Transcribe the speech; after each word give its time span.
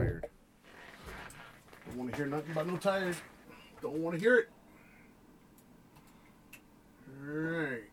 tired. 0.00 0.26
Don't 1.86 1.98
want 1.98 2.10
to 2.10 2.16
hear 2.16 2.26
nothing 2.26 2.52
about 2.52 2.66
no 2.66 2.76
tired. 2.76 3.16
Don't 3.82 3.96
want 3.98 4.14
to 4.16 4.20
hear 4.20 4.36
it. 4.36 4.48
Alright. 7.22 7.84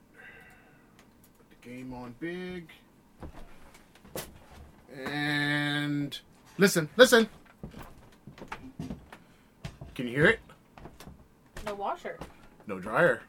Put 1.38 1.62
the 1.62 1.70
game 1.70 1.94
on 1.94 2.16
big. 2.20 2.70
And 4.96 6.18
listen, 6.58 6.90
listen. 6.96 7.28
Can 9.96 10.08
you 10.08 10.14
hear 10.16 10.26
it? 10.28 10.40
No 11.66 11.76
washer. 11.76 12.18
No 12.68 12.80
dryer. 12.80 13.22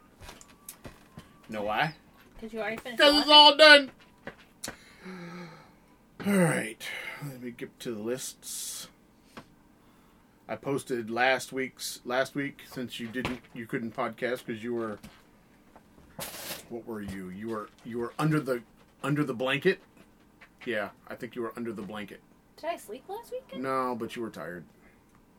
Know 1.48 1.62
why? 1.62 1.94
Because 2.34 2.52
you 2.52 2.60
already 2.60 2.76
finished. 2.76 2.98
Because 2.98 3.22
it's 3.22 3.30
all 3.30 3.56
done. 3.56 3.90
All 6.26 6.34
right, 6.34 6.82
let 7.26 7.42
me 7.42 7.50
get 7.50 7.78
to 7.80 7.92
the 7.94 8.00
lists. 8.00 8.88
I 10.48 10.56
posted 10.56 11.10
last 11.10 11.52
week's 11.52 12.00
last 12.04 12.34
week 12.34 12.62
since 12.70 12.98
you 12.98 13.06
didn't 13.08 13.40
you 13.54 13.66
couldn't 13.66 13.94
podcast 13.94 14.46
because 14.46 14.62
you 14.62 14.74
were 14.74 14.98
what 16.70 16.86
were 16.86 17.02
you 17.02 17.28
you 17.30 17.48
were 17.48 17.68
you 17.84 17.98
were 17.98 18.12
under 18.18 18.40
the 18.40 18.62
under 19.02 19.24
the 19.24 19.34
blanket. 19.34 19.80
Yeah, 20.64 20.88
I 21.06 21.14
think 21.14 21.34
you 21.36 21.42
were 21.42 21.52
under 21.56 21.72
the 21.72 21.82
blanket. 21.82 22.20
Did 22.56 22.70
I 22.70 22.76
sleep 22.76 23.04
last 23.08 23.30
weekend? 23.30 23.62
No, 23.62 23.94
but 23.98 24.16
you 24.16 24.22
were 24.22 24.30
tired. 24.30 24.64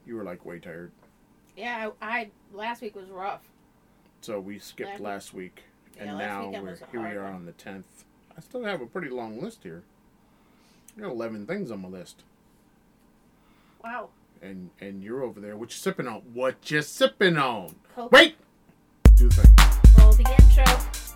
You 0.06 0.16
were 0.16 0.24
like 0.24 0.46
way 0.46 0.60
tired. 0.60 0.92
Yeah, 1.58 1.90
I, 2.02 2.08
I 2.08 2.30
last 2.54 2.82
week 2.82 2.96
was 2.96 3.10
rough. 3.10 3.42
So 4.22 4.40
we 4.40 4.60
skipped 4.60 4.92
Last- 4.92 5.02
last 5.02 5.34
week, 5.34 5.64
and 5.98 6.08
Yeah, 6.08 6.14
last 6.16 6.28
now 6.28 6.52
here. 6.52 6.78
We 6.94 7.00
are 7.18 7.24
one. 7.24 7.34
on 7.34 7.46
the 7.46 7.52
tenth. 7.54 8.06
I 8.38 8.42
still 8.42 8.64
have 8.64 8.82
a 8.82 8.86
pretty 8.86 9.10
long 9.10 9.42
list 9.42 9.64
here. 9.64 9.84
I 11.00 11.02
got 11.04 11.12
eleven 11.12 11.46
things 11.46 11.72
on 11.72 11.82
my 11.82 11.88
list, 11.88 12.24
Wow. 13.82 14.10
and 14.42 14.70
and 14.82 15.02
you're 15.02 15.24
over 15.24 15.40
there. 15.40 15.56
What 15.56 15.70
you 15.70 15.78
sipping 15.78 16.10
on? 16.10 16.16
What 16.34 16.70
you 16.70 16.82
sipping 16.82 17.38
on? 17.38 17.76
Coke. 17.96 18.12
Wait. 18.12 18.36
Do 19.16 19.30
the 19.30 19.36
thing. 19.36 19.56
Roll 19.98 20.12
the 20.12 20.30
intro. 20.30 21.09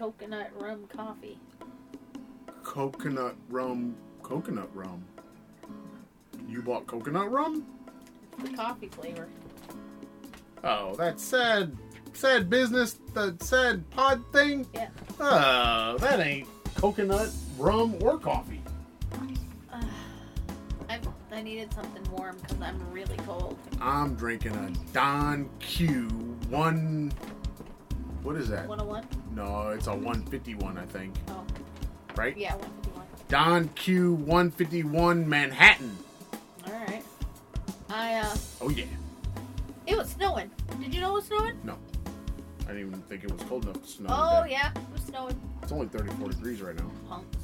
Coconut 0.00 0.50
rum 0.58 0.86
coffee. 0.88 1.38
Coconut 2.62 3.36
rum. 3.50 3.94
Coconut 4.22 4.74
rum. 4.74 5.04
You 6.48 6.62
bought 6.62 6.86
coconut 6.86 7.30
rum? 7.30 7.66
It's 8.38 8.48
The 8.48 8.56
coffee 8.56 8.88
flavor. 8.88 9.28
Oh, 10.64 10.94
that 10.94 11.20
sad, 11.20 11.76
sad 12.14 12.48
business. 12.48 12.98
The 13.12 13.36
sad 13.40 13.88
pod 13.90 14.24
thing. 14.32 14.66
Yeah. 14.72 14.88
Oh, 15.20 15.98
that 15.98 16.20
ain't 16.20 16.48
coconut 16.76 17.28
rum 17.58 17.96
or 18.00 18.18
coffee. 18.18 18.62
Uh, 19.70 19.82
I 20.88 20.98
I 21.30 21.42
needed 21.42 21.74
something 21.74 22.10
warm 22.10 22.38
because 22.40 22.58
I'm 22.62 22.90
really 22.90 23.18
cold. 23.18 23.58
I'm 23.82 24.14
drinking 24.14 24.52
a 24.52 24.70
Don 24.94 25.50
Q 25.58 26.08
one. 26.48 27.12
What 28.22 28.36
is 28.36 28.48
that? 28.48 28.66
101? 28.66 29.19
No, 29.34 29.68
it's 29.70 29.86
a 29.86 29.92
151, 29.94 30.76
I 30.78 30.84
think. 30.86 31.14
Oh, 31.28 31.44
Right? 32.16 32.36
yeah, 32.36 32.54
151. 32.56 33.06
Don 33.28 33.68
Q 33.70 34.14
151 34.14 35.28
Manhattan. 35.28 35.96
All 36.66 36.72
right. 36.72 37.02
I 37.88 38.14
uh, 38.16 38.36
Oh 38.60 38.68
yeah. 38.70 38.84
it 39.86 39.96
was 39.96 40.08
snowing. 40.10 40.50
Did 40.80 40.94
you 40.94 41.00
know 41.00 41.10
it 41.12 41.14
was 41.14 41.24
snowing? 41.26 41.54
No. 41.64 41.76
I 42.64 42.72
didn't 42.72 42.88
even 42.88 43.02
think 43.02 43.24
it 43.24 43.30
was 43.32 43.40
cold 43.48 43.64
enough 43.64 43.82
to 43.82 43.88
snow. 43.88 44.08
Oh 44.10 44.42
today. 44.42 44.52
yeah, 44.54 44.70
it 44.72 44.92
was 44.92 45.02
snowing. 45.02 45.40
It's 45.62 45.72
only 45.72 45.86
34 45.88 46.28
degrees 46.30 46.60
right 46.62 46.76
now, 46.76 46.90
Punks. 47.08 47.36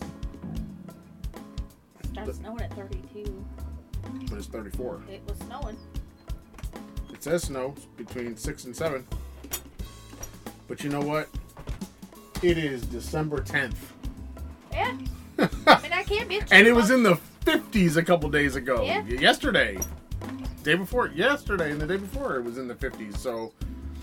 Started 2.13 2.35
snowing 2.35 2.61
at 2.63 2.73
32. 2.75 3.45
but 4.29 4.39
it's 4.39 4.47
34. 4.47 5.03
It 5.11 5.23
was 5.29 5.39
snowing. 5.39 5.77
It 7.13 7.23
says 7.23 7.45
snow 7.45 7.75
between 7.97 8.37
six 8.37 8.65
and 8.65 8.75
seven. 8.75 9.07
But 10.69 10.83
you 10.83 10.91
know 10.91 11.01
what? 11.01 11.29
It 12.43 12.59
is 12.59 12.83
December 12.87 13.41
10th. 13.41 13.77
Yeah. 14.73 14.97
I 15.39 15.83
mean, 15.83 15.93
I 15.93 16.03
can't 16.03 16.29
bitch. 16.29 16.49
and 16.51 16.67
it 16.67 16.73
was 16.73 16.91
in 16.91 17.03
the 17.03 17.19
50s 17.45 17.97
a 17.97 18.03
couple 18.03 18.29
days 18.31 18.57
ago. 18.57 18.83
Yeah. 18.85 19.05
Yesterday. 19.05 19.79
Day 20.63 20.75
before, 20.75 21.09
yesterday 21.09 21.71
and 21.71 21.81
the 21.81 21.87
day 21.87 21.97
before 21.97 22.37
it 22.37 22.43
was 22.43 22.59
in 22.59 22.69
the 22.69 22.75
50s. 22.75 23.17
So 23.17 23.53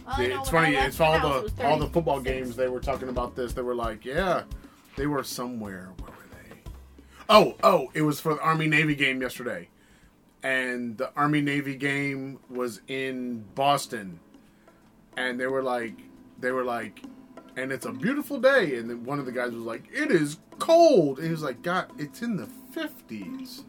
I 0.07 0.27
know, 0.27 0.39
it's 0.39 0.49
funny. 0.49 0.75
It's 0.75 0.99
all 0.99 1.19
the 1.19 1.65
all 1.65 1.77
the 1.77 1.87
football 1.87 2.19
games 2.19 2.55
they 2.55 2.67
were 2.67 2.79
talking 2.79 3.09
about 3.09 3.35
this. 3.35 3.53
They 3.53 3.61
were 3.61 3.75
like, 3.75 4.05
yeah, 4.05 4.43
they 4.95 5.07
were 5.07 5.23
somewhere. 5.23 5.89
Where 5.99 6.11
were 6.11 6.27
they? 6.31 6.71
Oh, 7.29 7.55
oh, 7.63 7.91
it 7.93 8.01
was 8.01 8.19
for 8.19 8.35
the 8.35 8.41
Army 8.41 8.67
Navy 8.67 8.95
game 8.95 9.21
yesterday, 9.21 9.69
and 10.41 10.97
the 10.97 11.11
Army 11.15 11.41
Navy 11.41 11.75
game 11.75 12.39
was 12.49 12.81
in 12.87 13.43
Boston, 13.55 14.19
and 15.15 15.39
they 15.39 15.47
were 15.47 15.63
like, 15.63 15.95
they 16.39 16.51
were 16.51 16.63
like, 16.63 17.01
and 17.55 17.71
it's 17.71 17.85
a 17.85 17.91
beautiful 17.91 18.39
day, 18.39 18.77
and 18.77 18.89
then 18.89 19.03
one 19.03 19.19
of 19.19 19.25
the 19.25 19.31
guys 19.31 19.51
was 19.51 19.63
like, 19.63 19.83
it 19.93 20.11
is 20.11 20.37
cold, 20.59 21.17
and 21.17 21.25
he 21.27 21.31
was 21.31 21.43
like, 21.43 21.61
God, 21.61 21.87
it's 21.97 22.21
in 22.21 22.35
the 22.35 22.47
fifties. 22.71 23.63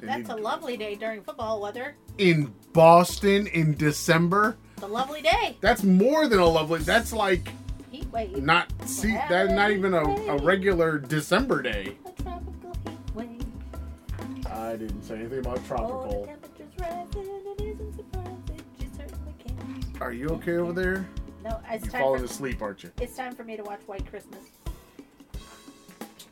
That's 0.00 0.30
a 0.30 0.34
lovely 0.36 0.76
day 0.76 0.96
during 0.96 1.22
football 1.22 1.60
weather. 1.60 1.94
in 2.18 2.52
Boston 2.72 3.46
in 3.48 3.74
December. 3.76 4.56
It's 4.74 4.82
a 4.82 4.86
lovely 4.86 5.22
day. 5.22 5.56
That's 5.60 5.84
more 5.84 6.26
than 6.26 6.40
a 6.40 6.46
lovely. 6.46 6.80
That's 6.80 7.12
like 7.12 7.48
Heat 7.90 8.10
wave. 8.10 8.42
not 8.42 8.66
see. 8.88 9.12
That's 9.28 9.52
not 9.52 9.70
even 9.70 9.94
a, 9.94 10.02
a 10.02 10.38
regular 10.42 10.98
December 10.98 11.62
day. 11.62 11.96
A 12.04 12.22
tropical 12.22 12.72
heat 12.84 13.14
wave. 13.14 14.46
I 14.50 14.72
didn't 14.76 15.02
say 15.04 15.16
anything 15.20 15.38
about 15.40 15.58
Oh, 15.58 15.68
tropical. 15.68 16.26
temperature's 16.26 16.72
rising. 16.80 17.30
It 17.58 17.60
isn't 17.60 17.94
surprising. 17.96 18.60
She 18.80 18.86
certainly 18.96 19.34
can. 19.38 19.92
Are 20.00 20.12
you 20.12 20.28
okay 20.30 20.56
over 20.56 20.72
there? 20.72 21.06
No, 21.44 21.60
it's 21.70 21.84
You 21.84 21.90
time, 21.90 22.00
falling 22.00 22.20
for, 22.20 22.26
asleep, 22.26 22.62
aren't 22.62 22.82
you? 22.82 22.90
it's 23.00 23.16
time 23.16 23.34
for 23.34 23.44
me 23.44 23.56
to 23.56 23.62
watch 23.64 23.80
White 23.86 24.06
Christmas. 24.08 24.44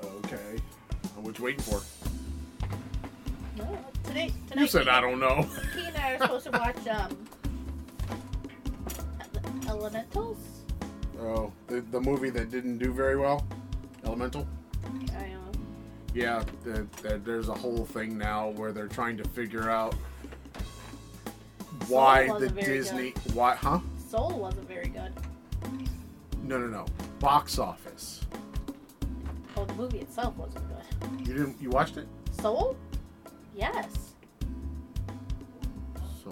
Okay. 0.03 0.57
What 1.17 1.39
you 1.39 1.45
waiting 1.45 1.61
for? 1.61 1.81
No, 3.57 3.79
today, 4.05 4.33
tonight. 4.49 4.63
You 4.63 4.69
said 4.69 4.89
I 4.89 5.01
don't 5.01 5.19
know. 5.21 5.49
Key 5.75 5.87
and 5.87 5.97
I 5.97 6.13
are 6.13 6.19
supposed 6.19 6.45
to 6.47 6.53
watch 6.53 6.87
um, 6.89 7.27
Elementals. 9.69 10.39
Oh, 11.21 11.53
the, 11.67 11.81
the 11.81 12.01
movie 12.01 12.31
that 12.31 12.51
didn't 12.51 12.79
do 12.79 12.93
very 12.93 13.17
well, 13.17 13.45
Elemental. 14.05 14.47
I 14.85 15.29
know. 15.29 15.41
Yeah, 16.15 16.43
the, 16.65 16.87
the, 17.03 17.19
there's 17.19 17.49
a 17.49 17.55
whole 17.55 17.85
thing 17.85 18.17
now 18.17 18.51
where 18.51 18.73
they're 18.73 18.89
trying 18.89 19.17
to 19.19 19.25
figure 19.29 19.69
out 19.69 19.95
why 21.89 22.29
the 22.39 22.49
Disney. 22.49 23.13
Why? 23.35 23.55
Huh? 23.57 23.81
Soul 24.11 24.41
wasn't 24.41 24.67
very 24.67 24.89
good. 24.89 25.13
No, 26.43 26.59
no, 26.59 26.67
no. 26.67 26.85
Box 27.21 27.61
office. 27.61 28.23
Oh, 29.57 29.65
the 29.65 29.75
movie 29.75 30.01
itself 30.01 30.37
wasn't 30.37 30.65
good. 30.69 31.29
You 31.29 31.35
didn't. 31.35 31.63
You 31.63 31.71
watched 31.71 31.97
it? 31.97 32.09
Soul? 32.33 32.77
Yes. 33.55 34.15
So. 36.25 36.31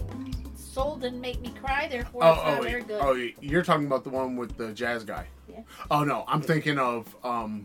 Soul 0.56 0.96
didn't 0.96 1.20
make 1.20 1.40
me 1.40 1.50
cry, 1.50 1.86
therefore 1.86 2.24
Oh, 2.24 2.32
it's 2.32 2.42
not 2.42 2.58
oh, 2.58 2.62
very 2.62 2.82
good. 2.82 3.00
oh, 3.00 3.12
you're 3.40 3.62
talking 3.62 3.86
about 3.86 4.02
the 4.02 4.10
one 4.10 4.34
with 4.36 4.56
the 4.56 4.72
jazz 4.72 5.04
guy. 5.04 5.28
Yeah. 5.48 5.60
Oh 5.88 6.02
no, 6.02 6.24
I'm 6.26 6.42
thinking 6.42 6.80
of 6.80 7.14
um, 7.22 7.64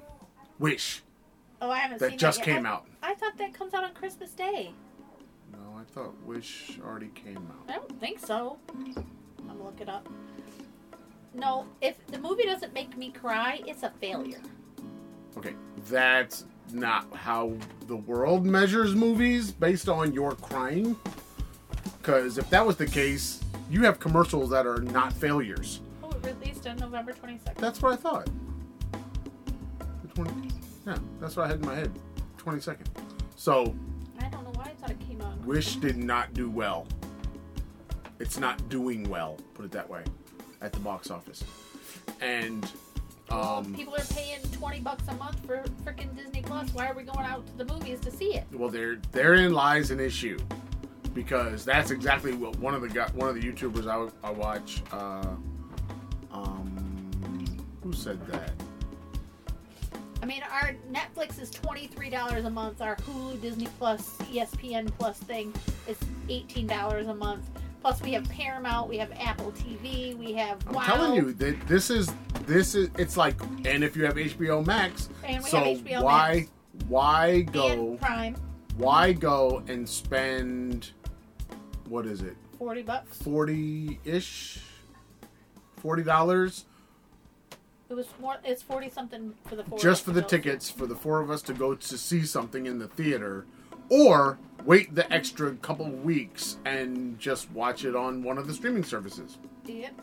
Wish 0.59 1.01
Oh, 1.59 1.71
I 1.71 1.79
haven't 1.79 1.99
that 1.99 2.11
seen 2.11 2.19
just 2.19 2.39
that 2.39 2.45
came 2.45 2.67
I, 2.67 2.69
out. 2.69 2.85
I 3.01 3.15
thought 3.15 3.35
that 3.39 3.53
comes 3.55 3.73
out 3.73 3.83
on 3.83 3.93
Christmas 3.95 4.31
Day. 4.31 4.73
No, 5.51 5.57
I 5.75 5.83
thought 5.91 6.13
Wish 6.23 6.79
already 6.85 7.09
came 7.15 7.37
out. 7.37 7.67
I 7.67 7.77
don't 7.77 7.99
think 7.99 8.19
so. 8.19 8.59
Look 9.63 9.79
it 9.79 9.89
up. 9.89 10.07
No, 11.33 11.65
if 11.81 11.95
the 12.07 12.19
movie 12.19 12.43
doesn't 12.43 12.73
make 12.73 12.95
me 12.97 13.11
cry, 13.11 13.61
it's 13.65 13.83
a 13.83 13.89
failure. 13.89 14.41
Okay, 15.37 15.55
that's 15.89 16.45
not 16.71 17.07
how 17.13 17.53
the 17.87 17.95
world 17.95 18.45
measures 18.45 18.93
movies 18.93 19.51
based 19.51 19.89
on 19.89 20.13
your 20.13 20.33
crying. 20.33 20.95
Because 21.97 22.37
if 22.37 22.49
that 22.49 22.65
was 22.65 22.75
the 22.75 22.85
case, 22.85 23.39
you 23.69 23.83
have 23.83 23.99
commercials 23.99 24.49
that 24.51 24.67
are 24.67 24.81
not 24.81 25.13
failures. 25.13 25.79
Oh, 26.03 26.09
it 26.09 26.23
released 26.23 26.67
on 26.67 26.77
November 26.77 27.13
22nd. 27.13 27.55
That's 27.55 27.81
what 27.81 27.93
I 27.93 27.95
thought. 27.95 28.29
The 30.01 30.07
20, 30.09 30.49
yeah, 30.85 30.97
that's 31.19 31.35
what 31.35 31.45
I 31.45 31.47
had 31.47 31.59
in 31.61 31.65
my 31.65 31.75
head. 31.75 31.91
22nd. 32.37 32.85
So, 33.35 33.73
I 34.19 34.27
don't 34.27 34.43
know 34.43 34.51
why 34.55 34.65
I 34.65 34.73
thought 34.73 34.91
it 34.91 34.99
came 35.07 35.21
out. 35.21 35.39
Wish 35.45 35.77
did 35.77 35.97
not 35.97 36.33
do 36.33 36.49
well. 36.49 36.85
It's 38.19 38.37
not 38.37 38.69
doing 38.69 39.09
well, 39.09 39.37
put 39.53 39.65
it 39.65 39.71
that 39.71 39.89
way, 39.89 40.03
at 40.61 40.71
the 40.73 40.79
box 40.79 41.09
office. 41.11 41.43
And 42.21 42.65
Um, 43.29 43.73
people 43.73 43.95
are 43.95 44.05
paying 44.13 44.41
twenty 44.51 44.79
bucks 44.79 45.07
a 45.07 45.13
month 45.15 45.43
for 45.45 45.63
freaking 45.83 46.15
Disney 46.15 46.41
Plus. 46.41 46.69
Why 46.73 46.87
are 46.89 46.93
we 46.93 47.03
going 47.03 47.25
out 47.25 47.45
to 47.47 47.53
the 47.57 47.65
movies 47.65 47.99
to 48.01 48.11
see 48.11 48.35
it? 48.35 48.45
well, 48.53 48.69
there 48.69 48.97
therein 49.11 49.53
lies 49.53 49.91
an 49.91 49.99
issue 49.99 50.37
because 51.13 51.63
that's 51.65 51.89
exactly 51.91 52.33
what 52.33 52.57
one 52.59 52.75
of 52.75 52.81
the 52.81 53.01
one 53.15 53.29
of 53.29 53.35
the 53.35 53.41
YouTubers 53.41 53.87
I, 53.87 54.27
I 54.27 54.31
watch. 54.31 54.83
Uh, 54.91 55.23
um, 56.31 57.65
who 57.81 57.93
said 57.93 58.25
that? 58.27 58.51
I 60.21 60.25
mean, 60.25 60.43
our 60.51 60.75
Netflix 60.91 61.41
is 61.41 61.49
twenty 61.49 61.87
three 61.87 62.09
dollars 62.09 62.45
a 62.45 62.49
month. 62.49 62.81
Our 62.81 62.95
Hulu, 62.97 63.41
Disney 63.41 63.67
Plus, 63.79 64.15
ESPN 64.31 64.91
Plus 64.97 65.17
thing 65.17 65.53
is 65.87 65.97
eighteen 66.29 66.67
dollars 66.67 67.07
a 67.07 67.15
month. 67.15 67.49
Plus, 67.83 68.01
we 68.01 68.13
have 68.13 68.23
Paramount, 68.29 68.87
we 68.87 68.97
have 68.97 69.11
Apple 69.19 69.51
TV, 69.51 70.17
we 70.17 70.31
have 70.31 70.57
I'm 70.67 70.73
Wow, 70.75 70.83
telling 70.83 71.15
you 71.15 71.33
that 71.33 71.67
this 71.67 71.89
is 71.89 72.09
this 72.45 72.75
is 72.75 72.89
it's 72.97 73.17
like, 73.17 73.35
and 73.65 73.83
if 73.83 73.97
you 73.97 74.05
have 74.05 74.15
HBO 74.15 74.65
Max, 74.65 75.09
and 75.25 75.43
we 75.43 75.49
so 75.49 75.57
have 75.57 75.77
HBO 75.79 76.01
why 76.01 76.33
Max 76.35 76.49
why 76.87 77.41
go 77.41 77.67
and 77.67 77.99
Prime, 77.99 78.35
why 78.77 79.11
go 79.11 79.61
and 79.67 79.87
spend 79.87 80.91
what 81.89 82.05
is 82.05 82.21
it 82.21 82.37
forty 82.57 82.83
bucks. 82.83 83.17
forty 83.17 83.99
ish 84.05 84.61
forty 85.75 86.03
dollars 86.03 86.63
It 87.89 87.95
was 87.95 88.07
more. 88.21 88.37
It's 88.45 88.61
forty 88.63 88.89
something 88.89 89.33
for 89.45 89.57
the 89.57 89.65
four. 89.65 89.77
just 89.77 90.05
for 90.05 90.11
the 90.11 90.21
tickets 90.21 90.69
for 90.69 90.87
the 90.87 90.95
four 90.95 91.19
of 91.19 91.29
us 91.29 91.41
to 91.43 91.53
go 91.53 91.75
to 91.75 91.97
see 91.97 92.23
something 92.25 92.65
in 92.65 92.79
the 92.79 92.87
theater, 92.87 93.45
or 93.89 94.39
wait 94.65 94.93
the 94.95 95.11
extra 95.11 95.51
couple 95.57 95.85
weeks 95.89 96.57
and 96.65 97.17
just 97.19 97.49
watch 97.51 97.85
it 97.85 97.95
on 97.95 98.23
one 98.23 98.37
of 98.37 98.47
the 98.47 98.53
streaming 98.53 98.83
services 98.83 99.37
Yep. 99.65 100.01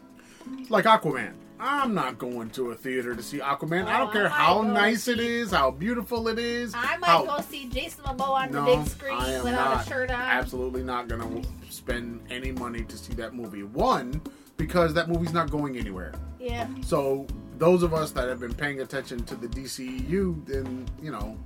like 0.69 0.85
Aquaman. 0.85 1.33
I'm 1.63 1.93
not 1.93 2.17
going 2.19 2.49
to 2.53 2.71
a 2.71 2.75
theater 2.75 3.15
to 3.15 3.23
see 3.23 3.39
Aquaman. 3.39 3.85
I 3.87 3.97
Oh, 3.97 4.05
don't 4.05 4.13
care 4.15 4.27
I 4.27 4.31
how 4.31 4.63
nice 4.63 5.03
see- 5.05 5.13
it 5.13 5.21
is, 5.21 5.51
how 5.51 5.71
beautiful 5.71 6.29
it 6.29 6.39
is. 6.39 6.73
I 6.75 6.97
might 6.97 7.07
how- 7.07 7.27
go 7.27 7.41
see 7.43 7.69
Jason 7.69 8.03
Momoa 8.05 8.47
on 8.47 8.53
No, 8.53 8.65
the 8.65 8.77
big 8.77 8.87
screen 8.89 9.13
I 9.19 9.43
without 9.43 9.75
not. 9.75 9.87
a 9.87 9.89
shirt 9.89 10.11
on. 10.11 10.21
absolutely 10.21 10.83
not 10.83 11.09
going 11.09 11.43
to 11.43 11.49
spend 11.71 12.23
any 12.31 12.53
money 12.53 12.83
to 12.85 12.97
see 12.97 13.13
that 13.15 13.35
movie. 13.35 13.63
One, 13.63 14.23
because 14.57 14.95
that 14.95 15.09
movie's 15.11 15.35
not 15.35 15.51
going 15.51 15.77
anywhere. 15.77 16.15
Yeah. 16.39 16.67
So 16.83 17.27
those 17.59 17.83
of 17.83 17.93
us 17.93 18.11
that 18.13 18.27
have 18.31 18.41
been 18.41 18.55
paying 18.55 18.81
attention 18.81 19.23
to 19.25 19.35
the 19.37 19.47
DCU, 19.49 20.43
then 20.47 20.87
you 21.03 21.11
know, 21.11 21.37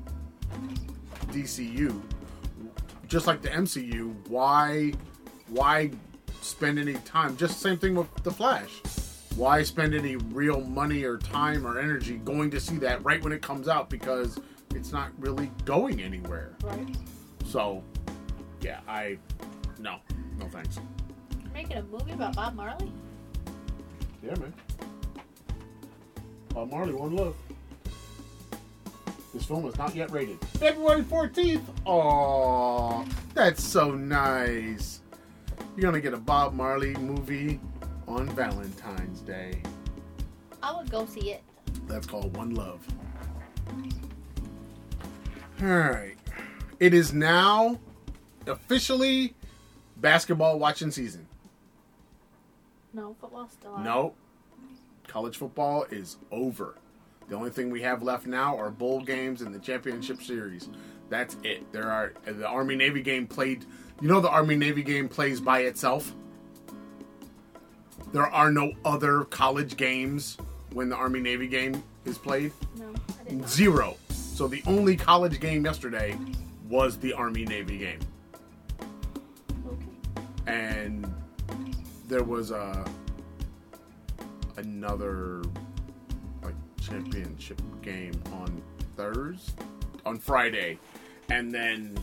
DCU, 1.32 2.00
just 3.14 3.28
like 3.28 3.42
the 3.42 3.48
MCU, 3.48 4.12
why, 4.28 4.92
why 5.46 5.88
spend 6.40 6.80
any 6.80 6.94
time? 6.94 7.36
Just 7.36 7.60
same 7.60 7.78
thing 7.78 7.94
with 7.94 8.08
the 8.24 8.30
Flash. 8.32 8.82
Why 9.36 9.62
spend 9.62 9.94
any 9.94 10.16
real 10.16 10.60
money 10.62 11.04
or 11.04 11.18
time 11.18 11.64
or 11.64 11.78
energy 11.78 12.16
going 12.16 12.50
to 12.50 12.58
see 12.58 12.76
that 12.78 13.04
right 13.04 13.22
when 13.22 13.32
it 13.32 13.40
comes 13.40 13.68
out 13.68 13.88
because 13.88 14.40
it's 14.74 14.90
not 14.90 15.12
really 15.16 15.52
going 15.64 16.02
anywhere. 16.02 16.56
Right. 16.64 16.96
So, 17.44 17.84
yeah, 18.60 18.80
I 18.88 19.16
no, 19.78 19.98
no 20.40 20.48
thanks. 20.48 20.80
Making 21.52 21.76
a 21.76 21.82
movie 21.84 22.10
about 22.10 22.34
Bob 22.34 22.56
Marley. 22.56 22.90
Yeah, 24.24 24.34
man. 24.40 24.52
Bob 26.48 26.68
Marley, 26.68 26.94
one 26.94 27.14
love. 27.14 27.36
This 29.34 29.44
film 29.44 29.66
is 29.66 29.76
not 29.76 29.96
yet 29.96 30.12
rated. 30.12 30.40
February 30.58 31.02
14th. 31.02 31.64
Aww, 31.86 33.12
that's 33.34 33.64
so 33.64 33.90
nice. 33.90 35.00
You're 35.76 35.82
gonna 35.82 36.00
get 36.00 36.14
a 36.14 36.18
Bob 36.18 36.54
Marley 36.54 36.94
movie 36.94 37.60
on 38.06 38.28
Valentine's 38.28 39.20
Day. 39.20 39.60
I 40.62 40.76
would 40.76 40.88
go 40.88 41.04
see 41.04 41.32
it. 41.32 41.42
That's 41.88 42.06
called 42.06 42.36
One 42.36 42.54
Love. 42.54 42.86
Alright. 45.60 46.16
It 46.78 46.94
is 46.94 47.12
now 47.12 47.80
officially 48.46 49.34
basketball 49.96 50.60
watching 50.60 50.92
season. 50.92 51.26
No, 52.92 53.16
football's 53.20 53.50
still 53.52 53.72
on. 53.72 53.82
No. 53.84 54.14
College 55.08 55.36
football 55.36 55.86
is 55.90 56.18
over. 56.30 56.76
The 57.28 57.34
only 57.36 57.50
thing 57.50 57.70
we 57.70 57.82
have 57.82 58.02
left 58.02 58.26
now 58.26 58.56
are 58.58 58.70
bowl 58.70 59.00
games 59.00 59.40
and 59.42 59.54
the 59.54 59.58
championship 59.58 60.22
series. 60.22 60.68
That's 61.08 61.36
it. 61.42 61.70
There 61.72 61.90
are 61.90 62.12
the 62.26 62.46
Army 62.46 62.76
Navy 62.76 63.02
game 63.02 63.26
played. 63.26 63.64
You 64.00 64.08
know 64.08 64.20
the 64.20 64.28
Army 64.30 64.56
Navy 64.56 64.82
game 64.82 65.08
plays 65.08 65.40
by 65.40 65.60
itself. 65.60 66.12
There 68.12 68.26
are 68.26 68.50
no 68.50 68.72
other 68.84 69.24
college 69.24 69.76
games 69.76 70.36
when 70.72 70.88
the 70.88 70.96
Army 70.96 71.20
Navy 71.20 71.46
game 71.48 71.82
is 72.04 72.18
played. 72.18 72.52
No, 72.76 72.92
I 73.20 73.24
didn't. 73.28 73.48
Zero. 73.48 73.96
So 74.10 74.48
the 74.48 74.62
only 74.66 74.96
college 74.96 75.40
game 75.40 75.64
yesterday 75.64 76.16
was 76.68 76.98
the 76.98 77.12
Army 77.12 77.44
Navy 77.44 77.78
game. 77.78 78.00
Okay. 79.66 80.26
and 80.46 81.12
there 82.08 82.24
was 82.24 82.50
a 82.50 82.84
another 84.56 85.42
like 85.42 85.63
championship 86.88 87.60
game 87.82 88.14
on 88.32 88.62
Thursday, 88.96 89.62
on 90.04 90.18
Friday, 90.18 90.78
and 91.30 91.52
then 91.52 91.96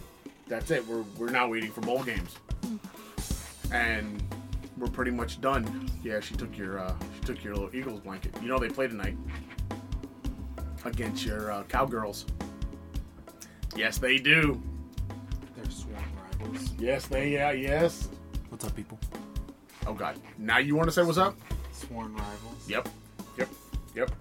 that's 0.48 0.72
it. 0.72 0.86
We're 0.88 1.04
we're 1.18 1.30
now 1.30 1.48
waiting 1.48 1.72
for 1.72 1.82
bowl 1.82 2.04
games, 2.04 2.36
and 3.72 4.22
we're 4.78 4.88
pretty 4.88 5.12
much 5.12 5.40
done. 5.42 5.90
Yeah, 6.04 6.20
she 6.20 6.36
took 6.36 6.58
your 6.58 6.80
uh, 6.80 6.94
she 7.16 7.22
took 7.22 7.44
your 7.44 7.54
little 7.56 7.76
Eagles 7.76 8.00
blanket. 8.00 8.34
You 8.42 8.48
know 8.48 8.58
they 8.58 8.70
play 8.70 8.88
tonight 8.88 9.18
against 10.84 11.26
your 11.26 11.52
uh, 11.52 11.64
cowgirls. 11.64 12.26
Yes, 13.76 13.98
they 13.98 14.18
do. 14.18 14.62
They're 15.56 15.70
sworn 15.70 16.04
rivals. 16.40 16.72
Yes, 16.80 17.06
they 17.08 17.30
yeah 17.30 17.52
yes. 17.52 18.10
What's 18.50 18.66
up, 18.66 18.76
people? 18.76 19.00
Oh 19.86 19.94
God! 19.94 20.20
Now 20.38 20.58
you 20.58 20.76
want 20.76 20.88
to 20.88 20.92
say 20.92 21.04
what's 21.04 21.18
up? 21.18 21.38
Sworn 21.72 22.14
rivals. 22.14 22.68
Yep. 22.68 22.90
Yep. 23.38 23.50
Yep. 23.96 24.12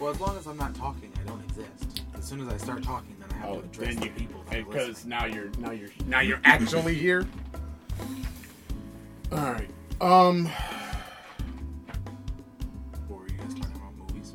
Well, 0.00 0.10
as 0.10 0.18
long 0.20 0.36
as 0.38 0.46
I'm 0.46 0.56
not 0.56 0.74
talking, 0.74 1.12
I 1.20 1.28
don't 1.28 1.42
exist. 1.44 2.02
As 2.16 2.24
soon 2.24 2.40
as 2.40 2.48
I 2.48 2.56
start 2.56 2.82
talking, 2.82 3.14
then 3.20 3.28
I 3.32 3.34
have 3.40 3.50
Oh, 3.50 3.60
to 3.60 3.64
address 3.66 3.88
then 3.88 3.96
the 3.96 4.06
you 4.06 4.12
people 4.12 4.44
because 4.50 5.04
now 5.04 5.26
you're 5.26 5.50
now 5.58 5.72
you're 5.72 5.90
now 6.06 6.20
you're 6.20 6.40
actually 6.44 6.94
here. 7.06 7.26
All 9.30 9.38
right. 9.38 9.68
Um. 10.00 10.46
What 13.08 13.20
were 13.20 13.28
you 13.28 13.36
guys 13.36 13.54
talking 13.54 13.74
about? 13.76 13.94
Movies? 14.08 14.34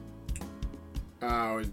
Uh, 1.22 1.64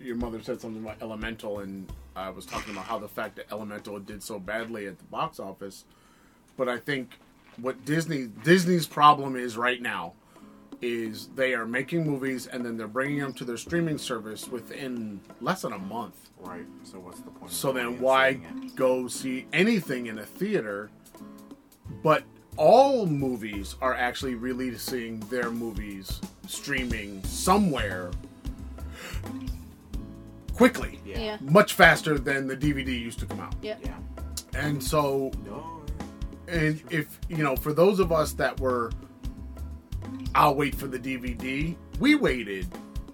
your 0.00 0.16
mother 0.16 0.40
said 0.40 0.60
something 0.60 0.82
about 0.82 1.02
Elemental, 1.02 1.60
and 1.60 1.92
I 2.14 2.30
was 2.30 2.46
talking 2.46 2.72
about 2.72 2.84
how 2.84 2.98
the 2.98 3.08
fact 3.08 3.36
that 3.36 3.46
Elemental 3.50 3.98
did 3.98 4.22
so 4.22 4.38
badly 4.38 4.86
at 4.86 4.98
the 4.98 5.04
box 5.04 5.40
office. 5.40 5.84
But 6.56 6.68
I 6.68 6.78
think 6.78 7.10
what 7.56 7.84
Disney 7.84 8.28
Disney's 8.44 8.86
problem 8.86 9.34
is 9.36 9.56
right 9.56 9.82
now 9.82 10.12
is 10.82 11.28
they 11.36 11.54
are 11.54 11.64
making 11.64 12.04
movies 12.04 12.48
and 12.48 12.66
then 12.66 12.76
they're 12.76 12.88
bringing 12.88 13.20
them 13.20 13.32
to 13.34 13.44
their 13.44 13.56
streaming 13.56 13.96
service 13.96 14.48
within 14.48 15.20
less 15.40 15.62
than 15.62 15.72
a 15.72 15.78
month. 15.78 16.30
Right. 16.40 16.66
So 16.82 16.98
what's 16.98 17.20
the 17.20 17.30
point? 17.30 17.52
So 17.52 17.72
going 17.72 17.92
then 17.92 18.00
why 18.00 18.40
go 18.74 19.06
see 19.06 19.46
anything 19.52 20.06
in 20.06 20.18
a 20.18 20.26
theater? 20.26 20.90
But 22.02 22.24
all 22.56 23.06
movies 23.06 23.76
are 23.80 23.94
actually 23.94 24.34
releasing 24.34 25.20
their 25.20 25.50
movies 25.50 26.20
streaming 26.48 27.22
somewhere 27.24 28.10
quickly, 30.54 31.00
Yeah. 31.04 31.18
Yeah. 31.20 31.36
much 31.40 31.74
faster 31.74 32.18
than 32.18 32.46
the 32.46 32.56
DVD 32.56 32.88
used 32.88 33.18
to 33.20 33.26
come 33.26 33.40
out. 33.40 33.54
Yep. 33.62 33.80
Yeah. 33.84 33.96
And 34.54 34.82
so, 34.82 35.30
and 36.48 36.82
if 36.90 37.18
you 37.28 37.38
know, 37.38 37.56
for 37.56 37.72
those 37.72 38.00
of 38.00 38.12
us 38.12 38.32
that 38.34 38.58
were, 38.60 38.90
I'll 40.34 40.54
wait 40.54 40.74
for 40.74 40.86
the 40.86 40.98
DVD. 40.98 41.74
We 42.00 42.14
waited 42.14 42.66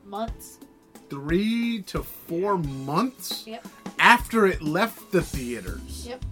Months. 0.06 0.58
three 1.10 1.82
to 1.82 2.02
four 2.02 2.58
months 2.58 3.44
Yep. 3.46 3.66
after 3.98 4.46
it 4.46 4.62
left 4.62 5.10
the 5.12 5.20
theaters. 5.22 6.06
Yep. 6.06 6.24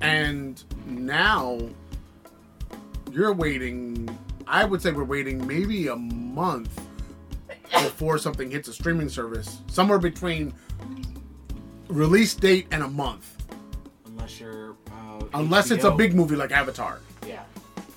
And 0.00 0.62
now 0.86 1.58
you're 3.12 3.32
waiting, 3.32 4.08
I 4.46 4.64
would 4.64 4.82
say 4.82 4.90
we're 4.90 5.04
waiting 5.04 5.46
maybe 5.46 5.88
a 5.88 5.96
month 5.96 6.80
before 7.70 8.18
something 8.18 8.50
hits 8.50 8.68
a 8.68 8.72
streaming 8.72 9.08
service. 9.08 9.58
Somewhere 9.68 9.98
between 9.98 10.52
release 11.88 12.34
date 12.34 12.66
and 12.70 12.82
a 12.82 12.88
month. 12.88 13.28
unless 14.06 14.40
you're. 14.40 14.76
Uh, 14.90 15.24
Unless 15.34 15.70
it's 15.70 15.84
a 15.84 15.90
big 15.90 16.14
movie 16.14 16.36
like 16.36 16.50
Avatar. 16.52 17.00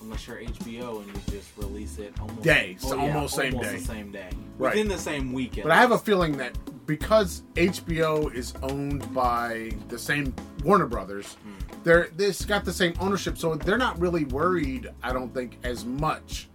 Unless 0.06 0.28
you're 0.28 0.38
HBO 0.38 1.02
and 1.02 1.08
you 1.08 1.22
just 1.32 1.50
release 1.58 1.98
it 1.98 2.14
almost 2.22 2.44
Day, 2.44 2.78
Oh, 2.84 2.90
so 2.90 2.96
yeah, 2.96 3.02
almost 3.16 3.36
same 3.36 3.58
day. 3.58 3.78
the 3.78 3.84
same 3.84 4.12
day, 4.12 4.30
Right. 4.60 4.76
within 4.76 4.88
the 4.88 5.00
same 5.00 5.34
weekend. 5.34 5.64
But 5.64 5.72
I 5.72 5.78
have 5.78 5.92
a 5.92 5.98
feeling 5.98 6.38
that 6.38 6.56
because 6.86 7.42
HBO 7.56 8.28
is 8.28 8.54
owned 8.62 9.12
by 9.16 9.72
the 9.90 9.98
same 9.98 10.32
Warner 10.64 10.86
Brothers, 10.86 11.34
hmm. 11.44 11.82
they're 11.84 12.10
this 12.16 12.46
got 12.46 12.66
the 12.66 12.74
same 12.74 12.94
ownership, 13.00 13.36
so 13.40 13.56
they're 13.56 13.80
not 13.80 14.00
really 14.00 14.26
worried. 14.26 14.92
I 15.02 15.12
don't 15.12 15.34
think 15.34 15.58
as 15.64 15.86
much 15.86 16.50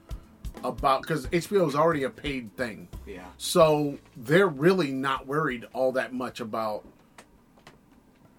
about 0.62 1.02
because 1.02 1.26
HBO 1.26 1.66
is 1.66 1.74
already 1.74 2.04
a 2.04 2.10
paid 2.10 2.56
thing. 2.56 2.86
Yeah. 3.04 3.24
So 3.36 3.98
they're 4.16 4.46
really 4.46 4.92
not 4.92 5.26
worried 5.26 5.66
all 5.72 5.90
that 5.92 6.12
much 6.12 6.38
about 6.38 6.84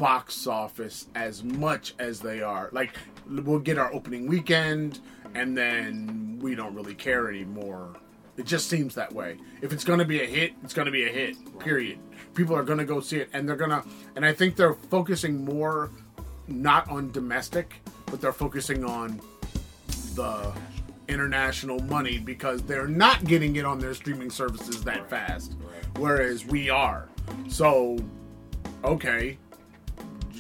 box 0.02 0.48
office 0.48 1.06
as 1.14 1.44
much 1.44 1.94
as 2.00 2.20
they 2.20 2.42
are. 2.42 2.70
Like 2.72 2.98
we'll 3.30 3.60
get 3.60 3.78
our 3.78 3.94
opening 3.94 4.26
weekend 4.26 5.00
and 5.36 5.56
then 5.56 6.40
we 6.42 6.56
don't 6.56 6.74
really 6.74 6.96
care 6.96 7.30
anymore. 7.30 7.94
It 8.36 8.48
just 8.48 8.68
seems 8.68 8.96
that 8.96 9.14
way. 9.14 9.38
If 9.62 9.72
it's 9.72 9.84
going 9.84 10.00
to 10.00 10.06
be 10.06 10.24
a 10.24 10.26
hit, 10.26 10.54
it's 10.64 10.74
going 10.74 10.88
to 10.88 10.92
be 10.92 11.06
a 11.06 11.12
hit. 11.12 11.36
Period. 11.60 12.00
People 12.34 12.56
are 12.56 12.64
going 12.64 12.80
to 12.80 12.86
go 12.86 13.00
see 13.00 13.18
it 13.18 13.30
and 13.32 13.48
they're 13.48 13.56
going 13.56 13.70
to 13.70 13.84
and 14.16 14.26
I 14.26 14.34
think 14.34 14.56
they're 14.56 14.74
focusing 14.74 15.46
more 15.46 15.92
not 16.48 16.90
on 16.90 17.12
domestic, 17.12 17.76
but 18.08 18.20
they're 18.20 18.34
focusing 18.34 18.84
on 18.84 19.22
the 20.16 20.52
international 21.08 21.80
money 21.82 22.18
because 22.18 22.64
they're 22.64 22.88
not 22.88 23.24
getting 23.26 23.56
it 23.56 23.66
on 23.66 23.78
their 23.78 23.94
streaming 23.94 24.32
services 24.32 24.84
that 24.84 25.08
fast, 25.12 25.54
whereas 25.98 26.44
we 26.44 26.72
are. 26.72 27.08
So, 27.50 28.00
okay, 28.84 29.38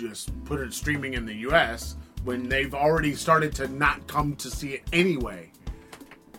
just 0.09 0.43
put 0.45 0.59
it 0.59 0.73
streaming 0.73 1.13
in 1.13 1.25
the 1.25 1.35
U.S. 1.35 1.95
when 2.23 2.49
they've 2.49 2.73
already 2.73 3.13
started 3.13 3.53
to 3.55 3.67
not 3.67 4.07
come 4.07 4.35
to 4.37 4.49
see 4.49 4.69
it 4.69 4.83
anyway. 4.91 5.51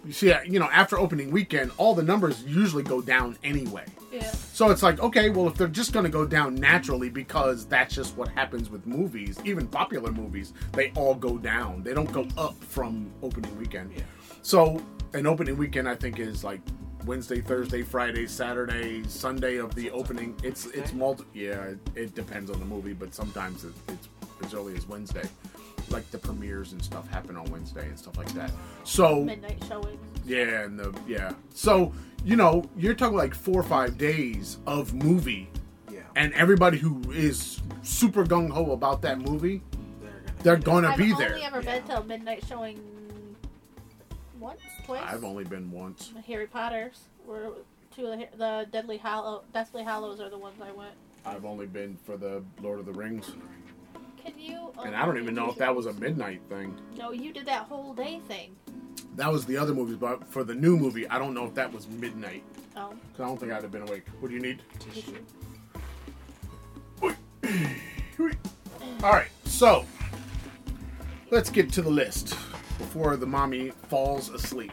You 0.05 0.13
see, 0.13 0.35
you 0.47 0.59
know, 0.59 0.69
after 0.73 0.99
opening 0.99 1.31
weekend, 1.31 1.71
all 1.77 1.95
the 1.95 2.03
numbers 2.03 2.43
usually 2.43 2.83
go 2.83 3.01
down 3.01 3.39
anyway. 3.45 3.85
Yeah. 4.11 4.29
So 4.31 4.71
it's 4.71 4.83
like, 4.83 5.01
okay, 5.01 5.31
well, 5.31 5.47
if 5.47 5.55
they're 5.55 5.69
just 5.69 5.93
going 5.93 6.05
to 6.05 6.11
go 6.11 6.27
down 6.27 6.57
naturally 6.57 7.09
because 7.09 7.67
that's 7.67 7.95
just 7.95 8.17
what 8.17 8.29
happens 8.29 8.69
with 8.69 8.85
movies, 8.85 9.39
even 9.45 9.69
popular 9.69 10.11
movies, 10.11 10.53
they 10.73 10.91
all 10.97 11.15
go 11.15 11.39
down. 11.39 11.85
They 11.85 11.95
don't 11.95 12.11
go 12.11 12.27
up 12.37 12.63
from 12.65 13.11
opening 13.23 13.57
weekend. 13.59 13.93
Yeah. 13.97 14.03
So 14.43 14.83
an 15.15 15.27
opening 15.27 15.57
weekend, 15.57 15.89
I 15.89 15.95
think, 15.95 16.19
is 16.19 16.43
like 16.43 16.61
Wednesday, 17.05 17.41
Thursday, 17.41 17.83
Friday, 17.83 18.27
Saturday, 18.27 19.03
Sunday 19.09 19.57
of 19.57 19.75
the 19.75 19.91
opening. 19.91 20.37
It's 20.43 20.67
it's 20.67 20.91
Okay. 20.91 20.97
multi. 20.97 21.25
Yeah, 21.35 21.63
it, 21.65 21.79
it 21.95 22.15
depends 22.15 22.51
on 22.51 22.59
the 22.59 22.65
movie, 22.67 22.93
but 22.93 23.15
sometimes 23.15 23.65
it, 23.65 23.73
it's 23.89 24.09
as 24.45 24.55
early 24.55 24.77
as 24.77 24.87
Wednesday. 24.89 25.29
Like 25.91 26.11
the 26.11 26.19
premieres 26.19 26.73
and 26.73 26.83
stuff 26.83 27.09
happen 27.11 27.37
on 27.37 27.45
Wednesday 27.51 27.87
and 27.87 27.99
stuff 27.99 28.17
like 28.17 28.33
that. 28.35 28.51
So 28.85 29.25
Midnight 29.25 29.63
showings. 29.69 29.99
yeah, 30.25 30.63
and 30.63 30.79
the 30.79 30.95
yeah. 31.07 31.33
So 31.55 31.93
you 32.25 32.37
know, 32.37 32.65
you're 32.77 32.95
talking 32.95 33.17
like 33.17 33.35
four 33.35 33.61
or 33.61 33.65
five 33.65 33.99
days 33.99 34.59
of 34.67 34.95
movie, 34.95 35.49
Yeah. 35.91 36.01
and 36.17 36.33
everybody 36.35 36.79
who 36.79 37.03
is 37.11 37.61
super 37.83 38.25
gung 38.25 38.49
ho 38.51 38.71
about 38.73 39.03
that 39.03 39.19
movie, 39.21 39.61
they're 40.01 40.13
they're 40.43 40.57
gonna 40.57 40.89
be 40.89 40.93
I've 40.93 40.99
be 41.09 41.13
only 41.13 41.25
there. 41.25 41.39
ever 41.45 41.61
been 41.63 41.83
Yeah. 41.89 41.95
to 41.97 42.01
a 42.01 42.05
midnight 42.05 42.45
showing 42.47 42.77
once, 42.77 43.02
twice. 44.99 45.15
I've 45.15 45.25
only 45.25 45.45
been 45.45 45.71
once. 45.71 46.13
Harry 46.27 46.47
Potter's 46.47 47.01
were 47.27 47.53
two 47.95 48.07
of 48.07 48.19
the, 48.19 48.27
the 48.37 48.67
Deadly 48.73 48.99
Hollow, 48.99 49.43
Deathly 49.53 49.83
Hallows 49.83 50.21
are 50.21 50.31
the 50.31 50.39
ones 50.39 50.57
I 50.63 50.73
went. 50.73 50.93
I've 51.25 51.45
only 51.45 51.67
been 51.67 51.97
for 52.05 52.17
the 52.17 52.43
Lord 52.61 52.81
of 52.81 52.87
the 52.87 52.93
Rings, 52.93 53.33
Can 54.25 54.39
you? 54.39 54.73
Uh, 54.79 54.83
and 54.83 54.97
I 54.97 55.05
don't 55.07 55.19
even 55.19 55.35
know 55.35 55.51
if 55.51 55.57
that 55.57 55.75
was 55.75 55.87
a 55.87 55.93
midnight 55.95 56.41
thing. 56.49 56.77
No, 56.97 57.13
you 57.13 57.33
did 57.33 57.47
that 57.47 57.63
whole 57.65 57.95
day 57.95 58.21
thing. 58.29 58.57
That 59.17 59.31
was 59.31 59.45
the 59.45 59.57
other 59.57 59.75
movies, 59.75 59.97
but 59.97 60.27
for 60.33 60.43
the 60.43 60.55
new 60.55 60.77
movie, 60.77 61.07
I 61.09 61.19
don't 61.19 61.35
know 61.35 61.45
if 61.45 61.55
that 61.55 61.73
was 61.73 61.87
midnight. 61.89 62.43
Oh, 62.77 62.89
'cause 63.13 63.21
I 63.21 63.25
don't 63.27 63.39
think 63.39 63.53
I'd 63.53 63.63
have 63.63 63.71
been 63.71 63.83
awake. 63.83 64.05
What 64.21 64.29
do 64.29 64.35
you 64.35 64.41
need? 64.41 64.63
Tissue. 64.79 65.19
All 69.03 69.11
right, 69.11 69.29
so 69.45 69.85
let's 71.31 71.51
get 71.51 71.71
to 71.73 71.83
the 71.83 71.91
list 71.91 72.31
before 72.79 73.17
the 73.17 73.27
mommy 73.27 73.71
falls 73.89 74.29
asleep. 74.31 74.73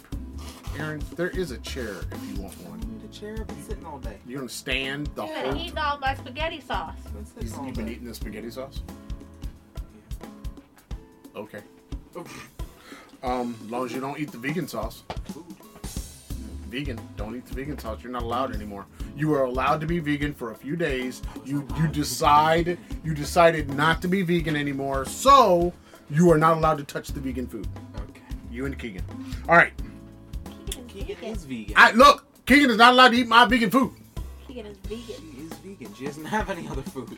Aaron, 0.78 1.02
there 1.16 1.30
is 1.30 1.52
a 1.52 1.58
chair 1.60 1.96
if 2.12 2.30
you 2.30 2.42
want 2.42 2.54
one. 2.66 2.80
I 2.82 2.86
need 2.94 3.04
a 3.04 3.14
chair. 3.14 3.36
I've 3.40 3.48
been 3.48 3.64
sitting 3.64 3.86
all 3.86 4.00
day. 4.00 4.18
You're 4.28 4.40
gonna 4.40 4.50
stand 4.50 5.08
the 5.16 5.26
you've 5.26 5.36
whole 5.36 5.52
been 5.52 5.58
eating 5.62 5.78
all 5.78 6.00
my 6.00 6.16
spaghetti 6.16 6.62
sauce. 6.62 6.96
I've 7.06 7.36
been 7.36 7.66
You've, 7.66 7.76
been 7.76 7.90
eating 7.90 8.06
the 8.06 8.14
spaghetti 8.14 8.52
sauce? 8.52 8.82
Okay. 11.36 11.60
Oh, 12.16 12.26
Um, 13.22 13.56
as 13.66 13.70
long 13.72 13.86
as 13.86 13.92
you 13.94 14.00
don't 14.00 14.20
eat 14.20 14.32
the 14.32 14.38
vegan 14.38 14.68
sauce. 14.68 15.04
Vegan. 16.70 17.00
Don't 17.18 17.36
eat 17.36 17.46
the 17.48 17.56
vegan 17.56 17.78
sauce. 17.80 18.04
You're 18.04 18.12
not 18.12 18.22
allowed 18.24 18.54
anymore. 18.56 18.86
You 19.18 19.34
are 19.34 19.44
allowed 19.44 19.82
to 19.82 19.88
be 19.88 20.00
vegan 20.00 20.34
for 20.34 20.52
a 20.52 20.56
few 20.56 20.76
days. 20.76 21.22
You 21.44 21.68
you 21.78 21.88
decide 21.88 22.78
you 23.04 23.14
decided 23.14 23.74
not 23.74 24.02
to 24.04 24.08
be 24.08 24.22
vegan 24.22 24.56
anymore, 24.56 25.06
so 25.06 25.74
you 26.10 26.32
are 26.32 26.38
not 26.38 26.58
allowed 26.58 26.78
to 26.78 26.84
touch 26.84 27.10
the 27.10 27.20
vegan 27.20 27.48
food. 27.48 27.68
Okay. 28.10 28.22
You 28.52 28.66
and 28.66 28.78
Keegan. 28.78 29.04
All 29.48 29.56
right. 29.56 29.74
Keegan 31.00 31.24
is 31.24 31.26
Keegan 31.26 31.26
vegan. 31.26 31.36
is 31.36 31.44
vegan. 31.46 31.74
I 31.78 31.92
look. 31.92 32.26
Keegan 32.46 32.70
is 32.72 32.78
not 32.78 32.94
allowed 32.94 33.10
to 33.10 33.18
eat 33.18 33.28
my 33.28 33.46
vegan 33.46 33.72
food. 33.72 33.92
Keegan 34.48 34.66
is 34.66 34.78
vegan. 34.78 35.00
She 35.06 35.42
is 35.42 35.54
vegan. 35.54 35.94
She 35.96 36.06
doesn't 36.06 36.26
have 36.26 36.50
any 36.50 36.68
other 36.68 36.82
food. 36.82 37.18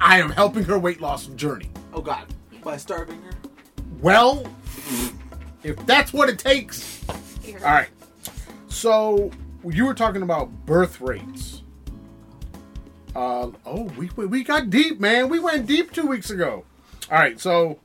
I 0.00 0.18
am 0.18 0.30
helping 0.30 0.64
her 0.64 0.78
weight 0.78 1.00
loss 1.00 1.26
journey. 1.26 1.70
Oh 1.92 2.00
God. 2.00 2.26
By 2.62 2.76
starving 2.76 3.20
her. 3.22 3.32
Well, 4.00 4.46
if 5.62 5.76
that's 5.86 6.12
what 6.12 6.28
it 6.28 6.38
takes. 6.38 7.02
You 7.44 7.56
All 7.56 7.72
right. 7.72 7.88
So 8.68 9.30
you 9.64 9.86
were 9.86 9.94
talking 9.94 10.22
about 10.22 10.50
birth 10.66 11.00
rates. 11.00 11.62
Uh, 13.14 13.50
oh, 13.66 13.82
we, 13.96 14.08
we 14.14 14.26
we 14.26 14.44
got 14.44 14.70
deep, 14.70 15.00
man. 15.00 15.28
We 15.28 15.40
went 15.40 15.66
deep 15.66 15.92
two 15.92 16.06
weeks 16.06 16.30
ago. 16.30 16.64
All 17.10 17.18
right, 17.18 17.40
so 17.40 17.78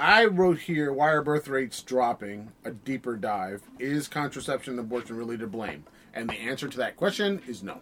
I 0.00 0.24
wrote 0.24 0.60
here: 0.60 0.94
Why 0.94 1.10
are 1.10 1.20
birth 1.20 1.46
rates 1.46 1.82
dropping? 1.82 2.52
A 2.64 2.70
deeper 2.70 3.16
dive: 3.16 3.60
Is 3.78 4.08
contraception 4.08 4.72
and 4.72 4.80
abortion 4.80 5.14
really 5.14 5.36
to 5.36 5.46
blame? 5.46 5.84
And 6.14 6.30
the 6.30 6.40
answer 6.40 6.68
to 6.68 6.78
that 6.78 6.96
question 6.96 7.42
is 7.46 7.62
no. 7.62 7.76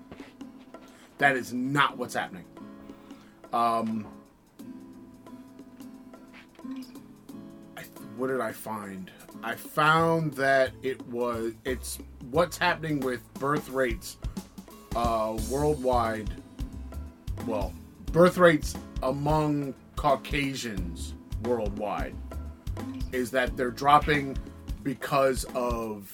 That 1.18 1.36
is 1.36 1.52
not 1.52 1.96
what's 1.96 2.14
happening. 2.14 2.44
Um, 3.52 4.04
I, 7.76 7.82
what 8.16 8.26
did 8.26 8.40
I 8.40 8.50
find? 8.50 9.12
I 9.44 9.54
found 9.54 10.34
that 10.34 10.72
it 10.82 11.00
was 11.06 11.52
it's 11.64 12.00
what's 12.32 12.58
happening 12.58 12.98
with 12.98 13.32
birth 13.34 13.68
rates 13.68 14.16
uh, 14.96 15.38
worldwide. 15.48 16.42
Well, 17.46 17.72
birth 18.10 18.38
rates 18.38 18.74
among 19.04 19.72
Caucasians 19.94 21.14
worldwide 21.42 22.14
is 23.12 23.30
that 23.30 23.56
they're 23.56 23.70
dropping 23.70 24.36
because 24.82 25.44
of 25.54 26.12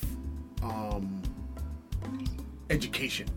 um, 0.63 1.23
education. 2.71 3.29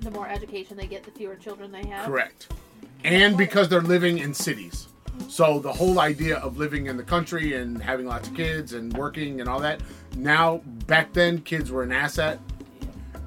The 0.00 0.10
more 0.10 0.28
education 0.28 0.76
they 0.76 0.86
get, 0.86 1.04
the 1.04 1.10
fewer 1.10 1.36
children 1.36 1.72
they 1.72 1.86
have. 1.86 2.06
Correct. 2.06 2.52
And 3.04 3.36
because 3.36 3.68
they're 3.68 3.80
living 3.80 4.18
in 4.18 4.34
cities. 4.34 4.88
So 5.28 5.58
the 5.58 5.72
whole 5.72 6.00
idea 6.00 6.36
of 6.38 6.58
living 6.58 6.86
in 6.86 6.96
the 6.96 7.02
country 7.02 7.54
and 7.54 7.80
having 7.80 8.06
lots 8.06 8.28
of 8.28 8.34
kids 8.34 8.72
and 8.72 8.92
working 8.96 9.40
and 9.40 9.48
all 9.48 9.60
that, 9.60 9.80
now 10.16 10.58
back 10.86 11.12
then 11.12 11.40
kids 11.40 11.70
were 11.70 11.82
an 11.82 11.92
asset. 11.92 12.40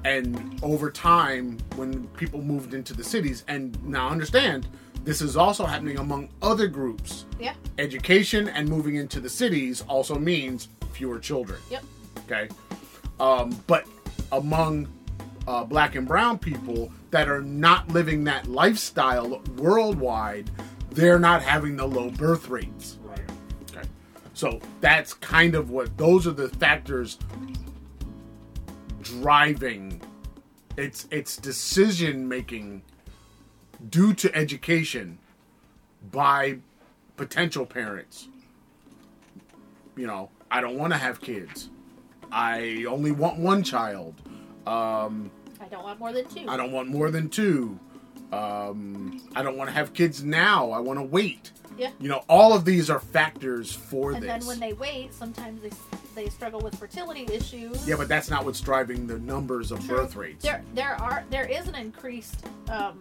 And 0.04 0.58
over 0.62 0.90
time, 0.90 1.58
when 1.76 2.06
people 2.08 2.40
moved 2.40 2.72
into 2.72 2.94
the 2.94 3.02
cities, 3.02 3.44
and 3.48 3.82
now 3.84 4.08
understand, 4.08 4.68
this 5.08 5.22
is 5.22 5.38
also 5.38 5.64
happening 5.64 5.96
among 5.96 6.28
other 6.42 6.66
groups. 6.66 7.24
Yeah. 7.40 7.54
Education 7.78 8.46
and 8.46 8.68
moving 8.68 8.96
into 8.96 9.20
the 9.20 9.30
cities 9.30 9.82
also 9.88 10.16
means 10.18 10.68
fewer 10.92 11.18
children. 11.18 11.58
Yep. 11.70 11.84
Okay. 12.26 12.48
Um, 13.18 13.58
but 13.66 13.86
among 14.32 14.86
uh, 15.46 15.64
black 15.64 15.94
and 15.94 16.06
brown 16.06 16.38
people 16.38 16.92
that 17.10 17.26
are 17.26 17.40
not 17.40 17.88
living 17.88 18.24
that 18.24 18.48
lifestyle 18.48 19.40
worldwide, 19.56 20.50
they're 20.90 21.18
not 21.18 21.40
having 21.40 21.76
the 21.76 21.86
low 21.86 22.10
birth 22.10 22.50
rates. 22.50 22.98
Right. 23.02 23.18
Okay. 23.70 23.88
So 24.34 24.60
that's 24.82 25.14
kind 25.14 25.54
of 25.54 25.70
what 25.70 25.96
those 25.96 26.26
are 26.26 26.32
the 26.32 26.50
factors 26.50 27.16
driving 29.00 30.02
its 30.76 31.08
its 31.10 31.38
decision 31.38 32.28
making 32.28 32.82
due 33.90 34.14
to 34.14 34.34
education 34.34 35.18
by 36.10 36.58
potential 37.16 37.66
parents. 37.66 38.28
You 39.96 40.06
know, 40.06 40.30
I 40.50 40.60
don't 40.60 40.78
want 40.78 40.92
to 40.92 40.98
have 40.98 41.20
kids. 41.20 41.70
I 42.30 42.84
only 42.88 43.10
want 43.10 43.38
one 43.38 43.62
child. 43.62 44.14
Um, 44.66 45.30
I 45.60 45.66
don't 45.66 45.82
want 45.82 45.98
more 45.98 46.12
than 46.12 46.26
two. 46.28 46.44
I 46.48 46.56
don't 46.56 46.72
want 46.72 46.88
more 46.88 47.10
than 47.10 47.28
two. 47.28 47.78
Um, 48.32 49.22
I 49.34 49.42
don't 49.42 49.56
want 49.56 49.68
to 49.68 49.74
have 49.74 49.94
kids 49.94 50.22
now. 50.22 50.70
I 50.70 50.78
want 50.80 50.98
to 50.98 51.04
wait. 51.04 51.52
Yeah. 51.78 51.90
You 51.98 52.08
know, 52.08 52.24
all 52.28 52.52
of 52.52 52.64
these 52.64 52.90
are 52.90 53.00
factors 53.00 53.72
for 53.72 54.12
and 54.12 54.22
this. 54.22 54.30
And 54.30 54.42
then 54.42 54.46
when 54.48 54.60
they 54.60 54.72
wait, 54.74 55.14
sometimes 55.14 55.62
they 55.62 55.70
they 56.14 56.28
struggle 56.28 56.60
with 56.60 56.74
fertility 56.74 57.26
issues. 57.32 57.86
yeah, 57.86 57.94
but 57.96 58.08
that's 58.08 58.28
not 58.28 58.44
what's 58.44 58.60
driving 58.60 59.06
the 59.06 59.18
numbers 59.20 59.70
of 59.70 59.78
True. 59.86 59.98
birth 59.98 60.16
rates. 60.16 60.44
There 60.44 60.62
there 60.74 60.94
are 61.00 61.24
there 61.30 61.46
is 61.46 61.68
an 61.68 61.76
increased 61.76 62.44
um, 62.68 62.98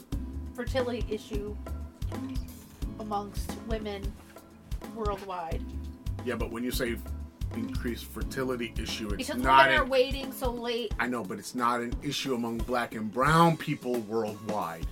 fertility 0.61 1.05
issue 1.07 1.55
amongst 2.99 3.53
women 3.67 4.01
worldwide. 4.95 5.61
Yeah, 6.25 6.33
but 6.35 6.51
when 6.51 6.63
you 6.63 6.71
say 6.71 6.97
increased 7.55 8.05
fertility 8.05 8.73
issue. 8.81 9.07
It's 9.09 9.27
Because 9.27 9.41
not. 9.43 9.67
women 9.67 9.81
are 9.81 9.85
waiting 9.85 10.31
so 10.33 10.51
late. 10.51 10.93
I 10.99 11.07
know, 11.07 11.23
but 11.23 11.37
it's 11.37 11.53
not 11.53 11.79
an 11.81 11.93
issue 12.01 12.33
among 12.33 12.57
black 12.59 12.95
and 12.95 13.13
brown 13.13 13.55
people 13.55 13.97
worldwide. 14.01 14.85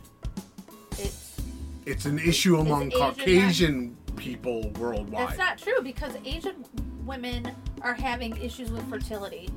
It's 0.91 1.35
It's 1.87 2.05
an 2.05 2.19
issue 2.19 2.57
among 2.57 2.87
Asian 2.93 2.99
Caucasian 2.99 3.97
people 4.15 4.71
worldwide. 4.79 5.29
that's 5.29 5.37
not 5.37 5.57
true 5.57 5.81
because 5.83 6.13
Asian 6.25 6.63
women 7.05 7.51
are 7.81 7.93
having 7.95 8.37
issues 8.37 8.71
with 8.71 8.87
fertility. 8.87 9.49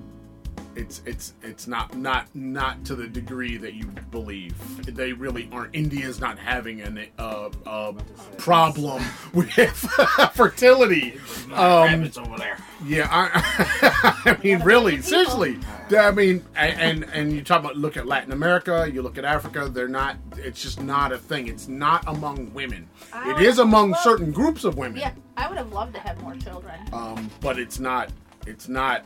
It's 0.79 1.03
it's 1.05 1.35
it's 1.43 1.67
not 1.67 1.97
not 1.97 2.29
not 2.35 2.85
to 2.87 2.95
the 2.95 3.07
degree 3.09 3.57
that 3.57 3.75
you 3.75 3.87
believe. 4.11 4.55
They 4.95 5.13
really 5.13 5.49
aren't. 5.53 5.75
India's 5.75 6.21
not 6.21 6.39
having 6.39 6.81
an 6.81 7.07
uh, 7.19 7.51
uh, 7.67 7.93
problem 8.37 9.03
with 9.35 9.51
fertility. 10.35 11.19
Um, 11.53 11.53
rabbits 11.55 12.17
over 12.19 12.37
there. 12.39 12.59
yeah, 12.85 13.09
I, 13.11 14.23
I 14.25 14.39
mean, 14.43 14.61
really, 14.61 15.03
seriously. 15.03 15.59
I 15.97 16.11
mean, 16.13 16.45
and, 16.55 16.81
and 17.03 17.11
and 17.13 17.33
you 17.33 17.43
talk 17.43 17.61
about 17.61 17.77
look 17.77 17.97
at 17.97 18.07
Latin 18.07 18.33
America, 18.33 18.89
you 18.93 19.03
look 19.03 19.19
at 19.19 19.25
Africa. 19.25 19.69
They're 19.69 19.89
not. 19.89 20.17
It's 20.37 20.63
just 20.63 20.81
not 20.81 21.13
a 21.13 21.19
thing. 21.19 21.49
It's 21.49 21.67
not 21.69 22.05
among 22.07 22.55
women. 22.55 22.89
I 23.13 23.43
It 23.43 23.59
among 23.59 23.91
love- 23.91 24.01
certain 24.01 24.31
groups 24.33 24.65
of 24.65 24.77
women. 24.79 24.99
Yeah, 25.01 25.13
I 25.37 25.49
would 25.49 25.59
have 25.59 25.73
loved 25.73 25.95
to 25.95 26.01
have 26.01 26.23
more 26.23 26.37
children. 26.37 26.79
um, 26.93 27.31
but 27.41 27.59
it's 27.59 27.79
not 27.81 28.11
it's 28.47 28.69
not 28.69 29.03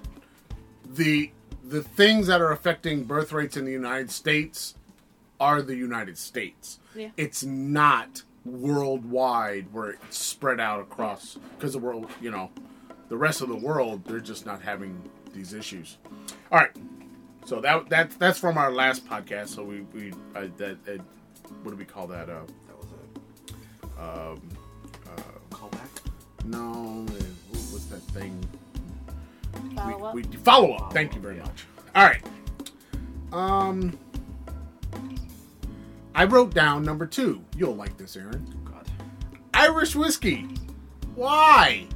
the 0.95 1.31
the 1.65 1.83
things 1.83 2.27
that 2.27 2.41
are 2.41 2.51
affecting 2.53 3.05
birth 3.05 3.33
rates 3.33 3.57
in 3.57 3.65
the 3.65 3.73
United 3.73 4.11
States 4.11 4.75
are 5.41 5.63
the 5.63 5.77
United 5.77 6.19
States. 6.19 6.79
Yeah. 6.95 7.09
It's 7.17 7.43
not 7.45 8.23
worldwide 8.45 9.73
where 9.73 9.91
it's 9.91 10.17
spread 10.19 10.59
out 10.61 10.81
across 10.81 11.39
because 11.57 11.73
the 11.73 11.79
world, 11.79 12.09
you 12.21 12.31
know, 12.31 12.51
the 13.09 13.17
rest 13.17 13.41
of 13.41 13.49
the 13.49 13.57
world 13.57 14.05
they're 14.05 14.21
just 14.21 14.47
not 14.47 14.63
having 14.63 15.01
these 15.35 15.53
issues. 15.53 15.99
All 16.51 16.59
right. 16.59 16.71
So 17.45 17.61
that 17.61 17.89
that 17.89 18.11
that's 18.19 18.39
from 18.39 18.57
our 18.59 18.71
last 18.73 19.07
podcast. 19.09 19.49
So 19.49 19.65
we 19.65 19.81
we 19.93 20.13
uh, 20.35 20.47
that 20.59 20.77
uh, 20.89 21.03
what 21.63 21.71
do 21.73 21.77
we 21.77 21.85
call 21.85 22.07
that? 22.09 22.29
Uh, 22.29 22.43
That 22.67 22.79
was 22.79 22.89
um, 23.99 24.41
a 25.17 25.55
callback. 25.55 25.89
no, 26.45 27.07
uh, 27.09 27.59
what 27.71 27.91
that 27.91 28.03
thing? 28.13 28.39
Follow 29.77 30.05
up. 30.07 30.15
we, 30.15 30.23
we 30.23 30.37
follow 30.39 30.73
up. 30.73 30.93
Thank 30.93 31.15
you 31.15 31.21
very 31.21 31.37
much. 31.37 31.65
All 31.95 32.05
right. 32.05 32.23
Um, 33.33 33.99
I 36.15 36.25
wrote 36.25 36.55
down 36.55 36.83
number 36.85 37.07
two. 37.07 37.43
You'll 37.57 37.75
like 37.75 37.97
this, 37.97 38.17
Aaron. 38.17 38.47
God. 38.65 38.87
Irish 39.55 39.95
whiskey. 39.97 40.47
Why 41.15 41.87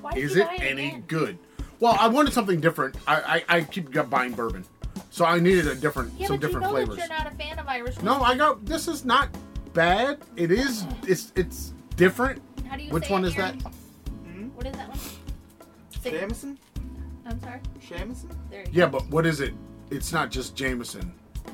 Why 0.00 0.12
is 0.12 0.36
it 0.36 0.46
any 0.60 0.88
again? 0.88 1.04
good? 1.06 1.38
Well, 1.80 1.96
I 1.98 2.08
wanted 2.08 2.32
something 2.32 2.60
different. 2.60 2.96
I 3.06 3.42
I, 3.48 3.56
I 3.58 3.60
keep 3.62 3.92
buying 4.10 4.32
bourbon, 4.32 4.64
so 5.10 5.24
I 5.24 5.38
needed 5.38 5.66
a 5.68 5.74
different 5.74 6.12
Yeah, 6.18 6.26
some 6.28 6.36
but 6.36 6.42
you 6.42 6.48
different 6.48 6.66
know 6.66 6.70
flavors. 6.72 6.96
that 6.96 7.08
you're 7.08 7.18
not 7.18 7.32
a 7.32 7.36
fan 7.36 7.58
of 7.58 7.68
Irish 7.68 7.94
whiskey. 7.96 8.04
No, 8.04 8.20
I 8.22 8.36
got 8.36 8.64
this 8.66 8.88
is 8.88 9.04
not 9.04 9.28
bad. 9.74 10.18
It 10.36 10.50
is. 10.50 10.84
It's 11.06 11.32
it's 11.36 11.72
different. 11.96 12.40
How 12.68 12.76
do 12.76 12.82
you 12.82 12.90
Which 12.92 13.04
say 13.06 13.12
one 13.12 13.24
it, 13.24 13.28
is 13.28 13.34
that? 13.36 13.54
Aaron? 13.54 13.60
Hmm? 14.24 14.48
What 14.56 14.66
is 14.66 14.72
that 14.74 14.88
one? 14.88 14.98
Say- 16.10 16.20
Jameson? 16.20 16.58
I'm 17.26 17.40
sorry. 17.40 17.60
Jameson? 17.86 18.30
There 18.50 18.60
you 18.62 18.66
Yeah, 18.72 18.86
but 18.86 19.06
what 19.08 19.26
is 19.26 19.40
it? 19.40 19.54
It's 19.90 20.12
not 20.12 20.30
just 20.30 20.54
Jameson 20.56 21.12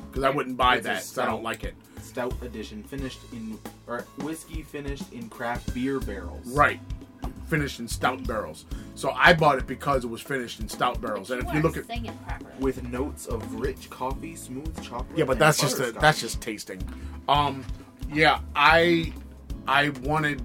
because 0.09 0.23
I 0.23 0.29
wouldn't 0.29 0.57
buy 0.57 0.77
It's 0.77 0.85
a 0.85 0.89
that. 0.89 0.95
'cause 0.97 1.17
I 1.17 1.25
don't 1.25 1.33
stout. 1.35 1.43
like 1.43 1.63
it. 1.63 1.75
Stout 2.01 2.33
edition, 2.41 2.83
finished 2.83 3.19
in 3.33 3.57
or 3.87 4.01
whiskey 4.19 4.61
finished 4.63 5.11
in 5.11 5.27
craft 5.29 5.73
beer 5.73 5.99
barrels. 5.99 6.47
Right. 6.47 6.79
Finished 7.47 7.79
in 7.79 7.87
stout 7.87 8.25
barrels. 8.25 8.65
So 8.95 9.11
I 9.11 9.33
bought 9.33 9.57
it 9.57 9.67
because 9.67 10.03
it 10.03 10.07
was 10.07 10.21
finished 10.21 10.59
in 10.59 10.69
stout 10.69 11.01
barrels. 11.01 11.31
And 11.31 11.41
if 11.43 11.49
you 11.49 11.55
you 11.57 11.61
look 11.61 11.77
at 11.77 11.85
sing 11.87 12.09
properly. 12.27 12.51
With 12.59 12.83
notes 12.89 13.25
of 13.25 13.53
rich 13.59 13.89
coffee, 13.89 14.35
smooth 14.35 14.81
chocolate. 14.81 15.17
Yeah, 15.17 15.25
but 15.25 15.33
and 15.33 15.41
that's 15.41 15.59
just 15.59 15.75
a, 15.75 15.79
butterscotch. 15.79 16.01
that's 16.01 16.21
just 16.21 16.41
tasting. 16.41 16.81
Um 17.27 17.63
yeah, 18.13 18.39
I 18.55 19.13
I 19.67 19.89
wanted 20.03 20.41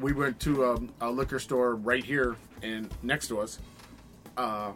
we 0.00 0.12
went 0.12 0.38
to 0.40 0.64
a, 0.64 0.78
a 1.00 1.10
liquor 1.10 1.38
store 1.38 1.74
right 1.76 2.04
here 2.04 2.36
and 2.62 2.88
next 3.02 3.28
to 3.28 3.40
us 3.40 3.58
uh 4.36 4.72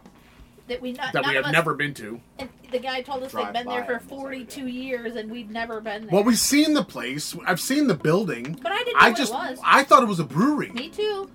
that 0.67 0.81
we 0.81 0.93
not, 0.93 1.11
that 1.11 1.25
we 1.25 1.35
have 1.35 1.45
us- 1.45 1.51
never 1.51 1.73
been 1.73 1.93
to. 1.95 2.21
And 2.39 2.47
the 2.71 2.79
guy 2.79 3.01
told 3.01 3.21
us 3.23 3.31
Drive 3.31 3.53
they'd 3.53 3.65
been 3.65 3.67
there 3.67 3.83
for 3.83 3.99
42 3.99 4.67
years 4.67 5.15
and 5.17 5.29
we'd 5.29 5.51
never 5.51 5.81
been 5.81 6.03
there. 6.03 6.09
Well, 6.11 6.23
we've 6.23 6.39
seen 6.39 6.73
the 6.73 6.85
place. 6.85 7.35
I've 7.45 7.59
seen 7.59 7.87
the 7.87 7.93
building. 7.95 8.57
but 8.63 8.71
I 8.71 8.77
didn't 8.79 8.93
know 8.93 8.99
I 9.01 9.09
what 9.09 9.17
just 9.17 9.33
it 9.33 9.35
was. 9.35 9.59
I 9.63 9.83
thought 9.83 10.03
it 10.03 10.07
was 10.07 10.21
a 10.21 10.23
brewery. 10.23 10.69
Me 10.71 10.87
too. 10.87 11.29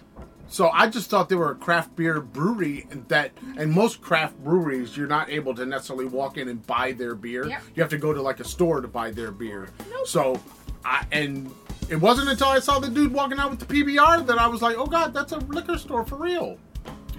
So 0.49 0.71
I 0.71 0.89
just 0.89 1.11
thought 1.11 1.29
they 1.29 1.35
were 1.37 1.51
a 1.51 1.55
craft 1.55 1.95
beer 1.95 2.23
brewery 2.23 2.87
and 2.91 3.07
that 3.09 3.33
and 3.59 3.71
most 3.71 4.01
craft 4.01 4.43
breweries 4.43 4.97
you're 4.97 5.07
not 5.07 5.29
able 5.29 5.55
to 5.57 5.67
necessarily 5.67 6.07
walk 6.07 6.39
in 6.39 6.49
and 6.49 6.67
buy 6.67 6.93
their 6.93 7.15
beer. 7.15 7.47
Yep. 7.47 7.63
You 7.75 7.83
have 7.83 7.91
to 7.91 7.99
go 7.99 8.15
to 8.15 8.23
like 8.23 8.41
a 8.41 8.45
store 8.45 8.81
to 8.81 8.89
buy 8.89 9.11
their 9.11 9.31
beer. 9.31 9.69
Nope. 9.91 10.07
So 10.07 10.41
I 10.87 11.05
and 11.13 11.53
it 11.89 11.97
wasn't 11.97 12.29
until 12.29 12.49
I 12.49 12.59
saw 12.61 12.79
the 12.79 12.89
dude 12.89 13.13
walking 13.13 13.39
out 13.39 13.51
with 13.51 13.61
the 13.61 13.67
PBR 13.67 14.27
that 14.27 14.39
I 14.39 14.47
was 14.47 14.63
like, 14.63 14.77
"Oh 14.77 14.87
god, 14.87 15.15
that's 15.15 15.33
a 15.33 15.39
liquor 15.39 15.79
store 15.79 16.05
for 16.05 16.17
real." 16.17 16.59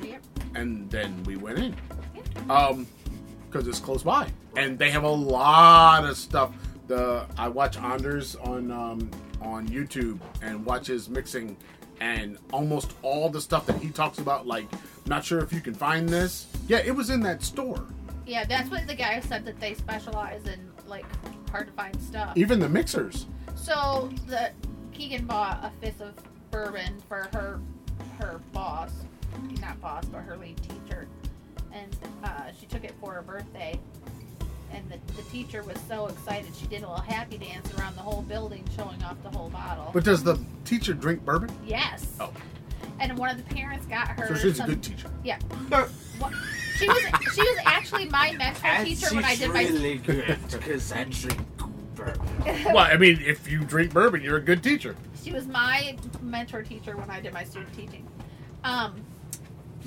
Yep. 0.01 0.21
And 0.55 0.89
then 0.89 1.23
we 1.23 1.35
went 1.35 1.59
in. 1.59 1.75
Um 2.49 2.87
cuz 3.51 3.67
it's 3.67 3.79
close 3.79 4.03
by. 4.03 4.29
And 4.55 4.77
they 4.77 4.91
have 4.91 5.03
a 5.03 5.09
lot 5.09 6.05
of 6.05 6.17
stuff. 6.17 6.51
The 6.87 7.25
I 7.37 7.47
watch 7.47 7.77
Anders 7.77 8.35
on 8.35 8.71
um 8.71 9.11
on 9.41 9.67
YouTube 9.67 10.19
and 10.41 10.65
watch 10.65 10.87
his 10.87 11.09
mixing 11.09 11.55
and 12.01 12.37
almost 12.53 12.93
all 13.01 13.29
the 13.29 13.41
stuff 13.41 13.65
that 13.65 13.77
he 13.77 13.89
talks 13.89 14.19
about 14.19 14.47
like 14.47 14.67
not 15.05 15.23
sure 15.25 15.39
if 15.39 15.51
you 15.51 15.61
can 15.61 15.73
find 15.73 16.07
this. 16.07 16.47
Yeah, 16.67 16.77
it 16.77 16.95
was 16.95 17.09
in 17.09 17.21
that 17.21 17.43
store. 17.43 17.85
Yeah, 18.25 18.45
that's 18.45 18.69
what 18.69 18.85
the 18.85 18.93
guy 18.95 19.19
said 19.21 19.43
that 19.45 19.59
they 19.59 19.73
specialize 19.73 20.45
in 20.45 20.59
like 20.87 21.05
hard 21.49 21.67
to 21.67 21.73
find 21.73 21.99
stuff. 22.01 22.37
Even 22.37 22.59
the 22.59 22.69
mixers. 22.69 23.25
So 23.61 24.09
the 24.27 24.51
Keegan 24.93 25.25
bought 25.25 25.59
a 25.63 25.71
fifth 25.81 26.01
of 26.01 26.13
bourbon 26.51 26.97
for 27.07 27.27
her 27.33 27.59
her 28.19 28.39
boss, 28.51 28.91
not 29.61 29.79
boss, 29.81 30.05
but 30.05 30.19
her 30.19 30.35
lead 30.37 30.57
teacher, 30.61 31.07
and 31.71 31.95
uh, 32.23 32.51
she 32.59 32.65
took 32.65 32.83
it 32.83 32.93
for 32.99 33.13
her 33.13 33.21
birthday. 33.21 33.79
And 34.71 34.87
the, 34.91 34.99
the 35.15 35.23
teacher 35.29 35.63
was 35.63 35.77
so 35.87 36.07
excited 36.07 36.51
she 36.55 36.67
did 36.67 36.83
a 36.83 36.87
little 36.89 36.97
happy 37.03 37.37
dance 37.39 37.73
around 37.75 37.95
the 37.95 38.01
whole 38.01 38.21
building, 38.21 38.63
showing 38.75 39.01
off 39.03 39.17
the 39.23 39.29
whole 39.29 39.49
bottle. 39.49 39.89
But 39.93 40.03
does 40.03 40.23
the 40.23 40.39
teacher 40.63 40.93
drink 40.93 41.25
bourbon? 41.25 41.49
yes. 41.65 42.05
Oh. 42.19 42.31
And 42.99 43.17
one 43.17 43.29
of 43.29 43.37
the 43.37 43.55
parents 43.55 43.85
got 43.87 44.09
her. 44.09 44.27
So 44.27 44.35
she's 44.35 44.59
a 44.59 44.63
good 44.63 44.83
teacher. 44.83 45.09
Yeah. 45.23 45.39
What- 45.69 45.89
She 46.77 46.87
was 46.87 46.97
she 47.33 47.41
was 47.41 47.57
actually 47.65 48.05
my 48.09 48.31
mentor 48.33 48.83
teacher 48.85 49.13
when 49.15 49.25
I 49.25 49.35
did 49.35 49.49
my. 49.51 49.63
really 49.63 49.97
good 49.97 50.37
because 50.51 50.91
I 50.91 51.03
drink 51.05 51.39
bourbon. 51.99 52.21
Well, 52.65 52.77
I 52.79 52.97
mean, 52.97 53.19
if 53.25 53.49
you 53.49 53.59
drink 53.63 53.93
bourbon, 53.93 54.21
you're 54.21 54.37
a 54.37 54.41
good 54.41 54.63
teacher. 54.63 54.95
She 55.23 55.31
was 55.31 55.47
my 55.47 55.97
mentor 56.21 56.63
teacher 56.63 56.95
when 56.97 57.09
I 57.09 57.19
did 57.19 57.33
my 57.33 57.43
student 57.43 57.73
teaching. 57.75 58.07
Um, 58.63 58.95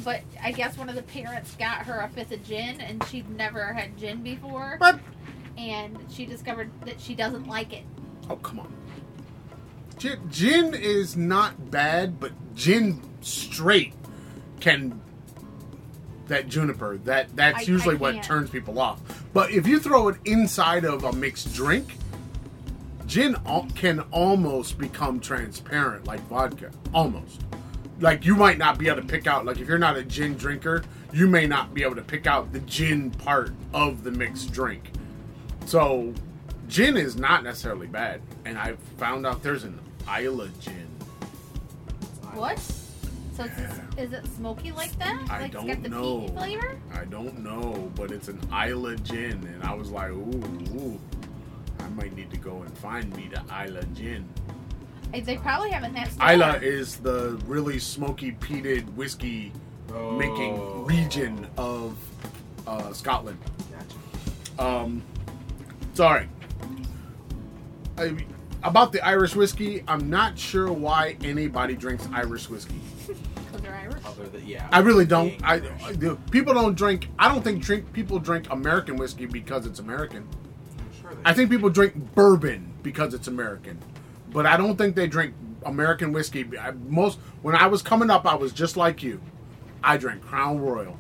but 0.05 0.21
I 0.43 0.53
guess 0.53 0.77
one 0.77 0.89
of 0.89 0.95
the 0.95 1.03
parents 1.03 1.55
got 1.57 1.79
her 1.87 2.01
a 2.01 2.09
fifth 2.09 2.33
of 2.33 2.45
gin, 2.45 2.81
and 2.81 3.03
she'd 3.09 3.29
never 3.31 3.73
had 3.73 3.97
gin 3.99 4.23
before. 4.23 4.77
But 4.79 5.01
And 5.59 5.99
she 6.11 6.25
discovered 6.27 6.71
that 6.87 7.01
she 7.01 7.15
doesn't 7.15 7.47
like 7.47 7.73
it. 7.73 7.85
oh, 8.31 8.37
come 8.37 8.61
on. 8.61 8.73
Gin, 9.99 10.19
gin 10.31 10.75
is 10.75 11.17
not 11.17 11.71
bad, 11.71 12.19
but 12.19 12.33
gin 12.55 13.01
straight 13.21 13.95
can 14.61 15.01
that 16.29 16.49
juniper 16.49 16.97
that 16.99 17.35
that's 17.37 17.59
I- 17.69 17.71
usually 17.71 17.97
I 17.97 17.99
what 17.99 18.23
turns 18.23 18.49
people 18.51 18.79
off. 18.79 19.01
But 19.35 19.51
if 19.51 19.67
you 19.67 19.79
throw 19.79 20.09
it 20.09 20.17
inside 20.25 20.85
of 20.85 21.05
a 21.05 21.13
mixed 21.13 21.53
drink, 21.55 21.97
gin 23.13 23.37
al- 23.45 23.69
can 23.75 24.01
almost 24.11 24.79
become 24.79 25.21
transparent 25.21 26.07
like 26.07 26.21
vodka, 26.29 26.71
almost. 26.95 27.43
Like 28.01 28.25
you 28.25 28.35
might 28.35 28.57
not 28.57 28.79
be 28.79 28.89
able 28.89 29.03
to 29.03 29.07
pick 29.07 29.27
out 29.27 29.45
like 29.45 29.59
if 29.59 29.69
you're 29.69 29.79
not 29.79 29.99
a 29.99 30.03
gin 30.03 30.35
drinker, 30.35 30.83
you 31.13 31.27
may 31.27 31.47
not 31.47 31.75
be 31.75 31.83
able 31.83 31.97
to 31.97 32.03
pick 32.03 32.27
out 32.27 32.53
the 32.55 32.61
gin 32.61 33.11
part 33.11 33.53
of 33.75 34.03
the 34.03 34.11
mixed 34.11 34.51
drink. 34.51 34.93
So, 35.67 36.15
gin 36.69 36.97
is 36.97 37.15
not 37.15 37.45
necessarily 37.45 37.87
bad, 37.87 38.23
and 38.47 38.57
I 38.57 38.77
found 38.97 39.27
out 39.27 39.43
there's 39.43 39.65
an 39.65 39.79
Islay 40.09 40.49
gin. 40.59 40.89
What? 42.33 42.59
So 42.59 43.45
it's, 43.45 43.99
is 43.99 44.13
it 44.15 44.27
smoky 44.37 44.73
like 44.73 44.99
that? 44.99 45.23
I 45.29 45.43
like 45.43 45.53
don't 45.53 45.69
it's 45.69 45.75
got 45.77 45.83
the 45.83 45.89
know. 45.91 46.21
peaty 46.21 46.33
flavor? 46.33 46.79
I 46.95 47.05
don't 47.05 47.45
know, 47.45 47.93
but 47.95 48.11
it's 48.11 48.29
an 48.29 48.41
Islay 48.51 48.97
gin, 48.97 49.47
and 49.53 49.63
I 49.63 49.75
was 49.75 49.91
like, 49.91 50.11
ooh, 50.13 50.43
ooh, 50.75 51.01
might 51.93 52.15
need 52.17 52.31
to 52.31 52.37
go 52.37 52.63
and 52.63 52.77
find 52.79 53.15
me 53.17 53.29
the 53.33 53.41
Islay 53.53 53.83
gin. 53.95 54.29
They 55.13 55.37
probably 55.37 55.71
have 55.71 55.83
it 55.85 55.89
in 55.89 55.95
that 55.95 56.11
store. 56.13 56.27
Islay 56.31 56.59
is 56.67 56.97
the 56.97 57.41
really 57.47 57.79
smoky 57.79 58.33
peated 58.33 58.93
whiskey 58.95 59.53
making 60.17 60.55
Oh. 60.59 60.85
region 60.89 61.47
of 61.59 61.97
uh, 62.67 62.93
Scotland. 62.95 63.39
Gotcha. 63.71 64.67
Um, 64.67 65.03
sorry. 65.95 66.29
I, 67.99 68.17
about 68.63 68.93
the 68.93 69.05
Irish 69.05 69.35
whiskey, 69.37 69.85
I'm 69.87 70.09
not 70.09 70.39
sure 70.39 70.73
why 70.73 71.17
anybody 71.23 71.75
drinks 71.75 72.09
Irish 72.13 72.49
whiskey. 72.49 72.81
Because 73.53 73.61
they're 73.61 73.75
Irish. 73.75 73.95
Irish. 73.97 74.07
Other 74.07 74.29
than 74.31 74.47
yeah, 74.47 74.67
I 74.73 74.79
really 74.79 75.05
don't. 75.05 75.35
I, 75.45 75.61
I 75.85 75.93
do. 75.93 76.17
people 76.31 76.55
don't 76.55 76.75
drink. 76.75 77.09
I 77.19 77.29
don't 77.29 77.43
think 77.45 77.63
drink 77.63 77.93
people 77.93 78.19
drink 78.19 78.47
American 78.51 78.97
whiskey 78.97 79.27
because 79.27 79.67
it's 79.67 79.79
American. 79.79 80.27
I 81.25 81.33
think 81.33 81.51
people 81.51 81.71
drink 81.71 82.15
bourbon 82.15 82.73
because 82.83 83.15
it's 83.15 83.29
American, 83.29 83.79
but 84.31 84.47
I 84.47 84.57
don't 84.57 84.77
think 84.77 84.97
they 84.97 85.07
drink 85.07 85.35
American 85.65 86.13
whiskey. 86.13 86.47
I, 86.59 86.73
most 86.73 87.19
when 87.43 87.55
I 87.55 87.67
was 87.67 87.83
coming 87.83 88.11
up, 88.11 88.27
I 88.27 88.35
was 88.35 88.53
just 88.53 88.77
like 88.77 89.03
you. 89.03 89.21
I 89.85 89.97
drank 89.97 90.23
Crown 90.23 90.61
Royal, 90.61 90.97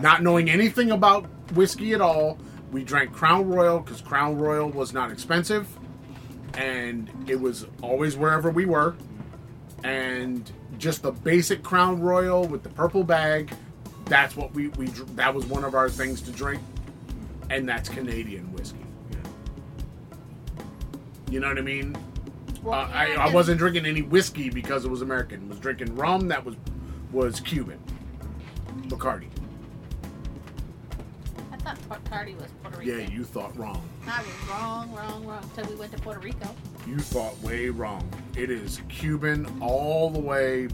not 0.00 0.22
knowing 0.22 0.48
anything 0.50 0.90
about 0.90 1.26
whiskey 1.52 1.92
at 1.94 2.00
all. 2.00 2.38
We 2.70 2.84
drank 2.84 3.12
Crown 3.12 3.48
Royal 3.48 3.80
because 3.80 4.00
Crown 4.00 4.36
Royal 4.38 4.70
was 4.70 4.92
not 4.92 5.10
expensive, 5.10 5.68
and 6.54 7.10
it 7.26 7.40
was 7.40 7.66
always 7.82 8.16
wherever 8.16 8.50
we 8.50 8.66
were. 8.66 8.96
And 9.84 10.50
just 10.78 11.02
the 11.02 11.12
basic 11.12 11.62
Crown 11.62 12.00
Royal 12.00 12.46
with 12.46 12.62
the 12.62 12.68
purple 12.70 13.04
bag. 13.04 13.52
That's 14.06 14.36
what 14.36 14.54
we 14.54 14.68
we 14.68 14.86
that 15.16 15.34
was 15.34 15.44
one 15.46 15.64
of 15.64 15.74
our 15.74 15.90
things 15.90 16.22
to 16.22 16.30
drink, 16.30 16.62
and 17.50 17.68
that's 17.68 17.88
Canadian 17.88 18.52
whiskey. 18.52 18.87
You 21.30 21.40
know 21.40 21.48
what 21.48 21.58
I 21.58 21.62
mean? 21.62 21.96
Well, 22.62 22.78
uh, 22.80 22.88
I, 22.92 23.12
I 23.14 23.32
wasn't 23.32 23.58
drinking 23.58 23.86
any 23.86 24.02
whiskey 24.02 24.50
because 24.50 24.84
it 24.84 24.90
was 24.90 25.02
American. 25.02 25.44
I 25.46 25.48
was 25.50 25.58
drinking 25.58 25.94
rum 25.94 26.28
that 26.28 26.44
was 26.44 26.56
was 27.12 27.40
Cuban. 27.40 27.78
Bacardi. 28.88 29.28
I 31.52 31.56
thought 31.56 31.78
Bacardi 31.88 32.34
was 32.36 32.50
Puerto 32.62 32.78
Rican. 32.78 33.00
Yeah, 33.00 33.06
you 33.08 33.24
thought 33.24 33.56
wrong. 33.58 33.82
I 34.06 34.20
was 34.22 34.48
wrong, 34.50 34.92
wrong, 34.94 35.24
wrong. 35.26 35.42
Until 35.56 35.72
we 35.72 35.78
went 35.80 35.92
to 35.92 35.98
Puerto 35.98 36.20
Rico. 36.20 36.48
You 36.86 36.98
thought 36.98 37.38
way 37.40 37.68
wrong. 37.68 38.08
It 38.36 38.50
is 38.50 38.80
Cuban 38.88 39.46
all 39.60 40.10
the 40.10 40.18
way, 40.20 40.68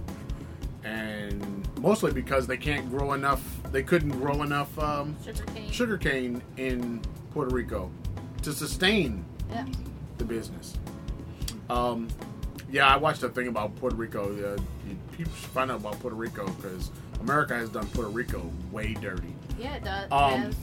and 0.84 1.68
mostly 1.80 2.12
because 2.12 2.46
they 2.46 2.56
can't 2.56 2.88
grow 2.90 3.12
enough. 3.12 3.42
They 3.72 3.82
couldn't 3.82 4.10
grow 4.12 4.42
enough 4.42 4.76
um, 4.78 5.16
Sugar 5.24 5.44
cane. 5.52 5.70
sugarcane 5.70 6.42
in 6.56 7.00
Puerto 7.32 7.52
Rico 7.54 7.90
to 8.42 8.52
sustain 8.52 9.24
Yeah. 9.50 9.64
The 10.18 10.24
business. 10.24 10.74
Um, 11.70 12.08
yeah, 12.70 12.86
I 12.86 12.96
watched 12.96 13.22
a 13.22 13.28
thing 13.28 13.48
about 13.48 13.74
Puerto 13.76 13.96
Rico. 13.96 14.24
Uh, 14.32 14.60
you, 14.88 14.96
people 15.12 15.32
should 15.34 15.50
find 15.50 15.70
out 15.70 15.80
about 15.80 15.98
Puerto 16.00 16.16
Rico 16.16 16.46
because 16.46 16.90
America 17.20 17.54
has 17.54 17.68
done 17.68 17.86
Puerto 17.88 18.10
Rico 18.10 18.50
way 18.72 18.94
dirty. 18.94 19.34
Yeah, 19.58 19.76
it 19.76 19.84
does. 19.84 20.08
Um. 20.10 20.54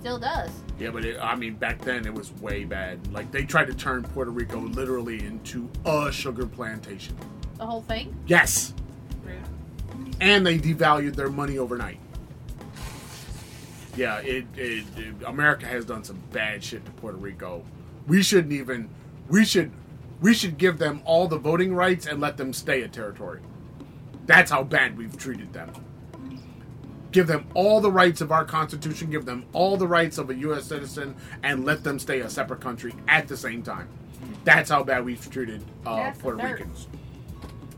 Still 0.00 0.18
does. 0.18 0.50
Yeah, 0.78 0.90
but 0.90 1.04
it, 1.04 1.18
I 1.20 1.34
mean, 1.34 1.54
back 1.54 1.80
then 1.80 2.06
it 2.06 2.14
was 2.14 2.30
way 2.34 2.64
bad. 2.64 3.12
Like 3.12 3.32
they 3.32 3.44
tried 3.44 3.66
to 3.66 3.74
turn 3.74 4.04
Puerto 4.04 4.30
Rico 4.30 4.60
literally 4.60 5.24
into 5.24 5.68
a 5.84 6.12
sugar 6.12 6.46
plantation. 6.46 7.16
The 7.56 7.66
whole 7.66 7.82
thing. 7.82 8.14
Yes, 8.26 8.74
Rude. 9.24 10.16
and 10.20 10.46
they 10.46 10.58
devalued 10.58 11.16
their 11.16 11.30
money 11.30 11.58
overnight. 11.58 11.98
Yeah, 13.96 14.18
it, 14.18 14.44
it 14.56 14.84
America 15.26 15.66
has 15.66 15.86
done 15.86 16.04
some 16.04 16.20
bad 16.30 16.62
shit 16.62 16.84
to 16.84 16.90
Puerto 16.92 17.16
Rico. 17.16 17.64
We 18.06 18.22
shouldn't 18.22 18.52
even 18.52 18.88
we 19.28 19.44
should 19.44 19.72
we 20.20 20.34
should 20.34 20.58
give 20.58 20.78
them 20.78 21.02
all 21.04 21.28
the 21.28 21.38
voting 21.38 21.74
rights 21.74 22.06
and 22.06 22.20
let 22.20 22.36
them 22.36 22.52
stay 22.52 22.82
a 22.82 22.88
territory. 22.88 23.40
That's 24.26 24.50
how 24.50 24.64
bad 24.64 24.96
we've 24.96 25.16
treated 25.16 25.52
them. 25.52 25.72
Give 27.12 27.26
them 27.26 27.46
all 27.54 27.80
the 27.80 27.90
rights 27.90 28.20
of 28.20 28.32
our 28.32 28.44
constitution, 28.44 29.10
give 29.10 29.24
them 29.24 29.46
all 29.52 29.76
the 29.76 29.86
rights 29.86 30.18
of 30.18 30.30
a 30.30 30.34
US 30.34 30.64
citizen 30.64 31.14
and 31.42 31.64
let 31.64 31.84
them 31.84 31.98
stay 31.98 32.20
a 32.20 32.30
separate 32.30 32.60
country 32.60 32.94
at 33.08 33.28
the 33.28 33.36
same 33.36 33.62
time. 33.62 33.88
That's 34.44 34.70
how 34.70 34.82
bad 34.82 35.04
we've 35.04 35.30
treated 35.30 35.62
uh, 35.84 36.12
Puerto. 36.18 36.42
Ricans. 36.42 36.88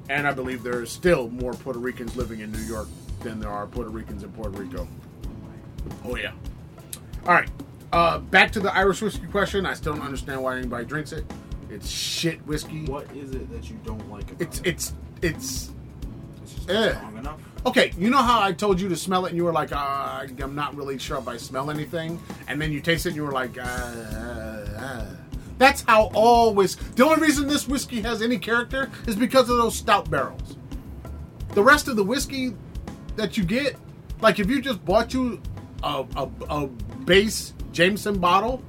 And 0.09 0.27
I 0.27 0.33
believe 0.33 0.63
there 0.63 0.81
are 0.81 0.87
still 0.87 1.29
more 1.29 1.53
Puerto 1.53 1.79
Ricans 1.79 2.17
living 2.17 2.41
in 2.41 2.51
New 2.51 2.63
York 2.63 2.89
than 3.21 3.41
there 3.41 3.51
are 3.51 3.67
Puerto 3.67 3.91
Ricans 3.91 4.23
in 4.23 4.33
Puerto 4.33 4.51
Rico. 4.51 4.89
Oh 6.05 6.17
yeah. 6.17 6.33
All 7.27 7.35
right. 7.35 7.49
Uh, 7.93 8.19
back 8.19 8.53
to 8.53 8.61
the 8.61 8.75
Irish 8.75 9.01
whiskey 9.01 9.27
question. 9.27 9.65
I 9.65 9.75
still 9.75 9.95
don't 9.95 10.05
understand 10.05 10.43
why 10.43 10.59
anybody 10.59 10.85
drinks 10.85 11.13
it. 11.13 11.25
It's 11.71 11.89
shit 11.89 12.45
whiskey. 12.47 12.85
What 12.87 13.07
is 13.17 13.31
it 13.35 13.51
that 13.51 13.69
you 13.71 13.79
don't 13.85 14.11
like 14.11 14.31
about 14.31 14.41
It's 14.41 14.61
it? 14.61 14.67
it's 14.67 14.95
it's 15.23 15.71
It's 16.43 16.55
just 16.55 16.71
eh. 16.71 16.95
strong 16.97 17.17
enough. 17.19 17.41
okay. 17.67 17.93
You 17.99 18.11
know 18.11 18.23
how 18.23 18.41
I 18.43 18.53
told 18.53 18.81
you 18.81 18.89
to 18.91 18.97
smell 18.97 19.25
it, 19.27 19.31
and 19.31 19.37
you 19.37 19.45
were 19.45 19.53
like, 19.53 19.73
uh, 19.73 20.27
"I'm 20.43 20.55
not 20.55 20.75
really 20.77 20.99
sure 20.99 21.19
if 21.19 21.29
I 21.29 21.37
smell 21.39 21.71
anything," 21.71 22.21
and 22.47 22.61
then 22.61 22.73
you 22.73 22.81
taste 22.81 23.07
it, 23.07 23.11
and 23.11 23.17
you 23.17 23.23
were 23.25 23.33
like, 23.33 23.57
uh, 23.59 23.63
uh, 23.63 24.79
uh. 24.79 25.07
"That's 25.59 25.83
how 25.83 26.11
all 26.15 26.55
whiskey." 26.55 26.85
The 26.95 27.05
only 27.07 27.21
reason 27.23 27.49
this 27.49 27.67
whiskey 27.69 28.01
has 28.03 28.21
any 28.23 28.39
character 28.39 28.91
is 29.07 29.17
because 29.17 29.49
of 29.51 29.57
those 29.57 29.77
stout 29.77 30.11
barrels. 30.11 30.57
The 31.55 31.63
rest 31.63 31.89
of 31.89 31.97
the 31.97 32.05
whiskey 32.05 32.55
that 33.17 33.37
you 33.37 33.45
get, 33.45 33.77
like 34.21 34.39
if 34.39 34.49
you 34.49 34.61
just 34.63 34.85
bought 34.85 35.13
you 35.15 35.41
a, 35.83 36.05
a, 36.17 36.29
a 36.49 36.67
base 37.05 37.53
Jameson 37.73 38.19
bottle, 38.19 38.63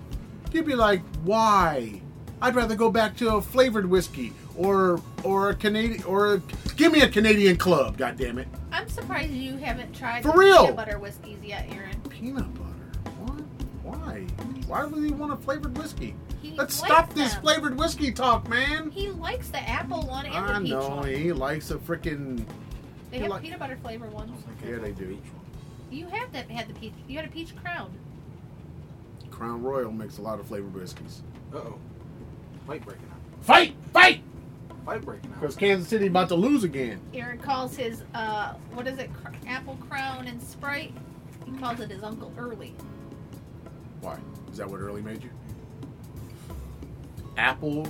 you'd 0.51 0.65
be 0.65 0.75
like, 0.75 1.01
"Why? 1.23 2.01
I'd 2.41 2.55
rather 2.55 2.75
go 2.75 2.89
back 2.89 3.17
to 3.17 3.35
a 3.35 3.41
flavored 3.41 3.85
whiskey 3.89 4.33
or 4.55 5.01
or 5.23 5.49
a 5.49 5.55
Canadian 5.55 6.03
or 6.03 6.35
a, 6.35 6.41
give 6.75 6.91
me 6.91 7.01
a 7.01 7.09
Canadian 7.09 7.57
Club, 7.57 7.97
God 7.97 8.17
damn 8.17 8.37
it." 8.37 8.47
I'm 8.71 8.87
surprised 8.89 9.31
you 9.31 9.57
haven't 9.57 9.93
tried 9.95 10.23
For 10.23 10.31
the 10.31 10.37
real? 10.37 10.61
peanut 10.61 10.75
butter 10.75 10.99
whiskeys 10.99 11.37
yet, 11.43 11.65
Aaron. 11.71 11.99
Peanut 12.09 12.53
butter. 12.53 13.11
What? 13.23 13.41
Why? 13.83 14.21
Why 14.67 14.85
would 14.85 15.03
you 15.03 15.13
want 15.13 15.33
a 15.33 15.37
flavored 15.37 15.77
whiskey? 15.77 16.15
He 16.41 16.51
Let's 16.55 16.79
likes 16.81 16.93
stop 16.93 17.13
this 17.13 17.33
them. 17.33 17.41
flavored 17.41 17.77
whiskey 17.77 18.11
talk, 18.13 18.47
man. 18.47 18.91
He 18.91 19.09
likes 19.09 19.49
the 19.49 19.59
apple 19.67 20.03
one 20.03 20.25
and 20.25 20.35
I 20.35 20.53
the 20.53 20.59
peach 20.61 20.69
know 20.69 20.89
one. 20.89 21.07
he 21.09 21.33
likes 21.33 21.71
a 21.71 21.75
freaking. 21.75 22.45
They 23.11 23.19
have 23.19 23.29
like- 23.31 23.41
peanut 23.41 23.59
butter 23.59 23.77
flavor 23.81 24.07
ones. 24.07 24.31
Yeah, 24.65 24.77
they 24.77 24.91
do. 24.91 25.17
You 25.91 26.07
have 26.07 26.31
that 26.31 26.49
had 26.49 26.69
the 26.69 26.73
peach. 26.75 26.93
You 27.07 27.17
had 27.17 27.25
a 27.27 27.31
peach 27.31 27.53
crown. 27.61 27.91
Crown 29.39 29.63
Royal 29.63 29.89
makes 29.89 30.17
a 30.17 30.21
lot 30.21 30.37
of 30.37 30.47
flavored 30.47 30.73
whiskeys. 30.73 31.21
Uh 31.53 31.59
oh. 31.59 31.79
Fight 32.67 32.83
breaking 32.83 33.05
out. 33.09 33.45
Fight! 33.45 33.73
Fight! 33.93 34.21
Fight 34.85 35.01
breaking 35.01 35.31
out. 35.31 35.39
Because 35.39 35.55
Kansas 35.55 35.87
City 35.87 36.07
about 36.07 36.27
to 36.27 36.35
lose 36.35 36.65
again. 36.65 36.99
Aaron 37.13 37.37
calls 37.39 37.77
his 37.77 38.03
uh, 38.13 38.55
what 38.73 38.85
is 38.85 38.99
it? 38.99 39.09
Cr- 39.13 39.31
apple 39.47 39.77
crown 39.87 40.27
and 40.27 40.43
Sprite. 40.43 40.93
He 41.45 41.53
calls 41.57 41.79
it 41.79 41.89
his 41.89 42.03
Uncle 42.03 42.33
Early. 42.37 42.75
Why? 44.01 44.19
Is 44.51 44.57
that 44.57 44.69
what 44.69 44.81
early 44.81 45.01
made 45.01 45.23
you? 45.23 45.29
Apple, 47.37 47.87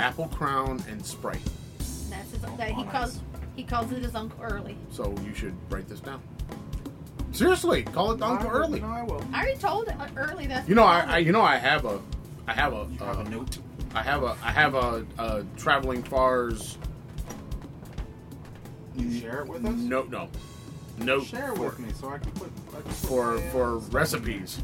Apple 0.00 0.26
Crown, 0.28 0.82
and 0.88 1.04
Sprite. 1.06 1.38
That's 1.78 2.32
his, 2.32 2.42
that 2.42 2.72
he 2.72 2.82
calls 2.84 3.20
he 3.54 3.62
calls 3.62 3.92
it 3.92 4.02
his 4.02 4.16
Uncle 4.16 4.42
Early. 4.42 4.76
So 4.90 5.14
you 5.24 5.32
should 5.32 5.54
write 5.70 5.88
this 5.88 6.00
down. 6.00 6.20
Seriously, 7.32 7.82
call 7.82 8.12
it 8.12 8.18
No, 8.20 8.26
Uncle 8.26 8.50
will- 8.50 8.56
Early. 8.56 8.80
No, 8.80 8.88
I 8.88 9.02
will. 9.02 9.22
I 9.32 9.42
already 9.42 9.58
told 9.58 9.88
uh, 9.88 10.08
Early 10.16 10.46
that. 10.46 10.68
You 10.68 10.74
know, 10.74 10.84
I, 10.84 11.00
I 11.00 11.18
you 11.18 11.32
know 11.32 11.42
I 11.42 11.56
have 11.56 11.84
a, 11.84 12.00
I 12.46 12.52
have 12.54 12.72
a, 12.72 12.86
You 12.90 12.98
have 12.98 13.18
uh, 13.18 13.20
a 13.22 13.28
note. 13.28 13.58
I 13.94 14.02
have 14.02 14.22
a, 14.22 14.36
I 14.42 14.50
have 14.50 14.74
a, 14.74 15.04
a 15.18 15.44
traveling 15.56 16.02
fars. 16.02 16.78
You 18.96 19.20
share 19.20 19.40
it 19.42 19.48
with 19.48 19.64
us. 19.64 19.74
No, 19.74 20.02
no, 20.04 20.28
no. 20.98 21.20
Share 21.22 21.52
it 21.52 21.56
for, 21.56 21.66
with 21.66 21.78
me 21.78 21.90
so 21.94 22.08
I 22.08 22.18
can 22.18 22.30
put. 22.32 22.50
I 22.70 22.72
can 22.80 22.82
put 22.82 22.92
for 22.92 23.36
uh, 23.36 23.40
for 23.52 23.78
recipes. 23.78 24.60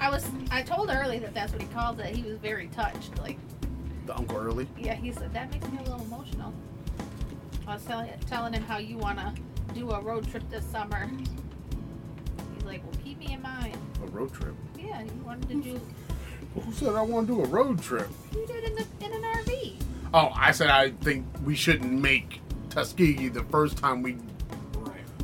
I 0.00 0.08
was 0.10 0.26
I 0.50 0.62
told 0.62 0.90
Early 0.90 1.18
that 1.20 1.34
that's 1.34 1.52
what 1.52 1.60
he 1.62 1.68
called 1.68 2.00
it. 2.00 2.14
He 2.14 2.22
was 2.22 2.38
very 2.38 2.68
touched. 2.68 3.18
Like 3.18 3.36
The 4.06 4.16
Uncle 4.16 4.38
Early. 4.38 4.66
yeah, 4.78 4.94
he 4.94 5.12
said 5.12 5.32
that 5.34 5.50
makes 5.52 5.68
me 5.68 5.78
a 5.78 5.82
little 5.82 6.00
emotional. 6.02 6.52
I 7.66 7.74
was 7.74 7.84
telling 7.84 8.10
telling 8.28 8.52
him 8.52 8.62
how 8.64 8.78
you 8.78 8.96
want 8.98 9.18
to 9.18 9.74
do 9.74 9.90
a 9.90 10.00
road 10.00 10.28
trip 10.30 10.48
this 10.50 10.64
summer. 10.66 11.10
He's 12.64 12.72
like, 12.72 12.82
well, 12.84 12.94
keep 13.04 13.18
me 13.18 13.34
in 13.34 13.42
mind. 13.42 13.76
A 14.02 14.06
road 14.06 14.32
trip. 14.32 14.54
Yeah, 14.78 15.02
you 15.02 15.10
wanted 15.24 15.48
to 15.50 15.54
do. 15.56 15.80
Who 16.54 16.72
said 16.72 16.94
I 16.94 17.02
want 17.02 17.26
to 17.26 17.34
do 17.34 17.42
a 17.42 17.46
road 17.46 17.82
trip? 17.82 18.08
You 18.32 18.46
did 18.46 18.64
in 18.64 18.74
the 18.74 18.86
in 19.04 19.12
an 19.12 19.22
RV. 19.22 19.76
Oh, 20.14 20.30
I 20.34 20.52
said 20.52 20.70
I 20.70 20.90
think 20.90 21.26
we 21.44 21.54
shouldn't 21.54 21.92
make 22.00 22.40
Tuskegee 22.70 23.28
the 23.28 23.42
first 23.44 23.76
time 23.76 24.02
we 24.02 24.16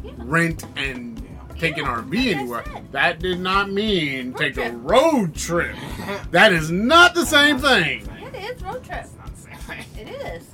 Yeah. 0.05 0.11
rent 0.19 0.65
and 0.77 1.19
Yeah. 1.21 1.55
take 1.59 1.79
an 1.79 1.85
RV 1.87 2.11
like 2.27 2.37
anywhere. 2.37 2.65
That 2.93 3.21
did 3.21 3.41
not 3.41 3.71
mean 3.71 4.33
Road 4.33 4.39
take 4.39 4.57
a 4.59 4.73
road 4.77 5.35
trip. 5.35 5.77
That 6.33 6.53
is 6.53 6.71
not 6.71 7.15
the 7.15 7.25
same 7.25 7.59
thing. 7.59 8.07
It 8.35 8.35
is 8.35 8.63
road 8.63 8.85
trip. 8.85 9.07
That's 9.17 9.17
not 9.17 9.31
saying. 9.67 9.85
It 9.99 10.09
is. 10.09 10.47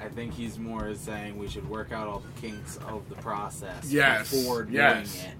I 0.00 0.08
think 0.08 0.34
he's 0.34 0.58
more 0.58 0.94
saying 0.94 1.38
we 1.38 1.48
should 1.48 1.68
work 1.68 1.90
out 1.92 2.06
all 2.08 2.20
the 2.20 2.40
kinks 2.40 2.76
of 2.88 3.08
the 3.08 3.14
process 3.16 3.90
Yes, 3.90 4.30
before 4.30 4.62
doing 4.64 4.74
yes. 4.74 5.24
it. 5.24 5.30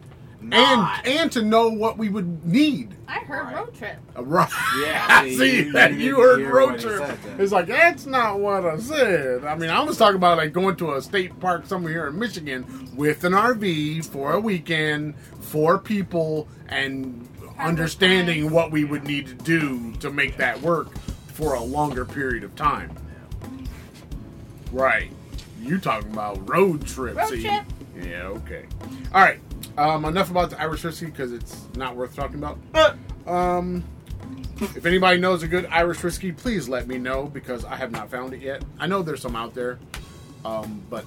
And 0.53 0.53
Not, 0.53 1.07
and 1.07 1.33
to 1.33 1.43
know 1.43 1.69
what 1.71 1.97
we 1.99 2.09
would 2.09 2.45
need. 2.45 2.95
I 3.09 3.21
heard 3.21 3.45
Right. 3.45 3.57
road 3.57 3.75
trip. 3.75 3.97
A 4.15 4.23
ro- 4.23 4.45
Yeah, 4.83 5.23
see, 5.23 5.37
see, 5.37 5.57
you- 5.65 5.73
that 5.73 5.93
you 5.95 5.99
you 5.99 6.21
heard 6.21 6.41
hear 6.41 6.55
road 6.55 6.79
trip. 6.81 6.99
said. 6.99 7.19
It's 7.39 7.53
like 7.53 7.67
that's 7.67 8.07
not 8.07 8.41
what 8.41 8.65
I 8.67 8.77
said. 8.79 9.45
I 9.45 9.55
mean, 9.57 9.71
I 9.71 9.81
was 9.83 9.97
talking 9.97 10.17
about 10.17 10.37
like 10.39 10.53
going 10.53 10.77
to 10.77 10.95
a 10.95 11.03
state 11.03 11.39
park 11.41 11.67
somewhere 11.67 11.93
here 11.93 12.07
in 12.09 12.19
Michigan 12.19 12.91
with 12.97 13.25
an 13.25 13.33
RV 13.33 14.05
for 14.07 14.33
a 14.33 14.41
weekend, 14.41 15.15
four 15.41 15.79
people, 15.79 16.49
and 16.69 17.29
understanding 17.59 18.51
what 18.51 18.71
we 18.71 18.85
would 18.85 19.05
need 19.05 19.27
to 19.29 19.35
do 19.35 19.93
to 20.01 20.11
make 20.11 20.37
that 20.39 20.61
work 20.61 20.89
for 21.29 21.55
a 21.55 21.63
longer 21.63 22.05
period 22.05 22.45
of 22.45 22.55
time. 22.57 22.91
Right. 24.73 25.11
You 25.63 25.79
talking 25.79 26.13
about 26.13 26.49
road 26.49 26.87
trips? 26.87 27.17
Road 27.17 27.29
see? 27.31 27.43
trip. 27.43 27.65
Yeah, 28.03 28.25
okay. 28.27 28.65
All 29.15 29.23
right. 29.23 29.39
Um, 29.77 30.05
enough 30.05 30.31
about 30.31 30.51
the 30.51 30.61
Irish 30.61 30.85
whiskey 30.85 31.07
because 31.07 31.33
it's 31.33 31.67
not 31.75 31.97
worth 31.97 32.15
talking 32.15 32.37
about. 32.37 32.59
Um, 33.27 33.83
if 34.61 34.87
anybody 34.87 35.19
knows 35.19 35.43
a 35.43 35.49
good 35.49 35.67
Irish 35.67 36.03
whiskey, 36.03 36.31
please 36.31 36.69
let 36.69 36.87
me 36.87 36.97
know 36.99 37.25
because 37.25 37.65
I 37.65 37.75
have 37.77 37.91
not 37.91 38.11
found 38.11 38.35
it 38.35 38.41
yet. 38.41 38.63
I 38.79 38.87
know 38.87 39.03
there's 39.03 39.21
some 39.23 39.35
out 39.35 39.55
there, 39.55 39.79
um, 40.45 40.83
but 40.89 41.05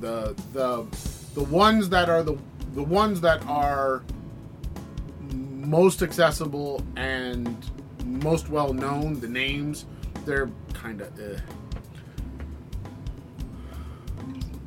the 0.00 0.36
the 0.52 0.86
the 1.34 1.42
ones 1.42 1.88
that 1.88 2.08
are 2.08 2.22
the 2.22 2.38
the 2.74 2.82
ones 2.82 3.20
that 3.22 3.44
are 3.46 4.02
most 5.32 6.02
accessible 6.02 6.84
and 6.96 7.68
most 8.04 8.48
well 8.48 8.72
known, 8.72 9.18
the 9.20 9.28
names, 9.28 9.86
they're 10.24 10.50
kind 10.72 11.00
of. 11.00 11.18
Uh. 11.18 11.40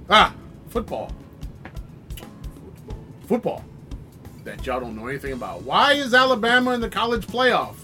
Ah, 0.09 0.33
football. 0.69 1.11
Football. 3.27 3.63
That 4.45 4.65
y'all 4.65 4.79
don't 4.79 4.95
know 4.95 5.07
anything 5.07 5.33
about. 5.33 5.63
Why 5.63 5.93
is 5.93 6.13
Alabama 6.13 6.71
in 6.71 6.79
the 6.79 6.89
college 6.89 7.27
playoff? 7.27 7.75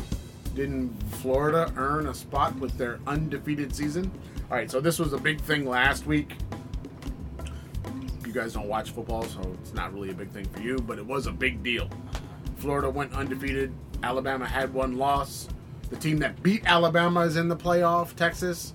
Didn't 0.56 0.90
Florida 1.16 1.72
earn 1.76 2.08
a 2.08 2.14
spot 2.14 2.56
with 2.56 2.78
their 2.78 3.00
undefeated 3.06 3.76
season? 3.76 4.10
All 4.50 4.56
right, 4.56 4.72
so 4.72 4.80
this 4.80 5.00
was 5.00 5.12
a 5.12 5.18
big 5.18 5.42
thing 5.42 5.68
last 5.68 6.06
week. 6.06 6.32
You 8.26 8.32
guys 8.32 8.54
don't 8.54 8.70
watch 8.70 8.92
football, 8.92 9.24
so 9.24 9.42
it's 9.62 9.74
not 9.74 9.94
really 9.94 10.12
a 10.12 10.14
big 10.14 10.30
thing 10.32 10.46
for 10.46 10.62
you, 10.62 10.78
but 10.78 10.98
it 10.98 11.06
was 11.06 11.28
a 11.28 11.32
big 11.32 11.62
deal. 11.62 11.90
Florida 12.56 12.90
went 12.90 13.14
undefeated. 13.14 13.74
Alabama 14.02 14.46
had 14.46 14.74
one 14.74 14.98
loss. 14.98 15.50
The 15.90 15.98
team 15.98 16.20
that 16.20 16.42
beat 16.42 16.64
Alabama 16.66 17.20
is 17.22 17.36
in 17.36 17.50
the 17.50 17.58
playoff, 17.58 18.16
Texas. 18.16 18.74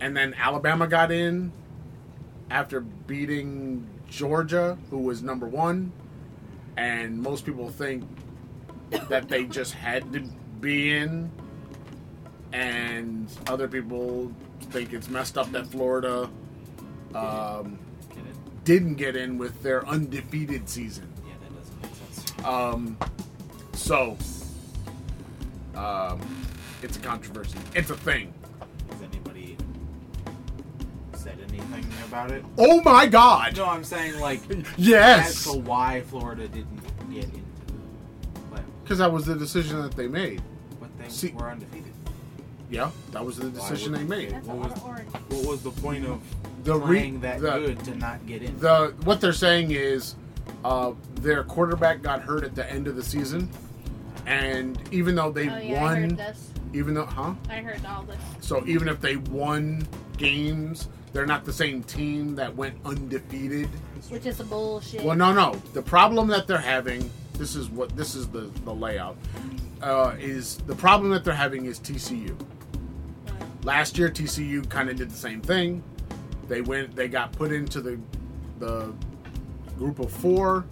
And 0.00 0.14
then 0.14 0.34
Alabama 0.34 0.86
got 0.86 1.10
in 1.10 1.52
after 2.50 2.80
beating 2.80 3.86
Georgia, 4.16 4.78
who 4.90 4.98
was 4.98 5.22
number 5.22 5.46
one. 5.46 5.92
And 6.76 7.20
most 7.20 7.44
people 7.44 7.68
think 7.70 8.04
that 9.08 9.28
they 9.28 9.44
just 9.44 9.74
had 9.74 10.12
to 10.12 10.20
be 10.60 10.92
in. 10.94 11.30
And 12.52 13.30
other 13.46 13.68
people 13.68 14.32
think 14.70 14.92
it's 14.92 15.08
messed 15.08 15.36
up 15.36 15.52
that 15.52 15.66
Florida 15.66 16.30
um, 17.14 17.78
didn't 18.64 18.94
get 18.94 19.16
in 19.16 19.36
with 19.36 19.62
their 19.62 19.86
undefeated 19.86 20.68
season. 20.68 21.12
Yeah, 21.26 21.34
that 21.40 21.56
doesn't 21.56 21.82
make 21.82 22.14
sense. 22.14 22.44
Um, 22.44 22.96
so, 23.74 24.16
um, 25.74 26.20
it's 26.82 26.96
a 26.96 27.00
controversy. 27.00 27.58
It's 27.74 27.90
a 27.90 27.96
thing. 27.96 28.32
Anything 31.74 32.04
about 32.04 32.30
it? 32.30 32.44
Oh 32.58 32.80
my 32.82 33.06
God! 33.06 33.56
No, 33.56 33.66
I'm 33.66 33.84
saying 33.84 34.20
like 34.20 34.40
Yes, 34.76 35.30
as 35.46 35.52
to 35.52 35.58
why 35.58 36.02
Florida 36.02 36.48
didn't 36.48 36.80
get 37.12 37.24
into 37.24 37.36
the 37.36 38.40
playoffs. 38.50 38.62
because 38.82 38.98
that 38.98 39.12
was 39.12 39.26
the 39.26 39.34
decision 39.34 39.80
that 39.82 39.92
they 39.96 40.06
made. 40.08 40.42
But 40.80 40.90
they 40.98 41.08
See- 41.08 41.32
were 41.32 41.50
undefeated. 41.50 41.92
Yeah, 42.70 42.90
that 43.12 43.24
was 43.24 43.36
the 43.38 43.48
decision 43.50 43.92
they 43.92 44.02
made. 44.02 44.32
What 44.44 44.56
was- 44.70 44.80
What 45.28 45.46
was 45.46 45.62
the 45.62 45.70
point 45.70 46.04
of 46.06 46.20
The 46.64 46.74
re- 46.76 46.98
playing 46.98 47.20
that 47.20 47.40
the- 47.40 47.50
good 47.52 47.84
to 47.84 47.94
not 47.96 48.26
get 48.26 48.42
in? 48.42 48.58
The 48.58 48.92
what 49.04 49.20
they're 49.20 49.32
saying 49.32 49.70
is, 49.70 50.16
uh, 50.64 50.92
their 51.16 51.44
quarterback 51.44 52.02
got 52.02 52.22
hurt 52.22 52.42
at 52.42 52.54
the 52.56 52.68
end 52.70 52.88
of 52.88 52.96
the 52.96 53.04
season, 53.04 53.48
and 54.26 54.78
even 54.90 55.14
though 55.14 55.30
they 55.30 55.48
Oh 55.48 55.56
yeah, 55.58 55.84
I 55.84 55.94
heard 55.94 56.06
won, 56.08 56.16
this. 56.16 56.50
even 56.72 56.94
though, 56.94 57.06
huh? 57.06 57.34
I 57.48 57.58
heard 57.58 57.80
all 57.86 58.02
this. 58.02 58.16
So 58.40 58.64
even 58.66 58.88
if 58.88 59.00
they 59.00 59.16
won 59.16 59.86
games, 60.16 60.88
they're 61.12 61.26
not 61.26 61.44
the 61.44 61.52
same 61.52 61.82
team 61.82 62.34
that 62.36 62.54
went 62.54 62.76
undefeated. 62.84 63.68
Which 64.08 64.26
is 64.26 64.40
a 64.40 64.44
bullshit. 64.44 65.02
Well, 65.02 65.16
no, 65.16 65.32
no. 65.32 65.54
The 65.72 65.82
problem 65.82 66.28
that 66.28 66.46
they're 66.46 66.58
having, 66.58 67.10
this 67.34 67.54
is 67.56 67.68
what 67.70 67.96
this 67.96 68.14
is 68.14 68.28
the 68.28 68.50
the 68.64 68.74
layout. 68.74 69.16
Uh, 69.82 70.14
is 70.18 70.56
the 70.66 70.74
problem 70.74 71.10
that 71.10 71.24
they're 71.24 71.34
having 71.34 71.66
is 71.66 71.78
TCU. 71.80 72.34
Last 73.62 73.98
year, 73.98 74.08
TCU 74.08 74.68
kind 74.68 74.88
of 74.88 74.96
did 74.96 75.10
the 75.10 75.16
same 75.16 75.40
thing. 75.40 75.82
They 76.48 76.60
went, 76.60 76.94
they 76.94 77.08
got 77.08 77.32
put 77.32 77.52
into 77.52 77.80
the 77.80 77.98
the 78.58 78.94
group 79.76 79.98
of 79.98 80.10
four, 80.10 80.64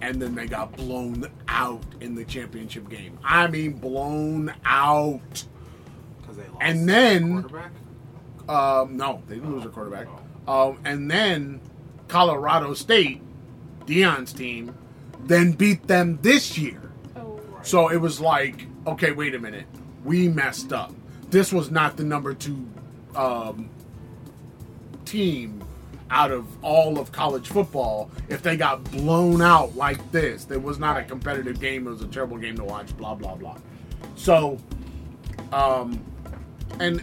and 0.00 0.20
then 0.20 0.34
they 0.34 0.46
got 0.46 0.76
blown 0.76 1.26
out 1.48 1.82
in 2.00 2.14
the 2.14 2.24
championship 2.24 2.88
game. 2.88 3.18
I 3.24 3.46
mean, 3.46 3.72
blown 3.74 4.52
out. 4.64 5.44
Because 6.20 6.36
they 6.36 6.42
lost 6.48 6.56
and 6.60 6.88
then- 6.88 7.42
quarterback. 7.42 7.70
Um, 8.48 8.96
no, 8.96 9.22
they 9.28 9.36
didn't 9.36 9.52
lose 9.52 9.62
their 9.62 9.72
quarterback. 9.72 10.08
Um, 10.48 10.78
and 10.84 11.10
then 11.10 11.60
Colorado 12.08 12.74
State, 12.74 13.22
Deion's 13.86 14.32
team, 14.32 14.74
then 15.24 15.52
beat 15.52 15.86
them 15.86 16.18
this 16.22 16.58
year. 16.58 16.80
Oh, 17.16 17.40
So 17.62 17.88
it 17.88 17.98
was 17.98 18.20
like, 18.20 18.66
okay, 18.86 19.12
wait 19.12 19.34
a 19.34 19.38
minute, 19.38 19.66
we 20.04 20.28
messed 20.28 20.72
up. 20.72 20.92
This 21.30 21.52
was 21.52 21.70
not 21.70 21.96
the 21.96 22.04
number 22.04 22.34
two 22.34 22.66
um, 23.14 23.70
team 25.04 25.62
out 26.10 26.30
of 26.30 26.46
all 26.62 26.98
of 26.98 27.10
college 27.10 27.48
football. 27.48 28.10
If 28.28 28.42
they 28.42 28.56
got 28.56 28.84
blown 28.90 29.40
out 29.40 29.74
like 29.76 30.12
this, 30.12 30.46
it 30.50 30.62
was 30.62 30.78
not 30.78 30.98
a 30.98 31.04
competitive 31.04 31.58
game. 31.58 31.86
It 31.86 31.90
was 31.90 32.02
a 32.02 32.06
terrible 32.06 32.36
game 32.36 32.56
to 32.56 32.64
watch. 32.64 32.94
Blah 32.98 33.14
blah 33.14 33.34
blah. 33.34 33.56
So, 34.16 34.58
um, 35.52 36.04
and 36.80 37.02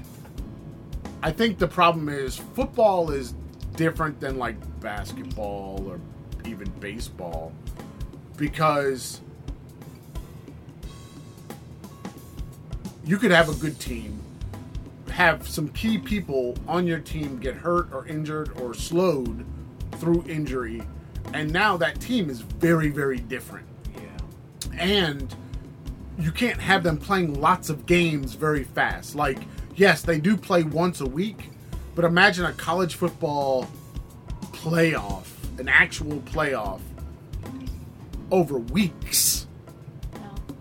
I 1.22 1.32
think 1.32 1.58
the 1.58 1.68
problem 1.68 2.08
is 2.10 2.38
football 2.38 3.12
is 3.12 3.34
different 3.76 4.20
than 4.20 4.38
like 4.38 4.56
basketball 4.80 5.86
or 5.88 6.00
even 6.46 6.70
baseball 6.80 7.54
because 8.38 9.22
you 13.04 13.18
could 13.18 13.32
have 13.32 13.50
a 13.50 13.54
good 13.56 13.80
team, 13.80 14.20
have 15.10 15.48
some 15.48 15.68
key 15.70 15.98
people 15.98 16.56
on 16.68 16.88
your 16.88 17.00
team 17.00 17.40
get 17.40 17.56
hurt 17.56 17.92
or 17.92 18.08
injured 18.08 18.52
or 18.62 18.74
slowed 18.74 19.46
through 19.98 20.24
injury, 20.28 20.82
and 21.34 21.52
now 21.52 21.76
that 21.76 22.00
team 22.00 22.30
is 22.30 22.42
very, 22.42 22.90
very 22.90 23.18
different. 23.20 23.66
Yeah. 23.94 24.80
And 24.80 25.36
you 26.18 26.32
can't 26.32 26.60
have 26.60 26.84
them 26.84 26.98
playing 26.98 27.40
lots 27.42 27.70
of 27.70 27.86
games 27.86 28.36
very 28.36 28.64
fast. 28.64 29.16
Like, 29.16 29.40
yes, 29.80 30.02
they 30.02 30.20
do 30.20 30.36
play 30.36 30.64
once 30.64 31.02
a 31.02 31.06
week, 31.06 31.50
but 31.96 32.06
imagine 32.06 32.46
a 32.46 32.54
college 32.54 32.96
football 32.96 33.68
playoff, 34.52 35.26
an 35.60 35.68
actual 35.70 36.20
playoff 36.22 36.82
over 38.32 38.60
weeks 38.60 39.48
no. 40.14 40.20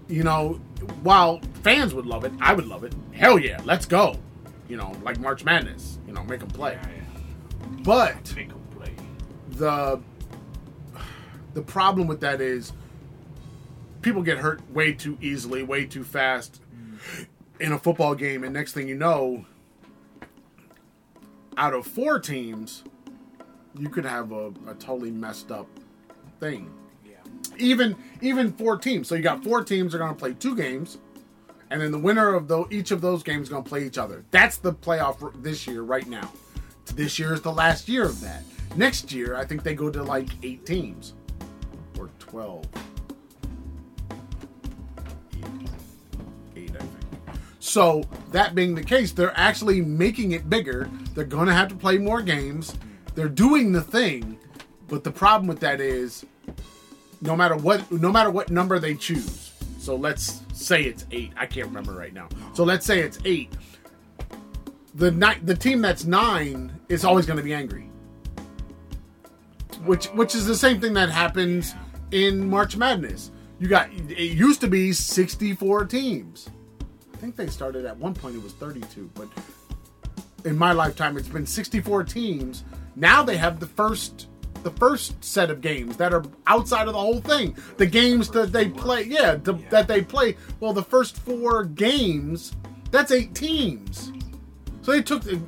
you 0.08 0.22
know, 0.22 0.54
while 1.02 1.40
fans 1.62 1.92
would 1.92 2.06
love 2.06 2.24
it, 2.24 2.32
I 2.40 2.54
would 2.54 2.66
love 2.66 2.84
it. 2.84 2.94
Hell 3.12 3.38
yeah, 3.38 3.60
let's 3.64 3.84
go. 3.86 4.16
You 4.68 4.76
know, 4.76 4.92
like 5.02 5.18
March 5.18 5.44
Madness. 5.44 5.98
You 6.06 6.12
know, 6.12 6.22
make 6.24 6.40
them 6.40 6.48
play. 6.50 6.78
Yeah, 6.80 6.88
yeah. 6.88 7.68
But 7.82 8.34
Make 8.36 8.50
'em 8.50 8.60
play. 8.76 8.92
the 9.50 10.00
the 11.54 11.62
problem 11.62 12.06
with 12.06 12.20
that 12.20 12.40
is 12.40 12.72
people 14.02 14.22
get 14.22 14.38
hurt 14.38 14.60
way 14.70 14.92
too 14.92 15.18
easily, 15.20 15.62
way 15.62 15.84
too 15.84 16.04
fast 16.04 16.60
mm. 16.74 17.26
In 17.60 17.72
a 17.72 17.78
football 17.78 18.14
game, 18.14 18.44
and 18.44 18.52
next 18.52 18.72
thing 18.72 18.88
you 18.88 18.94
know, 18.94 19.44
out 21.56 21.74
of 21.74 21.86
four 21.86 22.18
teams, 22.18 22.84
you 23.78 23.88
could 23.88 24.04
have 24.04 24.32
a, 24.32 24.52
a 24.66 24.74
totally 24.78 25.10
messed 25.10 25.50
up 25.50 25.66
thing. 26.40 26.70
Yeah. 27.04 27.16
even 27.58 27.96
even 28.20 28.52
four 28.52 28.76
teams. 28.76 29.08
So 29.08 29.14
you 29.14 29.22
got 29.22 29.42
four 29.42 29.64
teams 29.64 29.94
are 29.94 29.98
going 29.98 30.12
to 30.12 30.18
play 30.18 30.34
two 30.34 30.54
games, 30.54 30.98
and 31.70 31.80
then 31.80 31.90
the 31.90 31.98
winner 31.98 32.34
of 32.34 32.48
the, 32.48 32.64
each 32.70 32.90
of 32.90 33.00
those 33.00 33.22
games 33.22 33.44
is 33.44 33.48
going 33.48 33.64
to 33.64 33.68
play 33.68 33.84
each 33.84 33.98
other. 33.98 34.24
That's 34.30 34.58
the 34.58 34.72
playoff 34.72 35.42
this 35.42 35.66
year, 35.66 35.82
right 35.82 36.06
now. 36.06 36.30
This 36.94 37.18
year 37.18 37.34
is 37.34 37.42
the 37.42 37.52
last 37.52 37.88
year 37.88 38.04
of 38.04 38.20
that. 38.20 38.42
Next 38.76 39.12
year, 39.12 39.36
I 39.36 39.44
think 39.44 39.62
they 39.62 39.74
go 39.74 39.90
to 39.90 40.02
like 40.02 40.28
eight 40.42 40.64
teams 40.64 41.14
or 41.98 42.10
twelve. 42.18 42.66
So 47.68 48.02
that 48.32 48.54
being 48.54 48.74
the 48.74 48.82
case, 48.82 49.12
they're 49.12 49.38
actually 49.38 49.82
making 49.82 50.32
it 50.32 50.48
bigger. 50.48 50.88
They're 51.14 51.24
going 51.24 51.48
to 51.48 51.52
have 51.52 51.68
to 51.68 51.74
play 51.74 51.98
more 51.98 52.22
games. 52.22 52.74
They're 53.14 53.28
doing 53.28 53.72
the 53.72 53.82
thing, 53.82 54.38
but 54.88 55.04
the 55.04 55.10
problem 55.10 55.46
with 55.46 55.60
that 55.60 55.78
is 55.78 56.24
no 57.20 57.36
matter 57.36 57.56
what 57.56 57.90
no 57.92 58.10
matter 58.10 58.30
what 58.30 58.48
number 58.48 58.78
they 58.78 58.94
choose 58.94 59.52
so 59.76 59.96
let's 59.96 60.40
say 60.52 60.84
it's 60.84 61.04
eight 61.10 61.32
i 61.36 61.44
can't 61.46 61.66
remember 61.66 61.92
right 61.92 62.14
now. 62.14 62.28
So 62.54 62.62
let's 62.62 62.86
say 62.86 63.00
it's 63.00 63.18
eight. 63.24 63.52
The 64.94 65.10
ni- 65.10 65.40
the 65.42 65.54
team 65.54 65.82
that's 65.82 66.04
nine 66.04 66.78
is 66.88 67.04
always 67.04 67.26
going 67.26 67.36
to 67.36 67.42
be 67.42 67.52
angry. 67.52 67.90
Which 69.84 70.06
which 70.06 70.34
is 70.34 70.46
the 70.46 70.56
same 70.56 70.80
thing 70.80 70.94
that 70.94 71.10
happens 71.10 71.74
in 72.12 72.48
march 72.48 72.76
madness. 72.76 73.30
You 73.58 73.68
got 73.68 73.90
it 73.92 74.38
used 74.38 74.60
to 74.62 74.68
be 74.68 74.92
64 74.92 75.84
teams 75.84 76.48
think 77.18 77.36
they 77.36 77.46
started 77.48 77.84
at 77.84 77.96
one 77.96 78.14
point 78.14 78.34
it 78.34 78.42
was 78.42 78.52
32 78.54 79.10
but 79.14 79.28
in 80.44 80.56
my 80.56 80.72
lifetime 80.72 81.16
it's 81.16 81.28
been 81.28 81.46
64 81.46 82.04
teams 82.04 82.64
now 82.96 83.22
they 83.22 83.36
have 83.36 83.60
the 83.60 83.66
first 83.66 84.28
the 84.62 84.70
first 84.72 85.22
set 85.24 85.50
of 85.50 85.60
games 85.60 85.96
that 85.96 86.12
are 86.12 86.24
outside 86.46 86.88
of 86.88 86.92
the 86.92 86.98
whole 87.00 87.20
thing. 87.20 87.56
The 87.76 87.86
games 87.86 88.28
that 88.30 88.52
they 88.52 88.68
play, 88.68 89.04
yeah, 89.04 89.36
the, 89.36 89.54
Yeah. 89.54 89.68
that 89.70 89.86
they 89.86 90.02
play. 90.02 90.36
Well, 90.58 90.72
the 90.72 90.82
first 90.82 91.16
four 91.18 91.62
games, 91.62 92.56
that's 92.90 93.12
eight 93.12 93.36
teams. 93.36 94.12
So 94.82 94.92
they 94.92 95.02
took 95.02 95.24
a 95.26 95.40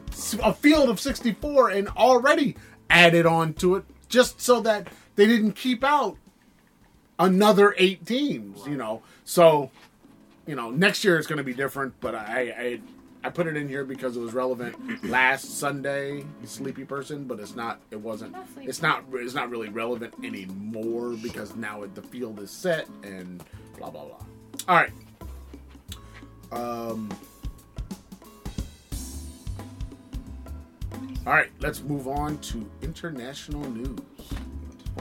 a 0.42 0.52
field 0.52 0.88
of 0.90 1.00
64 1.00 1.70
and 1.70 1.88
already 1.88 2.56
added 2.88 3.26
on 3.26 3.54
to 3.54 3.76
it 3.76 3.84
just 4.08 4.40
so 4.40 4.60
that 4.60 4.88
they 5.16 5.26
didn't 5.26 5.52
keep 5.52 5.82
out 5.82 6.16
another 7.18 7.74
eight 7.78 8.06
teams, 8.06 8.66
you 8.66 8.76
know. 8.76 9.02
So, 9.24 9.70
you 10.50 10.56
know, 10.56 10.68
next 10.68 11.04
year 11.04 11.16
it's 11.16 11.28
going 11.28 11.36
to 11.36 11.44
be 11.44 11.54
different, 11.54 11.94
but 12.00 12.12
I, 12.12 12.52
I 12.58 12.80
I 13.22 13.30
put 13.30 13.46
it 13.46 13.56
in 13.56 13.68
here 13.68 13.84
because 13.84 14.16
it 14.16 14.20
was 14.20 14.32
relevant 14.32 15.04
last 15.04 15.60
Sunday, 15.60 16.24
sleepy 16.44 16.84
person, 16.84 17.24
but 17.24 17.38
it's 17.38 17.54
not 17.54 17.80
it 17.92 18.00
wasn't 18.00 18.34
it's 18.56 18.82
not 18.82 19.04
it's 19.12 19.32
not 19.32 19.48
really 19.48 19.68
relevant 19.68 20.12
anymore 20.24 21.10
because 21.22 21.54
now 21.54 21.82
it, 21.84 21.94
the 21.94 22.02
field 22.02 22.40
is 22.40 22.50
set 22.50 22.88
and 23.04 23.44
blah 23.78 23.90
blah 23.90 24.06
blah. 24.06 24.24
All 24.66 24.74
right. 24.74 24.90
Um 26.50 27.08
All 31.26 31.34
right, 31.34 31.50
let's 31.60 31.80
move 31.80 32.08
on 32.08 32.38
to 32.38 32.68
international 32.82 33.70
news. 33.70 34.00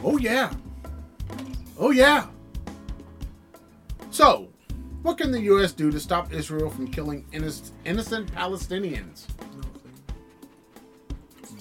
Oh 0.04 0.20
yeah. 0.20 0.54
Oh 1.80 1.90
yeah. 1.90 2.28
So, 4.12 4.49
what 5.02 5.18
can 5.18 5.32
the 5.32 5.42
U.S. 5.42 5.72
do 5.72 5.92
to 5.92 6.00
stop 6.00 6.34
Israel 6.34 6.70
from 6.70 6.88
killing 6.88 7.26
innocent, 7.32 7.72
innocent 7.86 8.34
Palestinians? 8.34 9.26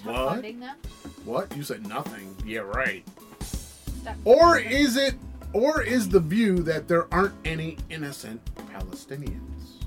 What? 0.04 0.42
them. 0.42 0.76
What? 1.24 1.56
You 1.56 1.62
said 1.62 1.86
nothing. 1.86 2.36
Yeah, 2.44 2.60
right. 2.60 3.06
Stop 3.40 4.16
Or 4.24 4.58
is 4.58 4.96
it, 4.96 5.14
or 5.52 5.82
is 5.82 6.08
the 6.08 6.20
view 6.20 6.62
that 6.62 6.88
there 6.88 7.12
aren't 7.12 7.34
any 7.44 7.78
innocent 7.90 8.40
Palestinians? 8.72 9.84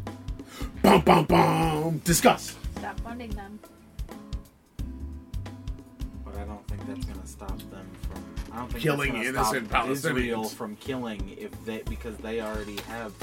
Bum 0.81 1.01
bum 1.01 1.25
bum. 1.25 1.97
Discuss. 1.99 2.55
Stop 2.77 2.99
funding 3.01 3.31
them. 3.31 3.59
But 6.25 6.35
I 6.35 6.43
don't 6.43 6.67
think 6.67 6.85
that's 6.87 7.05
gonna 7.05 7.27
stop 7.27 7.57
them 7.69 7.87
from. 8.09 8.40
I 8.53 8.57
don't 8.57 8.69
think 8.69 8.83
Killing 8.83 9.15
innocent 9.15 9.67
stop 9.69 9.85
Palestinians. 9.85 9.91
Israel 9.91 10.43
from 10.45 10.75
killing 10.77 11.35
if 11.39 11.51
they 11.65 11.83
because 11.83 12.17
they 12.17 12.41
already 12.41 12.77
have 12.81 13.13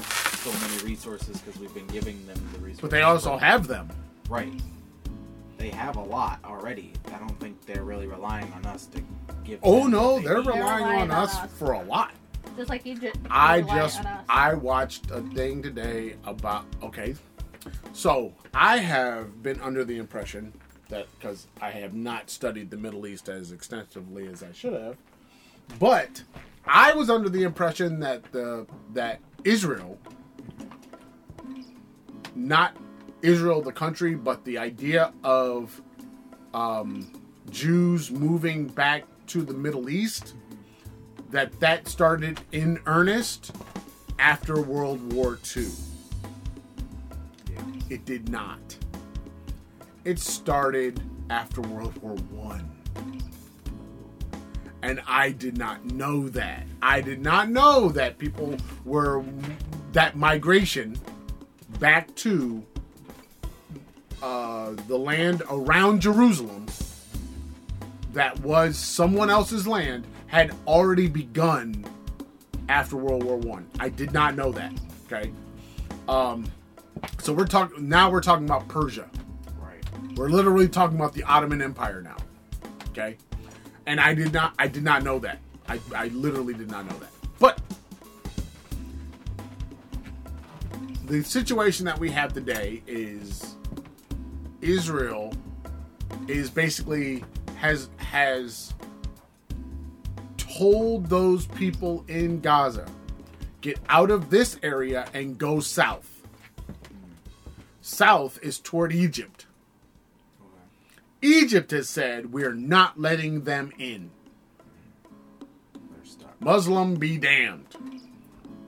so 0.43 0.51
many 0.67 0.83
resources 0.83 1.39
because 1.41 1.59
we've 1.59 1.73
been 1.73 1.87
giving 1.87 2.25
them 2.25 2.37
the 2.53 2.59
resources. 2.59 2.81
But 2.81 2.91
they 2.91 3.03
also 3.03 3.37
have 3.37 3.67
them. 3.67 3.89
right. 4.29 4.51
They 5.57 5.69
have 5.69 5.97
a 5.97 6.01
lot 6.01 6.39
already. 6.45 6.93
I 7.13 7.17
don't 7.19 7.37
think 7.39 7.63
they're 7.65 7.83
really 7.83 8.07
relying 8.07 8.51
on 8.53 8.65
us 8.65 8.85
to 8.87 9.01
give. 9.43 9.59
Oh 9.61 9.83
them 9.83 9.91
no, 9.91 10.13
what 10.13 10.21
they 10.23 10.27
they're 10.29 10.37
need. 10.41 10.47
relying 10.47 10.63
relying 10.85 11.01
on 11.03 11.11
on 11.11 11.23
us 11.23 11.35
us. 11.35 11.51
for 11.53 11.73
a 11.73 11.83
lot. 11.83 12.11
Just 12.55 12.69
like 12.69 12.87
Egypt. 12.87 13.17
I 13.29 13.61
just 13.61 13.99
on 13.99 14.07
us. 14.07 14.25
I 14.29 14.53
watched 14.53 15.11
a 15.11 15.21
thing 15.21 15.61
today 15.61 16.15
about 16.25 16.65
okay. 16.81 17.13
So 17.91 18.33
I 18.53 18.77
have 18.77 19.43
been 19.43 19.59
under 19.59 19.83
the 19.83 19.97
impression 19.97 20.53
that 20.87 21.07
because 21.19 21.47
I 21.61 21.71
have 21.71 21.93
not 21.93 22.29
studied 22.29 22.71
the 22.71 22.77
Middle 22.77 23.05
East 23.05 23.27
as 23.29 23.51
extensively 23.51 24.27
as 24.27 24.41
I 24.41 24.51
should 24.53 24.73
have, 24.73 24.95
but 25.77 26.23
I 26.65 26.93
was 26.93 27.09
under 27.09 27.29
the 27.29 27.43
impression 27.43 27.99
that 27.99 28.31
the 28.31 28.65
that 28.93 29.19
Israel, 29.43 29.97
not 32.35 32.75
Israel 33.21 33.61
the 33.61 33.71
country, 33.71 34.15
but 34.15 34.43
the 34.45 34.57
idea 34.57 35.13
of 35.23 35.81
um, 36.53 37.11
Jews 37.49 38.11
moving 38.11 38.67
back 38.67 39.05
to 39.27 39.41
the 39.41 39.53
Middle 39.53 39.89
East 39.89 40.35
that 41.31 41.59
that 41.59 41.87
started 41.87 42.39
in 42.51 42.79
earnest 42.85 43.51
after 44.17 44.61
World 44.61 45.13
War 45.13 45.39
II. 45.55 45.67
It 47.89 48.05
did 48.05 48.29
not. 48.29 48.77
It 50.05 50.19
started 50.19 51.01
after 51.29 51.61
World 51.61 51.97
War 52.01 52.15
One. 52.31 52.69
And 54.81 55.01
I 55.07 55.31
did 55.31 55.57
not 55.57 55.85
know 55.85 56.29
that. 56.29 56.65
I 56.81 57.01
did 57.01 57.21
not 57.21 57.49
know 57.49 57.89
that 57.89 58.17
people 58.17 58.55
were 58.85 59.23
that 59.91 60.15
migration 60.15 60.97
back 61.79 62.13
to 62.15 62.63
uh, 64.21 64.71
the 64.87 64.97
land 64.97 65.43
around 65.49 66.01
Jerusalem 66.01 66.67
that 68.13 68.39
was 68.41 68.77
someone 68.77 69.29
else's 69.29 69.67
land 69.67 70.05
had 70.27 70.55
already 70.67 71.07
begun 71.07 71.85
after 72.67 72.95
World 72.97 73.23
War 73.23 73.37
One. 73.37 73.67
I. 73.79 73.89
did 73.89 74.13
not 74.13 74.35
know 74.35 74.51
that. 74.51 74.73
Okay, 75.05 75.31
um, 76.07 76.45
so 77.19 77.33
we're 77.33 77.45
talking 77.47 77.87
now. 77.87 78.09
We're 78.09 78.21
talking 78.21 78.45
about 78.45 78.67
Persia. 78.67 79.09
Right. 79.59 79.83
We're 80.15 80.29
literally 80.29 80.67
talking 80.67 80.97
about 80.97 81.13
the 81.13 81.23
Ottoman 81.23 81.61
Empire 81.61 82.01
now. 82.01 82.17
Okay, 82.89 83.17
and 83.89 83.99
I 83.99 84.13
did 84.13 84.31
not. 84.31 84.53
I 84.59 84.67
did 84.67 84.83
not 84.83 85.03
know 85.03 85.17
that. 85.19 85.39
I, 85.67 85.79
I 85.95 86.07
literally 86.09 86.53
did 86.53 86.69
not 86.69 86.85
know 86.85 86.95
that. 86.99 87.09
But 87.39 87.59
the 91.07 91.23
situation 91.23 91.85
that 91.87 91.97
we 91.97 92.11
have 92.11 92.31
today 92.31 92.83
is 92.85 93.55
Israel 94.61 95.33
is 96.27 96.51
basically 96.51 97.23
has 97.55 97.89
has 97.97 98.75
told 100.37 101.07
those 101.07 101.47
people 101.47 102.05
in 102.07 102.41
Gaza 102.41 102.85
get 103.61 103.79
out 103.89 104.11
of 104.11 104.29
this 104.29 104.59
area 104.61 105.07
and 105.15 105.35
go 105.35 105.59
south. 105.59 106.21
South 107.81 108.37
is 108.43 108.59
toward 108.59 108.93
Egypt. 108.93 109.38
Egypt 111.21 111.71
has 111.71 111.89
said 111.89 112.31
we're 112.31 112.53
not 112.53 112.99
letting 112.99 113.43
them 113.43 113.71
in. 113.77 114.11
Muslim 116.39 116.95
be 116.95 117.17
damned. 117.17 117.65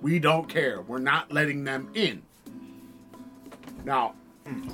We 0.02 0.20
don't 0.20 0.50
care. 0.50 0.82
We're 0.82 1.00
not 1.00 1.32
letting 1.32 1.64
them 1.64 1.90
in. 1.94 2.22
Now, 3.86 4.16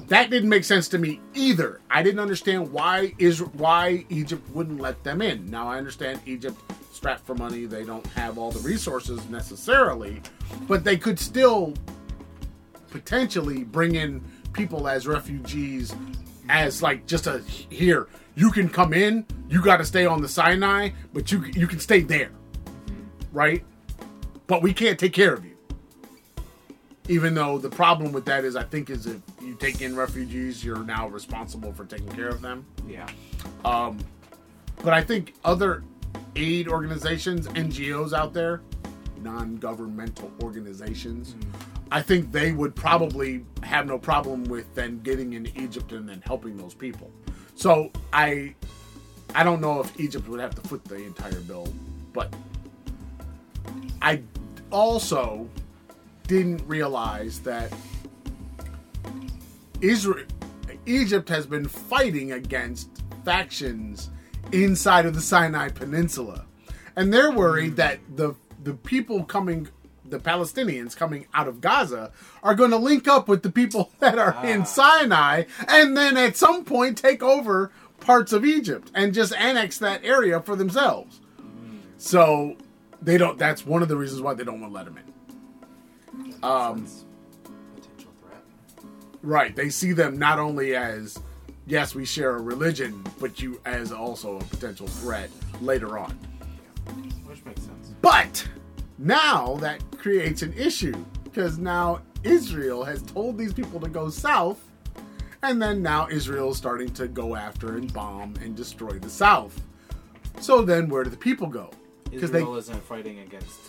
that 0.07 0.29
didn't 0.29 0.49
make 0.49 0.63
sense 0.63 0.87
to 0.89 0.97
me 0.97 1.19
either. 1.35 1.81
I 1.91 2.01
didn't 2.01 2.19
understand 2.19 2.71
why 2.71 3.13
is 3.19 3.43
why 3.43 4.05
Egypt 4.09 4.49
wouldn't 4.55 4.79
let 4.79 5.03
them 5.03 5.21
in. 5.21 5.45
Now 5.49 5.67
I 5.67 5.77
understand 5.77 6.21
Egypt 6.25 6.59
strapped 6.91 7.25
for 7.25 7.35
money. 7.35 7.65
They 7.65 7.83
don't 7.83 8.05
have 8.07 8.37
all 8.37 8.51
the 8.51 8.59
resources 8.59 9.29
necessarily, 9.29 10.21
but 10.67 10.83
they 10.83 10.97
could 10.97 11.19
still 11.19 11.73
potentially 12.89 13.63
bring 13.63 13.95
in 13.95 14.23
people 14.53 14.87
as 14.87 15.05
refugees 15.05 15.93
as 16.49 16.81
like 16.81 17.05
just 17.05 17.27
a 17.27 17.39
here 17.39 18.07
you 18.36 18.51
can 18.51 18.69
come 18.69 18.93
in 18.93 19.25
you 19.49 19.62
got 19.62 19.77
to 19.77 19.86
stay 19.86 20.05
on 20.05 20.21
the 20.21 20.27
sinai 20.27 20.89
but 21.13 21.31
you 21.31 21.43
you 21.53 21.67
can 21.67 21.79
stay 21.79 22.01
there. 22.01 22.31
Right? 23.33 23.63
But 24.47 24.62
we 24.62 24.73
can't 24.73 24.97
take 24.97 25.13
care 25.13 25.33
of 25.33 25.45
you. 25.45 25.55
Even 27.10 27.33
though 27.36 27.57
the 27.57 27.69
problem 27.69 28.12
with 28.12 28.25
that 28.25 28.43
is 28.43 28.55
i 28.55 28.63
think 28.63 28.89
is 28.89 29.05
if 29.05 29.21
you 29.41 29.55
take 29.55 29.81
in 29.81 29.95
refugees 29.95 30.63
you're 30.63 30.83
now 30.83 31.07
responsible 31.07 31.71
for 31.73 31.86
taking 31.86 32.10
care 32.10 32.29
of 32.29 32.41
them. 32.41 32.65
Yeah. 32.88 33.07
um, 33.65 33.99
but 34.83 34.93
I 34.93 35.01
think 35.01 35.33
other 35.43 35.83
aid 36.36 36.67
organizations, 36.67 37.47
NGOs 37.47 38.13
out 38.13 38.33
there, 38.33 38.62
non-governmental 39.21 40.31
organizations, 40.41 41.36
I 41.91 42.02
think 42.02 42.32
they 42.32 42.52
would 42.52 42.76
probably 42.76 43.45
have 43.63 43.86
no 43.86 43.97
problem 43.97 44.43
with 44.45 44.73
then 44.76 45.00
getting 45.00 45.34
into 45.34 45.52
Egypt 45.60 45.91
and 45.91 46.08
then 46.08 46.21
helping 46.26 46.58
those 46.58 46.73
people. 46.73 47.12
So 47.56 47.91
I, 48.13 48.56
I 49.33 49.44
don't 49.44 49.62
know 49.62 49.81
if 49.81 50.00
Egypt 50.00 50.27
would 50.27 50.40
have 50.40 50.56
to 50.56 50.62
foot 50.62 50.83
the 50.85 50.96
entire 50.96 51.40
bill, 51.42 51.73
but 52.13 52.33
I 54.02 54.21
also 54.71 55.48
didn't 56.27 56.62
realize 56.67 57.40
that 57.40 57.71
Israel, 59.81 60.25
Egypt 60.85 61.29
has 61.29 61.46
been 61.46 61.67
fighting 61.67 62.33
against 62.33 62.90
factions 63.23 64.10
inside 64.52 65.06
of 65.06 65.13
the 65.13 65.21
Sinai 65.21 65.69
Peninsula, 65.69 66.46
and 66.96 67.13
they're 67.13 67.31
worried 67.31 67.71
hmm. 67.71 67.75
that 67.75 68.00
the 68.15 68.35
the 68.63 68.73
people 68.73 69.23
coming, 69.23 69.67
the 70.10 70.19
Palestinians 70.19 70.95
coming 70.95 71.27
out 71.33 71.47
of 71.47 71.62
Gaza, 71.62 72.12
are 72.43 72.55
going 72.55 72.71
to 72.71 72.77
link 72.77 73.08
up 73.08 73.27
with 73.27 73.43
the 73.43 73.49
people 73.51 73.91
that 73.99 74.17
are 74.17 74.37
in 74.45 74.62
Ah. 74.62 74.65
Sinai, 74.65 75.43
and 75.67 75.95
then 75.97 76.17
at 76.17 76.37
some 76.37 76.63
point 76.63 76.97
take 76.97 77.21
over 77.23 77.71
parts 77.99 78.31
of 78.31 78.45
Egypt 78.45 78.91
and 78.93 79.13
just 79.13 79.33
annex 79.35 79.77
that 79.79 80.03
area 80.05 80.39
for 80.41 80.55
themselves. 80.55 81.19
So 81.97 82.55
they 83.01 83.17
don't. 83.17 83.37
That's 83.37 83.65
one 83.65 83.81
of 83.81 83.87
the 83.89 83.97
reasons 83.97 84.21
why 84.21 84.33
they 84.33 84.43
don't 84.43 84.62
want 84.62 84.71
to 84.71 84.75
let 84.75 84.85
them 84.85 84.97
in. 84.97 86.33
Um, 86.43 86.87
potential 87.75 88.12
threat. 88.21 88.43
Right. 89.23 89.55
They 89.55 89.69
see 89.69 89.93
them 89.93 90.17
not 90.19 90.37
only 90.39 90.75
as 90.75 91.19
yes, 91.65 91.95
we 91.95 92.05
share 92.05 92.35
a 92.35 92.41
religion, 92.41 93.03
but 93.19 93.41
you 93.41 93.60
as 93.65 93.91
also 93.91 94.37
a 94.37 94.43
potential 94.43 94.87
threat 94.87 95.29
later 95.62 95.97
on. 95.97 96.12
Which 97.25 97.43
makes 97.45 97.62
sense. 97.63 97.93
But 98.01 98.47
now 98.98 99.56
that 99.58 99.81
creates 99.98 100.41
an 100.41 100.54
issue 100.54 100.95
because 101.23 101.58
now 101.58 102.02
Israel 102.23 102.83
has 102.83 103.02
told 103.04 103.37
these 103.37 103.54
people 103.54 103.79
to 103.79 103.89
go 103.89 104.10
south, 104.10 104.60
and 105.43 105.62
then 105.62 105.81
now 105.81 106.08
Israel 106.10 106.52
is 106.52 106.58
starting 106.58 106.89
to 106.95 107.08
go 107.08 107.35
after 107.35 107.77
and 107.77 107.91
bomb 107.93 108.33
and 108.41 108.56
destroy 108.56 108.91
the 108.91 109.10
south. 109.10 109.60
So 110.39 110.62
then, 110.62 110.89
where 110.89 111.04
do 111.04 111.10
the 111.10 111.17
people 111.17 111.48
go? 111.48 111.71
Because 112.10 112.31
they 112.31 112.39
Israel 112.39 112.56
isn't 112.58 112.83
fighting 112.83 113.19
against 113.19 113.60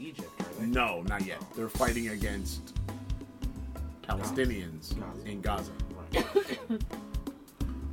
Egypt, 0.00 0.30
are 0.40 0.60
they? 0.60 0.66
no, 0.66 1.02
not 1.02 1.24
yet. 1.24 1.38
Oh. 1.40 1.46
They're 1.56 1.68
fighting 1.68 2.08
against 2.08 2.74
Palestinians 4.02 4.98
Gaza. 4.98 5.26
in 5.30 5.40
Gaza. 5.40 5.72
Right. 6.12 6.82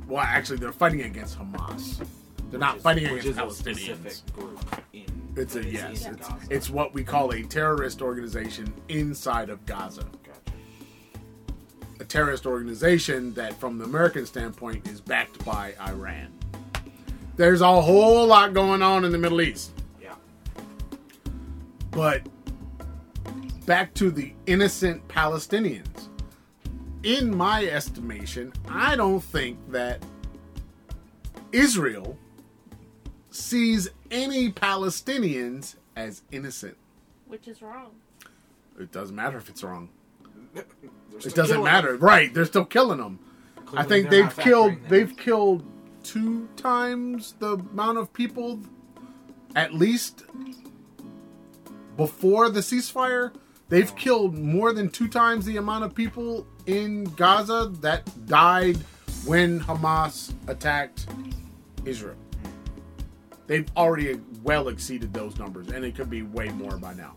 Well, 0.08 0.22
actually, 0.22 0.58
they're 0.58 0.72
fighting 0.72 1.02
against 1.02 1.38
Hamas. 1.38 2.04
They're 2.50 2.60
not 2.60 2.76
is- 2.76 2.82
fighting 2.82 3.10
which 3.10 3.24
against 3.24 3.64
Palestinians. 3.64 4.22
Specific 5.32 5.72
group 5.72 5.76
in. 5.76 5.92
It's 5.92 6.02
a 6.02 6.06
yes. 6.06 6.06
It's, 6.06 6.50
it's 6.50 6.70
what 6.70 6.94
we 6.94 7.04
call 7.04 7.32
a 7.32 7.42
terrorist 7.42 8.02
organization 8.02 8.72
inside 8.88 9.50
of 9.50 9.64
Gaza. 9.66 10.04
Gotcha. 10.22 10.56
A 12.00 12.04
terrorist 12.04 12.46
organization 12.46 13.32
that, 13.34 13.54
from 13.54 13.78
the 13.78 13.84
American 13.84 14.26
standpoint, 14.26 14.86
is 14.88 15.00
backed 15.00 15.44
by 15.44 15.74
Iran. 15.80 16.32
There's 17.36 17.60
a 17.60 17.80
whole 17.80 18.26
lot 18.26 18.52
going 18.52 18.82
on 18.82 19.04
in 19.04 19.12
the 19.12 19.18
Middle 19.18 19.40
East. 19.40 19.72
Yeah. 20.00 20.14
But 21.90 22.22
back 23.64 23.94
to 23.94 24.10
the 24.10 24.34
innocent 24.46 25.06
Palestinians. 25.08 26.08
In 27.04 27.34
my 27.36 27.64
estimation, 27.64 28.52
I 28.68 28.94
don't 28.94 29.20
think 29.20 29.58
that 29.72 30.04
Israel 31.50 32.16
sees 33.34 33.88
any 34.10 34.50
Palestinians 34.50 35.76
as 35.96 36.22
innocent. 36.30 36.76
Which 37.26 37.48
is 37.48 37.62
wrong. 37.62 37.90
It 38.78 38.92
doesn't 38.92 39.14
matter 39.14 39.38
if 39.38 39.48
it's 39.48 39.62
wrong. 39.62 39.88
It 40.54 40.66
doesn't 41.34 41.46
killing 41.46 41.64
matter. 41.64 41.96
Right, 41.96 42.32
they're 42.32 42.44
still 42.44 42.64
killing 42.64 42.98
them. 42.98 43.18
them. 43.56 43.78
I 43.78 43.84
think 43.84 44.10
they're 44.10 44.24
they've 44.24 44.36
killed 44.36 44.72
factoring 44.72 44.82
that 44.82 44.88
they've 44.88 45.16
killed 45.16 45.64
two 46.02 46.48
times 46.56 47.34
the 47.38 47.54
amount 47.54 47.98
of 47.98 48.12
people 48.12 48.60
at 49.54 49.74
least 49.74 50.24
before 51.96 52.48
the 52.48 52.60
ceasefire. 52.60 53.32
They've 53.68 53.94
killed 53.96 54.36
more 54.36 54.72
than 54.72 54.90
two 54.90 55.08
times 55.08 55.46
the 55.46 55.56
amount 55.56 55.84
of 55.84 55.94
people 55.94 56.46
in 56.66 57.04
Gaza 57.04 57.72
that 57.80 58.26
died 58.26 58.76
when 59.24 59.60
Hamas 59.60 60.34
attacked 60.46 61.06
Israel. 61.84 62.16
They've 63.46 63.66
already 63.76 64.20
well 64.42 64.68
exceeded 64.68 65.12
those 65.12 65.38
numbers, 65.38 65.68
and 65.68 65.84
it 65.84 65.94
could 65.94 66.08
be 66.10 66.22
way 66.22 66.48
more 66.50 66.76
by 66.78 66.94
now. 66.94 67.12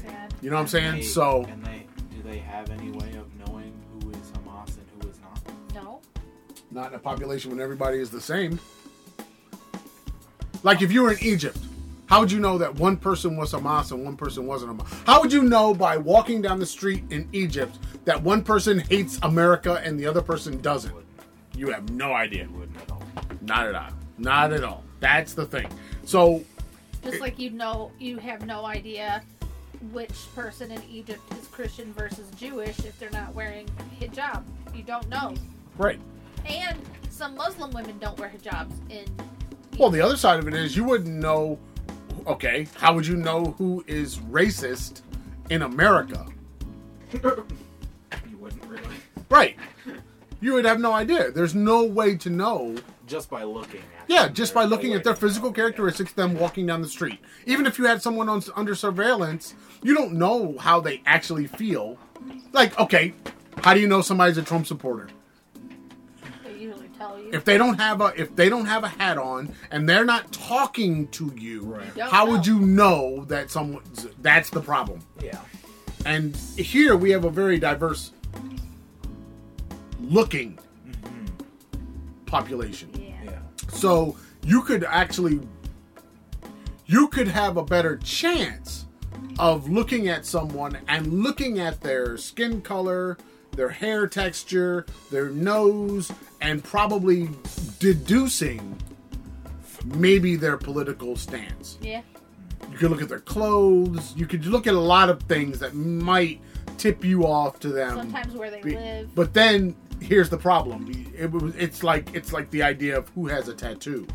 Sad. 0.00 0.34
You 0.40 0.50
know 0.50 0.56
what 0.56 0.60
I'm 0.60 0.62
and 0.64 0.70
saying? 0.70 0.94
they- 0.96 1.02
So 1.02 1.44
and 1.48 1.64
they 1.64 1.86
do 2.10 2.22
they 2.22 2.38
have 2.38 2.70
any 2.70 2.90
way 2.90 3.12
of 3.14 3.26
knowing 3.46 3.72
who 4.02 4.10
is 4.10 4.16
Hamas 4.32 4.76
and 4.76 4.86
who 5.02 5.08
is 5.08 5.18
not? 5.20 5.40
No. 5.74 6.00
not 6.70 6.88
in 6.88 6.94
a 6.94 6.98
population 6.98 7.50
when 7.50 7.60
everybody 7.60 7.98
is 7.98 8.10
the 8.10 8.20
same. 8.20 8.58
Like 10.62 10.82
if 10.82 10.90
you 10.92 11.02
were 11.02 11.12
in 11.12 11.18
Egypt, 11.20 11.58
how 12.06 12.20
would 12.20 12.30
you 12.32 12.40
know 12.40 12.58
that 12.58 12.74
one 12.76 12.96
person 12.96 13.36
was 13.36 13.52
Hamas 13.52 13.90
and 13.92 14.04
one 14.04 14.16
person 14.16 14.46
wasn't 14.46 14.76
Hamas? 14.76 15.06
How 15.06 15.20
would 15.20 15.32
you 15.32 15.42
know 15.42 15.74
by 15.74 15.96
walking 15.96 16.40
down 16.42 16.58
the 16.58 16.66
street 16.66 17.04
in 17.10 17.28
Egypt 17.32 17.78
that 18.04 18.22
one 18.22 18.42
person 18.42 18.78
hates 18.80 19.18
America 19.22 19.80
and 19.84 19.98
the 19.98 20.06
other 20.06 20.22
person 20.22 20.60
doesn't? 20.60 20.94
You 21.54 21.70
have 21.70 21.90
no 21.90 22.12
idea. 22.12 22.48
Wouldn't 22.52 22.76
at 22.80 22.90
all. 22.90 23.02
Not 23.42 23.66
at 23.66 23.74
all. 23.74 23.90
Not 24.22 24.52
at 24.52 24.62
all. 24.64 24.84
That's 25.00 25.34
the 25.34 25.44
thing. 25.44 25.68
So 26.04 26.42
Just 27.02 27.20
like 27.20 27.38
you 27.38 27.50
know, 27.50 27.90
you 27.98 28.18
have 28.18 28.46
no 28.46 28.64
idea 28.64 29.22
which 29.90 30.12
person 30.34 30.70
in 30.70 30.80
Egypt 30.90 31.20
is 31.38 31.48
Christian 31.48 31.92
versus 31.92 32.28
Jewish 32.36 32.78
if 32.80 32.96
they're 33.00 33.10
not 33.10 33.34
wearing 33.34 33.68
hijab. 34.00 34.44
You 34.74 34.84
don't 34.84 35.08
know. 35.08 35.34
right. 35.76 35.98
And 36.46 36.78
some 37.10 37.34
Muslim 37.36 37.70
women 37.72 37.98
don't 37.98 38.18
wear 38.18 38.30
hijabs 38.30 38.72
in. 38.90 39.04
Well, 39.78 39.90
the 39.90 40.00
other 40.00 40.16
side 40.16 40.38
of 40.38 40.46
it 40.48 40.54
is 40.54 40.76
you 40.76 40.84
wouldn't 40.84 41.14
know. 41.16 41.58
Okay, 42.26 42.68
how 42.76 42.94
would 42.94 43.06
you 43.06 43.16
know 43.16 43.54
who 43.58 43.82
is 43.88 44.18
racist 44.18 45.02
in 45.50 45.62
America? 45.62 46.24
You 47.12 47.20
wouldn't 48.38 48.64
really. 48.66 48.82
Right. 49.28 49.56
You 50.40 50.54
would 50.54 50.64
have 50.64 50.80
no 50.80 50.92
idea. 50.92 51.30
There's 51.30 51.54
no 51.54 51.84
way 51.84 52.16
to 52.16 52.30
know. 52.30 52.76
Just 53.06 53.30
by 53.30 53.42
looking 53.44 53.82
at 54.00 54.01
Yeah, 54.12 54.28
just 54.28 54.52
by 54.52 54.64
looking 54.64 54.92
at 54.92 55.04
their 55.04 55.14
physical 55.14 55.50
characteristics, 55.50 56.12
them 56.12 56.38
walking 56.38 56.66
down 56.66 56.82
the 56.82 56.88
street. 56.88 57.18
Even 57.46 57.64
if 57.64 57.78
you 57.78 57.86
had 57.86 58.02
someone 58.02 58.28
on, 58.28 58.42
under 58.54 58.74
surveillance, 58.74 59.54
you 59.82 59.94
don't 59.94 60.12
know 60.12 60.58
how 60.58 60.80
they 60.80 61.00
actually 61.06 61.46
feel. 61.46 61.96
Like, 62.52 62.78
okay, 62.78 63.14
how 63.62 63.72
do 63.72 63.80
you 63.80 63.88
know 63.88 64.02
somebody's 64.02 64.36
a 64.36 64.42
Trump 64.42 64.66
supporter? 64.66 65.08
They 66.44 66.58
usually 66.58 66.88
tell 66.88 67.18
you. 67.18 67.30
If 67.32 67.46
they 67.46 67.56
don't 67.56 67.80
have 67.80 68.02
a 68.02 68.12
if 68.14 68.36
they 68.36 68.50
don't 68.50 68.66
have 68.66 68.84
a 68.84 68.88
hat 68.88 69.16
on 69.16 69.54
and 69.70 69.88
they're 69.88 70.04
not 70.04 70.30
talking 70.30 71.08
to 71.08 71.32
you, 71.34 71.62
Right. 71.62 71.86
You 71.86 71.92
don't 72.02 72.10
how 72.10 72.26
would 72.26 72.46
know. 72.46 72.52
you 72.52 72.60
know 72.66 73.24
that 73.28 73.50
someone 73.50 73.82
that's 74.20 74.50
the 74.50 74.60
problem? 74.60 75.00
Yeah. 75.22 75.40
And 76.04 76.36
here 76.36 76.96
we 76.96 77.12
have 77.12 77.24
a 77.24 77.30
very 77.30 77.58
diverse 77.58 78.12
looking 80.02 80.58
mm-hmm. 80.86 81.26
population. 82.26 82.90
yeah. 82.92 83.11
So 83.72 84.16
you 84.44 84.62
could 84.62 84.84
actually 84.84 85.40
you 86.86 87.08
could 87.08 87.28
have 87.28 87.56
a 87.56 87.64
better 87.64 87.96
chance 87.98 88.86
of 89.38 89.68
looking 89.68 90.08
at 90.08 90.26
someone 90.26 90.78
and 90.88 91.22
looking 91.22 91.58
at 91.58 91.80
their 91.80 92.16
skin 92.16 92.60
color, 92.60 93.16
their 93.52 93.70
hair 93.70 94.06
texture, 94.06 94.84
their 95.10 95.30
nose, 95.30 96.12
and 96.40 96.62
probably 96.62 97.30
deducing 97.78 98.78
maybe 99.84 100.36
their 100.36 100.56
political 100.56 101.16
stance. 101.16 101.78
Yeah. 101.80 102.02
You 102.70 102.76
could 102.76 102.90
look 102.90 103.02
at 103.02 103.08
their 103.08 103.20
clothes. 103.20 104.14
You 104.16 104.26
could 104.26 104.44
look 104.46 104.66
at 104.66 104.74
a 104.74 104.80
lot 104.80 105.08
of 105.08 105.22
things 105.22 105.58
that 105.60 105.74
might 105.74 106.40
tip 106.78 107.04
you 107.04 107.26
off 107.26 107.58
to 107.60 107.68
them. 107.68 107.96
Sometimes 107.96 108.34
where 108.34 108.50
they 108.50 108.62
live. 108.62 109.14
But 109.14 109.34
then 109.34 109.74
here's 110.02 110.28
the 110.30 110.38
problem. 110.38 110.90
It 111.16 111.30
was 111.30 111.54
it's 111.56 111.82
like 111.82 112.14
it's 112.14 112.32
like 112.32 112.50
the 112.50 112.62
idea 112.62 112.98
of 112.98 113.08
who 113.10 113.26
has 113.28 113.48
a 113.48 113.54
tattoo. 113.54 114.06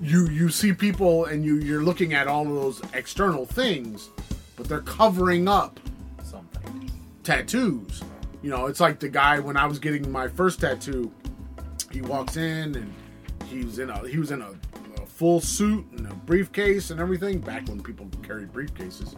You 0.00 0.28
you 0.28 0.48
see 0.48 0.72
people 0.72 1.24
and 1.26 1.44
you 1.44 1.56
you're 1.56 1.82
looking 1.82 2.14
at 2.14 2.26
all 2.26 2.46
of 2.46 2.54
those 2.54 2.80
external 2.94 3.44
things, 3.44 4.10
but 4.56 4.68
they're 4.68 4.80
covering 4.82 5.48
up 5.48 5.80
Something. 6.22 6.90
tattoos. 7.24 8.02
You 8.42 8.50
know, 8.50 8.66
it's 8.66 8.80
like 8.80 9.00
the 9.00 9.08
guy 9.08 9.40
when 9.40 9.56
I 9.56 9.66
was 9.66 9.78
getting 9.78 10.10
my 10.10 10.28
first 10.28 10.60
tattoo. 10.60 11.12
He 11.90 12.02
walks 12.02 12.36
in 12.36 12.74
and 12.76 12.92
he 13.46 13.64
was 13.64 13.78
in 13.78 13.90
a 13.90 14.06
he 14.06 14.18
was 14.18 14.30
in 14.30 14.42
a, 14.42 14.50
a 15.02 15.06
full 15.06 15.40
suit 15.40 15.84
and 15.96 16.06
a 16.06 16.14
briefcase 16.14 16.90
and 16.90 17.00
everything 17.00 17.40
back 17.40 17.66
when 17.68 17.82
people 17.82 18.06
carried 18.22 18.52
briefcases. 18.52 19.16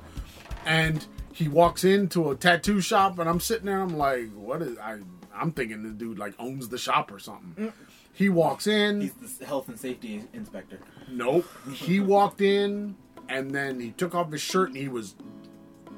And 0.64 1.04
he 1.32 1.48
walks 1.48 1.84
into 1.84 2.30
a 2.30 2.36
tattoo 2.36 2.80
shop 2.80 3.18
and 3.18 3.28
I'm 3.28 3.40
sitting 3.40 3.66
there. 3.66 3.80
I'm 3.80 3.96
like, 3.98 4.30
what 4.34 4.62
is 4.62 4.78
I? 4.78 4.98
I'm 5.40 5.52
thinking 5.52 5.82
the 5.82 5.90
dude 5.90 6.18
like 6.18 6.34
owns 6.38 6.68
the 6.68 6.78
shop 6.78 7.10
or 7.10 7.18
something. 7.18 7.72
He 8.12 8.28
walks 8.28 8.66
in. 8.66 9.00
He's 9.00 9.38
the 9.38 9.46
health 9.46 9.68
and 9.68 9.78
safety 9.78 10.22
inspector. 10.34 10.78
Nope. 11.10 11.46
He 11.72 12.00
walked 12.14 12.40
in 12.40 12.96
and 13.28 13.50
then 13.52 13.80
he 13.80 13.92
took 13.92 14.14
off 14.14 14.30
his 14.30 14.40
shirt 14.42 14.68
and 14.68 14.76
he 14.76 14.88
was 14.88 15.14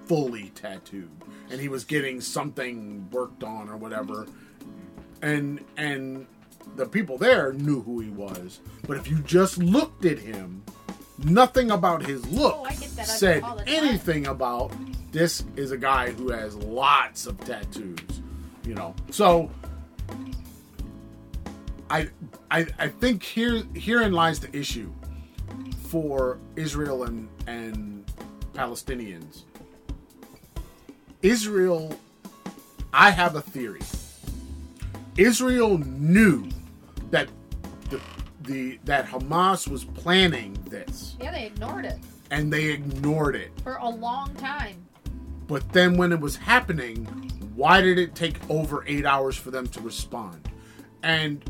fully 0.06 0.50
tattooed. 0.54 1.10
And 1.50 1.60
he 1.60 1.68
was 1.68 1.84
getting 1.84 2.20
something 2.20 3.08
worked 3.10 3.42
on 3.42 3.68
or 3.68 3.76
whatever. 3.76 4.26
And 5.20 5.64
and 5.76 6.26
the 6.76 6.86
people 6.86 7.18
there 7.18 7.52
knew 7.52 7.82
who 7.82 8.00
he 8.00 8.10
was. 8.10 8.60
But 8.86 8.96
if 8.96 9.08
you 9.10 9.18
just 9.20 9.58
looked 9.58 10.04
at 10.04 10.18
him, 10.18 10.62
nothing 11.18 11.70
about 11.70 12.04
his 12.06 12.24
look 12.30 12.54
Oh, 12.58 12.64
I 12.64 12.74
get 12.74 12.90
that 12.96 13.06
said 13.08 13.42
all 13.42 13.56
the 13.56 13.64
time. 13.64 13.74
anything 13.74 14.26
about 14.28 14.72
this 15.12 15.44
is 15.56 15.72
a 15.72 15.76
guy 15.76 16.10
who 16.12 16.30
has 16.30 16.54
lots 16.56 17.26
of 17.26 17.38
tattoos. 17.44 18.21
You 18.64 18.74
know. 18.74 18.94
So 19.10 19.50
I, 21.90 22.08
I 22.50 22.66
I 22.78 22.88
think 22.88 23.22
here 23.22 23.62
herein 23.74 24.12
lies 24.12 24.40
the 24.40 24.54
issue 24.56 24.90
for 25.88 26.38
Israel 26.56 27.04
and 27.04 27.28
and 27.46 28.04
Palestinians. 28.54 29.42
Israel, 31.22 31.94
I 32.92 33.10
have 33.10 33.36
a 33.36 33.40
theory. 33.42 33.80
Israel 35.16 35.78
knew 35.78 36.48
that 37.10 37.28
the, 37.90 38.00
the 38.42 38.78
that 38.84 39.06
Hamas 39.06 39.68
was 39.68 39.84
planning 39.84 40.56
this, 40.68 41.16
Yeah, 41.20 41.30
they 41.32 41.46
ignored 41.46 41.84
it 41.84 41.98
and 42.30 42.50
they 42.52 42.66
ignored 42.66 43.36
it. 43.36 43.50
for 43.62 43.76
a 43.76 43.88
long 43.88 44.34
time. 44.36 44.76
But 45.46 45.70
then 45.72 45.96
when 45.98 46.12
it 46.12 46.20
was 46.20 46.36
happening, 46.36 47.30
Why 47.54 47.80
did 47.80 47.98
it 47.98 48.14
take 48.14 48.38
over 48.50 48.84
eight 48.86 49.04
hours 49.04 49.36
for 49.36 49.50
them 49.50 49.66
to 49.68 49.80
respond? 49.80 50.48
And 51.02 51.44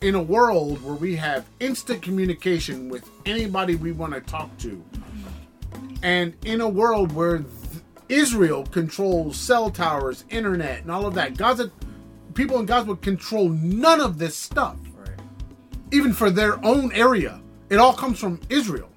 in 0.00 0.14
a 0.14 0.22
world 0.22 0.82
where 0.82 0.94
we 0.94 1.16
have 1.16 1.46
instant 1.60 2.02
communication 2.02 2.88
with 2.88 3.08
anybody 3.26 3.76
we 3.76 3.92
want 3.92 4.12
to 4.14 4.20
talk 4.20 4.56
to, 4.58 4.82
and 6.02 6.34
in 6.44 6.60
a 6.60 6.68
world 6.68 7.12
where 7.12 7.38
th- 7.38 7.48
Israel 8.08 8.64
controls 8.64 9.36
cell 9.36 9.70
towers, 9.70 10.24
internet, 10.30 10.82
and 10.82 10.90
all 10.90 11.06
of 11.06 11.14
that, 11.14 11.36
Gaza 11.36 11.70
people 12.34 12.58
in 12.58 12.66
Gaza 12.66 12.86
would 12.86 13.02
control 13.02 13.48
none 13.50 14.00
of 14.00 14.18
this 14.18 14.36
stuff, 14.36 14.76
Right. 14.96 15.18
even 15.90 16.12
for 16.12 16.30
their 16.30 16.64
own 16.64 16.92
area. 16.92 17.40
It 17.68 17.76
all 17.76 17.92
comes 17.92 18.18
from 18.18 18.40
Israel. 18.48 18.88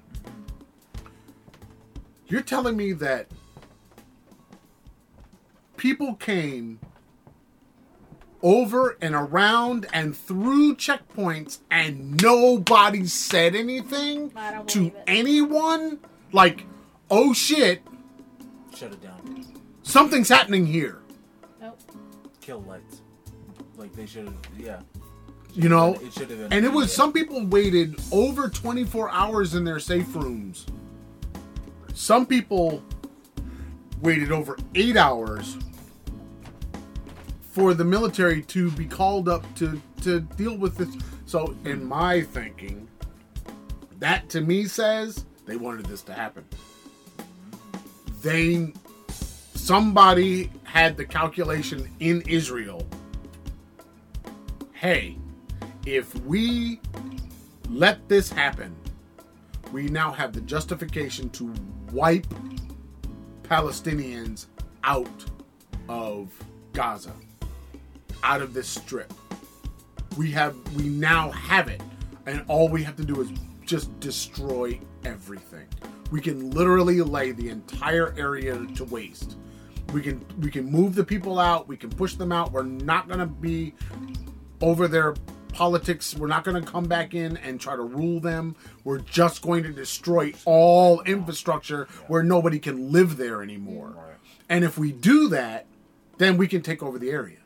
You're 2.26 2.42
telling 2.42 2.76
me 2.76 2.92
that 2.94 3.26
people 5.84 6.14
came 6.14 6.80
over 8.40 8.96
and 9.02 9.14
around 9.14 9.86
and 9.92 10.16
through 10.16 10.74
checkpoints 10.76 11.58
and 11.70 12.22
nobody 12.22 13.04
said 13.04 13.54
anything 13.54 14.32
to 14.66 14.90
anyone? 15.06 15.98
Like, 16.32 16.64
oh 17.10 17.34
shit, 17.34 17.82
Shut 18.74 18.92
it 18.92 19.02
down. 19.02 19.44
something's 19.82 20.30
happening 20.30 20.64
here. 20.64 21.02
Nope. 21.60 21.78
Kill 22.40 22.62
lights. 22.62 23.02
Like 23.76 23.92
they 23.92 24.06
should 24.06 24.24
have. 24.24 24.36
Yeah. 24.58 24.80
You 25.52 25.68
know? 25.68 25.96
It 26.00 26.14
should 26.14 26.30
have 26.30 26.38
been. 26.38 26.50
And 26.50 26.64
it 26.64 26.72
was 26.72 26.96
some 26.96 27.12
people 27.12 27.44
waited 27.44 28.00
over 28.10 28.48
24 28.48 29.10
hours 29.10 29.54
in 29.54 29.64
their 29.64 29.80
safe 29.80 30.16
rooms. 30.16 30.64
Some 31.92 32.24
people 32.24 32.82
waited 34.00 34.32
over 34.32 34.56
eight 34.74 34.96
hours 34.96 35.58
for 37.54 37.72
the 37.72 37.84
military 37.84 38.42
to 38.42 38.70
be 38.72 38.84
called 38.84 39.28
up 39.28 39.42
to, 39.54 39.80
to 40.02 40.20
deal 40.20 40.56
with 40.56 40.76
this. 40.76 40.88
So, 41.24 41.56
in 41.64 41.84
my 41.84 42.22
thinking, 42.22 42.88
that 44.00 44.28
to 44.30 44.40
me 44.40 44.64
says 44.64 45.24
they 45.46 45.56
wanted 45.56 45.86
this 45.86 46.02
to 46.02 46.12
happen. 46.12 46.44
They, 48.22 48.72
somebody 49.54 50.50
had 50.64 50.96
the 50.96 51.04
calculation 51.04 51.88
in 52.00 52.22
Israel 52.22 52.86
hey, 54.84 55.16
if 55.86 56.14
we 56.26 56.78
let 57.70 58.06
this 58.06 58.30
happen, 58.30 58.76
we 59.72 59.84
now 59.84 60.12
have 60.12 60.34
the 60.34 60.42
justification 60.42 61.30
to 61.30 61.54
wipe 61.90 62.26
Palestinians 63.44 64.44
out 64.82 65.24
of 65.88 66.30
Gaza, 66.74 67.14
out 68.24 68.42
of 68.42 68.54
this 68.54 68.68
strip. 68.68 69.12
We 70.16 70.32
have, 70.32 70.56
we 70.74 70.88
now 70.88 71.30
have 71.30 71.68
it, 71.68 71.80
and 72.26 72.44
all 72.48 72.68
we 72.68 72.82
have 72.82 72.96
to 72.96 73.04
do 73.04 73.20
is 73.20 73.30
just 73.64 73.98
destroy 74.00 74.80
everything. 75.04 75.66
We 76.10 76.20
can 76.20 76.50
literally 76.50 77.00
lay 77.02 77.32
the 77.32 77.48
entire 77.48 78.14
area 78.16 78.66
to 78.74 78.84
waste. 78.84 79.36
We 79.92 80.02
can 80.02 80.24
we 80.40 80.50
can 80.50 80.64
move 80.64 80.94
the 80.94 81.04
people 81.04 81.38
out. 81.38 81.68
We 81.68 81.76
can 81.76 81.90
push 81.90 82.14
them 82.14 82.32
out. 82.32 82.50
We're 82.52 82.62
not 82.62 83.08
gonna 83.08 83.26
be 83.26 83.74
over 84.60 84.88
their 84.88 85.14
politics. 85.54 86.14
We're 86.14 86.26
not 86.26 86.44
going 86.44 86.62
to 86.62 86.70
come 86.70 86.84
back 86.84 87.14
in 87.14 87.36
and 87.38 87.60
try 87.60 87.76
to 87.76 87.82
rule 87.82 88.20
them. 88.20 88.56
We're 88.82 88.98
just 88.98 89.40
going 89.40 89.62
to 89.62 89.72
destroy 89.72 90.34
all 90.44 91.00
infrastructure 91.02 91.86
where 92.08 92.22
nobody 92.22 92.58
can 92.58 92.92
live 92.92 93.16
there 93.16 93.42
anymore. 93.42 94.18
And 94.48 94.64
if 94.64 94.76
we 94.76 94.92
do 94.92 95.28
that, 95.28 95.66
then 96.18 96.36
we 96.36 96.48
can 96.48 96.60
take 96.60 96.82
over 96.82 96.98
the 96.98 97.10
area. 97.10 97.38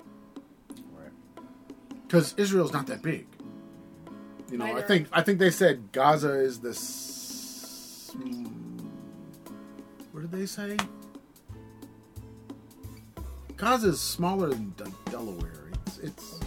Because 2.09 2.35
Israel's 2.39 2.73
not 2.73 2.87
that 2.87 3.03
big. 3.03 3.27
You 4.51 4.57
know, 4.57 4.65
I 4.65 4.81
think 4.81 5.09
I 5.13 5.21
think 5.23 5.39
they 5.39 5.51
said 5.51 5.93
Gaza 5.93 6.41
is 6.41 6.59
the. 6.61 6.71
s- 6.71 8.11
What 10.13 10.23
did 10.23 10.33
they 10.33 10.47
say? 10.47 10.75
Gaza 13.59 13.89
is 13.89 14.01
smaller 14.01 14.49
than 14.49 14.73
De- 14.79 15.11
Delaware. 15.11 15.71
It's 15.87 15.99
it's 15.99 16.41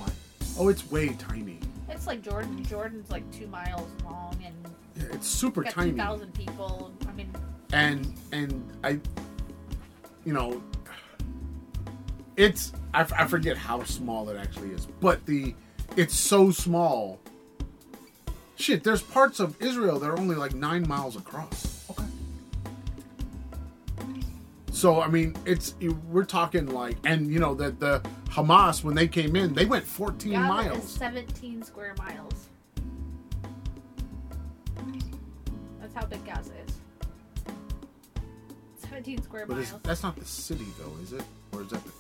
oh, 0.58 0.70
it's 0.70 0.90
way 0.90 1.10
tiny. 1.10 1.60
It's 1.90 2.08
like 2.08 2.24
Jordan. 2.24 2.64
Jordan's 2.66 3.12
like 3.12 3.30
two 3.32 3.46
miles 3.46 3.88
long 4.04 4.36
and 4.44 4.56
Yeah, 4.96 5.14
it's 5.16 5.28
super 5.28 5.64
tiny. 5.64 5.92
Thousand 5.92 6.34
people. 6.34 6.92
I 7.08 7.12
mean, 7.12 7.32
and 7.72 8.12
and 8.32 8.72
I, 8.84 9.00
you 10.26 10.34
know, 10.34 10.60
it's 12.38 12.74
I, 12.94 13.02
f- 13.02 13.14
I 13.18 13.26
forget 13.28 13.58
how 13.58 13.84
small 13.84 14.30
it 14.30 14.38
actually 14.38 14.70
is, 14.72 14.86
but 15.00 15.26
the 15.26 15.54
it's 15.98 16.16
so 16.16 16.52
small. 16.52 17.20
Shit, 18.56 18.84
there's 18.84 19.02
parts 19.02 19.40
of 19.40 19.60
Israel 19.62 19.98
that 20.00 20.08
are 20.10 20.18
only 20.20 20.36
like 20.36 20.54
nine 20.54 20.88
miles 20.88 21.16
across. 21.16 21.86
Okay. 21.92 22.04
So 24.72 25.02
I 25.02 25.08
mean, 25.08 25.36
it's 25.46 25.76
we're 26.10 26.26
talking 26.26 26.68
like, 26.68 26.98
and 27.06 27.28
you 27.32 27.40
know 27.40 27.54
that 27.56 27.80
the 27.80 28.02
Hamas 28.30 28.84
when 28.84 28.96
they 28.96 29.08
came 29.08 29.36
in, 29.36 29.54
they 29.54 29.66
went 29.66 29.86
14 29.86 30.32
Gaza 30.32 30.44
is 30.44 30.48
miles. 30.68 30.90
seventeen 30.90 31.64
square 31.64 31.94
miles. 31.98 32.48
That's 35.80 35.94
how 35.94 36.06
big 36.06 36.24
Gaza 36.26 36.52
is. 36.68 36.76
Seventeen 38.78 39.22
square 39.22 39.46
But 39.46 39.58
miles. 39.58 39.74
that's 39.84 40.04
not 40.04 40.16
the 40.16 40.26
city 40.26 40.68
though, 40.80 40.94
is 41.04 41.14
it? 41.14 41.24
Or 41.52 41.62
is 41.64 41.68
that 41.70 41.84
the 41.84 41.92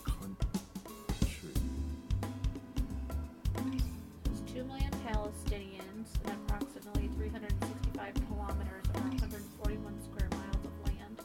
Palestinians 5.11 6.07
and 6.23 6.37
approximately 6.47 7.09
365 7.17 8.13
kilometers 8.29 8.85
or 8.95 9.01
141 9.01 9.99
square 10.01 10.29
miles 10.31 10.65
of 10.65 10.87
land. 10.87 11.21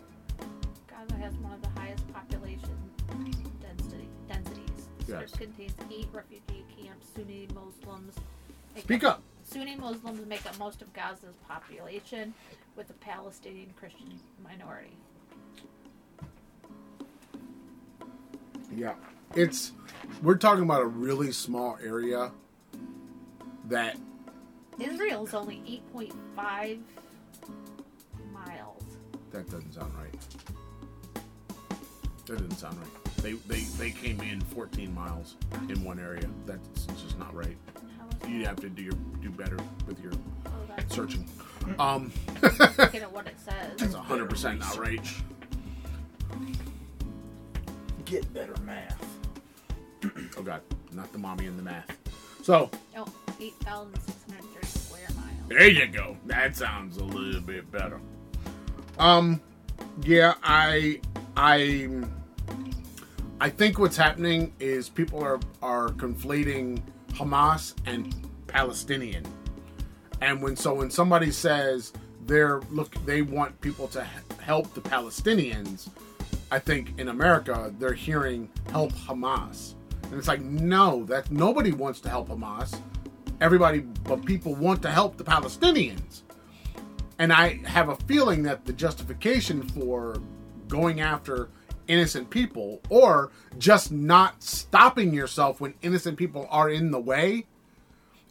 Gaza 0.89 1.15
has 1.23 1.35
one 1.37 1.53
of 1.53 1.63
the 1.63 1.69
highest 1.81 2.13
population 2.13 2.75
density, 3.61 4.09
densities. 4.29 4.89
The 5.07 5.13
Yes. 5.21 5.31
strip 5.31 5.51
contains 5.51 5.75
eight 5.91 6.09
refugee 6.13 6.65
camps. 6.77 7.07
Sunni 7.15 7.47
Muslims. 7.55 8.17
Speak 8.77 9.05
up. 9.05 9.23
Sunni 9.45 9.77
Muslims 9.77 10.27
make 10.27 10.45
up 10.47 10.59
most 10.59 10.83
of 10.83 10.93
Gaza's 10.93 11.37
population, 11.47 12.35
with 12.75 12.91
a 12.91 12.95
Palestinian 12.95 13.73
Christian 13.79 14.19
minority. 14.43 14.97
Yeah, 18.75 18.97
it's 19.37 19.73
we're 20.23 20.35
talking 20.37 20.65
about 20.65 20.83
a 20.83 20.87
really 20.87 21.31
small 21.31 21.79
area 21.81 22.33
that 23.69 23.97
Israel 24.79 25.25
is 25.27 25.35
only 25.35 25.83
8.5 25.95 26.79
miles. 28.33 28.83
that 29.33 29.51
doesn't 29.51 29.73
sound 29.75 29.93
right. 29.95 30.15
That 32.27 32.39
doesn't 32.39 32.57
sound 32.59 32.79
right. 32.79 33.05
They 33.23 33.33
they 33.33 33.61
they 33.79 33.91
came 33.91 34.21
in 34.21 34.41
14 34.41 34.95
miles 34.95 35.37
in 35.69 35.83
one 35.85 35.99
area. 35.99 36.29
That's 36.45 36.87
just 37.01 37.19
not 37.19 37.35
right. 37.35 37.57
How 37.99 38.07
is 38.27 38.29
You 38.31 38.41
that? 38.41 38.47
have 38.49 38.61
to 38.61 38.69
do 38.69 38.83
your 38.83 38.95
do 39.23 39.31
better 39.31 39.57
with 39.87 40.01
your 40.03 40.13
Oh, 40.47 40.51
that's 40.69 40.95
searching. 40.95 41.27
Um, 41.79 42.13
looking 42.43 43.03
at 43.03 43.13
what 43.13 43.27
it 43.27 43.39
says. 43.41 43.73
that's 43.79 43.95
100 43.95 44.29
percent 44.31 44.59
not 44.61 44.77
right. 44.79 45.01
Get 48.05 48.33
better 48.35 48.55
math. 48.65 49.03
Oh 50.37 50.43
god, 50.43 50.61
not 50.93 51.11
the 51.13 51.19
mommy 51.19 51.47
and 51.47 51.59
the 51.59 51.63
math. 51.63 51.91
So 52.43 52.71
8,630 53.47 54.67
square 54.67 55.07
miles. 55.15 55.49
There 55.49 55.69
you 55.69 55.87
go. 55.87 56.17
That 56.27 56.57
sounds 56.57 56.97
a 56.97 57.05
little 57.05 57.41
bit 57.41 57.71
better. 57.71 58.01
Um, 58.99 59.41
yeah, 60.03 60.35
I, 60.43 61.01
I, 61.37 61.89
I 63.41 63.51
think 63.51 63.79
what's 63.79 63.97
happening 63.97 64.53
is 64.59 64.89
people 64.89 65.23
are 65.23 65.39
are 65.63 65.91
conflating 65.91 66.83
Hamas 67.13 67.75
and 67.87 68.13
Palestinian, 68.49 69.25
and 70.21 70.43
when 70.43 70.57
so 70.57 70.75
when 70.75 70.91
somebody 70.91 71.31
says 71.31 71.93
they're 72.25 72.61
look 72.71 72.95
they 73.05 73.23
want 73.23 73.61
people 73.61 73.87
to 73.89 74.05
help 74.41 74.73
the 74.75 74.81
Palestinians, 74.81 75.89
I 76.51 76.59
think 76.59 76.99
in 76.99 77.09
America 77.09 77.73
they're 77.79 77.93
hearing 77.93 78.49
help 78.71 78.93
Hamas, 78.93 79.75
and 80.05 80.15
it's 80.15 80.29
like 80.29 80.41
no, 80.41 81.05
that 81.05 81.31
nobody 81.31 81.73
wants 81.73 82.01
to 82.01 82.09
help 82.09 82.29
Hamas 82.29 82.81
everybody 83.41 83.81
but 83.81 84.25
people 84.25 84.55
want 84.55 84.83
to 84.83 84.91
help 84.91 85.17
the 85.17 85.25
Palestinians. 85.25 86.23
And 87.19 87.33
I 87.33 87.61
have 87.65 87.89
a 87.89 87.97
feeling 87.97 88.43
that 88.45 88.67
the 88.67 88.73
justification 88.73 89.63
for 89.69 90.21
going 90.69 91.01
after 91.01 91.49
innocent 91.89 92.29
people 92.31 92.81
or 92.89 93.31
just 93.59 93.93
not 93.93 94.43
stopping 94.43 95.15
yourself 95.15 95.61
when 95.61 95.75
innocent 95.83 96.19
people 96.19 96.47
are 96.51 96.69
in 96.69 96.91
the 96.91 97.01
way 97.01 97.47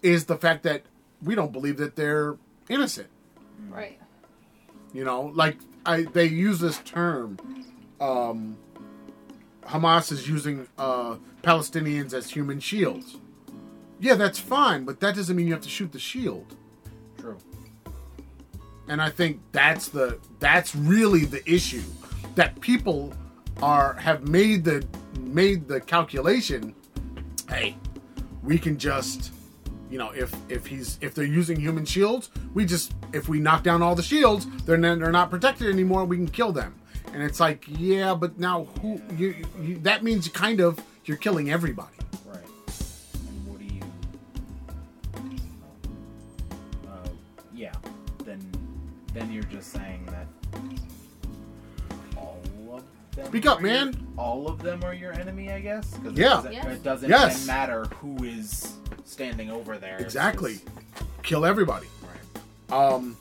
is 0.02 0.26
the 0.26 0.38
fact 0.38 0.64
that 0.64 0.84
we 1.24 1.34
don't 1.34 1.52
believe 1.52 1.78
that 1.78 1.96
they're 1.96 2.38
innocent. 2.70 3.08
Right. 3.70 4.00
You 4.94 5.04
know, 5.04 5.32
like 5.34 5.58
I 5.86 6.04
they 6.04 6.26
use 6.26 6.60
this 6.60 6.78
term 6.80 7.38
um 8.00 8.58
Hamas 9.68 10.12
is 10.12 10.28
using 10.28 10.68
uh, 10.78 11.16
Palestinians 11.42 12.14
as 12.14 12.30
human 12.30 12.60
shields. 12.60 13.18
Yeah, 14.00 14.16
that's 14.16 14.40
fine, 14.40 14.86
but 14.86 15.00
that 15.00 15.16
doesn't 15.16 15.36
mean 15.36 15.48
you 15.48 15.54
have 15.54 15.64
to 15.64 15.70
shoot 15.70 15.92
the 15.92 16.00
shield. 16.00 16.56
True. 17.18 17.38
And 18.88 19.02
I 19.02 19.10
think 19.10 19.40
that's 19.52 19.90
the 19.90 20.20
that's 20.40 20.76
really 20.76 21.26
the 21.26 21.48
issue 21.50 21.82
that 22.36 22.60
people 22.62 23.14
are 23.62 23.94
have 23.94 24.28
made 24.28 24.64
the 24.64 24.86
made 25.20 25.68
the 25.68 25.80
calculation. 25.80 26.76
Hey, 27.50 27.78
we 28.44 28.58
can 28.58 28.78
just 28.78 29.32
you 29.90 29.98
know 29.98 30.12
if 30.12 30.34
if 30.50 30.68
he's 30.68 31.00
if 31.02 31.16
they're 31.16 31.26
using 31.26 31.60
human 31.60 31.86
shields, 31.86 32.30
we 32.54 32.66
just 32.66 32.94
if 33.14 33.28
we 33.28 33.40
knock 33.40 33.64
down 33.64 33.82
all 33.82 33.96
the 33.96 34.04
shields, 34.04 34.46
they're 34.66 34.78
not, 34.78 35.00
they're 35.00 35.12
not 35.12 35.32
protected 35.32 35.68
anymore. 35.70 36.06
We 36.06 36.18
can 36.18 36.28
kill 36.28 36.52
them. 36.52 36.76
And 37.14 37.24
it's 37.24 37.40
like, 37.40 37.66
yeah, 37.68 38.14
but 38.14 38.38
now 38.38 38.66
who 38.82 39.02
you, 39.16 39.36
you 39.62 39.78
that 39.80 40.04
means 40.04 40.28
kind 40.28 40.60
of 40.60 40.80
you're 41.06 41.18
killing 41.18 41.50
everybody. 41.50 41.96
Then 49.16 49.32
you're 49.32 49.44
just 49.44 49.72
saying 49.72 50.06
that 50.08 50.28
all 52.18 52.40
of 52.74 52.84
them. 53.16 53.26
Speak 53.28 53.46
up, 53.46 53.60
are 53.60 53.62
your- 53.62 53.70
man. 53.86 54.08
all 54.18 54.48
of 54.48 54.62
them 54.62 54.84
are 54.84 54.94
your 54.94 55.14
enemy, 55.14 55.52
I 55.52 55.60
guess. 55.62 55.90
'Cause 55.98 56.12
it 56.14 56.18
Yeah. 56.18 56.30
doesn't, 56.30 56.54
Yes. 56.54 56.66
It 56.68 56.84
doesn't 56.84 57.10
Yes. 57.10 57.38
then 57.40 57.48
matter 57.48 57.86
who 58.02 58.24
is 58.24 58.74
standing 59.06 59.50
over 59.50 59.78
there. 59.78 59.98
Exactly. 59.98 60.56
just- 60.56 60.68
Kill 61.24 61.46
everybody. 61.46 61.88
right. 62.04 62.74
Um, 62.78 63.18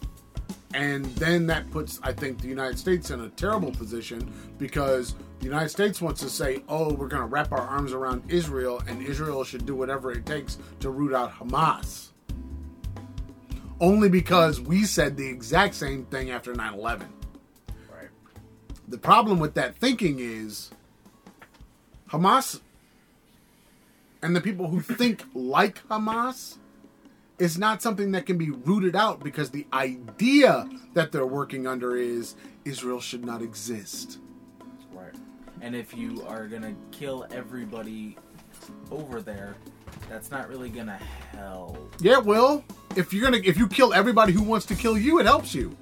and 0.75 1.05
then 1.17 1.47
that 1.47 1.71
puts, 1.71 2.01
I 2.03 2.13
think, 2.13 2.41
the 2.41 2.49
United 2.49 2.79
States 2.79 3.11
in 3.11 3.21
a 3.21 3.29
terrible 3.31 3.71
position 3.73 4.31
because 4.59 5.15
the 5.39 5.45
United 5.47 5.69
States 5.69 6.01
wants 6.03 6.21
to 6.23 6.29
say, 6.31 6.63
oh, 6.69 6.93
we're 6.95 7.09
going 7.09 7.23
to 7.23 7.29
wrap 7.29 7.53
our 7.53 7.61
arms 7.67 7.93
around 7.93 8.23
Israel 8.29 8.83
and 8.89 9.01
Israel 9.03 9.45
should 9.45 9.65
do 9.67 9.75
whatever 9.75 10.11
it 10.13 10.27
takes 10.27 10.59
to 10.81 10.91
root 10.91 11.15
out 11.15 11.33
Hamas. 11.39 12.09
Only 13.85 14.09
because 14.09 14.63
we 14.63 14.85
said 14.85 15.19
the 15.19 15.29
exact 15.29 15.75
same 15.75 16.07
thing 16.07 16.31
after 16.31 16.55
9 16.55 16.73
11. 16.73 17.07
Right. 17.93 18.09
The 18.89 18.97
problem 18.97 19.39
with 19.39 19.53
that 19.57 19.77
thinking 19.77 20.21
is 20.21 20.71
Hamas 22.09 22.63
and 24.23 24.35
the 24.35 24.41
people 24.41 24.69
who 24.69 24.81
think 25.01 25.23
like 25.35 25.87
Hamas 25.89 26.57
is 27.39 27.59
not 27.59 27.83
something 27.83 28.13
that 28.13 28.25
can 28.25 28.39
be 28.39 28.53
rooted 28.53 28.97
out 28.97 29.23
because 29.23 29.51
the 29.51 29.67
idea 29.75 30.67
that 30.95 31.13
they're 31.13 31.27
working 31.27 31.67
under 31.67 31.95
is 31.95 32.37
Israel 32.65 33.03
should 33.03 33.23
not 33.23 33.43
exist. 33.43 34.19
Right. 34.95 35.15
And 35.61 35.77
if 35.77 35.95
you 35.95 36.25
are 36.27 36.47
gonna 36.47 36.75
kill 36.91 37.27
everybody 37.31 38.17
over 38.91 39.21
there, 39.21 39.57
that's 40.09 40.31
not 40.31 40.49
really 40.49 40.69
gonna 40.69 40.99
help. 41.33 41.79
Yeah, 42.01 42.19
well, 42.19 42.65
if 42.97 43.13
you're 43.13 43.23
gonna 43.25 43.43
if 43.45 43.57
you 43.59 43.67
kill 43.67 43.93
everybody 43.95 44.33
who 44.33 44.43
wants 44.43 44.67
to 44.67 44.75
kill 44.75 44.97
you, 44.99 45.19
it 45.21 45.27
helps 45.27 45.55
you. 45.55 45.77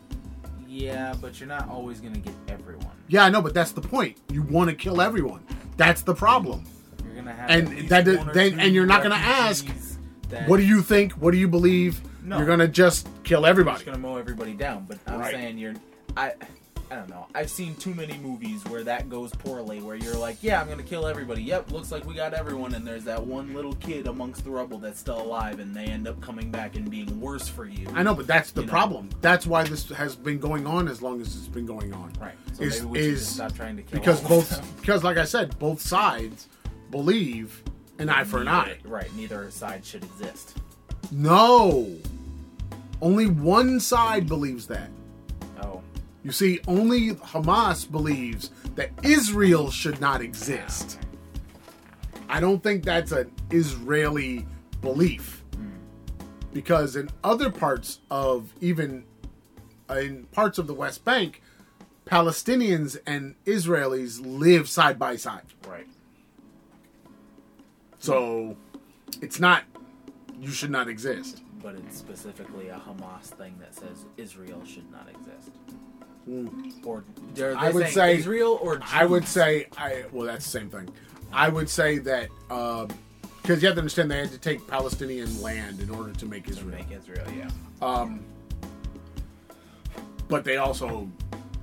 Yeah, 0.67 1.15
but 1.21 1.39
you're 1.39 1.49
not 1.49 1.69
always 1.69 2.01
gonna 2.01 2.19
get 2.19 2.35
everyone. 2.49 2.87
Yeah, 3.09 3.25
I 3.25 3.31
know, 3.31 3.43
but 3.43 3.53
that's 3.55 3.73
the 3.73 3.81
point. 3.83 4.17
You 4.31 4.43
want 4.43 4.71
to 4.71 4.77
kill 4.77 5.01
everyone. 5.03 5.45
That's 5.77 6.03
the 6.03 6.15
problem. 6.15 6.65
You're 7.05 7.15
gonna 7.17 7.33
have 7.33 7.51
And 7.51 7.89
that 7.89 8.09
is- 8.09 8.19
one 8.19 8.31
or 8.31 8.33
then- 8.35 8.59
and 8.59 8.75
you're 8.75 8.87
not 8.87 9.03
gonna 9.03 9.15
ask, 9.17 9.67
that 10.31 10.49
What 10.49 10.57
do 10.57 10.63
you 10.63 10.81
think? 10.81 11.13
What 11.13 11.33
do 11.33 11.37
you 11.37 11.47
believe? 11.49 12.01
No. 12.25 12.39
You're 12.39 12.47
gonna 12.47 12.69
just 12.69 13.07
kill 13.25 13.45
everybody. 13.45 13.75
you're 13.85 13.93
just 13.93 14.03
gonna 14.03 14.15
mow 14.15 14.17
everybody 14.19 14.55
down. 14.55 14.87
But 14.89 14.99
I'm 15.07 15.21
Right. 15.21 15.35
saying 15.35 15.59
you're, 15.59 15.75
I, 16.17 16.33
I 16.93 16.97
don't 16.97 17.09
know. 17.09 17.27
I've 17.35 17.49
seen 17.49 17.75
too 17.77 17.95
many 17.95 18.19
movies 18.19 18.63
where 18.67 18.85
that 18.85 19.09
goes 19.09 19.31
poorly. 19.33 19.81
Where 19.81 19.97
you're 19.97 20.15
like, 20.17 20.37
yeah, 20.43 20.61
I'm 20.61 20.69
gonna 20.69 20.83
kill 20.83 21.07
everybody. 21.07 21.43
Yep, 21.43 21.71
looks 21.73 21.91
like 21.91 22.05
we 22.05 22.13
got 22.15 22.35
everyone. 22.35 22.75
And 22.75 22.87
there's 22.87 23.05
that 23.05 23.25
one 23.27 23.55
little 23.55 23.73
kid 23.77 24.07
amongst 24.07 24.45
the 24.45 24.51
rubble 24.51 24.79
that's 24.79 25.01
still 25.01 25.23
alive, 25.23 25.59
and 25.59 25.75
they 25.75 25.85
end 25.87 26.07
up 26.07 26.21
coming 26.21 26.51
back 26.51 26.77
and 26.77 26.91
being 26.91 27.19
worse 27.19 27.49
for 27.49 27.65
you. 27.65 27.89
I 27.95 28.03
know, 28.03 28.15
but 28.15 28.27
that's 28.27 28.53
the 28.53 28.61
You 28.61 28.67
know. 28.67 28.71
problem. 28.73 29.09
That's 29.23 29.47
why 29.47 29.65
this 29.65 29.89
has 29.89 30.15
been 30.15 30.39
going 30.39 30.67
on 30.67 30.87
as 30.87 31.01
long 31.01 31.23
as 31.23 31.35
it's 31.35 31.49
been 31.49 31.65
going 31.65 31.95
on. 31.95 32.13
Right. 32.21 32.35
So 32.53 32.63
Is- 32.63 32.85
is- 32.95 33.21
just 33.21 33.35
stop 33.37 33.55
trying 33.55 33.77
to 33.77 33.83
kill 33.83 33.99
Because 33.99 34.21
both, 34.21 34.77
because 34.83 35.03
like 35.03 35.17
I 35.17 35.25
said, 35.25 35.59
both 35.59 35.81
sides 35.81 36.47
believe 36.91 37.63
an 37.99 38.11
eye 38.11 38.25
for 38.25 38.43
an 38.43 38.49
eye. 38.49 38.77
Right. 38.85 39.09
Neither 39.17 39.51
side 39.51 39.83
should 39.87 40.05
exist. 40.05 40.59
No, 41.11 41.89
only 43.01 43.29
one 43.29 43.81
side 43.81 44.27
believes 44.27 44.67
that. 44.67 44.91
You 46.25 46.31
see, 46.31 46.61
only 46.69 47.11
Hamas 47.15 47.91
believes 47.91 48.51
that 48.77 48.91
Israel 49.03 49.71
should 49.71 50.01
not 50.01 50.21
exist. 50.21 50.99
I 52.29 52.41
don't 52.41 52.63
think 52.63 52.85
that's 52.85 53.13
an 53.13 53.33
Israeli 53.51 54.47
belief. 54.81 55.45
Because 56.53 56.97
in 56.97 57.11
other 57.25 57.51
parts 57.51 58.01
of 58.11 58.53
even 58.61 59.05
in 59.91 60.25
parts 60.33 60.59
of 60.59 60.67
the 60.67 60.75
West 60.75 61.05
Bank, 61.05 61.43
Palestinians 62.07 62.99
and 63.07 63.35
Israelis 63.45 64.21
live 64.25 64.69
side 64.69 64.99
by 64.99 65.17
side. 65.17 65.47
Right. 65.67 65.87
So 67.99 68.57
it's 69.21 69.41
not 69.41 69.65
you 70.39 70.51
should 70.51 70.71
not 70.71 70.89
exist. 70.89 71.43
But 71.63 71.77
it's 71.77 71.97
specifically 71.97 72.69
a 72.69 72.81
Hamas 72.81 73.27
thing 73.27 73.55
that 73.61 73.75
says 73.75 74.05
Israel 74.17 74.63
should 74.65 74.91
not 74.91 75.09
exist. 75.09 75.53
Mm. 76.29 76.87
Or 76.87 76.99
are 76.99 77.05
they 77.35 77.45
I 77.45 77.71
would 77.71 77.89
say- 77.89 78.17
Israel 78.19 78.59
or 78.63 78.81
I 78.93 79.05
would 79.05 79.27
say 79.27 79.67
I 79.77 80.05
well 80.13 80.27
that's 80.27 80.45
the 80.45 80.51
same 80.51 80.71
thing. 80.71 80.89
I 81.33 81.49
would 81.49 81.69
say 81.69 81.99
that 81.99 82.29
um, 82.51 82.89
because 83.41 83.61
you 83.61 83.67
have 83.69 83.75
to 83.77 83.81
understand 83.81 84.11
they 84.11 84.19
had 84.19 84.31
to 84.31 84.39
take 84.39 84.65
Palestinian 84.69 85.41
land 85.43 85.81
in 85.81 85.91
order 85.91 86.13
to 86.13 86.27
make 86.27 86.45
To 86.45 86.51
Israel. 86.53 86.77
make 86.77 86.93
Israel, 86.93 87.27
yeah. 87.37 87.51
Um, 87.81 88.21
but 90.29 90.45
they 90.45 90.59
also 90.59 91.11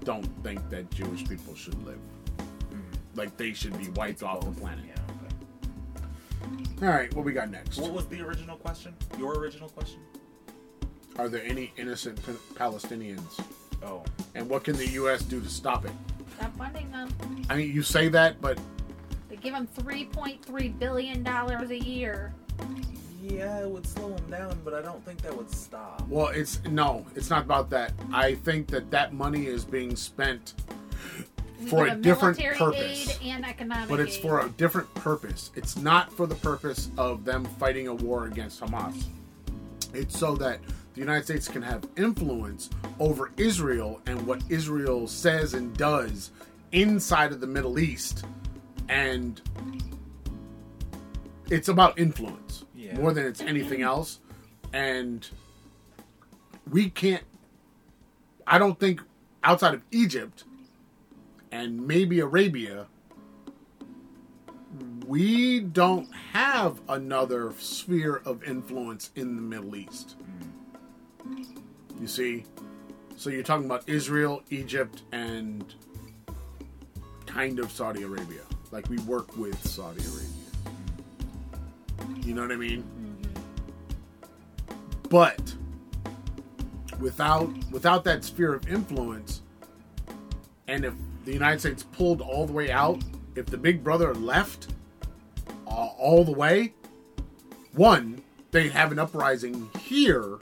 don't 0.04 0.26
think 0.44 0.68
that 0.70 0.90
Jewish 0.92 1.26
people 1.28 1.56
should 1.56 1.82
live. 1.86 2.00
Mm. 2.72 2.82
Like 3.16 3.38
they 3.38 3.54
should 3.54 3.78
be 3.78 3.90
wiped 3.92 4.24
off 4.24 4.42
the 4.42 4.52
planet. 4.60 4.86
Yeah. 4.88 4.96
All 6.88 6.88
right, 6.96 7.14
what 7.14 7.26
we 7.26 7.32
got 7.34 7.50
next? 7.52 7.78
What 7.78 7.92
was 7.92 8.06
the 8.08 8.22
original 8.22 8.56
question? 8.58 8.94
Your 9.18 9.38
original 9.38 9.70
question? 9.70 10.00
Are 11.18 11.28
there 11.30 11.44
any 11.44 11.74
innocent 11.78 12.20
Palestinians? 12.56 13.40
Oh. 13.84 14.04
And 14.36 14.50
what 14.50 14.64
can 14.64 14.76
the 14.76 14.88
U.S. 14.90 15.24
do 15.24 15.40
to 15.42 15.50
stop 15.50 15.86
it? 15.86 15.92
Stop 16.38 16.56
funding 16.58 16.92
them. 16.92 17.10
I 17.50 17.56
mean, 17.58 17.74
you 17.74 17.82
say 17.84 18.08
that, 18.10 18.40
but 18.42 18.60
They 19.30 19.36
give 19.38 19.54
them 19.54 19.68
three 19.68 20.06
point 20.06 20.44
three 20.44 20.70
billion 20.70 21.24
dollars 21.24 21.70
a 21.72 21.80
year. 21.80 22.34
Yeah, 23.22 23.60
it 23.62 23.70
would 23.70 23.86
slow 23.86 24.10
them 24.16 24.30
down, 24.32 24.58
but 24.64 24.74
I 24.74 24.82
don't 24.82 25.04
think 25.06 25.22
that 25.24 25.36
would 25.36 25.52
stop. 25.52 26.08
well, 26.08 26.28
it's 26.28 26.64
no, 26.66 27.06
it's 27.16 27.30
not 27.30 27.44
about 27.44 27.70
that. 27.72 27.92
I 28.14 28.36
think 28.36 28.68
that 28.68 28.90
that 28.92 29.14
money 29.14 29.46
is 29.48 29.66
being 29.66 29.96
spent 29.98 30.54
We 31.60 31.68
for 31.68 31.88
a 31.88 31.96
different 31.96 32.40
purpose. 32.40 33.20
aid 33.22 33.28
and 33.34 33.46
economic 33.46 33.90
but 33.90 34.00
it's 34.00 34.16
aid. 34.16 34.22
for 34.22 34.40
a 34.46 34.50
different 34.50 34.94
purpose. 34.96 35.52
It's 35.56 35.76
not 35.76 36.14
for 36.14 36.28
the 36.28 36.36
purpose 36.36 36.92
of 36.98 37.26
them 37.26 37.44
fighting 37.44 37.88
a 37.90 37.94
war 37.94 38.26
against 38.26 38.62
Hamas. 38.62 39.04
It's 39.94 40.18
so 40.18 40.36
that 40.36 40.60
the 41.00 41.06
United 41.06 41.24
States 41.24 41.48
can 41.48 41.62
have 41.62 41.88
influence 41.96 42.70
over 43.00 43.32
Israel 43.38 44.02
and 44.06 44.28
what 44.28 44.44
Israel 44.50 45.08
says 45.08 45.54
and 45.54 45.74
does 45.78 46.32
inside 46.74 47.32
of 47.32 47.40
the 47.40 47.48
Middle 47.48 47.80
East. 47.80 48.26
And 48.90 49.40
it's 51.50 51.70
about 51.70 51.98
influence 51.98 52.66
Yeah. 52.76 52.98
more 52.98 53.14
than 53.14 53.26
it's 53.28 53.40
anything 53.40 53.82
else. 53.82 54.20
And 54.74 55.26
we 56.70 56.90
can't, 56.90 57.24
I 58.46 58.58
don't 58.58 58.78
think 58.78 59.02
outside 59.42 59.74
of 59.76 59.84
Egypt 59.92 60.44
and 61.50 61.88
maybe 61.88 62.20
Arabia, 62.20 62.88
we 65.08 65.62
don't 65.62 66.14
have 66.34 66.82
another 66.90 67.54
sphere 67.58 68.22
of 68.26 68.44
influence 68.44 69.12
in 69.16 69.38
the 69.38 69.42
Middle 69.42 69.78
East. 69.78 70.18
You 72.00 72.08
see? 72.08 72.46
So 73.18 73.30
you're 73.30 73.44
talking 73.44 73.66
about 73.66 73.88
Israel, 73.88 74.44
Egypt, 74.50 75.02
and 75.12 75.74
kind 77.26 77.60
of 77.60 77.72
Saudi 77.72 78.04
Arabia. 78.04 78.42
Like 78.72 78.90
we 78.90 78.98
work 79.00 79.36
with 79.38 79.62
Saudi 79.68 80.02
Arabia. 80.02 80.30
You 82.26 82.34
know 82.34 82.44
what 82.44 82.52
I 82.52 82.56
mean? 82.56 82.84
But 85.10 85.56
without 87.00 87.50
without 87.72 88.04
that 88.04 88.24
sphere 88.24 88.54
of 88.54 88.68
influence, 88.68 89.42
and 90.68 90.86
if 90.86 90.94
the 91.26 91.34
United 91.34 91.60
States 91.60 91.84
pulled 91.84 92.22
all 92.22 92.46
the 92.46 92.54
way 92.54 92.72
out, 92.72 93.02
if 93.36 93.48
the 93.48 93.58
Big 93.58 93.84
Brother 93.84 94.14
left 94.14 94.68
uh, 95.68 95.72
all 95.72 96.24
the 96.24 96.32
way, 96.32 96.74
one 97.74 98.22
they'd 98.52 98.72
have 98.72 98.92
an 98.92 99.00
uprising 99.00 99.70
here 99.80 100.40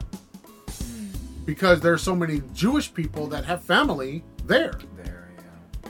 because 1.48 1.80
there's 1.80 2.04
so 2.04 2.14
many 2.14 2.42
Jewish 2.54 2.94
people 2.94 3.26
that 3.28 3.46
have 3.46 3.64
family 3.64 4.22
there. 4.46 4.78
There, 4.98 5.32
yeah. 5.82 5.90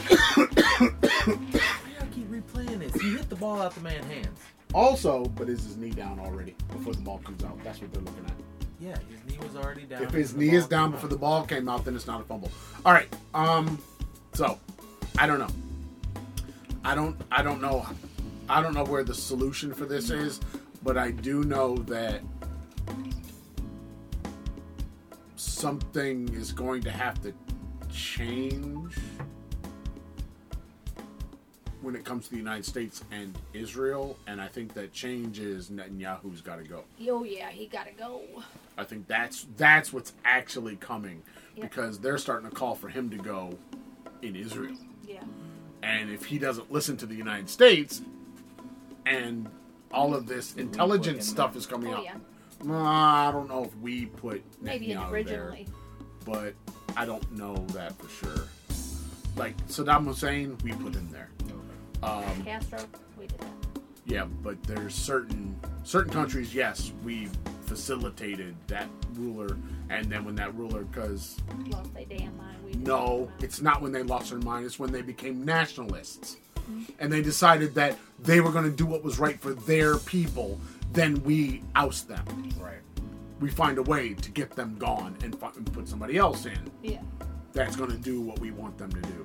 I 0.00 2.06
keep 2.12 2.30
replaying 2.30 2.78
this. 2.78 3.00
He 3.00 3.10
hit 3.10 3.28
the 3.28 3.36
ball 3.36 3.60
out 3.60 3.74
the 3.74 3.82
man's 3.82 4.06
hands. 4.06 4.40
Also, 4.72 5.26
but 5.26 5.50
is 5.50 5.62
his 5.62 5.76
knee 5.76 5.90
down 5.90 6.18
already 6.18 6.56
before 6.72 6.94
the 6.94 7.02
ball 7.02 7.18
comes 7.18 7.44
out? 7.44 7.62
That's 7.62 7.82
what 7.82 7.92
they're 7.92 8.02
looking 8.02 8.24
at. 8.24 8.32
Yeah, 8.80 8.96
his 9.10 9.22
knee 9.28 9.46
was 9.46 9.56
already 9.56 9.82
down. 9.82 10.02
If 10.02 10.10
his 10.10 10.34
knee 10.34 10.54
is 10.54 10.66
down 10.66 10.90
before 10.90 11.06
out. 11.06 11.10
the 11.10 11.18
ball 11.18 11.44
came 11.44 11.68
out, 11.68 11.84
then 11.84 11.94
it's 11.94 12.06
not 12.06 12.22
a 12.22 12.24
fumble. 12.24 12.50
All 12.84 12.94
right. 12.94 13.14
Um. 13.34 13.78
So, 14.32 14.58
I 15.18 15.26
don't 15.26 15.38
know. 15.38 15.48
I 16.82 16.94
don't. 16.94 17.20
I 17.30 17.42
don't 17.42 17.60
know. 17.60 17.86
I 18.48 18.62
don't 18.62 18.72
know 18.72 18.84
where 18.84 19.04
the 19.04 19.14
solution 19.14 19.74
for 19.74 19.84
this 19.84 20.08
is, 20.08 20.40
but 20.82 20.96
I 20.96 21.10
do 21.10 21.44
know 21.44 21.76
that 21.76 22.22
something 25.64 26.28
is 26.34 26.52
going 26.52 26.82
to 26.82 26.90
have 26.90 27.18
to 27.22 27.32
change 27.90 28.96
when 31.80 31.96
it 31.96 32.04
comes 32.04 32.26
to 32.26 32.32
the 32.32 32.36
United 32.36 32.66
States 32.66 33.02
and 33.10 33.34
Israel, 33.54 34.18
and 34.26 34.42
I 34.42 34.46
think 34.46 34.74
that 34.74 34.92
change 34.92 35.38
is 35.38 35.70
Netanyahu's 35.70 36.42
got 36.42 36.56
to 36.58 36.64
go. 36.64 36.84
Oh 37.08 37.24
yeah, 37.24 37.48
he 37.48 37.66
gotta 37.66 37.92
go. 37.98 38.20
I 38.76 38.84
think 38.84 39.06
that's 39.06 39.46
that's 39.56 39.90
what's 39.90 40.12
actually 40.26 40.76
coming 40.76 41.22
Yeah. 41.56 41.62
because 41.62 41.98
they're 41.98 42.18
starting 42.18 42.50
to 42.50 42.54
call 42.54 42.74
for 42.74 42.90
him 42.90 43.08
to 43.08 43.16
go 43.16 43.56
in 44.20 44.36
Israel. 44.36 44.76
Yeah. 45.08 45.22
And 45.82 46.10
if 46.10 46.26
he 46.26 46.38
doesn't 46.38 46.70
listen 46.70 46.98
to 46.98 47.06
the 47.06 47.14
United 47.14 47.48
States 47.48 48.02
and 49.06 49.48
all 49.90 50.14
of 50.14 50.26
this 50.26 50.56
intelligence 50.56 51.26
stuff 51.26 51.56
is 51.56 51.64
coming 51.64 51.90
up. 51.90 52.00
Oh 52.00 52.00
out, 52.00 52.04
yeah. 52.04 52.16
I 52.70 53.30
don't 53.32 53.48
know 53.48 53.64
if 53.64 53.76
we 53.78 54.06
put 54.06 54.42
Maybe 54.60 54.88
Netanyahu 54.88 55.10
originally. 55.10 55.66
there, 55.66 55.74
but 56.24 56.54
I 56.96 57.04
don't 57.04 57.30
know 57.32 57.56
that 57.72 57.96
for 57.98 58.08
sure. 58.08 58.44
Like 59.36 59.56
Saddam 59.66 60.04
Hussein, 60.06 60.56
we 60.62 60.72
put 60.72 60.94
him 60.94 61.08
there. 61.10 61.28
Um, 62.02 62.42
Castro, 62.44 62.80
we 63.18 63.26
did 63.26 63.38
that. 63.40 63.48
Yeah, 64.06 64.26
but 64.42 64.62
there's 64.64 64.94
certain 64.94 65.58
certain 65.82 66.12
countries. 66.12 66.54
Yes, 66.54 66.92
we 67.02 67.28
facilitated 67.64 68.54
that 68.66 68.88
ruler, 69.14 69.56
and 69.88 70.06
then 70.10 70.24
when 70.24 70.34
that 70.36 70.54
ruler, 70.54 70.82
because 70.84 71.38
Lost 71.68 71.94
they 71.94 72.04
damn 72.04 72.36
mind. 72.36 72.58
We 72.64 72.72
no, 72.74 73.30
it's 73.40 73.62
not 73.62 73.80
when 73.80 73.92
they 73.92 74.02
lost 74.02 74.30
their 74.30 74.38
mind. 74.40 74.66
It's 74.66 74.78
when 74.78 74.92
they 74.92 75.00
became 75.02 75.44
nationalists, 75.44 76.36
and 76.98 77.10
they 77.10 77.22
decided 77.22 77.74
that 77.76 77.96
they 78.22 78.40
were 78.40 78.52
going 78.52 78.64
to 78.66 78.76
do 78.76 78.84
what 78.84 79.02
was 79.02 79.18
right 79.18 79.40
for 79.40 79.54
their 79.54 79.96
people. 79.96 80.60
Then 80.94 81.22
we 81.24 81.62
oust 81.74 82.08
them. 82.08 82.24
Right. 82.58 82.78
We 83.40 83.50
find 83.50 83.78
a 83.78 83.82
way 83.82 84.14
to 84.14 84.30
get 84.30 84.50
them 84.52 84.76
gone 84.78 85.16
and, 85.22 85.38
fi- 85.38 85.50
and 85.56 85.70
put 85.72 85.88
somebody 85.88 86.16
else 86.16 86.46
in 86.46 86.58
Yeah. 86.82 87.02
that's 87.52 87.76
going 87.76 87.90
to 87.90 87.96
do 87.98 88.20
what 88.20 88.38
we 88.38 88.52
want 88.52 88.78
them 88.78 88.90
to 88.92 89.00
do. 89.00 89.22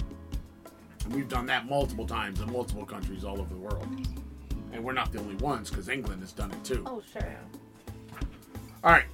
And 1.06 1.14
we've 1.16 1.30
done 1.30 1.46
that 1.46 1.68
multiple 1.68 2.06
times 2.08 2.42
in 2.42 2.52
multiple 2.52 2.86
countries 2.86 3.24
all 3.24 3.40
over 3.40 3.54
the 3.54 3.60
world. 3.60 3.88
And 4.74 4.84
we're 4.84 4.94
not 4.94 5.12
the 5.12 5.20
only 5.20 5.36
ones 5.36 5.70
because 5.70 5.90
England 5.90 6.22
has 6.22 6.32
done 6.32 6.52
it 6.52 6.64
too. 6.64 6.84
Oh 6.86 7.02
sure. 7.14 7.38
All 8.84 8.92
right. 8.92 9.06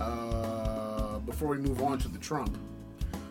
Uh, 0.00 1.18
before 1.20 1.48
we 1.48 1.58
move 1.58 1.82
on 1.82 1.98
to 1.98 2.08
the 2.08 2.18
Trump, 2.18 2.56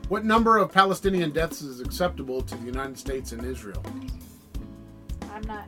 what 0.10 0.26
number 0.26 0.58
of 0.58 0.72
Palestinian 0.72 1.32
deaths 1.32 1.62
is 1.62 1.80
acceptable 1.80 2.42
to 2.42 2.56
the 2.56 2.66
United 2.66 2.98
States 2.98 3.32
and 3.32 3.44
Israel? 3.46 3.84
I'm 5.36 5.44
not 5.44 5.66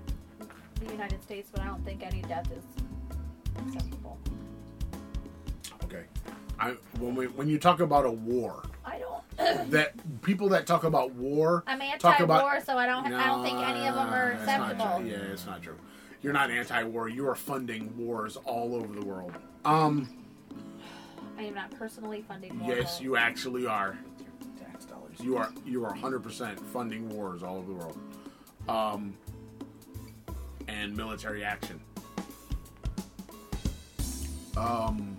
the 0.79 0.91
United 0.93 1.21
States, 1.21 1.49
but 1.51 1.61
I 1.61 1.65
don't 1.65 1.83
think 1.83 2.01
any 2.01 2.21
death 2.21 2.49
is 2.51 2.63
acceptable. 3.57 4.17
Okay. 5.83 6.03
I 6.57 6.71
when 6.99 7.15
we 7.15 7.27
when 7.27 7.49
you 7.49 7.59
talk 7.59 7.81
about 7.81 8.05
a 8.05 8.11
war, 8.11 8.63
I 8.85 8.99
don't. 8.99 9.69
that 9.71 10.21
people 10.21 10.47
that 10.49 10.65
talk 10.65 10.85
about 10.85 11.11
war 11.13 11.63
I'm 11.67 11.81
anti-war, 11.81 12.23
about 12.23 12.65
so 12.65 12.77
I 12.77 12.85
don't. 12.85 13.13
I 13.13 13.27
don't 13.27 13.43
think 13.43 13.59
any 13.59 13.85
of 13.87 13.95
them 13.95 14.07
are 14.07 14.33
No, 14.35 14.45
not 14.45 14.71
acceptable. 14.71 15.05
Yeah, 15.05 15.17
it's 15.33 15.45
not 15.45 15.61
true. 15.61 15.77
You're 16.21 16.33
not 16.33 16.49
anti-war. 16.49 17.09
You 17.09 17.27
are 17.27 17.35
funding 17.35 17.95
wars 17.97 18.37
all 18.37 18.73
over 18.73 18.97
the 18.97 19.05
world. 19.05 19.33
Um, 19.65 20.09
I 21.37 21.43
am 21.43 21.53
not 21.53 21.71
personally 21.71 22.23
funding 22.25 22.57
war. 22.59 22.73
yes, 22.73 23.01
you 23.01 23.17
actually 23.17 23.67
are. 23.67 23.97
Tax 24.57 24.85
dollars. 24.85 25.19
You 25.21 25.35
are 25.37 25.51
you 25.65 25.83
are 25.83 25.93
100% 25.93 26.57
funding 26.59 27.09
wars 27.09 27.43
all 27.43 27.57
over 27.57 27.67
the 27.67 27.77
world. 27.77 27.99
Um, 28.67 29.15
and 30.67 30.95
military 30.95 31.43
action. 31.43 31.79
Um, 34.55 35.15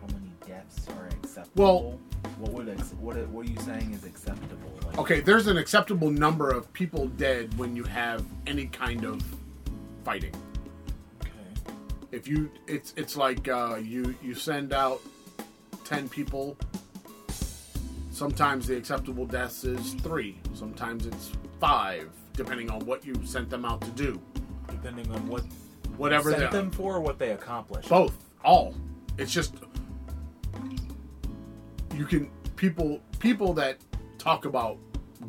How 0.00 0.06
many 0.12 0.30
deaths 0.46 0.86
are 0.90 1.06
acceptable? 1.06 1.64
Well- 1.64 2.00
what 2.38 2.52
would 2.52 2.68
ex- 2.68 2.92
what 3.00 3.16
are- 3.16 3.26
what 3.28 3.46
are 3.46 3.50
you 3.50 3.58
saying 3.60 3.92
is 3.94 4.04
acceptable? 4.04 4.78
Like, 4.84 4.98
okay, 4.98 5.20
there's 5.20 5.46
an 5.46 5.56
acceptable 5.56 6.10
number 6.10 6.50
of 6.50 6.70
people 6.74 7.06
dead 7.08 7.56
when 7.56 7.74
you 7.76 7.84
have 7.84 8.24
any 8.46 8.66
kind 8.66 9.04
of 9.04 9.22
fighting. 10.04 10.34
Okay. 11.22 11.30
if 12.12 12.28
you 12.28 12.50
it's 12.66 12.92
it's 12.96 13.16
like 13.16 13.48
uh, 13.48 13.76
you 13.82 14.14
you 14.22 14.34
send 14.34 14.72
out 14.72 15.00
10 15.84 16.08
people 16.08 16.56
sometimes 18.10 18.66
the 18.66 18.76
acceptable 18.76 19.24
deaths 19.26 19.64
is 19.64 19.94
three 19.94 20.38
sometimes 20.54 21.06
it's 21.06 21.30
five 21.60 22.10
depending 22.36 22.70
on 22.70 22.80
what 22.86 23.04
you 23.04 23.14
sent 23.24 23.48
them 23.50 23.64
out 23.64 23.80
to 23.80 23.90
do 23.90 24.20
Depending 24.68 25.10
on 25.12 25.26
what 25.28 25.42
whatever 25.96 26.30
sent 26.32 26.50
the, 26.50 26.56
them 26.58 26.70
for, 26.70 26.96
or 26.96 27.00
what 27.00 27.18
they 27.18 27.30
accomplished. 27.30 27.88
both 27.88 28.14
all 28.44 28.74
it's 29.18 29.32
just 29.32 29.54
you 31.94 32.04
can 32.04 32.30
people 32.56 33.00
people 33.18 33.52
that 33.54 33.78
talk 34.18 34.44
about 34.44 34.76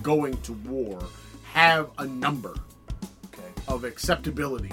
going 0.04 0.36
to 0.42 0.54
war 0.54 1.00
have 1.54 1.90
a 1.98 2.06
number 2.06 2.54
Okay. 3.28 3.44
of 3.68 3.84
acceptability 3.84 4.72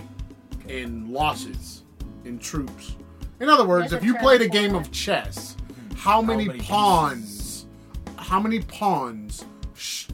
in 0.68 1.12
losses 1.12 1.82
in 2.24 2.38
troops. 2.38 2.96
In 3.40 3.48
other 3.48 3.64
words, 3.66 3.90
There's 3.90 4.02
if 4.02 4.06
you 4.06 4.16
played 4.16 4.40
a 4.40 4.48
game 4.48 4.70
for 4.72 4.78
of 4.78 4.86
it. 4.86 4.92
chess, 4.92 5.56
hmm. 5.90 5.94
how 5.96 6.20
many, 6.22 6.46
many 6.46 6.60
pawns, 6.60 7.66
how 8.16 8.40
many 8.40 8.60
pawns 8.60 9.44
sh- 9.74 10.06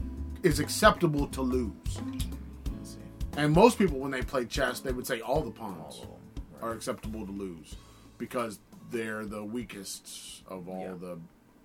is 0.43 0.59
acceptable 0.59 1.27
to 1.27 1.41
lose? 1.41 1.71
Let's. 1.99 2.97
And 3.37 3.53
most 3.53 3.77
people, 3.77 3.99
when 3.99 4.11
they 4.11 4.21
play 4.21 4.45
chess, 4.45 4.79
they 4.79 4.91
would 4.91 5.07
say 5.07 5.21
all 5.21 5.41
the 5.41 5.51
pawns 5.51 5.95
All 5.95 6.01
them. 6.01 6.09
Right. 6.61 6.63
are 6.63 6.73
acceptable 6.73 7.25
to 7.25 7.31
lose 7.31 7.75
because 8.17 8.59
they're 8.91 9.25
the 9.25 9.43
weakest 9.43 10.43
of 10.47 10.67
all 10.67 10.81
Yeah. 10.83 10.93
the 10.99 11.19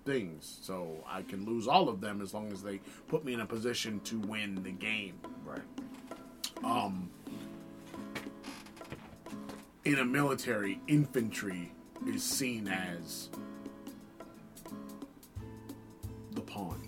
things. 0.05 0.59
So 0.61 1.03
I 1.07 1.21
can 1.23 1.45
lose 1.45 1.67
all 1.67 1.89
of 1.89 1.99
them 1.99 2.21
as 2.21 2.33
long 2.33 2.51
as 2.53 2.63
they 2.63 2.79
put 3.09 3.25
me 3.25 3.33
in 3.33 3.41
a 3.41 3.45
position 3.45 3.99
to 4.01 4.19
win 4.19 4.63
the 4.63 4.71
game. 4.71 5.19
Right. 5.45 5.61
um, 6.63 7.09
in 9.85 9.99
a 9.99 10.05
military, 10.05 10.81
infantry 10.87 11.71
is 12.07 12.23
seen 12.23 12.67
as 12.67 13.29
the 16.31 16.41
pawns. 16.41 16.86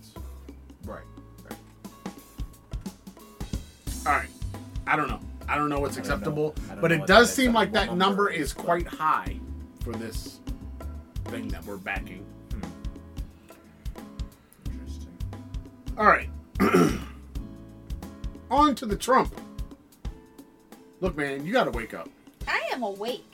All 4.06 4.14
right, 4.14 4.30
I 4.88 4.96
don't 4.96 5.08
know. 5.08 5.20
I 5.48 5.56
don't 5.58 5.70
know 5.70 5.80
what's 5.80 5.98
I 5.98 6.02
don't 6.02 6.12
acceptable, 6.12 6.54
know. 6.58 6.64
I 6.66 6.72
don't 6.74 6.82
but 6.82 6.88
know 6.92 6.96
it 6.96 7.00
what 7.00 7.08
does 7.08 7.34
seem 7.34 7.54
like 7.54 7.72
that 7.74 7.84
acceptable 7.84 7.98
number 7.98 8.24
number 8.24 8.30
is 8.32 8.48
is, 8.50 8.54
but- 8.54 8.66
quite 8.66 8.88
high 8.88 9.40
for 9.84 9.94
this 9.94 10.40
thing 11.26 11.48
that 11.50 11.64
we're 11.66 11.78
backing. 11.78 12.26
Interesting. 14.66 15.10
All 15.98 16.06
right, 16.06 16.30
on 18.52 18.76
to 18.76 18.86
the 18.86 18.96
Trump. 18.96 19.34
Look, 21.02 21.16
man, 21.16 21.46
you 21.46 21.54
got 21.54 21.64
to 21.66 21.72
wake 21.72 21.94
up. 21.94 22.10
I 22.48 22.62
am 22.74 22.84
awake. 22.84 23.26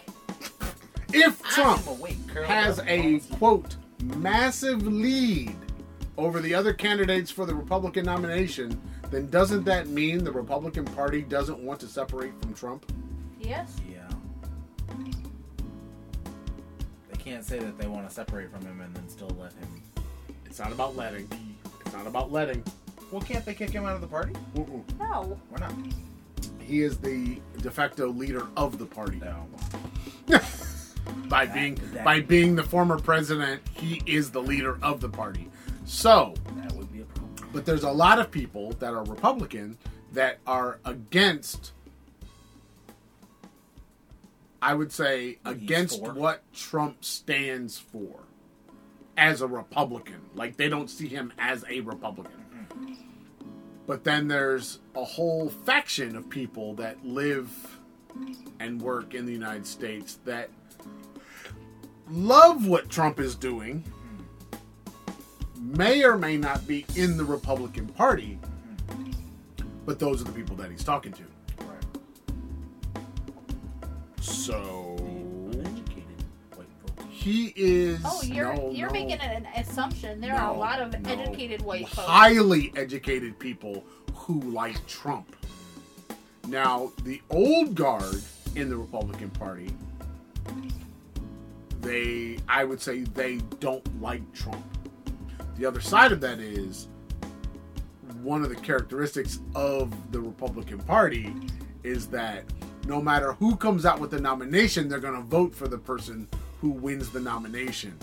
If 1.13 1.41
Trump 1.43 1.81
I'm 1.87 1.97
awake, 1.99 2.17
curled 2.27 2.45
has 2.47 2.79
up, 2.79 2.87
a 2.87 3.15
awesome. 3.17 3.37
quote 3.37 3.75
massive 4.17 4.85
lead 4.85 5.55
over 6.17 6.39
the 6.41 6.53
other 6.53 6.73
candidates 6.73 7.31
for 7.31 7.45
the 7.45 7.55
Republican 7.55 8.05
nomination, 8.05 8.79
then 9.15 9.27
doesn't 9.29 9.63
that 9.63 9.87
mean 9.87 10.23
the 10.23 10.31
Republican 10.31 10.83
Party 10.85 11.21
doesn't 11.21 11.59
want 11.59 11.79
to 11.79 11.87
separate 11.87 12.33
from 12.41 12.53
Trump? 12.53 12.85
Yes. 13.39 13.75
Yeah. 13.89 14.01
They 17.11 17.17
can't 17.17 17.43
say 17.43 17.59
that 17.59 17.77
they 17.77 17.87
want 17.87 18.07
to 18.07 18.13
separate 18.13 18.51
from 18.51 18.61
him 18.65 18.81
and 18.81 18.93
then 18.95 19.07
still 19.07 19.31
let 19.39 19.53
him. 19.53 19.81
It's 20.45 20.59
not 20.59 20.71
about 20.71 20.95
letting. 20.95 21.27
It's 21.85 21.93
not 21.93 22.07
about 22.07 22.31
letting. 22.31 22.63
Well, 23.11 23.21
can't 23.21 23.45
they 23.45 23.53
kick 23.53 23.69
him 23.69 23.85
out 23.85 23.95
of 23.95 24.01
the 24.01 24.07
party? 24.07 24.33
Mm-mm. 24.55 24.83
No. 24.99 25.39
Why 25.49 25.59
not? 25.59 25.73
He 26.59 26.81
is 26.81 26.97
the 26.97 27.39
de 27.61 27.69
facto 27.71 28.07
leader 28.09 28.47
of 28.57 28.77
the 28.79 28.85
party. 28.85 29.21
No. 29.21 29.45
by 31.29 31.45
That- 31.45 31.53
being 31.53 31.75
that- 31.93 32.03
by 32.03 32.19
being 32.21 32.55
the 32.55 32.63
former 32.63 32.97
president, 32.99 33.61
he 33.73 34.01
is 34.05 34.31
the 34.31 34.41
leader 34.41 34.77
of 34.81 34.99
the 35.01 35.09
party. 35.09 35.49
So, 35.85 36.33
But 37.55 37.65
there's 37.65 37.83
a 37.83 37.91
lot 37.91 38.19
of 38.19 38.31
people 38.31 38.73
that 38.79 38.93
are 38.93 39.05
Republican 39.05 39.77
that 40.11 40.39
are 40.45 40.79
against, 40.83 41.71
I 44.61 44.73
would 44.73 44.91
say 44.91 45.37
what 45.41 45.55
against 45.55 46.01
for. 46.01 46.13
what 46.13 46.53
Trump 46.53 47.05
stands 47.05 47.77
for 47.77 48.19
as 49.15 49.39
a 49.39 49.47
Republican. 49.47 50.19
Like 50.35 50.57
they 50.57 50.67
don't 50.67 50.89
see 50.89 51.07
him 51.07 51.31
as 51.39 51.63
a 51.69 51.79
Republican. 51.79 52.97
But 53.87 54.03
then 54.03 54.27
there's 54.27 54.79
a 54.93 55.05
whole 55.05 55.47
faction 55.47 56.17
of 56.17 56.29
people 56.29 56.73
that 56.73 57.05
live 57.05 57.79
and 58.59 58.81
work 58.81 59.13
in 59.13 59.25
the 59.25 59.31
United 59.31 59.65
States 59.65 60.19
that 60.25 60.49
love 62.09 62.67
what 62.67 62.89
Trump 62.89 63.17
is 63.21 63.33
doing, 63.33 63.81
may 65.65 66.03
or 66.03 66.17
may 66.17 66.37
not 66.37 66.65
be 66.67 66.85
in 66.95 67.17
the 67.17 67.23
Republican 67.23 67.87
Party, 67.87 68.39
but 69.85 69.99
those 69.99 70.21
are 70.21 70.25
the 70.25 70.31
people 70.31 70.55
that 70.57 70.71
he's 70.71 70.83
talking 70.83 71.11
to. 71.13 71.23
Right. 71.59 71.83
So 74.21 74.95
Uneducated 75.51 76.23
white 76.55 76.67
folks. 76.85 77.03
he 77.09 77.53
is. 77.55 77.99
Oh, 78.05 78.21
you're 78.23 78.53
no, 78.53 78.69
you're 78.71 78.87
no, 78.87 78.93
making 78.93 79.19
an 79.19 79.47
assumption. 79.55 80.21
There 80.21 80.35
are 80.35 80.53
a 80.53 80.57
lot 80.57 80.81
of 80.81 80.99
no. 81.01 81.09
educated 81.11 81.61
white 81.61 81.87
folks. 81.87 82.07
highly 82.07 82.71
educated 82.75 83.37
people 83.39 83.83
who 84.13 84.39
like 84.41 84.85
Trump. 84.87 85.35
Now, 86.47 86.91
the 87.03 87.21
old 87.31 87.73
guard 87.73 88.21
in 88.55 88.69
the 88.69 88.77
Republican 88.77 89.31
Party, 89.31 89.71
they, 91.81 92.37
I 92.47 92.63
would 92.63 92.81
say, 92.81 93.01
they 93.01 93.37
don't 93.59 94.01
like 94.01 94.31
Trump. 94.33 94.63
The 95.57 95.65
other 95.65 95.81
side 95.81 96.11
of 96.11 96.19
that 96.21 96.39
is 96.39 96.87
one 98.21 98.43
of 98.43 98.49
the 98.49 98.55
characteristics 98.55 99.39
of 99.53 99.93
the 100.11 100.19
Republican 100.19 100.79
Party 100.79 101.33
is 101.83 102.07
that 102.07 102.43
no 102.87 103.01
matter 103.01 103.33
who 103.33 103.55
comes 103.55 103.85
out 103.85 103.99
with 103.99 104.11
the 104.11 104.19
nomination, 104.19 104.89
they're 104.89 104.99
going 104.99 105.15
to 105.15 105.21
vote 105.21 105.55
for 105.55 105.67
the 105.67 105.77
person 105.77 106.27
who 106.59 106.69
wins 106.71 107.09
the 107.11 107.19
nomination. 107.19 107.97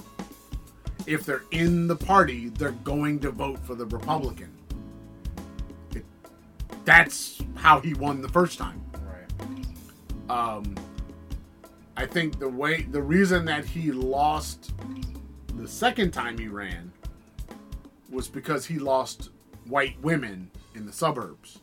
If 1.06 1.24
they're 1.24 1.42
in 1.50 1.88
the 1.88 1.96
party, 1.96 2.48
they're 2.50 2.70
going 2.70 3.18
to 3.20 3.30
vote 3.30 3.58
for 3.60 3.74
the 3.74 3.86
Republican. 3.86 4.52
It, 5.94 6.04
that's 6.84 7.40
how 7.56 7.80
he 7.80 7.94
won 7.94 8.22
the 8.22 8.28
first 8.28 8.58
time 8.58 8.80
Right. 9.04 10.30
um, 10.30 10.74
I 11.96 12.06
think 12.06 12.38
the 12.38 12.48
way 12.48 12.82
the 12.82 13.02
reason 13.02 13.44
that 13.46 13.64
he 13.64 13.90
lost 13.92 14.72
the 15.56 15.66
second 15.68 16.12
time 16.12 16.38
he 16.38 16.46
ran 16.48 16.91
was 18.12 18.28
because 18.28 18.66
he 18.66 18.78
lost 18.78 19.30
white 19.66 20.00
women 20.02 20.50
in 20.74 20.86
the 20.86 20.92
suburbs 20.92 21.60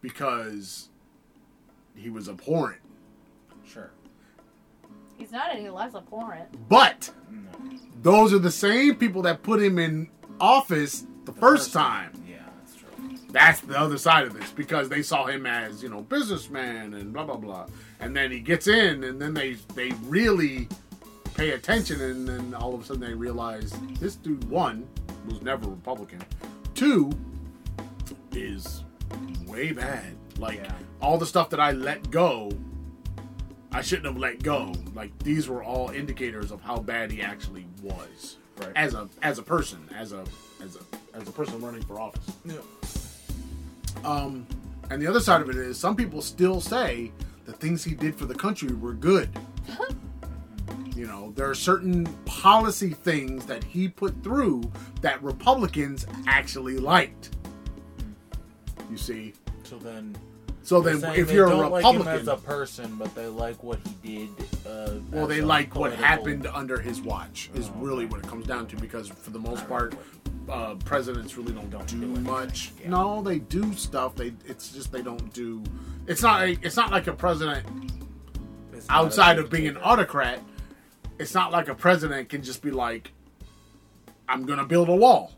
because 0.00 0.88
he 1.94 2.10
was 2.10 2.28
abhorrent. 2.28 2.80
Sure. 3.66 3.90
He's 5.16 5.30
not 5.32 5.54
any 5.54 5.68
less 5.68 5.94
abhorrent. 5.94 6.68
But 6.68 7.10
No. 7.30 7.40
those 8.02 8.32
are 8.32 8.38
the 8.38 8.50
same 8.50 8.96
people 8.96 9.22
that 9.22 9.42
put 9.42 9.62
him 9.62 9.78
in 9.78 10.08
office 10.40 11.06
the, 11.24 11.32
first 11.32 11.72
time. 11.72 12.10
Yeah, 12.28 12.38
that's 12.58 12.74
true. 12.76 12.88
That's 13.30 13.60
the 13.60 13.78
other 13.78 13.98
side 13.98 14.26
of 14.26 14.34
this 14.34 14.50
because 14.50 14.88
they 14.88 15.02
saw 15.02 15.26
him 15.26 15.46
as 15.46 15.82
you 15.82 15.88
know 15.88 16.00
businessman 16.02 16.94
and 16.94 17.12
blah 17.12 17.24
blah 17.24 17.36
blah, 17.36 17.66
and 18.00 18.16
then 18.16 18.32
he 18.32 18.40
gets 18.40 18.66
in, 18.66 19.04
and 19.04 19.22
then 19.22 19.34
they 19.34 19.54
they 19.74 19.92
really 20.02 20.68
pay 21.34 21.50
attention, 21.50 22.00
and 22.00 22.28
then 22.28 22.54
all 22.54 22.74
of 22.74 22.80
a 22.82 22.84
sudden 22.84 23.00
they 23.02 23.14
realize 23.14 23.72
this 24.00 24.16
dude 24.16 24.44
one 24.50 24.86
was 25.26 25.40
never 25.42 25.68
Republican, 25.68 26.20
two 26.74 27.10
is 28.32 28.84
way 29.46 29.72
bad. 29.72 30.16
Like 30.38 30.58
Yeah. 30.58 30.72
all 31.00 31.18
the 31.18 31.26
stuff 31.26 31.50
that 31.50 31.60
I 31.60 31.72
let 31.72 32.10
go, 32.10 32.50
I 33.70 33.82
shouldn't 33.82 34.06
have 34.06 34.16
let 34.16 34.42
go. 34.42 34.72
Like 34.94 35.16
these 35.20 35.48
were 35.48 35.62
all 35.62 35.90
indicators 35.90 36.50
of 36.50 36.60
how 36.62 36.78
bad 36.78 37.10
he 37.10 37.22
actually 37.22 37.66
was 37.82 38.38
Right. 38.58 38.72
as 38.76 38.94
a 38.94 39.08
as 39.22 39.38
a 39.38 39.42
person, 39.42 39.86
as 39.96 40.12
a 40.12 40.24
as 40.62 40.76
a 40.76 40.80
as 41.16 41.28
a 41.28 41.32
person 41.32 41.60
running 41.60 41.82
for 41.82 42.00
office. 42.00 42.34
Yeah. 42.44 42.54
Um, 44.04 44.46
and 44.90 45.00
the 45.00 45.06
other 45.06 45.20
side 45.20 45.40
of 45.42 45.48
it 45.50 45.56
is 45.56 45.78
some 45.78 45.94
people 45.96 46.22
still 46.22 46.60
say 46.60 47.12
the 47.44 47.52
things 47.52 47.84
he 47.84 47.94
did 47.94 48.14
for 48.16 48.24
the 48.26 48.34
country 48.34 48.72
were 48.74 48.94
good. 48.94 49.28
You 50.94 51.06
know, 51.06 51.32
there 51.36 51.48
are 51.48 51.54
certain 51.54 52.06
policy 52.24 52.90
things 52.90 53.46
that 53.46 53.64
he 53.64 53.88
put 53.88 54.22
through 54.22 54.70
that 55.00 55.22
Republicans 55.22 56.06
actually 56.26 56.78
liked. 56.78 57.30
You 58.90 58.96
see, 58.98 59.32
So 59.64 59.78
then, 59.78 60.14
so 60.62 60.80
then 60.82 61.02
if 61.16 61.30
you're 61.30 61.46
a 61.46 61.50
don't 61.50 61.70
like 61.70 61.84
him 61.84 61.96
Republican, 61.98 62.20
as 62.20 62.28
a 62.28 62.36
person, 62.36 62.94
but 62.96 63.14
they 63.14 63.26
like 63.26 63.62
what 63.64 63.78
he 64.02 64.26
did. 64.26 64.28
Uh, 64.66 64.90
well, 65.10 65.26
they 65.26 65.40
like 65.40 65.74
what 65.74 65.92
happened 65.94 66.46
under 66.46 66.78
his 66.78 67.00
watch. 67.00 67.50
Is 67.54 67.68
Oh, 67.70 67.72
really 67.80 68.04
okay. 68.04 68.12
what 68.12 68.20
it 68.24 68.28
comes 68.28 68.46
down 68.46 68.66
to 68.68 68.76
because 68.76 69.08
for 69.08 69.30
the 69.30 69.38
most 69.38 69.66
part. 69.68 69.94
Uh, 70.48 70.74
presidents 70.84 71.36
really 71.36 71.52
don't, 71.52 71.70
Don't 71.70 71.86
do, 71.86 72.00
do 72.00 72.06
much. 72.22 72.72
yeah. 72.82 72.88
No, 72.90 73.22
they 73.22 73.38
do 73.38 73.72
stuff. 73.74 74.16
They 74.16 74.32
it's 74.44 74.72
just 74.72 74.90
they 74.90 75.00
don't 75.00 75.32
do. 75.32 75.62
It's 76.08 76.20
not. 76.20 76.42
A, 76.42 76.58
it's 76.62 76.76
not 76.76 76.90
like 76.90 77.06
a 77.06 77.12
president 77.12 77.64
It's 78.72 78.88
not 78.88 78.94
a 78.94 79.04
outside 79.06 79.38
of 79.38 79.50
being 79.50 79.68
an 79.68 79.76
autocrat, 79.76 80.40
it's 81.22 81.34
not 81.34 81.52
like 81.52 81.68
a 81.68 81.74
president 81.74 82.28
can 82.28 82.42
just 82.42 82.62
be 82.62 82.72
like, 82.72 83.12
I'm 84.28 84.44
going 84.44 84.58
to 84.58 84.64
build 84.64 84.88
a 84.88 84.94
wall 84.96 85.32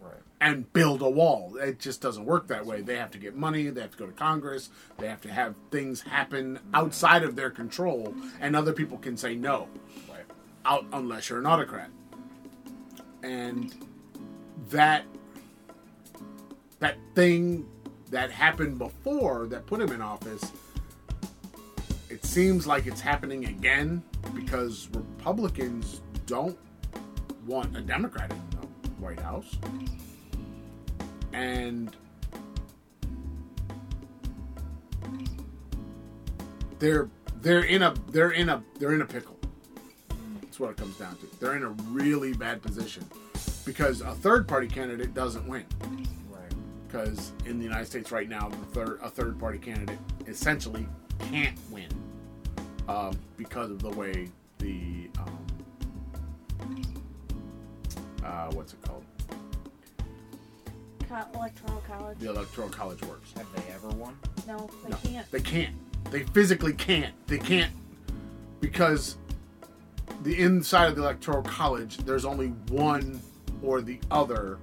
Right. 0.00 0.12
and 0.40 0.70
build 0.72 1.00
a 1.00 1.08
wall. 1.08 1.56
It 1.56 1.78
just 1.78 2.00
doesn't 2.00 2.24
work 2.24 2.48
that 2.48 2.66
way. 2.66 2.80
They 2.82 2.96
have 2.96 3.12
to 3.12 3.18
get 3.18 3.36
money, 3.36 3.68
they 3.70 3.80
have 3.80 3.92
to 3.92 3.98
go 3.98 4.06
to 4.06 4.12
Congress, 4.12 4.70
they 4.98 5.06
have 5.06 5.20
to 5.22 5.28
have 5.30 5.54
things 5.70 6.00
happen 6.02 6.58
outside 6.74 7.22
of 7.22 7.36
their 7.36 7.50
control, 7.50 8.12
and 8.40 8.56
other 8.56 8.72
people 8.72 8.98
can 8.98 9.16
say 9.16 9.36
no, 9.36 9.68
Right. 10.10 10.24
out 10.64 10.84
unless 10.92 11.28
you're 11.30 11.38
an 11.38 11.46
autocrat. 11.46 11.90
And 13.22 13.74
that 14.70 15.04
that 16.80 16.96
thing 17.14 17.66
that 18.10 18.30
happened 18.30 18.78
before 18.78 19.46
that 19.46 19.66
put 19.66 19.80
him 19.80 19.90
in 19.92 20.00
office 20.00 20.52
it 22.10 22.24
seems 22.24 22.66
like 22.66 22.86
it's 22.86 23.00
happening 23.00 23.46
again 23.46 24.02
because 24.34 24.88
Republicans 24.92 26.00
don't 26.26 26.58
want 27.46 27.76
a 27.76 27.80
Democrat 27.80 28.30
in 28.30 28.40
the 28.50 28.66
White 29.02 29.20
House. 29.20 29.56
And 31.32 31.94
they're 36.78 37.08
they're 37.40 37.62
in 37.64 37.82
a 37.82 37.94
they're 38.10 38.30
in 38.32 38.48
a 38.48 38.62
they're 38.78 38.92
in 38.94 39.02
a 39.02 39.06
pickle. 39.06 39.36
That's 40.42 40.58
what 40.60 40.70
it 40.70 40.76
comes 40.76 40.96
down 40.96 41.16
to. 41.18 41.26
They're 41.40 41.56
in 41.56 41.62
a 41.62 41.70
really 41.90 42.32
bad 42.32 42.62
position 42.62 43.04
because 43.64 44.00
a 44.00 44.12
third 44.12 44.48
party 44.48 44.66
candidate 44.66 45.14
doesn't 45.14 45.46
win 45.46 45.64
Right. 46.30 46.52
because 46.86 47.32
in 47.44 47.58
the 47.58 47.64
United 47.64 47.86
States 47.86 48.10
right 48.10 48.28
now, 48.28 48.48
the 48.48 48.56
third 48.56 48.98
a 49.02 49.10
third 49.10 49.38
party 49.38 49.58
candidate 49.58 49.98
essentially 50.26 50.86
can't 51.18 51.56
win 51.70 51.88
um, 52.88 53.16
because 53.36 53.70
of 53.70 53.82
the 53.82 53.90
way 53.90 54.28
the 54.58 55.08
um, 55.18 56.82
uh, 58.24 58.50
what's 58.52 58.72
it 58.72 58.82
called 58.82 59.04
Co- 61.08 61.24
electoral 61.34 61.82
college. 61.88 62.18
the 62.18 62.28
electoral 62.30 62.68
college 62.68 63.00
works. 63.02 63.32
Have 63.36 63.46
they 63.56 63.72
ever 63.72 63.88
won? 63.88 64.16
No, 64.46 64.68
they 64.84 64.90
No, 64.90 64.96
can't. 65.02 65.30
they 65.30 65.40
can't. 65.40 65.74
They 66.10 66.22
physically 66.24 66.72
can't. 66.74 67.14
They 67.26 67.38
can't 67.38 67.72
because 68.60 69.16
the 70.22 70.38
inside 70.40 70.86
of 70.88 70.96
the 70.96 71.02
electoral 71.02 71.42
college, 71.42 71.98
there's 71.98 72.24
only 72.24 72.48
one 72.70 73.20
or 73.62 73.80
the 73.80 73.98
other 74.10 74.58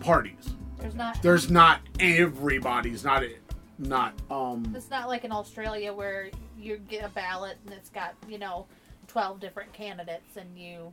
parties. 0.00 0.54
There's 0.78 0.94
not. 0.94 1.20
There's 1.22 1.50
not 1.50 1.80
everybody's 2.00 3.04
not 3.04 3.22
it. 3.22 3.42
Not 3.78 4.14
um. 4.30 4.72
It's 4.76 4.90
not 4.90 5.08
like 5.08 5.24
in 5.24 5.32
Australia 5.32 5.92
where 5.92 6.30
you 6.58 6.78
get 6.78 7.04
a 7.04 7.08
ballot 7.10 7.58
and 7.64 7.74
it's 7.74 7.90
got 7.90 8.14
you 8.28 8.38
know 8.38 8.66
twelve 9.06 9.40
different 9.40 9.72
candidates 9.72 10.36
and 10.36 10.58
you. 10.58 10.92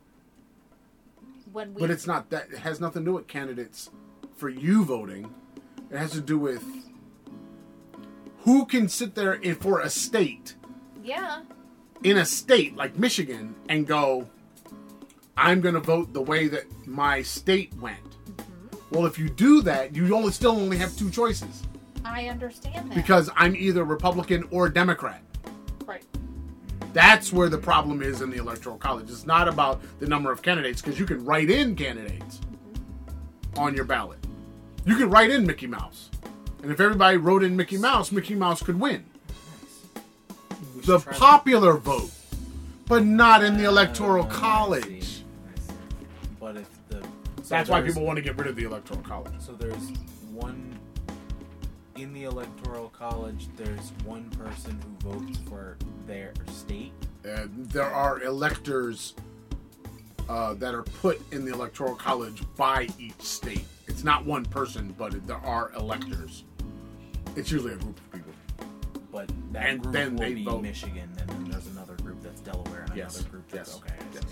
When 1.51 1.73
we. 1.73 1.79
But 1.81 1.91
it's 1.91 2.07
not 2.07 2.29
that. 2.31 2.49
It 2.51 2.59
has 2.59 2.81
nothing 2.81 3.03
to 3.03 3.11
do 3.11 3.13
with 3.13 3.27
candidates 3.27 3.89
for 4.35 4.49
you 4.49 4.83
voting. 4.83 5.33
It 5.91 5.97
has 5.97 6.11
to 6.11 6.21
do 6.21 6.37
with 6.37 6.63
who 8.39 8.65
can 8.65 8.89
sit 8.89 9.15
there 9.15 9.33
in, 9.33 9.55
for 9.55 9.79
a 9.79 9.89
state 9.89 10.55
Yeah. 11.03 11.43
in 12.03 12.17
a 12.17 12.25
state 12.25 12.75
like 12.75 12.97
Michigan 12.97 13.55
and 13.69 13.87
go, 13.87 14.27
I'm 15.37 15.61
going 15.61 15.75
to 15.75 15.79
vote 15.79 16.11
the 16.13 16.21
way 16.21 16.47
that 16.49 16.65
my 16.85 17.21
state 17.21 17.73
went. 17.79 17.99
Well, 18.91 19.05
if 19.05 19.17
you 19.17 19.29
do 19.29 19.61
that, 19.61 19.95
you 19.95 20.13
only 20.13 20.31
still 20.33 20.51
only 20.51 20.77
have 20.77 20.95
two 20.97 21.09
choices 21.09 21.63
I 22.05 22.27
understand 22.27 22.91
that. 22.91 22.95
because 22.95 23.29
I'm 23.35 23.55
either 23.55 23.83
Republican 23.83 24.43
or 24.51 24.69
Democrat. 24.69 25.21
right. 25.85 26.03
That's 26.93 27.33
where 27.33 27.49
the 27.49 27.57
problem 27.57 28.03
is 28.03 28.21
in 28.21 28.29
the 28.29 28.37
electoral 28.37 28.77
college. 28.77 29.09
It's 29.09 29.25
not 29.25 29.47
about 29.47 29.81
the 29.99 30.07
number 30.07 30.31
of 30.31 30.41
candidates 30.43 30.81
because 30.81 30.99
you 30.99 31.05
can 31.05 31.25
write 31.25 31.49
in 31.49 31.75
candidates 31.75 32.39
on 33.57 33.73
your 33.73 33.85
ballot. 33.85 34.19
You 34.85 34.95
can 34.97 35.09
write 35.09 35.31
in 35.31 35.45
Mickey 35.47 35.65
Mouse. 35.67 36.09
And 36.61 36.71
if 36.71 36.79
everybody 36.79 37.17
wrote 37.17 37.43
in 37.43 37.55
Mickey 37.55 37.77
Mouse, 37.77 38.11
Mickey 38.11 38.35
Mouse 38.35 38.61
could 38.61 38.79
win. 38.79 39.03
We 40.75 40.81
The 40.81 40.99
should 40.99 41.03
try 41.09 41.13
popular 41.17 41.77
vote, 41.77 42.11
but 42.87 43.03
not 43.05 43.43
in 43.43 43.57
the 43.57 43.63
electoral 43.65 44.25
Uh, 44.25 44.27
I 44.27 44.31
see. 44.31 44.39
college. 44.39 44.83
I 44.85 45.59
see. 45.59 45.73
But 46.39 46.57
if 46.57 46.69
the 46.89 47.01
That's 47.49 47.69
why 47.69 47.81
people 47.81 48.05
want 48.05 48.17
to 48.17 48.21
get 48.21 48.37
rid 48.37 48.47
of 48.47 48.55
the 48.55 48.63
electoral 48.65 49.01
college. 49.01 49.33
So 49.39 49.53
there's 49.53 49.91
one 50.31 50.72
in 51.95 52.13
the 52.13 52.23
electoral 52.23 52.89
college. 52.89 53.47
There's 53.55 53.91
one 54.05 54.29
person 54.31 54.79
who 55.01 55.11
votes 55.11 55.37
for 55.47 55.77
their 56.07 56.33
state. 56.47 56.91
Uh, 57.27 57.47
there 57.49 57.89
are 57.91 58.21
electors 58.23 59.13
uh, 60.29 60.53
that 60.55 60.73
are 60.73 60.83
put 60.83 61.21
in 61.31 61.45
the 61.45 61.53
electoral 61.53 61.95
college 61.95 62.43
by 62.57 62.87
each 62.99 63.21
state. 63.21 63.65
It's 63.87 64.03
not 64.03 64.25
one 64.25 64.45
person, 64.45 64.93
but 64.97 65.25
there 65.27 65.37
are 65.37 65.71
electors. 65.77 66.43
It's 67.35 67.51
usually 67.51 67.73
a 67.73 67.77
group 67.77 67.97
of 67.97 68.11
people. 68.11 68.33
But 69.11 69.29
that 69.51 69.67
And 69.69 69.81
group 69.81 69.93
then 69.93 70.13
will 70.15 70.19
they 70.21 70.33
be 70.33 70.43
vote. 70.43 70.61
Michigan, 70.63 71.09
and 71.19 71.29
then 71.29 71.49
there's 71.51 71.67
another 71.67 71.95
group 71.97 72.21
that's 72.23 72.41
Delaware, 72.41 72.85
and 72.87 72.95
Yes. 72.97 73.15
another 73.15 73.29
group 73.29 73.47
that's 73.49 73.69
Yes. 73.69 73.81
okay. 73.81 73.95
Yes. 74.13 74.23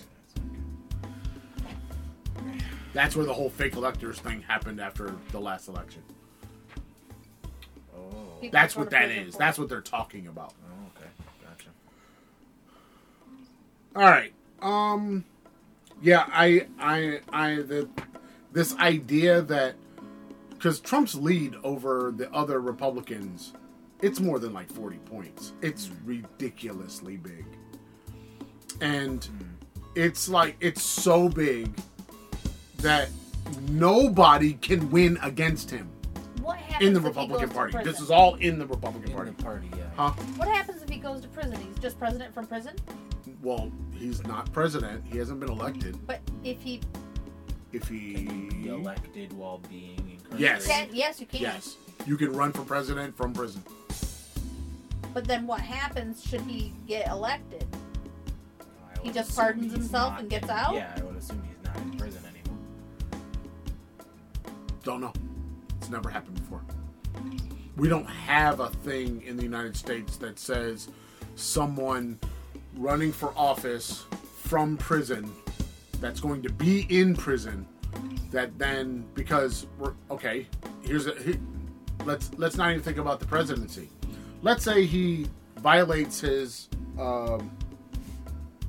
That's 2.93 3.15
where 3.15 3.25
the 3.25 3.33
whole 3.33 3.49
fake 3.49 3.75
electors 3.75 4.19
thing 4.19 4.41
happened 4.41 4.81
after 4.81 5.13
the 5.31 5.39
last 5.39 5.67
election. 5.67 6.01
People 8.41 8.59
That's 8.59 8.75
what 8.75 8.85
to 8.85 8.89
that 8.89 9.05
prison 9.05 9.27
is. 9.27 9.33
for 9.33 9.39
That's 9.39 9.59
what 9.59 9.69
they're 9.69 9.81
talking 9.81 10.27
about. 10.27 10.53
Oh, 10.65 10.99
okay. 10.99 11.09
Gotcha. 11.43 11.69
All 13.95 14.03
right. 14.03 14.33
Um. 14.61 15.25
Yeah, 16.03 16.25
I, 16.29 16.65
I, 16.79 17.19
I, 17.31 17.55
the, 17.57 17.87
this 18.51 18.75
idea 18.77 19.43
that 19.43 19.75
because 20.49 20.79
Trump's 20.79 21.13
lead 21.13 21.55
over 21.63 22.11
the 22.15 22.31
other 22.33 22.59
Republicans, 22.59 23.53
it's 24.01 24.19
more 24.19 24.39
than 24.39 24.51
like 24.51 24.67
forty 24.71 24.97
points. 24.97 25.53
It's 25.61 25.91
ridiculously 26.03 27.17
big, 27.17 27.45
and 28.81 29.27
it's 29.95 30.27
like 30.27 30.55
it's 30.59 30.81
so 30.81 31.29
big 31.29 31.71
that 32.77 33.09
nobody 33.69 34.53
can 34.53 34.89
win 34.89 35.19
against 35.21 35.69
him 35.69 35.87
What 36.41 36.57
happens 36.57 36.87
in 36.87 36.93
the 36.93 37.01
Republican 37.01 37.49
Party. 37.49 37.77
This 37.83 37.99
is 37.99 38.09
all 38.11 38.35
in 38.35 38.57
the 38.59 38.65
Republican 38.65 39.09
In 39.11 39.15
Party, 39.15 39.31
the 39.31 39.43
party, 39.43 39.69
yeah. 39.77 39.83
huh? 39.95 40.11
What 40.37 40.47
happens 40.47 40.81
if 40.81 40.89
he 40.89 40.97
goes 40.97 41.21
to 41.21 41.27
prison? 41.27 41.55
He's 41.61 41.77
just 41.79 41.99
president 41.99 42.33
from 42.33 42.47
prison. 42.47 42.75
Well, 43.43 43.71
he's 43.93 44.23
not 44.25 44.51
president. 44.53 45.03
He 45.11 45.17
hasn't 45.17 45.39
been 45.39 45.49
elected. 45.49 45.97
But 46.07 46.19
if 46.43 46.61
he 46.61 46.81
If 47.71 47.87
Can 47.87 47.97
you 47.97 48.49
be 48.49 48.55
he 48.63 48.67
elected 48.69 49.33
while 49.33 49.59
being 49.69 49.97
incarcerated? 50.11 50.39
Yes. 50.39 50.67
can, 50.67 50.89
yes, 50.91 51.19
you 51.21 51.25
can. 51.27 51.41
Yes. 51.41 51.75
You 52.05 52.17
can 52.17 52.33
run 52.33 52.51
for 52.51 52.63
president 52.63 53.15
from 53.15 53.33
prison. 53.33 53.63
But 55.13 55.25
then 55.25 55.45
what 55.45 55.59
happens 55.61 56.23
should 56.25 56.41
he 56.41 56.73
get 56.87 57.07
elected? 57.09 57.65
I 58.61 58.99
He 59.03 59.11
just 59.11 59.35
pardons 59.35 59.71
himself 59.73 60.17
and 60.19 60.29
gets 60.29 60.45
in- 60.45 60.49
out? 60.51 60.73
Yeah, 60.73 60.93
I 60.97 61.03
would 61.03 61.17
assume 61.17 61.43
he's 61.47 61.63
not 61.65 61.75
in 61.77 61.97
prison 61.97 62.23
anymore. 62.25 62.57
Don't 64.83 65.01
know. 65.01 65.13
Never 65.91 66.09
happened 66.09 66.35
before. 66.39 66.61
We 67.75 67.89
don't 67.89 68.05
have 68.05 68.61
a 68.61 68.69
thing 68.69 69.21
in 69.23 69.35
the 69.35 69.43
United 69.43 69.75
States 69.75 70.15
that 70.17 70.39
says 70.39 70.87
someone 71.35 72.17
running 72.77 73.11
for 73.11 73.33
office 73.35 74.05
from 74.41 74.77
prison 74.77 75.29
that's 75.99 76.21
going 76.21 76.41
to 76.43 76.49
be 76.49 76.87
in 76.89 77.13
prison 77.13 77.67
that 78.31 78.57
then 78.57 79.05
because 79.13 79.67
we're 79.77 79.93
okay 80.09 80.47
here's 80.81 81.07
a 81.07 81.13
let's 82.05 82.31
let's 82.37 82.55
not 82.55 82.71
even 82.71 82.81
think 82.81 82.97
about 82.97 83.19
the 83.19 83.25
presidency 83.25 83.89
let's 84.41 84.63
say 84.63 84.85
he 84.85 85.27
violates 85.57 86.21
his 86.21 86.69
um 86.97 87.51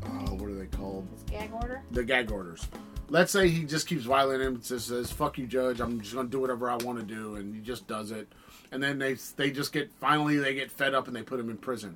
uh, 0.05 0.09
what 0.35 0.51
are 0.51 0.55
they 0.55 0.66
called 0.66 1.07
His 1.12 1.23
gag 1.25 1.53
order. 1.53 1.81
the 1.93 2.03
gag 2.03 2.31
orders. 2.33 2.66
Let's 3.13 3.31
say 3.31 3.49
he 3.49 3.65
just 3.65 3.87
keeps 3.87 4.05
violating 4.05 4.55
them. 4.55 4.63
Just 4.63 4.89
says 4.89 5.13
"fuck 5.13 5.37
you, 5.37 5.47
judge." 5.47 5.81
I'm 5.81 6.01
just 6.01 6.15
gonna 6.15 6.31
do 6.31 6.41
whatever 6.41 6.71
I 6.71 6.77
want 6.77 6.99
to 6.99 7.05
do, 7.05 7.37
and 7.37 7.55
he 7.55 7.61
just 7.61 7.87
does 7.87 8.11
it. 8.11 8.27
And 8.73 8.83
then 8.83 8.99
they 8.99 9.19
they 9.37 9.51
just 9.51 9.71
get 9.71 9.93
finally 10.01 10.39
they 10.39 10.55
get 10.55 10.73
fed 10.73 10.95
up 10.95 11.09
and 11.09 11.15
they 11.15 11.23
put 11.23 11.39
him 11.39 11.51
in 11.51 11.59
prison. 11.59 11.95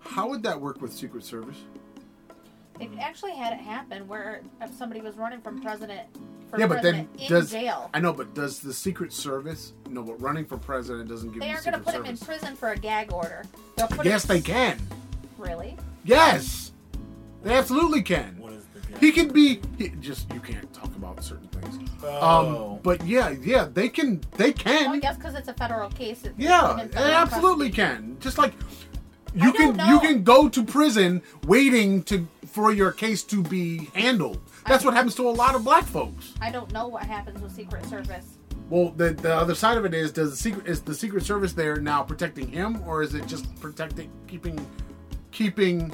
How 0.00 0.28
would 0.30 0.42
that 0.42 0.60
work 0.60 0.82
with 0.82 0.92
Secret 0.92 1.22
Service? 1.22 1.58
They've 2.80 2.88
mm-hmm. 2.88 2.98
actually 2.98 3.36
had 3.36 3.52
it 3.52 3.60
happen 3.60 4.08
where 4.08 4.40
if 4.60 4.74
somebody 4.74 5.00
was 5.00 5.16
running 5.16 5.40
from 5.40 5.62
president 5.62 6.08
for 6.50 6.58
yeah, 6.58 6.66
but 6.66 6.82
then 6.82 7.06
president 7.06 7.20
in 7.20 7.28
does 7.28 7.50
jail. 7.52 7.90
I 7.94 8.00
know, 8.00 8.12
but 8.12 8.34
does 8.34 8.58
the 8.58 8.74
Secret 8.74 9.12
Service? 9.12 9.74
No, 9.88 10.02
but 10.02 10.20
running 10.20 10.44
for 10.44 10.58
president 10.58 11.08
doesn't 11.08 11.30
give 11.30 11.40
They 11.40 11.50
aren't 11.50 11.64
going 11.64 11.74
to 11.74 11.84
put 11.84 11.94
him 11.94 12.04
in 12.04 12.16
prison 12.16 12.56
for 12.56 12.70
a 12.70 12.76
gag 12.76 13.12
order. 13.12 13.44
Put 13.76 14.04
yes, 14.04 14.24
him, 14.24 14.28
they 14.36 14.40
can. 14.40 14.80
Really? 15.38 15.76
Yes, 16.04 16.69
they 17.42 17.54
absolutely 17.54 18.02
can. 18.02 18.36
What 18.38 18.52
is 18.52 18.64
the 18.74 18.98
He 18.98 19.12
can 19.12 19.28
be 19.28 19.60
he, 19.78 19.88
just. 20.00 20.32
You 20.32 20.40
can't 20.40 20.72
talk 20.72 20.94
about 20.96 21.22
certain 21.24 21.48
things. 21.48 21.90
Oh. 22.02 22.72
Um, 22.74 22.80
but 22.82 23.04
yeah, 23.06 23.30
yeah, 23.30 23.68
they 23.72 23.88
can. 23.88 24.20
They 24.36 24.52
Well, 24.64 24.74
I 24.74 24.84
can. 24.84 25.00
guess 25.00 25.16
because 25.16 25.34
it's 25.34 25.48
a 25.48 25.54
federal 25.54 25.90
case. 25.90 26.24
It's 26.24 26.38
yeah, 26.38 26.80
in 26.80 26.90
they 26.90 27.12
absolutely 27.14 27.70
can. 27.70 28.16
Just 28.20 28.38
like 28.38 28.52
you 29.34 29.52
don't 29.52 29.76
can, 29.76 29.88
you 29.88 30.00
can 30.00 30.24
go 30.24 30.48
to 30.48 30.62
prison 30.64 31.22
waiting 31.46 32.02
to 32.04 32.26
for 32.46 32.72
your 32.72 32.90
case 32.90 33.22
to 33.24 33.42
be 33.42 33.88
handled. 33.94 34.40
That's 34.66 34.82
I- 34.84 34.88
what 34.88 34.94
happens 34.94 35.14
to 35.16 35.28
a 35.28 35.30
lot 35.30 35.54
of 35.54 35.62
black 35.64 35.84
folks. 35.84 36.34
I 36.40 36.50
don't 36.50 36.72
know 36.72 36.88
what 36.88 37.04
happens 37.04 37.40
with 37.40 37.52
Secret 37.52 37.84
Service. 37.86 38.38
Well, 38.68 38.90
the 38.96 39.10
the 39.10 39.34
other 39.34 39.54
side 39.54 39.76
of 39.78 39.84
it 39.84 39.94
is, 39.94 40.12
does 40.12 40.30
the 40.30 40.36
secret 40.36 40.66
is 40.68 40.80
the 40.80 40.94
Secret 40.94 41.24
Service 41.24 41.52
there 41.52 41.76
now 41.76 42.02
protecting 42.02 42.48
him, 42.48 42.80
or 42.86 43.02
is 43.02 43.14
it 43.14 43.26
just 43.26 43.54
protecting 43.60 44.10
keeping 44.28 44.64
keeping 45.32 45.92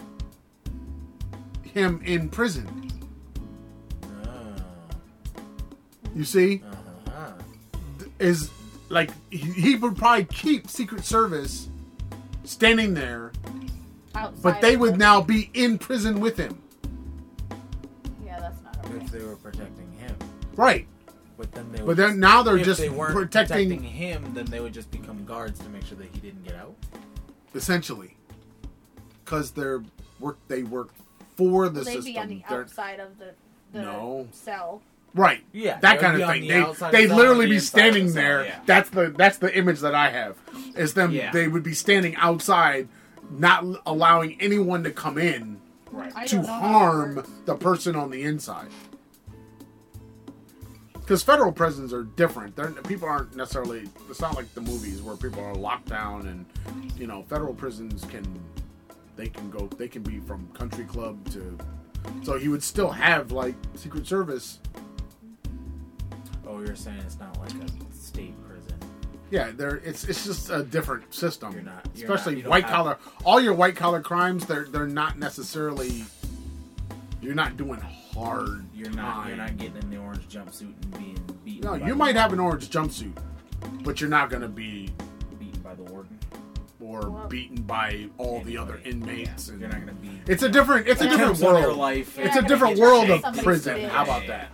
him 1.76 2.00
in 2.04 2.28
prison? 2.30 2.90
You 6.14 6.24
see, 6.24 6.62
Uh-huh. 7.06 7.32
is 8.18 8.50
like 8.88 9.10
he, 9.30 9.38
he 9.38 9.76
would 9.76 9.96
probably 9.96 10.24
keep 10.24 10.68
Secret 10.70 11.04
Service 11.04 11.68
standing 12.44 12.94
there, 12.94 13.32
Outside 14.14 14.42
but 14.42 14.60
they 14.62 14.78
would 14.78 14.94
the- 14.94 14.98
now 14.98 15.20
be 15.20 15.50
in 15.52 15.76
prison 15.76 16.18
with 16.20 16.38
him. 16.38 16.62
Yeah, 18.24 18.40
that's 18.40 18.62
not 18.62 18.78
okay. 18.86 19.04
If 19.04 19.10
they 19.10 19.22
were 19.22 19.36
protecting 19.36 19.92
him, 19.98 20.16
Right. 20.56 20.86
but 21.36 21.52
then 21.52 21.70
they. 21.70 21.78
But 21.80 21.86
Would 21.88 21.96
then 21.98 22.08
just, 22.10 22.18
now 22.20 22.42
they're 22.42 22.56
if 22.56 22.64
just 22.64 22.80
they 22.80 22.88
weren't 22.88 23.12
protecting, 23.14 23.68
protecting 23.68 23.82
him, 23.82 24.32
then 24.32 24.46
they 24.46 24.60
would 24.60 24.72
just 24.72 24.90
become 24.90 25.22
guards 25.26 25.58
to 25.58 25.68
make 25.68 25.84
sure 25.84 25.98
that 25.98 26.08
he 26.14 26.20
didn't 26.20 26.44
get 26.44 26.54
out. 26.54 26.74
essentially 27.54 28.16
because 29.24 29.50
they're 29.50 29.82
work 30.20 30.38
they 30.48 30.62
work 30.62 30.90
for 31.36 31.68
the 31.68 31.80
They'd 31.82 31.94
system. 31.94 32.04
be 32.12 32.18
on 32.18 32.28
the 32.28 32.42
They're- 32.48 32.60
outside 32.62 33.00
of 33.00 33.18
the, 33.18 33.32
the 33.72 33.82
No. 33.82 34.28
cell. 34.32 34.82
Right. 35.14 35.42
Yeah, 35.52 35.78
That 35.80 35.98
kind 35.98 36.20
of 36.20 36.28
thing. 36.28 36.42
the 36.42 36.48
They 36.48 36.60
outside 36.60 36.92
they'd 36.92 37.04
of 37.04 37.08
the 37.10 37.14
cell 37.14 37.16
literally 37.16 37.46
be 37.46 37.52
the 37.52 37.58
the 37.60 37.66
standing 37.66 38.12
there. 38.12 38.44
yeah. 38.44 38.58
That's 38.66 38.90
the 38.90 39.14
that's 39.16 39.38
the 39.38 39.56
image 39.56 39.80
that 39.80 39.94
I 39.94 40.10
have. 40.10 40.36
Is 40.76 40.92
them 40.94 41.12
Yeah. 41.12 41.32
they 41.32 41.48
would 41.48 41.62
be 41.62 41.72
standing 41.72 42.14
outside, 42.16 42.88
not 43.30 43.64
allowing 43.86 44.36
anyone 44.40 44.82
to 44.84 44.90
come 44.90 45.16
in 45.18 45.58
Right. 45.90 46.26
To 46.28 46.36
don't 46.36 46.46
know 46.46 46.52
how 46.52 46.60
that 46.60 46.68
harm 46.68 47.26
the 47.46 47.54
person 47.54 47.96
on 47.96 48.10
the 48.10 48.22
inside. 48.24 48.68
Because 50.92 51.22
federal 51.22 51.52
prisons 51.52 51.92
are 51.92 52.02
different. 52.02 52.56
They're, 52.56 52.70
people 52.72 53.08
aren't 53.08 53.36
necessarily. 53.36 53.88
It's 54.10 54.20
not 54.20 54.34
like 54.34 54.52
the 54.54 54.60
movies 54.60 55.00
where 55.02 55.16
people 55.16 55.42
are 55.42 55.54
locked 55.54 55.88
down 55.88 56.26
and, 56.26 56.44
you 56.98 57.06
know, 57.06 57.22
federal 57.28 57.54
prisons 57.54 58.04
can, 58.06 58.24
they 59.16 59.28
can 59.28 59.50
go. 59.50 59.66
They 59.78 59.88
can 59.88 60.02
be 60.02 60.20
from 60.20 60.46
country 60.48 60.84
club 60.84 61.28
to. 61.30 61.56
So 62.22 62.38
he 62.38 62.48
would 62.48 62.62
still 62.62 62.90
have 62.90 63.32
like 63.32 63.54
Secret 63.74 64.06
Service. 64.06 64.60
Oh, 66.46 66.60
you're 66.60 66.76
saying 66.76 66.98
it's 66.98 67.18
not 67.18 67.36
like 67.40 67.52
a 67.54 67.94
state 67.94 68.34
prison. 68.46 68.78
Yeah, 69.30 69.50
there. 69.50 69.76
It's 69.84 70.04
it's 70.04 70.24
just 70.24 70.50
a 70.50 70.62
different 70.62 71.12
system. 71.12 71.52
You're 71.52 71.62
not- 71.62 71.84
you're 71.94 72.04
especially 72.12 72.36
not- 72.36 72.44
you 72.44 72.50
white 72.50 72.64
have- 72.64 72.72
collar. 72.72 72.98
All 73.24 73.40
your 73.40 73.54
white 73.54 73.74
collar 73.74 74.00
crimes, 74.00 74.46
they're 74.46 74.64
they're 74.66 74.86
not 74.86 75.18
necessarily. 75.18 76.04
You're 77.20 77.34
not 77.34 77.56
doing 77.56 77.80
hard. 77.80 78.64
You're 78.72 78.90
not. 78.90 79.26
You're 79.26 79.36
not 79.36 79.56
getting 79.56 79.76
in 79.82 79.90
the 79.90 79.96
orange 79.96 80.28
jumpsuit 80.28 80.74
and 80.82 80.90
being 80.98 81.38
beaten. 81.44 81.62
No, 81.62 81.74
you 81.74 81.96
might 81.96 82.14
have 82.14 82.32
an 82.32 82.38
orange 82.38 82.68
jumpsuit, 82.70 83.16
but 83.82 84.00
you're 84.00 84.10
not 84.10 84.30
going 84.30 84.42
to 84.42 84.48
be 84.48 84.92
or 86.86 87.10
Well- 87.10 87.28
beaten 87.28 87.62
by 87.62 88.08
all 88.18 88.40
the 88.42 88.56
other 88.58 88.80
inmates. 88.84 89.46
Yeah, 89.48 89.52
and 89.52 89.60
you're 89.60 89.70
not 89.70 89.84
going 89.84 89.96
to 89.96 90.02
be. 90.02 90.20
it's 90.32 90.42
a 90.42 90.48
different. 90.48 90.86
It's 90.86 91.00
a 91.00 91.04
different 91.04 91.22
Attempts 91.22 91.42
on 91.42 91.54
your 91.56 91.62
world. 91.68 91.78
life. 91.78 92.16
You're 92.16 92.26
It's 92.26 92.36
a 92.36 92.42
different 92.42 92.78
world 92.78 93.10
of 93.10 93.22
prison. 93.42 93.76
bitch. 93.78 93.88
How 93.88 94.04
about 94.04 94.26
that? 94.28 94.50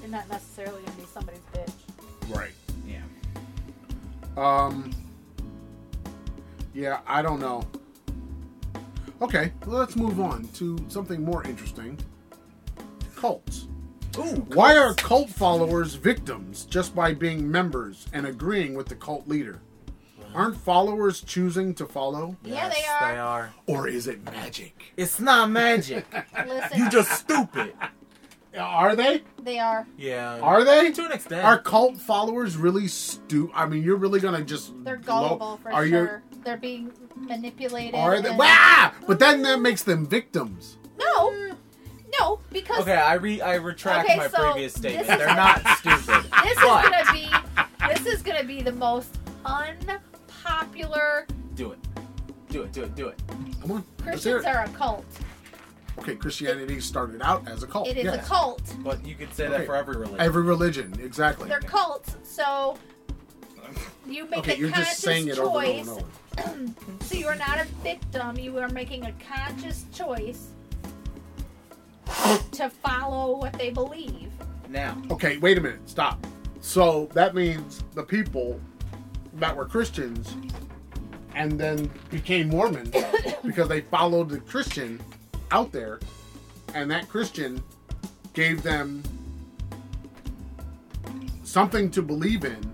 You're 0.00 0.10
not 0.10 0.28
necessarily 0.28 0.82
going 0.82 0.92
to 0.92 0.92
be 0.92 1.06
somebody's 1.12 1.40
bitch. 1.52 2.34
Right. 2.36 2.52
Yeah. 2.86 3.00
Um. 4.36 4.90
Yeah, 6.74 7.00
I 7.06 7.22
don't 7.22 7.40
know. 7.40 7.62
Okay, 9.22 9.52
well, 9.66 9.78
let's 9.78 9.96
move 9.96 10.20
on 10.20 10.44
to 10.54 10.76
something 10.88 11.24
more 11.24 11.44
interesting. 11.46 11.98
Cults. 13.16 13.68
Ooh. 14.18 14.22
Why 14.52 14.76
are 14.76 14.92
cult 14.94 15.30
followers 15.30 15.94
victims 15.94 16.66
just 16.66 16.94
by 16.94 17.14
being 17.14 17.50
members 17.50 18.06
and 18.12 18.26
agreeing 18.26 18.74
with 18.74 18.88
the 18.88 18.94
cult 18.96 19.26
leader? 19.28 19.60
Aren't 20.34 20.56
followers 20.56 21.20
choosing 21.20 21.74
to 21.74 21.86
follow? 21.86 22.36
Yeah, 22.44 22.68
they 22.68 22.76
Yes, 22.76 22.88
are. 23.00 23.12
They 23.12 23.18
are. 23.18 23.54
Or 23.66 23.88
is 23.88 24.08
it 24.08 24.24
magic? 24.24 24.92
It's 24.96 25.20
not 25.20 25.50
magic. 25.50 26.04
Listen, 26.46 26.78
you 26.78 26.88
just 26.90 27.12
stupid. 27.12 27.72
Are 28.58 28.94
they? 28.94 29.22
they 29.42 29.58
are. 29.58 29.84
Yeah. 29.98 30.38
Are 30.38 30.62
they? 30.62 30.92
to 30.92 31.04
an 31.04 31.10
extent. 31.10 31.44
Are 31.44 31.58
cult 31.58 31.96
followers 31.96 32.56
really 32.56 32.86
stu? 32.86 33.50
I 33.52 33.66
mean, 33.66 33.82
you're 33.82 33.96
really 33.96 34.20
gonna 34.20 34.42
just 34.44 34.72
They're 34.84 34.96
blow- 34.98 35.28
gullible 35.30 35.56
for 35.60 35.72
are 35.72 35.84
sure. 35.88 36.22
They're 36.44 36.56
being 36.56 36.92
manipulated. 37.16 37.94
You, 37.94 38.00
are 38.00 38.20
they? 38.22 38.28
and- 38.28 38.38
Wah! 38.38 38.92
But 39.08 39.18
then 39.18 39.42
that 39.42 39.60
makes 39.60 39.82
them 39.82 40.06
victims. 40.06 40.78
No, 40.96 41.32
no, 42.20 42.38
because 42.52 42.82
Okay, 42.82 42.94
I 42.94 43.14
re 43.14 43.40
I 43.40 43.54
retract 43.56 44.08
Okay, 44.08 44.18
my 44.18 44.28
so 44.28 44.52
previous 44.52 44.72
statement. 44.74 45.08
this 45.08 45.16
is- 45.16 45.26
They're 45.26 45.34
not 45.34 45.60
stupid. 45.78 46.30
this 46.44 46.52
is 46.52 46.62
but 46.62 46.82
gonna 46.92 47.12
be 47.12 47.28
this 47.92 48.06
is 48.06 48.22
gonna 48.22 48.44
be 48.44 48.62
the 48.62 48.70
most 48.72 49.18
unpopular. 50.60 51.26
do 51.54 51.72
it. 51.72 51.78
Do 52.48 52.62
it. 52.62 52.72
Do 52.72 52.82
it. 52.84 52.94
Do 52.94 53.08
it. 53.08 53.20
Come 53.60 53.72
on, 53.72 53.84
let's 54.06 54.22
hear 54.24 54.38
Christians 54.38 54.44
it. 54.44 54.48
are 54.48 54.64
a 54.64 54.68
cult. 54.68 55.04
Okay, 55.98 56.16
Christianity 56.16 56.80
started 56.80 57.22
out 57.22 57.46
as 57.48 57.62
a 57.62 57.66
cult. 57.66 57.88
It 57.88 57.96
is 57.96 58.04
yes. 58.04 58.24
a 58.26 58.28
cult. 58.28 58.62
But 58.80 59.04
you 59.06 59.14
could 59.14 59.32
say 59.32 59.46
Okay. 59.46 59.58
that 59.58 59.66
for 59.66 59.76
every 59.76 59.96
religion. 59.96 60.20
Every 60.20 60.42
religion, 60.42 60.92
exactly. 61.00 61.48
They're 61.48 61.60
cults, 61.60 62.16
so 62.24 62.76
you 64.06 64.28
make 64.28 64.40
Okay, 64.40 64.54
a 64.54 64.56
you're 64.56 64.70
conscious 64.70 64.88
just 64.88 65.00
saying 65.02 65.28
it 65.28 65.38
over 65.38 65.60
choice. 65.62 65.78
and 65.88 65.88
over 65.88 66.04
and 66.36 66.76
over. 66.78 67.04
so 67.04 67.14
you 67.16 67.26
are 67.28 67.36
not 67.36 67.58
a 67.60 67.64
victim. 67.82 68.36
You 68.38 68.58
are 68.58 68.68
making 68.68 69.04
a 69.06 69.12
conscious 69.32 69.86
choice 69.94 70.48
to 72.52 72.68
follow 72.70 73.38
what 73.38 73.52
they 73.54 73.70
believe. 73.70 74.30
now. 74.68 75.00
Okay, 75.10 75.38
wait 75.38 75.58
a 75.58 75.60
minute. 75.60 75.80
Stop. 75.88 76.24
So 76.60 77.08
that 77.14 77.34
means 77.34 77.84
the 77.94 78.02
people 78.02 78.60
that 79.36 79.56
were 79.56 79.66
Christians 79.66 80.36
and 81.34 81.58
then 81.58 81.90
became 82.10 82.48
Mormon 82.48 82.92
because 83.44 83.68
they 83.68 83.80
followed 83.80 84.28
the 84.28 84.38
Christian 84.40 85.00
out 85.50 85.72
there, 85.72 86.00
and 86.74 86.90
that 86.90 87.08
Christian 87.08 87.62
gave 88.32 88.62
them 88.62 89.02
something 91.42 91.90
to 91.90 92.02
believe 92.02 92.44
in, 92.44 92.72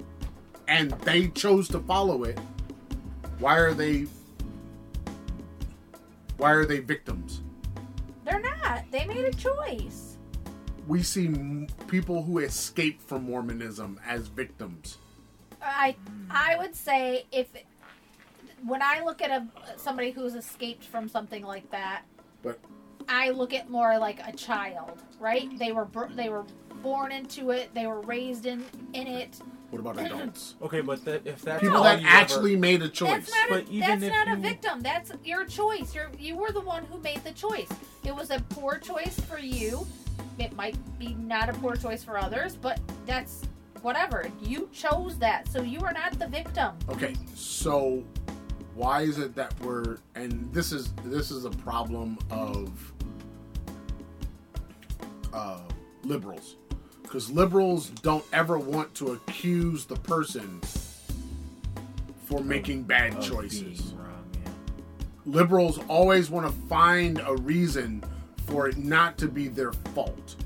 and 0.69 0.91
they 1.03 1.29
chose 1.29 1.69
to 1.69 1.81
follow 1.81 2.25
it. 2.25 2.39
Why 3.39 3.57
are 3.57 3.75
they? 3.75 4.07
Why 6.37 6.53
are 6.53 6.65
they 6.65 6.79
victims? 6.81 7.43
They're 8.25 8.41
not. 8.41 8.85
They 8.91 9.05
made 9.07 9.25
a 9.25 9.33
choice. 9.33 10.17
We 10.87 11.03
see 11.03 11.27
m- 11.27 11.67
people 11.87 12.23
who 12.23 12.39
escape 12.39 13.01
from 13.01 13.25
Mormonism 13.25 14.01
as 14.07 14.29
victims. 14.29 14.99
I 15.63 15.97
I 16.31 16.57
would 16.59 16.75
say 16.75 17.27
if 17.33 17.49
when 18.67 18.83
I 18.83 19.03
look 19.05 19.23
at 19.23 19.31
a 19.31 19.47
somebody 19.77 20.11
who's 20.11 20.35
escaped 20.35 20.85
from 20.85 21.09
something 21.09 21.45
like 21.45 21.71
that, 21.71 22.03
But 22.43 22.59
I 23.09 23.31
look 23.31 23.53
at 23.55 23.71
more 23.71 23.99
like 23.99 24.21
a 24.27 24.33
child, 24.33 25.03
right? 25.19 25.57
They 25.59 25.73
were 25.73 25.89
they 26.15 26.29
were 26.29 26.45
born 26.83 27.13
into 27.13 27.51
it, 27.51 27.75
they 27.75 27.87
were 27.87 28.01
raised 28.03 28.47
in 28.47 28.65
in 28.95 29.07
it. 29.07 29.39
what 29.71 29.81
about 29.81 29.99
adults? 29.99 30.55
Okay, 30.63 30.81
but 30.81 31.05
the, 31.05 31.21
if 31.29 31.43
that's 31.43 31.61
People 31.63 31.79
all 31.79 31.85
that 31.85 32.01
you 32.01 32.07
ever- 32.07 32.17
actually 32.17 32.57
made 32.57 32.83
a 32.83 32.89
choice. 32.89 33.11
That's 33.11 33.31
not 33.31 33.49
But 33.51 33.69
a, 33.69 33.73
even 33.73 33.89
that's 33.89 34.03
if 34.03 34.13
not 34.13 34.29
a 34.29 34.37
victim. 34.37 34.81
That's 34.83 35.13
your 35.25 35.45
choice. 35.45 35.95
You're 35.95 36.11
you 36.19 36.37
were 36.37 36.53
the 36.53 36.61
one 36.61 36.85
who 36.85 36.99
made 37.01 37.23
the 37.25 37.33
choice. 37.33 37.69
It 38.05 38.15
was 38.15 38.31
a 38.31 38.41
poor 38.51 38.79
choice 38.79 39.19
for 39.21 39.39
you. 39.39 39.87
It 40.39 40.55
might 40.57 40.77
be 40.99 41.15
not 41.15 41.49
a 41.49 41.53
poor 41.55 41.77
choice 41.77 42.03
for 42.05 42.17
others, 42.19 42.57
but 42.57 42.79
that's 43.07 43.43
whatever. 43.83 44.31
You 44.41 44.69
chose 44.73 45.19
that, 45.19 45.49
so 45.49 45.63
you 45.63 45.81
are 45.81 45.93
not 45.93 46.19
the 46.19 46.29
victim. 46.29 46.73
Okay, 46.89 47.15
so 47.35 48.05
why 48.75 49.03
is 49.03 49.19
it 49.19 49.35
that 49.35 49.59
we're 49.61 49.99
and 50.15 50.53
this 50.53 50.73
is 50.73 50.93
this 51.05 51.31
is 51.31 51.45
a 51.45 51.51
problem 51.51 52.19
of 52.31 52.93
uh, 55.33 55.61
liberals 56.05 56.57
because 57.03 57.31
liberals 57.31 57.91
don't 58.03 58.25
ever 58.33 58.59
want 58.59 58.95
to 58.95 59.13
accuse 59.13 59.85
the 59.85 59.97
person 59.97 60.61
for 62.25 62.41
making 62.41 62.85
bad 62.85 63.15
of 63.15 63.25
choices. 63.25 63.81
being 63.81 63.99
wrong, 63.99 64.31
yeah. 64.35 64.51
Liberals 65.27 65.81
always 65.89 66.31
want 66.31 66.47
to 66.47 66.53
find 66.69 67.21
a 67.27 67.35
reason 67.37 68.03
for 68.47 68.69
it 68.69 68.79
not 68.79 69.19
to 69.19 69.29
be 69.29 69.49
their 69.49 69.73
fault. 69.73 70.37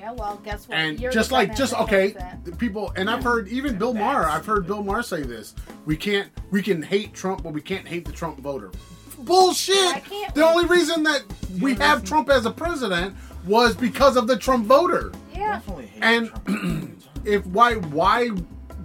Yeah, 0.00 0.12
well, 0.12 0.40
guess 0.42 0.66
what? 0.66 0.78
and 0.78 0.98
You're 0.98 1.12
just 1.12 1.30
like 1.30 1.54
just 1.54 1.74
okay 1.74 2.12
that. 2.12 2.56
people 2.58 2.90
and 2.96 3.10
i've 3.10 3.22
heard 3.22 3.48
even 3.48 3.76
bill 3.76 3.92
maher 3.92 4.24
i've 4.26 4.46
heard 4.46 4.66
bill 4.66 4.82
maher 4.82 5.02
say 5.02 5.20
this 5.22 5.54
we 5.84 5.94
can't 5.94 6.30
we 6.50 6.62
can 6.62 6.80
hate 6.80 7.12
trump 7.12 7.42
but 7.42 7.52
we 7.52 7.60
can't 7.60 7.86
hate 7.86 8.04
the 8.06 8.12
trump 8.12 8.38
voter. 8.40 8.70
Bullshit! 9.18 9.74
Why 9.76 10.00
can't 10.00 10.34
the 10.34 10.42
only 10.46 10.64
reason 10.64 11.02
that 11.02 11.22
we 11.60 11.74
have 11.74 12.00
listen- 12.00 12.06
trump 12.06 12.30
as 12.30 12.46
a 12.46 12.50
president 12.50 13.14
was 13.44 13.76
because 13.76 14.16
of 14.16 14.26
the 14.26 14.36
trump 14.38 14.64
voter. 14.66 15.12
Yeah, 15.34 15.56
Definitely 15.56 15.86
hate 15.88 16.02
And- 16.02 16.28
Trump. 16.46 17.02
if 17.26 17.44
why 17.46 17.74
why 17.74 18.28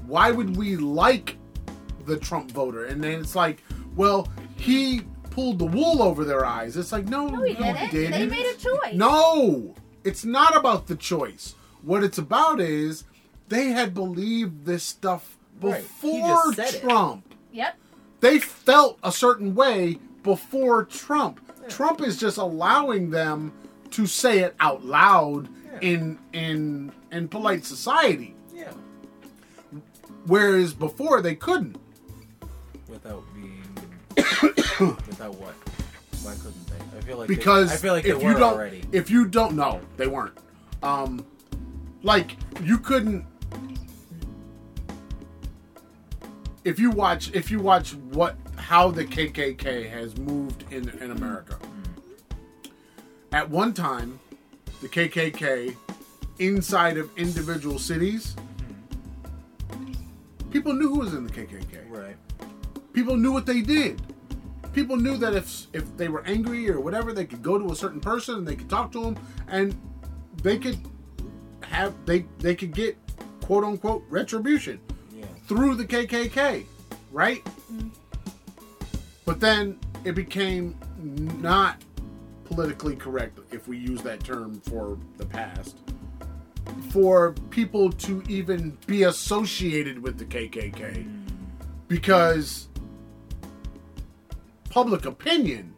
why 0.07 0.31
would 0.31 0.57
we 0.57 0.75
like 0.75 1.37
the 2.05 2.17
trump 2.17 2.51
voter? 2.51 2.85
And 2.85 3.01
then 3.01 3.21
it's 3.21 3.35
like 3.35 3.63
well 3.95 4.27
he 4.57 5.01
pulled 5.31 5.59
the 5.59 5.65
wool 5.65 6.01
over 6.03 6.25
their 6.25 6.45
eyes. 6.45 6.75
It's 6.75 6.91
like 6.91 7.05
no, 7.05 7.27
no, 7.29 7.41
he 7.43 7.53
no, 7.53 7.59
didn't. 7.59 7.77
he 7.77 7.87
didn't. 7.87 8.11
They 8.11 8.27
made 8.27 8.45
a 8.45 8.57
choice. 8.57 8.93
no, 8.95 9.73
it's 10.05 10.23
not 10.23 10.55
about 10.55 10.87
the 10.87 10.95
choice. 10.95 11.55
What 11.81 12.03
it's 12.03 12.17
about 12.17 12.61
is 12.61 13.03
they 13.49 13.67
had 13.69 13.93
believed 13.93 14.65
this 14.65 14.83
stuff 14.83 15.37
Right. 15.61 15.81
Before 15.81 16.19
just 16.53 16.55
said 16.57 16.73
it. 16.75 16.81
Trump. 16.81 17.33
Yep. 17.53 17.75
They 18.19 18.39
felt 18.39 18.99
a 19.03 19.11
certain 19.11 19.55
way 19.55 19.99
before 20.21 20.83
Trump. 20.83 21.39
Trump 21.69 22.01
is 22.01 22.17
just 22.17 22.37
allowing 22.37 23.09
them 23.09 23.53
to 23.91 24.05
say 24.05 24.39
it 24.39 24.53
out 24.59 24.83
loud 24.85 25.47
Yeah. 25.65 25.79
in 25.81 26.19
in 26.33 26.91
in 27.11 27.27
polite 27.29 27.63
society, 27.63 28.35
yeah. 28.53 28.71
whereas 30.25 30.73
before 30.73 31.21
they 31.21 31.35
couldn't. 31.35 31.77
Without 32.89 33.23
being. 33.33 33.63
without 35.07 35.35
what? 35.35 35.53
Why 36.25 36.33
couldn't 36.35 36.67
they? 36.67 36.97
I 36.97 37.01
feel 37.01 37.17
like 37.19 37.27
because 37.27 37.69
they, 37.69 37.75
I 37.75 37.77
feel 37.77 37.93
like 37.93 38.03
they 38.03 38.09
if 38.11 38.17
were 38.23 38.31
you 38.31 38.37
don't 38.37 38.53
already. 38.53 38.83
if 38.91 39.09
you 39.09 39.25
don't 39.27 39.55
know 39.55 39.79
they 39.97 40.07
weren't 40.07 40.37
um 40.83 41.25
like 42.03 42.35
you 42.63 42.77
couldn't 42.77 43.25
if 46.63 46.79
you 46.79 46.89
watch 46.89 47.31
if 47.33 47.51
you 47.51 47.59
watch 47.59 47.93
what 47.93 48.35
how 48.57 48.89
the 48.89 49.05
KKK 49.05 49.89
has 49.89 50.17
moved 50.17 50.63
in 50.71 50.89
in 50.99 51.11
America 51.11 51.57
at 53.31 53.49
one 53.49 53.73
time 53.73 54.19
the 54.81 54.87
KKK 54.89 55.75
inside 56.39 56.97
of 56.97 57.09
individual 57.17 57.77
cities 57.79 58.35
people 60.51 60.73
knew 60.73 60.89
who 60.89 60.99
was 60.99 61.13
in 61.13 61.23
the 61.25 61.31
KKK 61.31 61.89
Right. 61.89 62.15
people 62.93 63.15
knew 63.15 63.31
what 63.31 63.45
they 63.45 63.61
did. 63.61 64.01
People 64.75 64.97
knew 64.97 65.15
that 65.15 65.33
if 65.33 65.67
if 65.71 65.95
they 65.95 66.09
were 66.09 66.21
angry 66.25 66.69
or 66.69 66.81
whatever, 66.81 67.13
they 67.13 67.23
could 67.23 67.41
go 67.41 67.57
to 67.57 67.71
a 67.71 67.75
certain 67.75 68.01
person 68.01 68.35
and 68.35 68.45
they 68.45 68.57
could 68.57 68.69
talk 68.69 68.91
to 68.91 69.01
them, 69.01 69.17
and 69.47 69.73
they 70.43 70.57
could 70.57 70.77
have 71.61 71.93
they 72.05 72.25
they 72.39 72.53
could 72.53 72.73
get 72.73 72.97
quote 73.41 73.63
unquote 73.63 74.03
retribution 74.09 74.81
Yeah. 75.15 75.23
through 75.47 75.75
the 75.75 75.85
KKK, 75.85 76.65
right? 77.13 77.43
Mm-hmm. 77.45 77.87
But 79.23 79.39
then 79.39 79.79
it 80.03 80.13
became 80.13 80.75
not 81.41 81.81
politically 82.43 82.97
correct, 82.97 83.39
if 83.51 83.69
we 83.69 83.77
use 83.77 84.01
that 84.01 84.25
term 84.25 84.59
for 84.59 84.97
the 85.15 85.25
past, 85.25 85.77
for 86.89 87.33
people 87.49 87.91
to 87.93 88.21
even 88.27 88.77
be 88.87 89.03
associated 89.03 89.99
with 89.99 90.17
the 90.17 90.25
KKK 90.25 91.05
mm. 91.05 91.23
because 91.87 92.67
public 94.75 95.05
opinion 95.05 95.73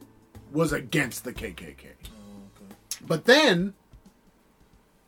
was 0.52 0.74
against 0.74 1.24
the 1.24 1.32
KKK. 1.32 1.86
Oh, 1.86 2.64
okay. 2.66 2.76
But 3.06 3.26
then 3.26 3.76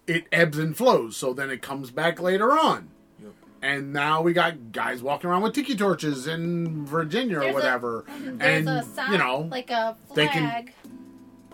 it 0.06 0.28
ebbs 0.32 0.60
and 0.60 0.78
flows, 0.78 1.18
so 1.18 1.34
then 1.34 1.50
it 1.50 1.64
comes 1.64 1.90
back 1.90 2.22
later 2.22 2.52
on. 2.52 2.90
Yep. 3.20 3.32
And 3.64 3.92
now 3.92 4.22
we 4.22 4.34
got 4.34 4.72
guys 4.72 5.02
walking 5.02 5.28
around 5.28 5.42
with 5.42 5.56
tiki 5.56 5.76
torches 5.76 6.28
in 6.28 6.86
Virginia 6.86 7.38
or 7.38 7.40
There's 7.40 7.52
a- 7.52 7.54
whatever. 7.56 8.06
There's 8.20 8.40
and 8.40 8.70
a 8.70 8.84
sign, 8.84 9.12
you 9.12 9.18
know, 9.18 9.48
like 9.50 9.72
a 9.72 9.98
they 10.14 10.28
can 10.28 10.44
flag. 10.48 10.74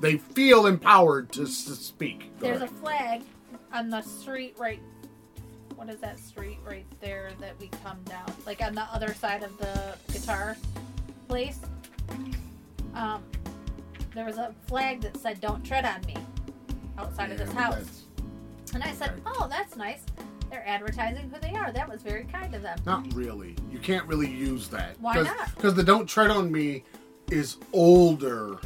they 0.02 0.18
feel 0.18 0.66
empowered 0.66 1.32
to, 1.32 1.46
to 1.46 1.48
speak. 1.48 2.32
Go 2.42 2.48
There's 2.48 2.62
a 2.64 2.68
flag 2.68 3.22
on 3.72 3.90
the 3.90 4.02
street 4.02 4.56
right. 4.60 4.82
What 5.78 5.90
is 5.90 6.02
that 6.02 6.20
street 6.20 6.60
right 6.66 6.86
there 7.00 7.32
that 7.40 7.58
we 7.62 7.70
come 7.82 8.02
down? 8.04 8.30
Like 8.46 8.62
on 8.62 8.76
the 8.76 8.84
other 8.94 9.14
side 9.14 9.42
of 9.42 9.58
the 9.58 9.96
guitar 10.12 10.58
place. 11.30 11.60
Um, 12.94 13.22
there 14.14 14.26
was 14.26 14.38
a 14.38 14.54
flag 14.68 15.02
that 15.02 15.18
said 15.18 15.42
"Don't 15.42 15.64
tread 15.66 15.86
on 15.86 16.02
me" 16.06 16.16
outside 16.98 17.32
of 17.32 17.38
this 17.38 17.52
house, 17.52 17.76
that's- 17.76 18.04
and 18.74 18.84
I 18.84 18.92
said, 18.94 19.12
okay. 19.12 19.22
"Oh, 19.26 19.48
that's 19.50 19.76
nice." 19.76 20.04
They're 20.50 20.66
advertising 20.68 21.30
who 21.30 21.40
they 21.42 21.54
are. 21.56 21.72
That 21.72 21.90
was 21.90 22.02
very 22.02 22.24
kind 22.26 22.54
of 22.56 22.62
them. 22.62 22.80
Not 22.86 23.14
really. 23.14 23.56
You 23.72 23.80
can't 23.80 24.06
really 24.06 24.30
use 24.30 24.68
that. 24.70 24.96
Why 25.02 25.16
not? 25.16 25.54
Because 25.56 25.74
the 25.74 25.84
"Don't 25.84 26.08
Tread 26.08 26.30
on 26.32 26.52
Me" 26.52 26.84
is 27.30 27.58
older, 27.74 28.58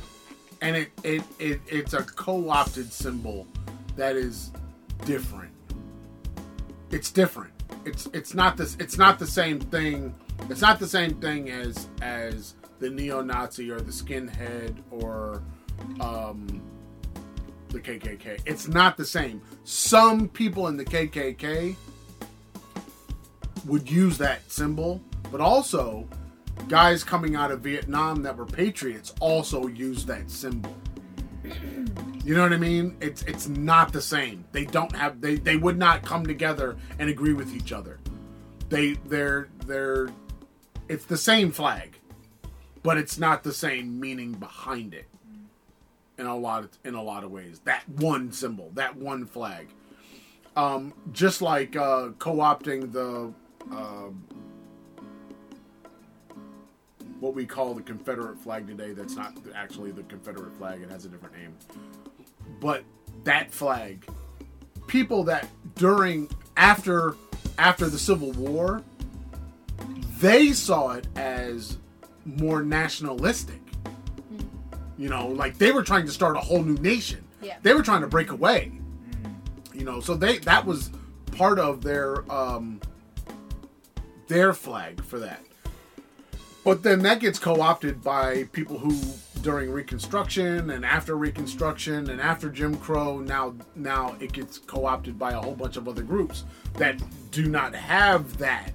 and 0.61 0.75
it, 0.75 0.91
it, 1.03 1.23
it 1.39 1.61
it's 1.67 1.93
a 1.93 2.03
co-opted 2.03 2.91
symbol 2.91 3.47
that 3.95 4.15
is 4.15 4.51
different. 5.05 5.51
It's 6.91 7.09
different. 7.11 7.53
It's 7.85 8.07
it's 8.13 8.33
not 8.33 8.57
this. 8.57 8.75
It's 8.79 8.97
not 8.97 9.17
the 9.17 9.27
same 9.27 9.59
thing. 9.59 10.13
It's 10.49 10.61
not 10.61 10.79
the 10.79 10.87
same 10.87 11.15
thing 11.21 11.49
as 11.49 11.87
as 12.01 12.55
the 12.79 12.89
neo-Nazi 12.89 13.69
or 13.69 13.79
the 13.79 13.91
skinhead 13.91 14.77
or 14.89 15.43
um, 15.99 16.61
the 17.69 17.79
KKK. 17.79 18.39
It's 18.45 18.67
not 18.67 18.97
the 18.97 19.05
same. 19.05 19.41
Some 19.63 20.27
people 20.27 20.67
in 20.67 20.77
the 20.77 20.85
KKK 20.85 21.75
would 23.65 23.89
use 23.89 24.17
that 24.17 24.49
symbol, 24.51 25.01
but 25.31 25.41
also 25.41 26.07
guys 26.67 27.03
coming 27.03 27.35
out 27.35 27.51
of 27.51 27.61
Vietnam 27.61 28.21
that 28.23 28.35
were 28.35 28.45
patriots 28.45 29.13
also 29.19 29.67
used 29.67 30.07
that 30.07 30.29
symbol. 30.29 30.75
You 32.23 32.35
know 32.35 32.43
what 32.43 32.53
I 32.53 32.57
mean? 32.57 32.97
It's 33.01 33.23
it's 33.23 33.47
not 33.47 33.93
the 33.93 34.01
same. 34.01 34.43
They 34.51 34.65
don't 34.65 34.95
have 34.95 35.21
they 35.21 35.35
they 35.35 35.55
would 35.55 35.77
not 35.77 36.03
come 36.03 36.25
together 36.25 36.77
and 36.99 37.09
agree 37.09 37.33
with 37.33 37.55
each 37.55 37.71
other. 37.71 37.99
They 38.67 38.93
they're 39.05 39.47
they're 39.65 40.09
it's 40.89 41.05
the 41.05 41.17
same 41.17 41.51
flag, 41.51 41.98
but 42.83 42.97
it's 42.97 43.17
not 43.17 43.43
the 43.43 43.53
same 43.53 43.99
meaning 43.99 44.33
behind 44.33 44.93
it. 44.93 45.05
In 46.17 46.25
a 46.25 46.35
lot 46.35 46.65
of 46.65 46.69
in 46.83 46.95
a 46.95 47.01
lot 47.01 47.23
of 47.23 47.31
ways, 47.31 47.61
that 47.63 47.87
one 47.87 48.33
symbol, 48.33 48.71
that 48.73 48.97
one 48.97 49.25
flag, 49.25 49.69
um, 50.57 50.93
just 51.13 51.41
like 51.41 51.77
uh, 51.77 52.09
co-opting 52.19 52.91
the 52.91 53.31
uh, 53.73 54.09
what 57.21 57.33
we 57.33 57.45
call 57.45 57.73
the 57.73 57.81
Confederate 57.81 58.37
flag 58.37 58.67
today. 58.67 58.91
That's 58.91 59.15
not 59.15 59.33
actually 59.55 59.91
the 59.91 60.03
Confederate 60.03 60.53
flag; 60.57 60.81
it 60.81 60.89
has 60.89 61.05
a 61.05 61.07
different 61.09 61.37
name. 61.37 61.55
But 62.59 62.83
that 63.23 63.51
flag, 63.51 64.05
people 64.87 65.23
that 65.23 65.47
during 65.75 66.29
after 66.57 67.15
after 67.57 67.87
the 67.87 67.99
Civil 67.99 68.33
War, 68.33 68.83
they 70.19 70.51
saw 70.51 70.91
it 70.91 71.07
as 71.15 71.77
more 72.25 72.63
nationalistic. 72.63 73.61
You 74.97 75.09
know, 75.09 75.27
like 75.27 75.57
they 75.57 75.71
were 75.71 75.83
trying 75.83 76.05
to 76.05 76.11
start 76.11 76.35
a 76.35 76.39
whole 76.39 76.63
new 76.63 76.77
nation. 76.81 77.23
Yeah. 77.41 77.57
They 77.61 77.73
were 77.73 77.83
trying 77.83 78.01
to 78.01 78.07
break 78.07 78.31
away. 78.31 78.71
You 79.73 79.85
know, 79.85 80.01
so 80.01 80.13
they 80.13 80.39
that 80.39 80.65
was 80.65 80.91
part 81.31 81.57
of 81.59 81.81
their 81.81 82.29
um 82.31 82.81
their 84.27 84.53
flag 84.53 85.03
for 85.03 85.19
that. 85.19 85.41
But 86.65 86.83
then 86.83 86.99
that 87.03 87.19
gets 87.19 87.39
co-opted 87.39 88.03
by 88.03 88.43
people 88.51 88.77
who 88.77 88.99
during 89.41 89.71
Reconstruction 89.71 90.69
and 90.71 90.85
after 90.85 91.15
Reconstruction 91.15 92.09
and 92.09 92.19
after 92.19 92.49
Jim 92.49 92.75
Crow 92.75 93.19
now 93.19 93.55
now 93.75 94.15
it 94.19 94.33
gets 94.33 94.57
co-opted 94.57 95.17
by 95.17 95.31
a 95.31 95.39
whole 95.39 95.55
bunch 95.55 95.77
of 95.77 95.87
other 95.87 96.03
groups 96.03 96.43
that 96.73 97.01
do 97.31 97.47
not 97.47 97.73
have 97.73 98.37
that 98.37 98.71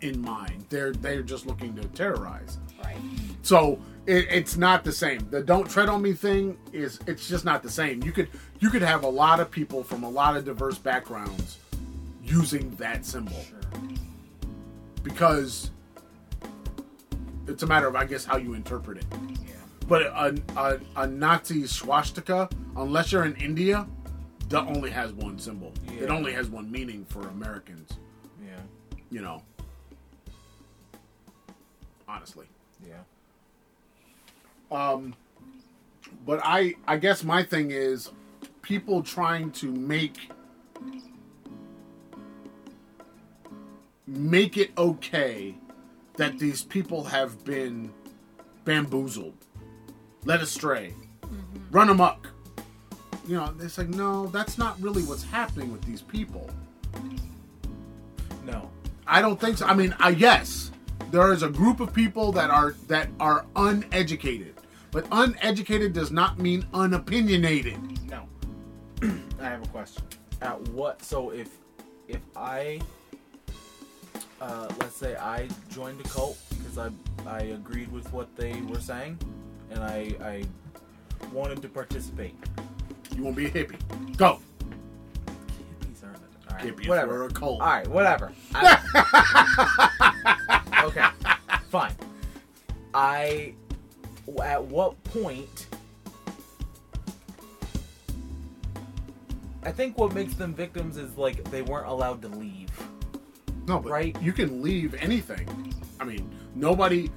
in 0.00 0.20
mind. 0.20 0.64
They're 0.68 0.92
they're 0.92 1.22
just 1.22 1.46
looking 1.46 1.74
to 1.76 1.84
terrorize. 1.88 2.58
Right. 2.82 2.96
So 3.42 3.80
it, 4.06 4.26
it's 4.30 4.56
not 4.56 4.84
the 4.84 4.92
same. 4.92 5.28
The 5.30 5.42
"Don't 5.42 5.68
Tread 5.68 5.88
on 5.88 6.02
Me" 6.02 6.12
thing 6.12 6.56
is 6.72 6.98
it's 7.06 7.28
just 7.28 7.44
not 7.44 7.62
the 7.62 7.70
same. 7.70 8.02
You 8.02 8.12
could 8.12 8.28
you 8.60 8.70
could 8.70 8.82
have 8.82 9.04
a 9.04 9.08
lot 9.08 9.40
of 9.40 9.50
people 9.50 9.82
from 9.84 10.02
a 10.02 10.10
lot 10.10 10.36
of 10.36 10.44
diverse 10.44 10.78
backgrounds 10.78 11.58
using 12.22 12.74
that 12.76 13.06
symbol 13.06 13.44
because 15.02 15.70
it's 17.46 17.62
a 17.62 17.66
matter 17.66 17.86
of 17.86 17.96
I 17.96 18.04
guess 18.04 18.24
how 18.24 18.36
you 18.36 18.54
interpret 18.54 18.98
it. 18.98 19.06
Yeah. 19.46 19.54
But 19.86 20.02
a, 20.02 20.42
a, 20.56 20.78
a 20.96 21.06
Nazi 21.06 21.66
swastika, 21.66 22.48
unless 22.76 23.10
you're 23.12 23.24
in 23.24 23.34
India, 23.36 23.86
that 24.48 24.62
only 24.64 24.90
has 24.90 25.12
one 25.12 25.38
symbol. 25.38 25.72
It 26.00 26.10
only 26.10 26.32
has 26.32 26.48
one 26.48 26.70
meaning 26.70 27.06
for 27.06 27.26
Americans. 27.28 27.98
Yeah. 28.44 28.60
You 29.10 29.22
know, 29.22 29.42
honestly. 32.06 32.46
Yeah. 34.70 34.90
Um, 34.90 35.14
but 36.26 36.40
I 36.44 36.74
I 36.86 36.96
guess 36.96 37.24
my 37.24 37.42
thing 37.42 37.70
is 37.70 38.10
people 38.62 39.02
trying 39.02 39.50
to 39.52 39.70
make 39.72 40.30
make 44.06 44.56
it 44.56 44.70
okay 44.76 45.54
that 46.16 46.38
these 46.38 46.64
people 46.64 47.04
have 47.04 47.44
been 47.44 47.92
bamboozled, 48.64 49.34
led 50.24 50.40
astray, 50.40 50.92
run 51.70 51.88
amok. 51.90 52.28
You 53.26 53.36
know, 53.36 53.54
it's 53.60 53.78
like 53.78 53.88
no, 53.88 54.26
that's 54.26 54.58
not 54.58 54.80
really 54.80 55.02
what's 55.02 55.22
happening 55.22 55.70
with 55.70 55.82
these 55.82 56.02
people. 56.02 56.50
No. 58.44 58.70
I 59.06 59.22
don't 59.22 59.40
think 59.40 59.58
so. 59.58 59.66
I 59.66 59.74
mean, 59.74 59.94
I 59.98 60.10
yes, 60.10 60.70
there 61.10 61.32
is 61.32 61.42
a 61.42 61.48
group 61.48 61.80
of 61.80 61.92
people 61.92 62.32
that 62.32 62.50
are 62.50 62.74
that 62.88 63.08
are 63.18 63.46
uneducated, 63.56 64.54
but 64.90 65.06
uneducated 65.12 65.92
does 65.92 66.10
not 66.10 66.38
mean 66.38 66.66
unopinionated. 66.74 67.76
No. 68.08 68.24
I 69.40 69.44
have 69.44 69.62
a 69.64 69.68
question. 69.68 70.02
At 70.40 70.60
what? 70.68 71.02
So 71.02 71.30
if 71.30 71.48
if 72.08 72.20
I 72.36 72.80
uh, 74.40 74.68
let's 74.80 74.96
say 74.96 75.16
I 75.16 75.48
joined 75.68 76.00
a 76.00 76.04
cult 76.08 76.38
because 76.50 76.78
I 76.78 76.90
I 77.26 77.40
agreed 77.40 77.90
with 77.92 78.10
what 78.12 78.34
they 78.36 78.60
were 78.62 78.80
saying, 78.80 79.18
and 79.70 79.80
I 79.82 80.14
I 80.22 80.44
wanted 81.32 81.60
to 81.62 81.68
participate. 81.68 82.34
You 83.16 83.24
won't 83.24 83.36
be 83.36 83.46
a 83.46 83.50
hippie. 83.50 84.16
Go. 84.16 84.38
Hippies 85.26 86.04
aren't. 86.04 86.18
All 86.48 86.56
right, 86.56 86.64
Hippies 86.64 86.88
whatever. 86.88 87.24
a 87.24 87.30
cult. 87.30 87.60
All 87.60 87.66
right, 87.66 87.86
whatever. 87.88 88.32
I- 88.54 89.42
okay, 90.84 91.06
fine. 91.68 91.92
I. 92.94 93.54
At 94.42 94.64
what 94.64 95.02
point? 95.04 95.66
I 99.62 99.72
think 99.72 99.98
what 99.98 100.14
makes 100.14 100.34
them 100.34 100.54
victims 100.54 100.96
is 100.96 101.16
like 101.16 101.42
they 101.50 101.62
weren't 101.62 101.88
allowed 101.88 102.22
to 102.22 102.28
leave. 102.28 102.68
No, 103.66 103.78
but 103.80 103.90
Right. 103.90 104.16
you 104.22 104.32
can 104.32 104.62
leave 104.62 104.94
anything. 104.94 105.74
I 106.00 106.04
mean, 106.04 106.30
nobody. 106.54 107.10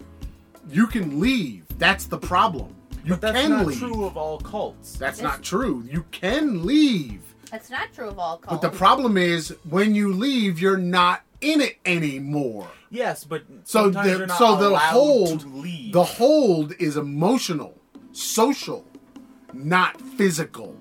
You 0.70 0.88
can 0.88 1.20
leave. 1.20 1.64
That's 1.78 2.06
the 2.06 2.18
problem. 2.18 2.76
You 3.04 3.12
But 3.14 3.22
that's 3.22 3.40
can 3.42 3.50
not 3.52 3.66
leave. 3.68 3.80
true 3.80 4.06
of 4.06 4.18
all 4.18 4.40
cults. 4.40 4.94
That's 4.98 5.20
It's- 5.20 5.34
not 5.34 5.44
true. 5.44 5.84
You 5.90 6.06
can 6.12 6.66
leave. 6.66 7.22
That's 7.50 7.70
not 7.70 7.94
true 7.94 8.08
of 8.10 8.20
all 8.20 8.38
cults. 8.38 8.62
But 8.62 8.72
the 8.72 8.76
problem 8.78 9.18
is 9.18 9.56
when 9.70 9.96
you 9.96 10.14
leave, 10.14 10.60
you're 10.60 10.78
not 10.78 11.22
in 11.42 11.62
it 11.62 11.78
anymore. 11.86 12.68
yes, 12.90 13.24
but 13.24 13.44
So 13.64 13.84
sometimes 13.92 14.12
the 14.12 14.18
you're 14.18 14.28
not 14.28 14.38
so 14.38 14.56
the 14.58 14.70
allowed 14.70 14.80
hold 14.92 15.40
to 15.42 15.48
leave. 15.48 15.94
the 15.94 16.04
hold 16.04 16.74
is 16.80 16.98
emotional, 16.98 17.78
social, 18.12 18.86
not 19.54 20.00
physical. 20.02 20.76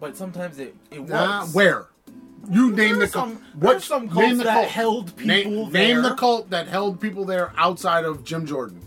but 0.00 0.16
sometimes 0.16 0.58
it 0.58 0.74
it 0.90 1.00
was. 1.00 1.10
Nah, 1.10 1.46
where? 1.46 1.86
You 2.50 2.70
name 2.72 2.98
the 2.98 3.04
are 3.04 3.08
cult. 3.08 3.30
some- 3.30 3.42
there 3.56 3.76
are 3.76 3.80
some 3.80 4.08
cults 4.08 4.20
name 4.28 4.36
the 4.38 4.44
that 4.44 4.54
cult. 4.54 4.68
held 4.68 5.06
Na- 5.24 5.34
people 5.34 5.70
Name 5.70 6.02
the 6.02 6.14
cult 6.14 6.50
that 6.50 6.68
held 6.68 7.00
people 7.00 7.24
there 7.24 7.52
outside 7.56 8.04
of 8.04 8.22
Jim 8.24 8.44
Jordan. 8.46 8.80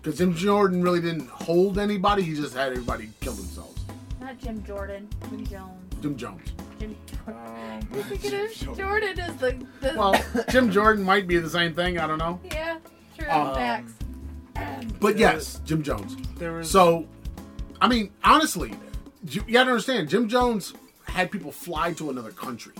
Because 0.00 0.16
Jim 0.16 0.34
Jordan 0.34 0.82
really 0.82 1.02
didn't 1.02 1.28
hold 1.28 1.78
anybody. 1.78 2.22
He 2.22 2.34
just 2.34 2.54
had 2.54 2.72
everybody 2.72 3.10
kill 3.20 3.34
themselves. 3.34 3.78
Not 4.18 4.38
Jim 4.38 4.64
Jordan. 4.64 5.08
Jim 5.28 5.46
Jones. 5.46 5.94
Jim 6.00 6.16
Jones. 6.16 6.40
Jim. 8.20 8.48
You're 8.66 8.74
Jordan 8.74 9.18
is 9.18 9.36
the. 9.36 9.66
the 9.80 9.94
Well, 9.96 10.14
Jim 10.50 10.70
Jordan 10.70 11.04
might 11.04 11.26
be 11.26 11.38
the 11.38 11.50
same 11.50 11.74
thing. 11.74 11.98
I 11.98 12.06
don't 12.06 12.18
know. 12.18 12.40
yeah. 12.44 12.78
True 13.18 13.28
Um, 13.28 13.54
facts. 13.54 13.92
But 15.00 15.16
There 15.16 15.32
yes, 15.32 15.60
Jim 15.64 15.82
Jones. 15.82 16.16
there 16.36 16.52
was 16.52 16.70
So, 16.70 17.06
I 17.80 17.88
mean, 17.88 18.10
honestly, 18.22 18.74
you, 19.28 19.42
you 19.46 19.52
gotta 19.54 19.70
understand. 19.70 20.08
Jim 20.08 20.28
Jones 20.28 20.74
had 21.04 21.30
people 21.30 21.50
fly 21.50 21.92
to 21.94 22.10
another 22.10 22.30
country. 22.30 22.74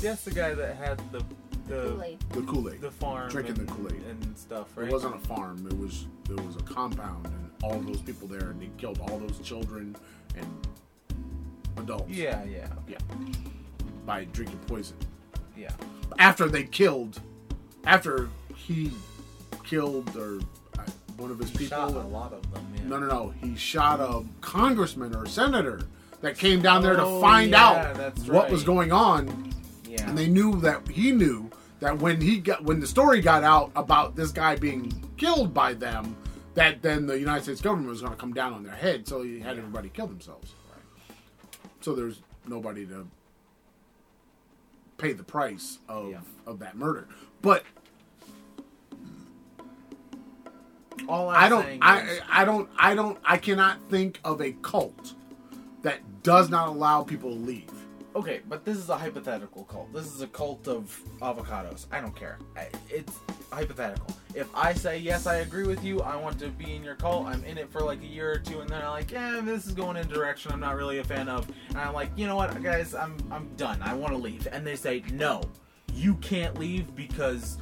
That's 0.00 0.24
the 0.24 0.30
guy 0.32 0.54
that 0.54 0.76
had 0.76 0.98
the 1.12 1.24
the 1.68 1.90
Kool-Aid. 1.90 2.20
The 2.30 2.42
Kool 2.42 2.70
Aid. 2.70 2.80
the 2.80 2.90
farm 2.90 3.30
Drinking 3.30 3.58
and, 3.58 3.68
the 3.68 3.72
Kool-Aid. 3.72 4.02
and 4.02 4.36
stuff, 4.36 4.68
right? 4.76 4.88
It 4.88 4.92
wasn't 4.92 5.14
a 5.14 5.18
farm. 5.20 5.66
It 5.66 5.78
was 5.78 6.06
it 6.28 6.40
was 6.44 6.56
a 6.56 6.62
compound, 6.62 7.26
and 7.26 7.50
all 7.62 7.78
those 7.80 8.02
people 8.02 8.26
there, 8.28 8.50
and 8.50 8.60
they 8.60 8.70
killed 8.78 8.98
all 9.08 9.18
those 9.18 9.38
children 9.38 9.94
and 10.36 10.66
adults. 11.78 12.08
Yeah, 12.10 12.42
yeah, 12.44 12.68
yeah, 12.88 12.98
by 14.06 14.24
drinking 14.32 14.58
poison. 14.66 14.96
yeah. 15.56 15.70
After 16.18 16.48
they 16.48 16.64
killed, 16.64 17.20
after 17.84 18.28
he 18.54 18.90
killed 19.64 20.14
or 20.16 20.40
uh, 20.78 20.82
one 21.16 21.30
of 21.30 21.38
his 21.38 21.50
He 21.50 21.58
people. 21.58 21.78
shot 21.78 21.90
a 21.94 22.00
lot 22.00 22.32
of 22.32 22.52
them. 22.52 22.66
Yeah. 22.76 22.82
No, 22.84 22.98
no, 22.98 23.06
no. 23.06 23.34
He 23.40 23.56
shot 23.56 24.00
a 24.00 24.22
congressman 24.40 25.14
or 25.16 25.26
senator 25.26 25.80
that 26.20 26.36
came 26.36 26.60
down 26.62 26.82
there 26.82 26.96
to 26.96 27.02
Oh, 27.02 27.20
find 27.20 27.50
yeah, 27.52 27.92
out 27.96 28.18
what 28.28 28.50
was 28.50 28.62
going 28.62 28.92
on 28.92 29.52
Yeah. 29.88 30.08
and 30.08 30.16
they 30.16 30.28
knew 30.28 30.60
that 30.60 30.86
he 30.88 31.10
knew 31.12 31.50
that 31.80 31.98
when 31.98 32.20
he 32.20 32.38
got 32.38 32.62
when 32.62 32.78
the 32.78 32.86
story 32.86 33.20
got 33.20 33.42
out 33.42 33.72
about 33.74 34.14
this 34.14 34.30
guy 34.30 34.54
being 34.56 34.92
killed 35.16 35.52
by 35.54 35.72
them, 35.74 36.14
that 36.54 36.82
then 36.82 37.06
the 37.06 37.18
United 37.18 37.42
States 37.42 37.60
government 37.60 37.88
was 37.90 38.00
going 38.02 38.12
to 38.12 38.18
come 38.18 38.32
down 38.34 38.52
on 38.52 38.62
their 38.62 38.74
head, 38.76 39.08
so 39.08 39.22
he 39.22 39.40
had 39.40 39.56
everybody 39.58 39.88
kill 39.88 40.06
themselves. 40.06 40.52
So 41.82 41.94
there's 41.94 42.20
nobody 42.46 42.86
to 42.86 43.06
pay 44.98 45.12
the 45.12 45.24
price 45.24 45.78
of 45.88 46.10
Yeah. 46.10 46.20
of 46.46 46.60
that 46.60 46.76
murder. 46.76 47.08
But 47.40 47.64
All 51.08 51.28
I'm 51.28 51.36
I 51.44 51.48
don't 51.48 51.64
saying 51.64 51.78
I 51.82 52.20
I 52.30 52.44
don't 52.44 52.68
I 52.78 52.94
don't 52.94 53.18
I 53.24 53.36
cannot 53.36 53.78
think 53.90 54.20
of 54.24 54.40
a 54.40 54.52
cult 54.62 55.14
that 55.82 55.98
does 56.22 56.48
not 56.48 56.68
allow 56.68 57.02
people 57.02 57.30
to 57.30 57.36
leave. 57.36 57.71
Okay, 58.14 58.40
but 58.48 58.64
this 58.64 58.76
is 58.76 58.90
a 58.90 58.96
hypothetical 58.96 59.64
cult. 59.64 59.90
This 59.92 60.06
is 60.06 60.20
a 60.20 60.26
cult 60.26 60.68
of 60.68 61.00
avocados. 61.22 61.86
I 61.90 62.00
don't 62.00 62.14
care. 62.14 62.38
I- 62.56 62.68
It's 62.90 63.18
hypothetical. 63.50 64.06
If 64.34 64.48
I 64.54 64.74
say 64.74 64.98
yes, 64.98 65.26
I 65.26 65.36
agree 65.36 65.66
with 65.66 65.82
you. 65.82 66.00
I 66.02 66.16
want 66.16 66.38
to 66.40 66.48
be 66.48 66.74
in 66.76 66.82
your 66.84 66.94
cult. 66.94 67.26
I'm 67.26 67.42
in 67.44 67.56
it 67.56 67.70
for 67.72 67.80
like 67.80 68.02
a 68.02 68.06
year 68.06 68.30
or 68.32 68.38
two, 68.38 68.60
and 68.60 68.68
then 68.68 68.82
I'm 68.82 68.90
like, 68.90 69.10
yeah, 69.10 69.40
this 69.42 69.66
is 69.66 69.72
going 69.72 69.96
in 69.96 70.06
a 70.06 70.08
direction 70.12 70.52
I'm 70.52 70.60
not 70.60 70.76
really 70.76 70.98
a 70.98 71.04
fan 71.04 71.28
of. 71.28 71.48
And 71.70 71.78
I'm 71.78 71.94
like, 71.94 72.10
you 72.16 72.26
know 72.26 72.36
what, 72.36 72.62
guys, 72.62 72.94
I'm 72.94 73.16
I'm 73.30 73.48
done. 73.56 73.80
I 73.82 73.94
want 73.94 74.12
to 74.12 74.18
leave. 74.18 74.46
And 74.52 74.66
they 74.66 74.76
say, 74.76 75.02
no, 75.12 75.40
you 75.94 76.14
can't 76.16 76.58
leave 76.58 76.94
because 76.94 77.56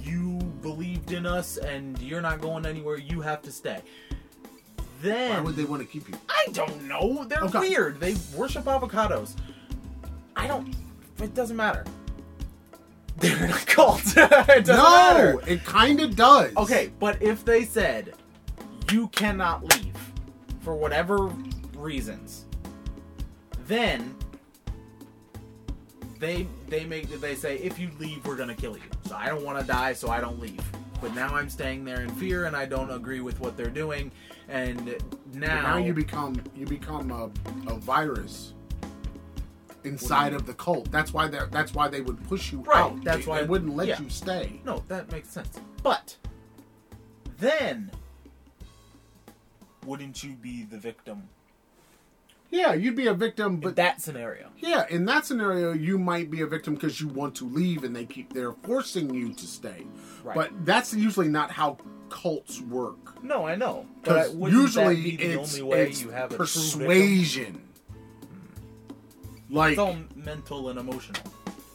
you 0.00 0.38
believed 0.60 1.12
in 1.12 1.24
us, 1.24 1.56
and 1.56 1.98
you're 2.00 2.20
not 2.22 2.40
going 2.40 2.66
anywhere. 2.66 2.96
You 2.96 3.20
have 3.20 3.42
to 3.42 3.52
stay. 3.52 3.80
Then 5.02 5.30
Why 5.30 5.40
would 5.40 5.56
they 5.56 5.64
want 5.64 5.82
to 5.82 5.86
keep 5.88 6.08
you? 6.08 6.14
I 6.28 6.46
don't 6.52 6.84
know. 6.88 7.24
They're 7.24 7.42
Okay. 7.44 7.58
weird. 7.60 8.00
They 8.00 8.14
worship 8.36 8.64
avocados. 8.64 9.34
I 10.36 10.46
don't. 10.46 10.74
It 11.22 11.34
doesn't 11.34 11.56
matter. 11.56 11.84
They're 13.18 13.44
in 13.44 13.50
a 13.50 13.58
cult. 13.58 14.02
it 14.16 14.64
doesn't 14.64 14.76
no, 14.76 14.82
matter. 14.82 15.40
it 15.46 15.64
kind 15.64 16.00
of 16.00 16.16
does. 16.16 16.54
Okay, 16.56 16.90
but 16.98 17.22
if 17.22 17.44
they 17.44 17.64
said 17.64 18.14
you 18.90 19.08
cannot 19.08 19.64
leave 19.64 19.96
for 20.60 20.74
whatever 20.74 21.32
reasons, 21.76 22.46
then 23.66 24.16
they 26.18 26.46
they 26.68 26.84
make 26.84 27.08
they 27.20 27.34
say 27.34 27.58
if 27.58 27.78
you 27.78 27.90
leave 27.98 28.24
we're 28.26 28.36
gonna 28.36 28.54
kill 28.54 28.76
you. 28.76 28.82
So 29.06 29.14
I 29.14 29.28
don't 29.28 29.44
want 29.44 29.60
to 29.60 29.66
die, 29.66 29.92
so 29.92 30.08
I 30.08 30.20
don't 30.20 30.40
leave. 30.40 30.60
But 31.00 31.14
now 31.14 31.34
I'm 31.34 31.50
staying 31.50 31.84
there 31.84 32.00
in 32.00 32.08
fear, 32.10 32.46
and 32.46 32.56
I 32.56 32.64
don't 32.64 32.90
agree 32.90 33.20
with 33.20 33.38
what 33.38 33.56
they're 33.56 33.66
doing. 33.66 34.10
And 34.48 34.86
But 34.86 35.34
now, 35.34 35.62
now 35.62 35.76
you 35.76 35.92
become 35.94 36.42
you 36.56 36.66
become 36.66 37.10
a, 37.10 37.30
a 37.70 37.78
virus 37.78 38.53
inside 39.84 40.32
of 40.32 40.46
the 40.46 40.54
cult. 40.54 40.90
That's 40.90 41.12
why 41.12 41.28
they 41.28 41.38
that's 41.50 41.74
why 41.74 41.88
they 41.88 42.00
would 42.00 42.22
push 42.28 42.52
you 42.52 42.60
Right, 42.60 42.78
out. 42.78 43.04
that's 43.04 43.24
they, 43.24 43.30
why- 43.30 43.40
they 43.42 43.46
wouldn't 43.46 43.74
let 43.76 43.88
yeah. 43.88 44.00
you 44.00 44.08
stay. 44.10 44.60
No, 44.64 44.82
that 44.88 45.10
makes 45.12 45.28
sense. 45.30 45.60
But 45.82 46.16
then 47.38 47.90
wouldn't 49.86 50.22
you 50.24 50.32
be 50.32 50.64
the 50.64 50.78
victim 50.78 51.24
Yeah, 52.50 52.72
you'd 52.72 52.96
be 52.96 53.06
a 53.08 53.14
victim, 53.14 53.54
in 53.54 53.60
but 53.60 53.76
that 53.76 54.00
scenario? 54.00 54.48
yeah, 54.58 54.86
in 54.88 55.04
that 55.06 55.26
scenario, 55.26 55.72
you 55.72 55.98
might 55.98 56.30
be 56.30 56.40
a 56.40 56.46
victim 56.46 56.74
because 56.74 57.00
you 57.00 57.08
want 57.08 57.34
to 57.36 57.44
leave 57.44 57.84
and 57.84 57.94
they 57.94 58.04
keep 58.06 58.32
they're 58.32 58.52
forcing 58.52 59.12
you 59.12 59.32
to 59.34 59.46
stay. 59.46 59.84
Right. 60.22 60.34
But 60.34 60.64
that's 60.64 60.94
usually 60.94 61.28
not 61.28 61.50
how 61.50 61.78
cults 62.08 62.60
work. 62.62 63.22
No, 63.22 63.46
I 63.46 63.56
know. 63.56 63.86
But 64.04 64.32
Because 64.32 64.52
usually 64.52 64.94
that 64.96 65.02
be 65.04 65.16
the 65.16 65.40
it's, 65.40 65.54
only 65.58 65.62
way 65.70 65.88
it's 65.88 66.02
you 66.02 66.10
have 66.10 66.32
a 66.32 66.36
true 66.36 66.46
victim? 66.46 66.80
persuasion, 66.80 67.63
like 69.54 69.72
It's 69.72 69.78
all 69.78 69.96
mental 70.16 70.68
and 70.68 70.78
emotional 70.78 71.20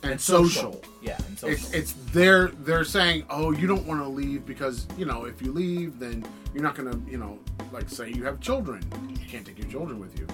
and 0.03 0.19
social. 0.19 0.81
Yeah, 1.01 1.17
and 1.27 1.37
social. 1.39 1.53
It's 1.53 1.73
it's 1.73 1.93
they're 2.11 2.47
they're 2.49 2.83
saying, 2.85 3.25
oh, 3.29 3.51
you 3.51 3.67
don't 3.67 3.85
want 3.85 4.01
to 4.01 4.07
leave 4.07 4.45
because 4.45 4.87
you 4.97 5.05
know 5.05 5.25
if 5.25 5.41
you 5.41 5.51
leave, 5.51 5.99
then 5.99 6.25
you're 6.53 6.63
not 6.63 6.75
gonna 6.75 6.99
you 7.07 7.17
know 7.17 7.39
like 7.71 7.89
say 7.89 8.09
you 8.09 8.23
have 8.25 8.39
children, 8.39 8.81
you 9.09 9.27
can't 9.27 9.45
take 9.45 9.57
your 9.59 9.67
children 9.69 9.99
with 9.99 10.17
you, 10.19 10.25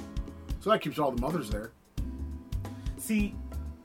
so 0.62 0.70
that 0.70 0.82
keeps 0.82 1.00
all 1.00 1.12
the 1.12 1.22
mothers 1.22 1.50
there 1.50 1.72
See, 2.98 3.36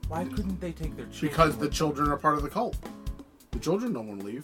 why 0.07 0.23
couldn't 0.25 0.59
they 0.59 0.71
take 0.71 0.95
their 0.95 1.05
children? 1.07 1.29
because 1.29 1.55
the 1.57 1.65
with 1.65 1.73
children 1.73 2.09
are 2.09 2.17
part 2.17 2.37
of 2.37 2.43
the 2.43 2.49
cult. 2.49 2.75
The 3.51 3.59
children 3.59 3.93
don't 3.93 4.07
want 4.07 4.21
to 4.21 4.25
leave, 4.25 4.43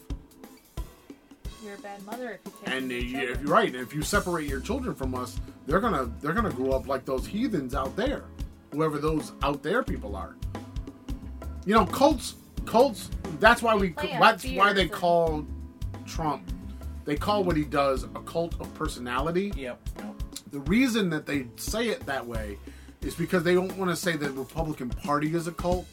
You're 1.64 1.76
a 1.76 1.80
bad 1.80 2.03
mother 2.06 2.31
if 2.34 2.39
you 2.45 2.52
take 2.65 2.76
and 2.76 2.91
your 2.91 2.99
you- 2.99 3.31
if 3.31 3.41
you're 3.41 3.49
right, 3.49 3.73
if 3.73 3.94
you 3.94 4.02
separate 4.02 4.48
your 4.48 4.60
children 4.60 4.94
from 4.94 5.15
us, 5.15 5.39
they're 5.65 5.80
gonna 5.80 6.11
they're 6.22 6.34
gonna 6.34 6.52
grow 6.52 6.72
up 6.72 6.88
like 6.88 7.06
those 7.06 7.26
heathens 7.26 7.73
out 7.73 7.95
there, 7.95 8.26
whoever 8.72 8.98
those 8.98 9.34
out 9.41 9.64
there 9.64 9.84
people 9.84 10.15
are. 10.15 10.35
You 11.65 11.73
know, 11.73 11.85
cults 11.85 12.35
cults. 12.68 13.10
That's 13.39 13.64
why 13.64 13.76
we. 13.76 13.95
That's 14.19 14.45
why 14.45 14.73
they 14.73 14.88
call 14.88 15.45
Trump. 16.06 16.52
They 17.06 17.15
call 17.15 17.44
what 17.44 17.56
he 17.56 17.64
does 17.64 18.03
a 18.03 18.07
cult 18.26 18.60
of 18.60 18.72
personality. 18.76 19.53
Yep. 19.56 19.80
yep. 19.98 20.15
The 20.52 20.60
reason 20.60 21.10
that 21.10 21.26
they 21.26 21.48
say 21.56 21.88
it 21.88 22.06
that 22.06 22.26
way 22.26 22.57
is 23.02 23.15
because 23.15 23.44
they 23.44 23.53
don't 23.53 23.76
want 23.77 23.89
to 23.89 23.95
say 23.95 24.18
the 24.18 24.30
Republican 24.31 24.89
Party 24.89 25.34
is 25.34 25.48
a 25.48 25.52
cult. 25.52 25.88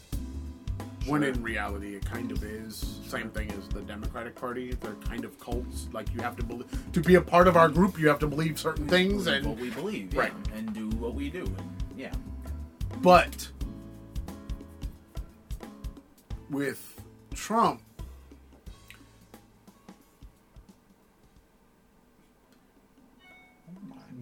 When 1.07 1.23
in 1.23 1.43
reality, 1.43 1.95
it 1.95 2.05
kind 2.05 2.33
of 2.33 2.43
is. 2.43 2.99
Same 3.07 3.29
thing 3.31 3.53
as 3.53 3.69
the 3.69 3.83
Democratic 3.83 4.35
Party. 4.35 4.73
They're 4.73 4.95
kind 4.95 5.25
of 5.25 5.39
cults. 5.39 5.87
Like 5.93 6.13
you 6.15 6.21
have 6.23 6.37
to 6.37 6.43
believe 6.43 6.67
to 6.93 7.01
be 7.01 7.15
a 7.15 7.21
part 7.21 7.47
of 7.47 7.57
our 7.57 7.69
group, 7.69 7.99
you 7.99 8.09
have 8.09 8.19
to 8.21 8.27
believe 8.27 8.59
certain 8.59 8.89
things, 8.89 9.25
Believe 9.25 9.47
what 9.47 9.53
and 9.53 9.61
we 9.61 9.71
believe, 9.71 10.15
yeah, 10.15 10.21
Right. 10.21 10.33
and 10.55 10.73
do 10.73 10.89
what 10.97 11.15
we 11.15 11.29
do, 11.29 11.45
and 11.45 11.73
yeah. 11.97 12.13
But 13.05 13.48
with 16.48 17.02
Trump, 17.35 17.82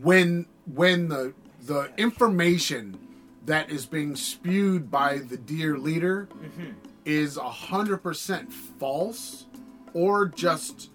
when 0.00 0.46
when 0.74 1.08
the 1.08 1.32
the 1.62 1.92
information 1.96 2.98
that 3.46 3.70
is 3.70 3.86
being 3.86 4.16
spewed 4.16 4.90
by 4.90 5.18
the 5.18 5.36
dear 5.36 5.78
leader 5.78 6.28
mm-hmm. 6.34 6.72
is 7.04 7.36
a 7.36 7.48
hundred 7.48 7.98
percent 7.98 8.52
false 8.52 9.46
or 9.94 10.26
just 10.26 10.90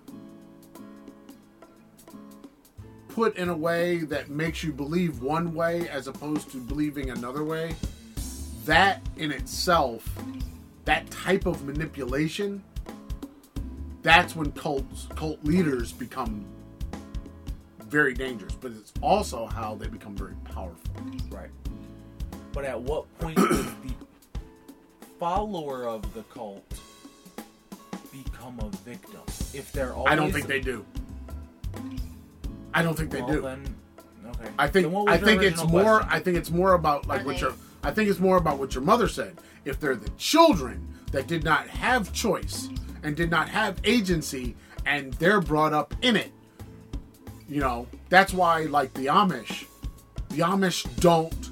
put 3.17 3.35
in 3.35 3.49
a 3.49 3.57
way 3.57 3.97
that 3.97 4.29
makes 4.29 4.63
you 4.63 4.71
believe 4.71 5.23
one 5.23 5.55
way 5.55 5.89
as 5.89 6.07
opposed 6.07 6.51
to 6.51 6.57
believing 6.57 7.09
another 7.09 7.43
way 7.43 7.75
that 8.63 9.01
in 9.15 9.31
itself 9.31 10.07
that 10.85 11.09
type 11.09 11.47
of 11.47 11.63
manipulation 11.65 12.63
that's 14.03 14.35
when 14.35 14.51
cults 14.51 15.07
cult 15.15 15.43
leaders 15.43 15.91
become 15.91 16.45
very 17.85 18.13
dangerous 18.13 18.53
but 18.53 18.71
it's 18.71 18.93
also 19.01 19.47
how 19.47 19.73
they 19.73 19.87
become 19.87 20.15
very 20.15 20.35
powerful 20.43 20.93
Right. 21.31 21.49
But 22.53 22.65
at 22.65 22.79
what 22.79 23.05
point 23.17 23.35
does 23.37 23.65
the 23.83 23.93
follower 25.17 25.87
of 25.87 26.13
the 26.13 26.21
cult 26.23 26.71
become 28.11 28.59
a 28.59 28.69
victim? 28.85 29.21
If 29.55 29.71
they're 29.71 29.95
always 29.95 30.11
i 30.11 30.15
don't 30.15 30.31
think 30.31 30.45
they 30.45 30.61
do 30.61 30.85
i 32.73 32.81
don't 32.81 32.97
think 32.97 33.11
they 33.11 33.21
well, 33.21 33.33
do 33.33 33.41
Then, 33.41 33.75
okay. 34.27 34.49
I 34.57 34.67
think 34.67 34.91
Then 34.91 35.07
I 35.07 35.17
think 35.17 35.41
it's 35.41 35.61
original 35.61 35.83
more? 35.83 36.01
I 36.09 36.19
think 36.19 36.37
it's 36.37 36.51
more 36.51 36.73
about 36.73 37.07
like 37.07 37.21
Are 37.21 37.25
what 37.25 37.35
they- 37.35 37.41
your 37.41 37.53
I 37.83 37.91
think 37.91 38.09
it's 38.09 38.19
more 38.19 38.37
about 38.37 38.57
what 38.59 38.73
your 38.73 38.83
mother 38.83 39.07
said. 39.07 39.39
If 39.63 39.79
they're 39.79 39.95
the 39.95 40.09
children 40.17 40.93
that 41.11 41.27
did 41.27 41.43
not 41.43 41.67
have 41.67 42.11
choice 42.11 42.69
and 43.03 43.15
did 43.15 43.29
not 43.29 43.47
have 43.49 43.79
agency 43.83 44.55
and 44.85 45.13
they're 45.13 45.39
brought 45.39 45.73
up 45.73 45.93
in 46.01 46.15
it. 46.15 46.31
You 47.47 47.61
know, 47.61 47.87
that's 48.09 48.33
why 48.33 48.61
like 48.63 48.93
the 48.93 49.05
Amish, 49.05 49.65
the 50.29 50.39
Amish 50.39 50.85
don't 50.99 51.51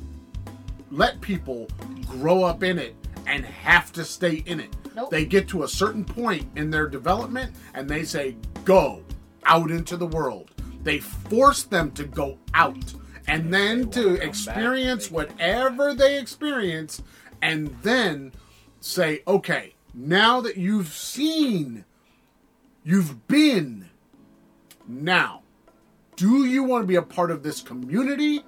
let 0.91 1.21
people 1.21 1.67
grow 2.07 2.43
up 2.43 2.63
in 2.63 2.79
it 2.79 2.95
and 3.27 3.45
have 3.45 3.93
to 3.93 4.03
stay 4.03 4.43
in 4.45 4.59
it. 4.59 4.75
Nope. 4.95 5.09
They 5.09 5.25
get 5.25 5.47
to 5.49 5.63
a 5.63 5.67
certain 5.67 6.03
point 6.03 6.47
in 6.55 6.69
their 6.69 6.87
development 6.87 7.55
and 7.73 7.87
they 7.89 8.03
say, 8.03 8.35
go 8.65 9.03
out 9.45 9.71
into 9.71 9.95
the 9.97 10.07
world. 10.07 10.51
They 10.85 10.99
force 10.99 11.63
them 11.63 11.91
to 11.93 12.03
go 12.03 12.37
out 12.53 12.93
and 13.27 13.51
then 13.51 13.89
to 13.89 14.13
experience 14.21 15.09
whatever 15.09 15.95
they 15.95 16.19
experience 16.19 17.01
and 17.41 17.75
then 17.81 18.33
say, 18.79 19.23
okay, 19.27 19.73
now 19.95 20.41
that 20.41 20.57
you've 20.57 20.89
seen, 20.89 21.85
you've 22.83 23.27
been, 23.27 23.89
now, 24.87 25.41
do 26.15 26.45
you 26.45 26.63
want 26.63 26.83
to 26.83 26.87
be 26.87 26.95
a 26.95 27.01
part 27.01 27.31
of 27.31 27.41
this 27.41 27.61
community 27.61 28.45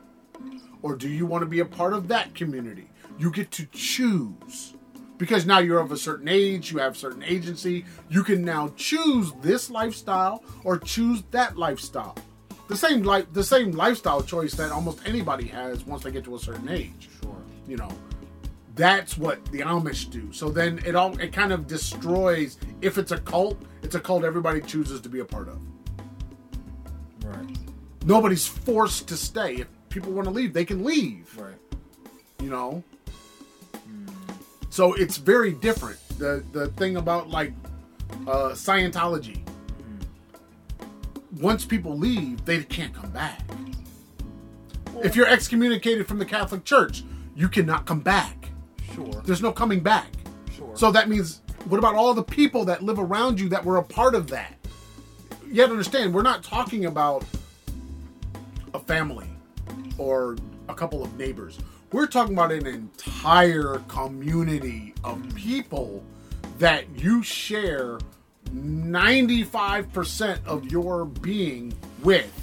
or 0.83 0.95
do 0.95 1.09
you 1.09 1.25
want 1.25 1.41
to 1.41 1.47
be 1.47 1.59
a 1.59 1.65
part 1.65 1.93
of 1.93 2.07
that 2.09 2.35
community? 2.35 2.87
You 3.17 3.31
get 3.31 3.49
to 3.53 3.65
choose. 3.71 4.75
Because 5.17 5.45
now 5.45 5.59
you're 5.59 5.79
of 5.79 5.91
a 5.91 5.97
certain 5.97 6.27
age, 6.27 6.71
you 6.71 6.77
have 6.77 6.95
certain 6.95 7.23
agency, 7.23 7.85
you 8.09 8.23
can 8.23 8.45
now 8.45 8.71
choose 8.75 9.31
this 9.41 9.69
lifestyle 9.69 10.43
or 10.63 10.77
choose 10.77 11.23
that 11.31 11.57
lifestyle. 11.57 12.15
The 12.67 12.75
same 12.77 13.01
life 13.03 13.25
the 13.31 13.43
same 13.43 13.71
lifestyle 13.71 14.21
choice 14.21 14.53
that 14.55 14.71
almost 14.71 14.99
anybody 15.07 15.47
has 15.47 15.85
once 15.85 16.03
they 16.03 16.11
get 16.11 16.25
to 16.25 16.35
a 16.35 16.39
certain 16.39 16.67
age 16.67 17.07
Sure. 17.21 17.37
you 17.65 17.77
know 17.77 17.89
That's 18.75 19.17
what 19.17 19.43
the 19.51 19.61
Amish 19.61 20.11
do. 20.11 20.31
So 20.33 20.49
then 20.49 20.79
it 20.85 20.93
all 20.95 21.17
it 21.19 21.31
kind 21.33 21.51
of 21.53 21.65
destroys. 21.65 22.57
If 22.81 22.97
it's 22.97 23.11
a 23.11 23.17
cult, 23.19 23.57
it's 23.83 23.95
a 23.95 23.99
cult 23.99 24.23
everybody 24.25 24.59
chooses 24.61 24.99
to 25.01 25.09
be 25.09 25.19
a 25.19 25.25
part 25.25 25.47
of. 25.47 25.59
Right. 27.23 27.57
Nobody's 28.05 28.45
forced 28.45 29.07
to 29.07 29.17
stay. 29.17 29.55
If 29.55 29.67
people 29.89 30.11
want 30.11 30.25
to 30.25 30.31
leave, 30.31 30.53
they 30.53 30.65
can 30.65 30.83
leave. 30.83 31.35
Right. 31.37 31.55
You 32.41 32.49
know. 32.49 32.83
So 34.77 34.93
it's 34.93 35.17
very 35.17 35.53
different. 35.53 35.97
The 36.19 36.43
the 36.51 36.67
thing 36.67 36.97
about 36.97 37.31
like 37.31 37.51
uh, 38.27 38.49
Scientology. 38.49 39.41
Once 41.39 41.65
people 41.65 41.97
leave, 41.97 42.45
they 42.45 42.61
can't 42.61 42.93
come 42.93 43.09
back. 43.09 43.41
If 45.03 45.15
you're 45.15 45.25
excommunicated 45.25 46.07
from 46.07 46.19
the 46.19 46.25
Catholic 46.25 46.63
Church, 46.63 47.03
you 47.35 47.49
cannot 47.49 47.87
come 47.87 48.01
back. 48.01 48.49
Sure. 48.93 49.23
There's 49.25 49.41
no 49.41 49.51
coming 49.51 49.79
back. 49.79 50.11
Sure. 50.55 50.77
So 50.77 50.91
that 50.91 51.09
means, 51.09 51.41
what 51.65 51.79
about 51.79 51.95
all 51.95 52.13
the 52.13 52.21
people 52.21 52.63
that 52.65 52.83
live 52.83 52.99
around 52.99 53.39
you 53.39 53.49
that 53.49 53.65
were 53.65 53.77
a 53.77 53.83
part 53.83 54.13
of 54.13 54.27
that? 54.27 54.53
You 55.47 55.61
have 55.61 55.71
to 55.71 55.73
understand, 55.73 56.13
we're 56.13 56.21
not 56.21 56.43
talking 56.43 56.85
about 56.85 57.25
a 58.75 58.79
family 58.79 59.29
or 59.97 60.37
a 60.69 60.75
couple 60.75 61.01
of 61.01 61.17
neighbors. 61.17 61.57
We're 61.91 62.07
talking 62.07 62.33
about 62.33 62.51
an 62.51 62.67
entire 62.67 63.79
community 63.87 64.93
of 65.03 65.33
people 65.35 66.03
that 66.59 66.85
you 66.97 67.23
share 67.23 67.99
95% 68.53 70.45
of 70.45 70.71
your 70.71 71.05
being 71.05 71.73
with 72.03 72.33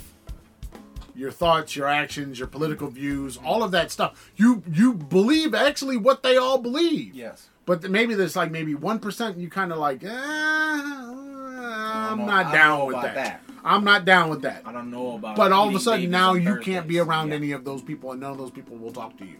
your 1.15 1.31
thoughts, 1.31 1.77
your 1.77 1.87
actions, 1.87 2.39
your 2.39 2.49
political 2.49 2.89
views, 2.89 3.37
all 3.37 3.63
of 3.63 3.71
that 3.73 3.91
stuff. 3.91 4.33
You 4.37 4.63
you 4.73 4.95
believe 4.95 5.55
actually 5.55 5.97
what 5.97 6.23
they 6.23 6.37
all 6.37 6.59
believe. 6.59 7.15
yes. 7.15 7.49
But 7.67 7.89
maybe 7.91 8.15
there's 8.15 8.37
like 8.37 8.51
maybe 8.51 8.75
one 8.75 8.99
percent 8.99 9.39
you 9.39 9.49
kind 9.49 9.73
of 9.73 9.79
like. 9.79 10.05
Eh, 10.05 10.09
I'm 10.11 12.27
not 12.27 12.53
down 12.53 12.87
with 12.87 13.01
that. 13.03 13.15
that. 13.15 13.41
I'm 13.65 13.83
not 13.83 14.05
down 14.05 14.29
with 14.29 14.43
that. 14.43 14.63
I 14.67 14.73
don't 14.73 14.91
know 14.91 15.17
about. 15.17 15.37
But 15.37 15.51
all 15.53 15.69
of 15.69 15.75
a 15.75 15.81
sudden 15.81 16.11
now 16.11 16.31
on 16.33 16.43
you 16.43 16.57
can't 16.61 16.87
be 16.87 16.99
around 16.99 17.29
Yeah. 17.31 17.37
any 17.37 17.53
of 17.53 17.65
those 17.65 17.81
people, 17.83 18.13
and 18.13 18.21
none 18.21 18.33
of 18.33 18.39
those 18.39 18.51
people 18.51 18.77
will 18.77 18.93
talk 18.93 19.17
to 19.19 19.25
you. 19.25 19.37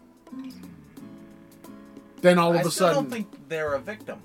Then 2.23 2.39
all 2.39 2.51
of 2.53 2.57
I 2.57 2.61
a 2.61 2.63
still 2.63 2.71
sudden, 2.73 2.95
don't 3.05 3.11
think 3.11 3.49
they're 3.49 3.75
a 3.75 3.79
victim. 3.81 4.19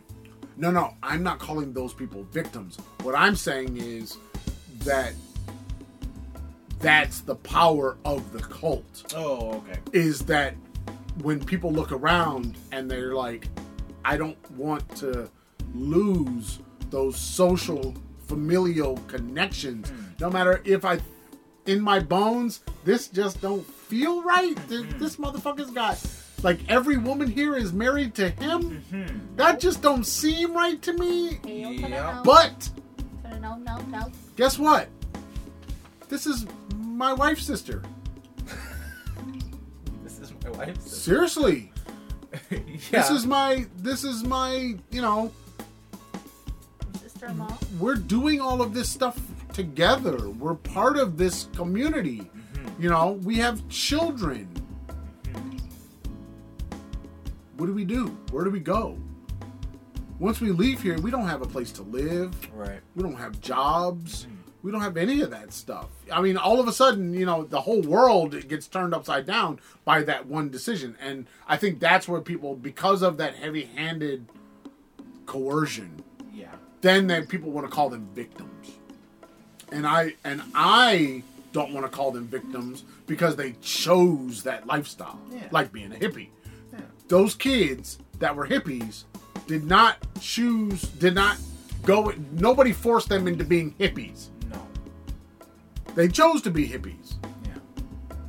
no, 0.58 0.72
no, 0.72 0.94
I'm 1.04 1.22
not 1.22 1.40
calling 1.40 1.74
those 1.74 1.94
people 1.94 2.24
victims. 2.32 2.78
What 3.04 3.14
I'm 3.16 3.36
saying 3.36 3.76
is 3.78 4.18
that 4.86 5.14
that's 6.80 7.20
the 7.22 7.36
power 7.36 7.98
of 8.06 8.32
the 8.32 8.40
cult. 8.40 9.14
Oh, 9.16 9.56
okay. 9.56 9.80
is 9.92 10.22
that 10.22 10.56
when 11.24 11.44
people 11.44 11.72
look 11.74 11.92
around 11.92 12.56
and 12.72 12.90
they're 12.90 13.14
like, 13.16 13.50
I 14.06 14.16
don't 14.16 14.38
want 14.52 14.88
to 14.98 15.30
lose 15.76 16.60
those 16.90 17.18
social 17.18 17.94
familial 18.30 18.98
connections. 19.08 19.90
Hmm. 19.90 20.04
No 20.20 20.30
matter 20.30 20.62
if 20.64 20.86
I 20.86 21.00
in 21.66 21.82
my 21.82 22.00
bones, 22.00 22.62
this 22.86 23.08
just 23.08 23.42
don't 23.42 23.66
feel 23.66 24.22
right. 24.24 24.56
Th- 24.70 24.86
hmm. 24.86 24.98
This 25.00 25.18
motherfucker's 25.18 25.72
got 25.72 26.00
like 26.44 26.60
every 26.70 26.98
woman 26.98 27.28
here 27.28 27.58
is 27.58 27.74
married 27.74 28.14
to 28.16 28.30
him. 28.30 28.82
Mm-hmm. 28.92 29.36
That 29.36 29.60
just 29.60 29.82
don't 29.82 30.06
seem 30.06 30.54
right 30.54 30.82
to 30.84 30.94
me. 30.94 31.40
Hail 31.46 31.76
to 31.76 31.82
the 31.82 31.90
Yeah. 31.90 32.22
But 32.24 32.70
no, 33.42 33.56
no, 33.56 33.78
no. 33.88 34.12
guess 34.38 34.58
what? 34.60 34.88
This 36.08 36.26
is 36.26 36.46
my 36.78 37.14
wife's 37.14 37.44
sister. 37.46 37.82
This 40.04 40.20
is 40.20 40.34
my 40.44 40.50
wife's. 40.52 40.92
Seriously. 40.92 41.72
yeah. 42.52 42.58
This 42.92 43.10
is 43.10 43.26
my 43.26 43.66
this 43.78 44.04
is 44.04 44.24
my, 44.24 44.76
you 44.92 45.02
know, 45.02 45.32
Sister-in-law. 45.32 45.39
We're 47.80 47.96
doing 47.96 48.42
all 48.42 48.62
of 48.62 48.74
this 48.74 48.90
stuff 48.90 49.20
together. 49.54 50.30
We're 50.30 50.56
part 50.56 50.98
of 50.98 51.18
this 51.18 51.50
community. 51.56 52.20
Mm-hmm. 52.20 52.84
You 52.84 52.90
know, 52.90 53.12
we 53.24 53.36
have 53.38 53.68
children. 53.70 54.48
What 57.58 57.66
do 57.66 57.74
we 57.74 57.86
do? 57.86 58.18
Where 58.32 58.46
do 58.46 58.52
we 58.52 58.60
go? 58.60 58.98
Once 60.20 60.42
we 60.42 60.52
leave 60.52 60.82
here, 60.82 61.00
we 61.00 61.12
don't 61.12 61.28
have 61.28 61.42
a 61.42 61.46
place 61.46 61.72
to 61.74 61.82
live. 61.84 62.34
right. 62.54 62.80
We 62.96 63.04
don't 63.04 63.16
have 63.16 63.40
jobs. 63.42 64.26
Mm-hmm. 64.26 64.36
We 64.62 64.72
don't 64.72 64.82
have 64.82 64.98
any 64.98 65.22
of 65.22 65.32
that 65.32 65.54
stuff. 65.54 65.88
I 66.12 66.22
mean, 66.22 66.36
all 66.36 66.60
of 66.60 66.68
a 66.68 66.74
sudden, 66.74 67.14
you 67.14 67.26
know, 67.26 67.44
the 67.44 67.62
whole 67.62 67.82
world 67.82 68.48
gets 68.50 68.68
turned 68.68 68.94
upside 68.94 69.26
down 69.26 69.60
by 69.86 70.04
that 70.04 70.26
one 70.26 70.50
decision. 70.50 70.98
And 71.00 71.28
I 71.48 71.56
think 71.56 71.80
that's 71.80 72.10
where 72.10 72.20
people, 72.20 72.56
because 72.56 73.02
of 73.02 73.16
that 73.18 73.36
heavy 73.36 73.64
handed 73.76 74.28
coercion, 75.26 76.04
Yeah. 76.82 77.02
then 77.02 77.26
people 77.28 77.52
want 77.52 77.68
to 77.68 77.72
call 77.72 77.90
them 77.90 78.08
victims. 78.14 78.72
And 79.72 79.86
I 79.86 80.16
and 80.24 80.42
I 80.56 81.24
don't 81.52 81.74
want 81.74 81.86
to 81.86 81.92
call 81.92 82.12
them 82.12 82.28
victims 82.28 82.84
because 83.08 83.36
they 83.36 83.54
chose 83.62 84.44
that 84.44 84.68
lifestyle, 84.68 85.20
Yeah. 85.32 85.48
like 85.52 85.72
being 85.72 85.92
a 85.92 85.96
hippie. 85.96 86.30
Yeah. 86.72 86.80
Those 87.08 87.36
kids 87.36 87.98
that 88.20 88.36
were 88.36 88.48
hippies 88.48 89.04
did 89.48 89.66
not 89.66 89.98
choose, 90.22 90.82
did 90.84 91.16
not 91.16 91.38
go. 91.84 92.14
Nobody 92.34 92.72
forced 92.72 93.10
them 93.10 93.28
into 93.28 93.44
being 93.44 93.74
hippies. 93.80 94.28
No. 94.52 94.62
They 95.96 96.08
chose 96.08 96.42
to 96.44 96.52
be 96.52 96.68
hippies 96.68 97.16
Yeah. 97.46 97.54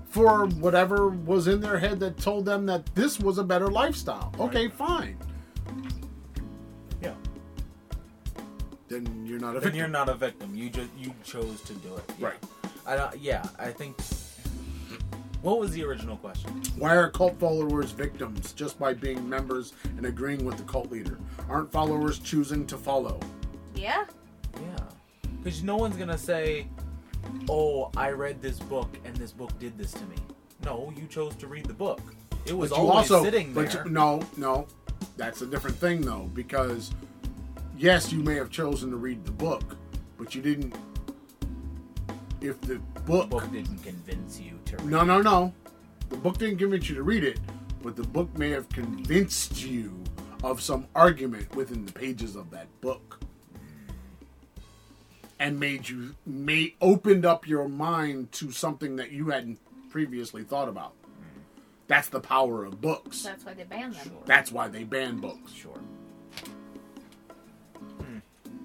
for 0.08 0.46
whatever 0.46 1.08
was 1.08 1.46
in 1.46 1.60
their 1.60 1.78
head 1.78 2.00
that 2.00 2.16
told 2.18 2.46
them 2.46 2.64
that 2.66 2.86
this 2.94 3.18
was 3.20 3.36
a 3.38 3.44
better 3.44 3.68
lifestyle. 3.68 4.32
Okay, 4.40 4.68
fine. 4.68 5.16
Then 8.90 9.24
you're 9.24 9.38
not 9.38 9.50
a 9.50 9.52
Then 9.54 9.62
victim. 9.62 9.78
you're 9.78 9.88
not 9.88 10.08
a 10.08 10.14
victim. 10.14 10.54
You 10.54 10.68
just 10.68 10.90
you 10.98 11.14
chose 11.24 11.60
to 11.62 11.72
do 11.74 11.94
it. 11.96 12.12
Yeah. 12.18 12.26
Right. 12.26 12.36
I 12.86 12.96
don't, 12.96 13.18
yeah. 13.18 13.46
I 13.58 13.70
think. 13.70 13.96
What 15.42 15.58
was 15.58 15.70
the 15.70 15.82
original 15.84 16.16
question? 16.18 16.60
Why 16.76 16.96
are 16.96 17.08
cult 17.08 17.38
followers 17.40 17.92
victims 17.92 18.52
just 18.52 18.78
by 18.78 18.92
being 18.92 19.26
members 19.26 19.72
and 19.96 20.04
agreeing 20.04 20.44
with 20.44 20.58
the 20.58 20.64
cult 20.64 20.90
leader? 20.90 21.18
Aren't 21.48 21.72
followers 21.72 22.18
choosing 22.18 22.66
to 22.66 22.76
follow? 22.76 23.18
Yeah. 23.74 24.04
Yeah. 24.56 24.76
Because 25.42 25.62
no 25.62 25.76
one's 25.76 25.96
gonna 25.96 26.18
say, 26.18 26.66
"Oh, 27.48 27.90
I 27.96 28.10
read 28.10 28.42
this 28.42 28.58
book 28.58 28.98
and 29.04 29.16
this 29.16 29.32
book 29.32 29.56
did 29.58 29.78
this 29.78 29.92
to 29.92 30.04
me." 30.06 30.16
No, 30.64 30.92
you 30.96 31.06
chose 31.06 31.34
to 31.36 31.46
read 31.46 31.64
the 31.64 31.72
book. 31.74 32.00
It 32.44 32.52
was 32.56 32.70
But 32.70 32.78
always 32.80 33.10
also, 33.10 33.22
sitting 33.22 33.54
there. 33.54 33.64
but 33.64 33.72
you- 33.86 33.90
no, 33.90 34.20
no, 34.36 34.66
that's 35.16 35.40
a 35.42 35.46
different 35.46 35.76
thing 35.76 36.02
though, 36.02 36.28
because 36.34 36.90
yes, 37.80 38.12
you 38.12 38.20
may 38.20 38.34
have 38.34 38.50
chosen 38.50 38.90
to 38.90 38.96
read 38.96 39.24
the 39.24 39.32
book, 39.32 39.76
but 40.18 40.34
you 40.34 40.42
didn't. 40.42 40.74
If 42.40 42.60
the 42.60 42.80
the 42.94 43.00
book, 43.00 43.30
book 43.30 43.50
didn't 43.50 43.82
convince 43.82 44.38
you 44.38 44.58
to 44.66 44.76
read. 44.76 44.86
It. 44.86 44.90
No, 44.90 45.02
no, 45.02 45.20
no, 45.20 45.52
the 46.08 46.16
book 46.16 46.38
didn't 46.38 46.58
convince 46.58 46.88
you 46.88 46.94
to 46.94 47.02
read 47.02 47.24
it, 47.24 47.40
but 47.82 47.96
the 47.96 48.04
book 48.04 48.36
may 48.38 48.50
have 48.50 48.68
convinced 48.68 49.62
you 49.62 50.02
of 50.42 50.60
some 50.60 50.86
argument 50.94 51.54
within 51.54 51.84
the 51.84 51.92
pages 51.92 52.36
of 52.36 52.50
that 52.50 52.66
book. 52.80 53.20
And 55.38 55.58
made 55.58 55.88
you 55.88 56.14
may 56.26 56.74
opened 56.82 57.24
up 57.24 57.48
your 57.48 57.66
mind 57.66 58.32
to 58.32 58.52
something 58.52 58.96
that 58.96 59.10
you 59.10 59.30
hadn't 59.30 59.58
previously 59.90 60.44
thought 60.44 60.68
about. 60.68 60.92
That's 61.88 62.08
the 62.08 62.20
power 62.20 62.64
of 62.64 62.80
books. 62.80 63.22
That's 63.22 63.44
why 63.44 63.54
they 63.54 63.64
banned 63.64 63.94
them. 63.94 64.04
Sure. 64.04 64.22
That's 64.26 64.52
why 64.52 64.68
they 64.68 64.84
ban 64.84 65.16
books. 65.16 65.52
Sure. 65.52 65.80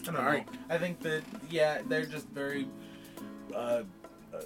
I 0.07 0.11
don't 0.11 0.22
know. 0.22 0.30
right. 0.30 0.48
I 0.69 0.77
think 0.77 0.99
that 1.02 1.23
yeah, 1.49 1.82
they're 1.88 2.06
just 2.06 2.27
very. 2.30 2.68
Uh, 3.53 3.84
uh, 4.34 4.38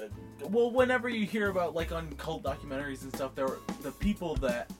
uh, 0.00 0.08
well, 0.48 0.70
whenever 0.70 1.08
you 1.08 1.26
hear 1.26 1.48
about 1.48 1.74
like 1.74 1.92
on 1.92 2.12
cult 2.14 2.42
documentaries 2.42 3.02
and 3.02 3.14
stuff, 3.14 3.34
there 3.34 3.48
the 3.82 3.92
people 3.92 4.36
that 4.36 4.70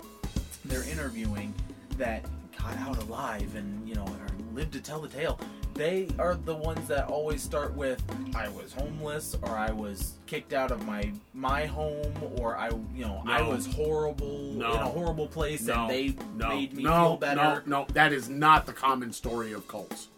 they're 0.64 0.88
interviewing 0.88 1.54
that 1.96 2.24
got 2.58 2.76
out 2.78 2.98
alive 3.02 3.54
and 3.56 3.88
you 3.88 3.94
know 3.94 4.06
lived 4.52 4.72
to 4.72 4.80
tell 4.80 5.00
the 5.00 5.08
tale. 5.08 5.38
They 5.76 6.08
are 6.18 6.34
the 6.34 6.54
ones 6.54 6.88
that 6.88 7.08
always 7.08 7.42
start 7.42 7.74
with 7.74 8.02
"I 8.34 8.48
was 8.48 8.72
homeless" 8.72 9.36
or 9.42 9.50
"I 9.50 9.70
was 9.70 10.14
kicked 10.26 10.52
out 10.54 10.70
of 10.70 10.86
my 10.86 11.12
my 11.34 11.66
home" 11.66 12.12
or 12.36 12.56
"I 12.56 12.70
you 12.94 13.04
know 13.04 13.22
I 13.26 13.42
was 13.42 13.66
horrible 13.66 14.52
No. 14.54 14.72
in 14.72 14.80
a 14.80 14.84
horrible 14.86 15.26
place 15.26 15.68
and 15.68 15.90
they 15.90 16.16
no, 16.34 16.48
made 16.48 16.72
me 16.74 16.82
no, 16.82 16.90
feel 16.90 17.16
better." 17.18 17.62
No, 17.66 17.80
no, 17.80 17.86
that 17.92 18.12
is 18.14 18.28
not 18.30 18.64
the 18.64 18.72
common 18.72 19.12
story 19.12 19.52
of 19.52 19.68
cults. 19.68 20.08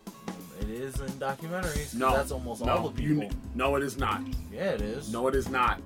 It 0.61 0.71
is 0.71 1.01
in 1.01 1.09
documentaries. 1.13 1.95
No, 1.95 2.17
that's 2.17 2.31
almost 2.31 2.65
no, 2.65 2.73
all 2.77 2.89
the 2.91 3.03
you- 3.03 3.31
no, 3.55 3.75
it 3.77 3.83
is 3.83 3.97
not. 3.99 4.23
yeah, 4.53 4.71
it 4.73 4.81
is. 4.81 5.13
No, 5.13 5.27
it 5.29 5.35
is 5.35 5.49
not. 5.49 5.81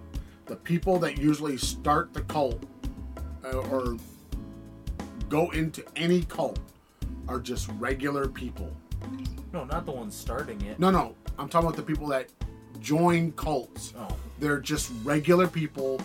The 0.47 0.57
people 0.57 0.99
that 0.99 1.17
usually 1.19 1.57
start 1.57 2.13
the 2.13 2.23
cult 2.23 2.63
uh, 3.45 3.57
or 3.57 3.97
go 5.31 5.51
into 5.51 5.83
any 5.97 6.25
cult 6.25 6.59
are 7.29 7.39
just 7.41 7.69
regular 7.79 8.29
people. 8.29 8.71
No, 9.53 9.65
not 9.65 9.85
the 9.87 9.93
ones 9.93 10.15
starting 10.15 10.61
it. 10.63 10.79
No, 10.79 10.91
no, 10.91 11.15
I'm 11.39 11.49
talking 11.49 11.69
about 11.69 11.77
the 11.77 11.83
people 11.83 12.07
that 12.09 12.29
join 12.81 13.33
cults. 13.33 13.95
Oh, 13.99 14.17
They're 14.39 14.61
just 14.61 14.91
regular 15.05 15.47
people 15.47 16.01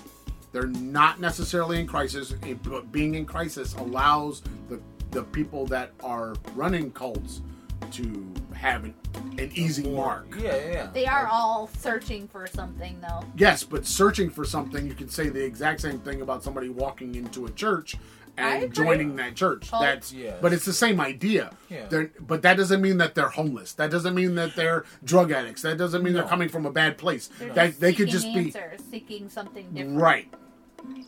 They're 0.52 0.68
not 0.68 1.19
necessarily 1.19 1.80
in 1.80 1.88
crisis, 1.88 2.34
but 2.64 2.91
being 2.91 3.15
in 3.15 3.26
crisis 3.26 3.76
allows 3.76 4.41
the 4.69 4.82
the 5.11 5.24
people 5.24 5.65
that 5.68 5.91
are 6.03 6.36
running 6.56 6.91
cults 6.91 7.41
to 7.91 8.28
have 8.53 8.84
an, 8.84 8.94
an 9.38 9.49
easy 9.53 9.90
mark. 9.90 10.28
Yeah, 10.38 10.56
yeah, 10.56 10.72
yeah. 10.72 10.90
They 10.94 11.06
are 11.06 11.28
all 11.28 11.69
searching 11.78 12.28
for 12.28 12.45
something, 12.48 12.99
though. 13.02 13.24
Yes, 13.38 13.64
but 13.64 13.86
searching 13.86 14.30
for 14.30 14.44
something, 14.44 14.86
you 14.86 14.94
can 14.94 15.07
say 15.10 15.30
the 15.30 15.44
exact 15.44 15.82
same 15.82 15.99
thing 15.99 16.22
about 16.22 16.44
somebody 16.44 16.69
walking 16.69 17.15
into 17.15 17.45
a 17.45 17.52
church 17.52 17.95
I 17.95 18.27
and 18.38 18.73
joining 18.73 19.15
that 19.18 19.35
church. 19.35 19.69
Cult. 19.69 19.81
That's 19.81 20.14
Yes. 20.14 20.38
but 20.41 20.53
it's 20.53 20.65
the 20.65 20.73
same 20.73 21.01
idea. 21.01 21.51
Yeah. 21.69 21.88
They're, 21.89 22.11
but 22.19 22.41
that 22.43 22.57
doesn't 22.57 22.81
mean 22.81 22.97
that 22.97 23.15
they're 23.15 23.30
homeless. 23.30 23.73
That 23.73 23.89
doesn't 23.91 24.14
mean 24.15 24.35
that 24.35 24.55
they're 24.55 24.85
drug 25.03 25.31
addicts. 25.31 25.64
That 25.64 25.77
doesn't 25.77 26.03
mean 26.03 26.14
No. 26.14 26.19
they're 26.22 26.30
coming 26.30 26.49
from 26.49 26.65
a 26.65 26.72
bad 26.72 26.97
place. 26.97 27.30
They're 27.39 27.53
That 27.53 27.80
they 27.80 27.93
could 27.93 28.11
seeking 28.11 28.51
just 28.51 28.59
be 28.80 28.81
seeking 28.91 29.30
something 29.30 29.65
different. 29.73 29.99
right. 29.99 30.34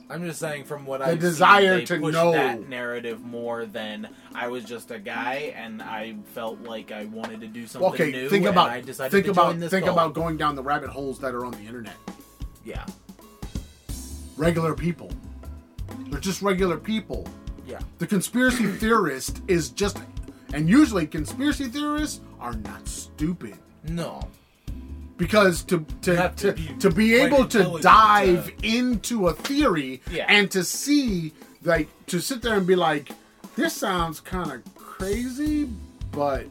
I'm 0.10 0.26
just 0.26 0.40
saying 0.40 0.64
from 0.64 0.88
what 0.88 1.00
The 1.02 1.06
I 1.06 1.16
desire 1.16 1.78
they 1.78 1.86
to 1.86 2.00
pushed 2.00 2.14
know. 2.14 2.32
that 2.32 2.68
narrative 2.68 3.22
more 3.22 3.66
than 3.68 4.10
I 4.34 4.48
was 4.48 4.64
just 4.64 4.90
a 4.90 4.98
guy 4.98 5.54
and 5.56 5.84
I 5.84 6.16
felt 6.34 6.60
like 6.62 6.92
I 6.92 7.06
wanted 7.06 7.42
to 7.42 7.48
do 7.48 7.68
something 7.68 7.92
Okay, 7.92 8.12
new. 8.12 8.28
think 8.30 8.46
and 8.46 8.54
about 8.56 8.72
I 8.72 8.82
decided 8.82 9.12
think 9.12 9.26
to 9.26 9.32
about 9.32 9.52
join 9.52 9.60
this 9.60 9.70
think 9.70 9.86
cult. 9.86 9.96
about 9.96 10.14
going 10.16 10.38
down 10.38 10.56
the 10.56 10.64
rabbit 10.64 10.90
holes 10.90 11.20
that 11.20 11.36
are 11.36 11.46
on 11.46 11.52
the 11.52 11.60
internet. 11.60 11.94
yeah, 12.66 12.84
Regular 14.38 14.74
people. 14.74 15.12
They're 16.10 16.20
just 16.20 16.42
regular 16.42 16.78
people. 16.78 17.28
yeah. 17.68 17.80
The 18.00 18.08
conspiracy 18.08 18.68
theorist 18.68 19.42
is 19.48 19.70
just 19.70 19.98
and 20.54 20.68
usually 20.68 21.06
conspiracy 21.06 21.66
theorists 21.66 22.22
are 22.40 22.54
not 22.54 22.88
stupid. 22.88 23.56
No, 23.84 24.28
because 25.18 25.64
to 25.64 25.86
to 26.02 26.16
have 26.16 26.36
to, 26.38 26.54
to 26.54 26.78
to, 26.80 26.90
be 26.90 27.10
be 27.10 27.16
able 27.16 27.46
to 27.48 27.80
dive 27.82 28.52
to- 28.58 28.68
into 28.68 29.28
a 29.28 29.34
theory 29.34 30.02
Yeah. 30.12 30.26
and 30.28 30.50
to 30.52 30.64
see 30.64 31.34
like 31.64 31.88
to 32.08 32.20
sit 32.20 32.42
there 32.42 32.56
and 32.58 32.66
be 32.66 32.76
like 32.76 33.12
this 33.56 33.74
sounds 33.74 34.20
kind 34.20 34.52
of 34.52 34.76
crazy 34.76 35.70
but 36.12 36.46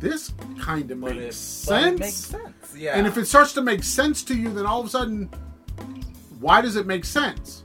this 0.00 0.32
kind 0.60 0.90
of 0.90 0.98
makes 0.98 1.16
it, 1.16 1.32
sense 1.34 2.00
makes 2.00 2.14
sense. 2.14 2.74
Yeah, 2.76 2.96
and 2.96 3.06
if 3.06 3.16
it 3.16 3.26
starts 3.26 3.52
to 3.54 3.62
make 3.62 3.82
sense 3.82 4.22
to 4.24 4.34
you 4.36 4.52
then 4.52 4.66
all 4.66 4.80
of 4.80 4.86
a 4.86 4.90
sudden 4.90 5.28
why 6.40 6.60
does 6.60 6.76
it 6.76 6.86
make 6.86 7.04
sense 7.04 7.62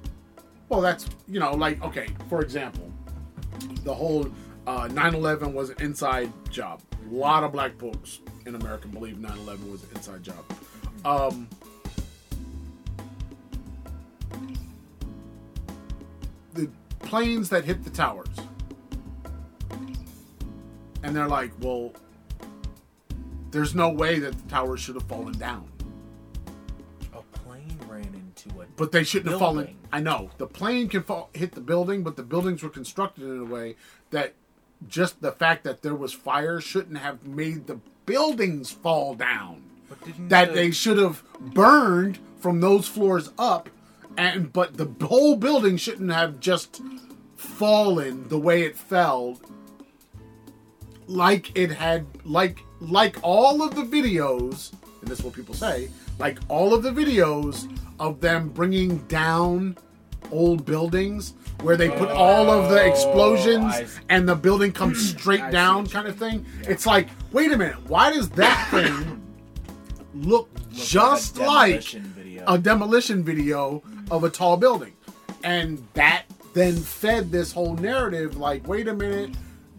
well 0.69 0.81
that's 0.81 1.07
you 1.27 1.39
know 1.39 1.53
like 1.53 1.81
okay 1.83 2.07
for 2.29 2.41
example 2.41 2.91
the 3.83 3.93
whole 3.93 4.27
uh, 4.65 4.87
9-11 4.89 5.53
was 5.53 5.69
an 5.69 5.77
inside 5.79 6.31
job. 6.49 6.81
A 7.09 7.13
lot 7.13 7.43
of 7.43 7.53
black 7.53 7.77
folks 7.79 8.19
in 8.45 8.55
america 8.55 8.87
believe 8.87 9.15
9-11 9.17 9.71
was 9.71 9.83
an 9.83 9.89
inside 9.95 10.23
job. 10.23 10.43
Um, 11.05 11.47
the 16.53 16.69
planes 16.99 17.49
that 17.49 17.63
hit 17.63 17.83
the 17.83 17.89
towers. 17.89 18.27
And 21.03 21.15
they're 21.15 21.29
like 21.29 21.51
well 21.61 21.93
there's 23.51 23.73
no 23.73 23.89
way 23.89 24.19
that 24.19 24.37
the 24.37 24.49
towers 24.49 24.81
should 24.81 24.95
have 24.95 25.07
fallen 25.07 25.37
down 25.37 25.69
into 28.45 28.61
it. 28.61 28.69
but 28.75 28.91
they 28.91 29.03
shouldn't 29.03 29.31
have 29.31 29.39
fallen. 29.39 29.75
I 29.91 29.99
know 29.99 30.29
the 30.37 30.47
plane 30.47 30.89
can 30.89 31.03
fall, 31.03 31.29
hit 31.33 31.53
the 31.53 31.61
building, 31.61 32.03
but 32.03 32.15
the 32.15 32.23
buildings 32.23 32.61
were 32.63 32.69
constructed 32.69 33.23
in 33.23 33.39
a 33.39 33.45
way 33.45 33.75
that 34.11 34.33
just 34.87 35.21
the 35.21 35.31
fact 35.31 35.63
that 35.63 35.81
there 35.81 35.95
was 35.95 36.13
fire 36.13 36.59
shouldn't 36.61 36.97
have 36.99 37.25
made 37.25 37.67
the 37.67 37.79
buildings 38.05 38.71
fall 38.71 39.15
down. 39.15 39.63
But 39.89 40.03
didn't 40.05 40.29
That 40.29 40.49
the- 40.49 40.53
they 40.55 40.71
should 40.71 40.97
have 40.97 41.23
burned 41.39 42.19
from 42.39 42.59
those 42.61 42.87
floors 42.87 43.31
up, 43.39 43.69
and 44.17 44.51
but 44.53 44.77
the 44.77 44.87
whole 45.07 45.35
building 45.35 45.77
shouldn't 45.77 46.11
have 46.11 46.39
just 46.39 46.81
fallen 47.35 48.27
the 48.29 48.37
way 48.37 48.63
it 48.63 48.77
fell. 48.77 49.39
Like 51.07 51.57
it 51.57 51.71
had, 51.71 52.05
like 52.25 52.59
like 52.81 53.17
all 53.23 53.61
of 53.63 53.75
the 53.75 53.83
videos, 53.83 54.73
and 55.01 55.09
this 55.09 55.19
is 55.19 55.25
what 55.25 55.33
people 55.33 55.55
say, 55.55 55.89
like 56.19 56.37
all 56.49 56.73
of 56.73 56.83
the 56.83 56.91
videos 56.91 57.67
of 57.99 58.21
them 58.21 58.49
bringing 58.49 58.97
down 59.07 59.77
old 60.31 60.65
buildings 60.65 61.33
where 61.61 61.77
they 61.77 61.89
put 61.89 62.09
all 62.09 62.49
of 62.49 62.69
the 62.69 62.81
Oh, 62.81 62.85
explosions 62.85 63.73
I 63.73 63.87
and 64.09 64.27
the 64.27 64.35
building 64.35 64.71
comes 64.71 65.09
straight 65.17 65.41
I 65.41 65.51
down 65.51 65.87
kind 65.87 66.07
of 66.07 66.17
thing. 66.17 66.45
Yeah. 66.61 66.71
It's 66.71 66.85
like, 66.85 67.09
wait 67.31 67.51
a 67.51 67.57
minute, 67.57 67.77
why 67.87 68.11
does 68.11 68.29
that 68.31 68.67
thing 68.71 69.21
look 70.13 70.49
just 70.71 71.37
like 71.37 71.75
a 71.93 71.97
demolition 71.97 72.03
video. 72.03 72.43
a 72.47 72.57
demolition 72.57 73.23
video 73.23 73.83
of 74.11 74.23
a 74.23 74.29
tall 74.29 74.57
building. 74.57 74.93
And 75.43 75.85
that 75.93 76.23
then 76.53 76.75
fed 76.75 77.31
this 77.31 77.51
whole 77.51 77.75
narrative 77.75 78.37
like, 78.37 78.67
wait 78.67 78.87
a 78.87 78.93
minute, 78.93 79.35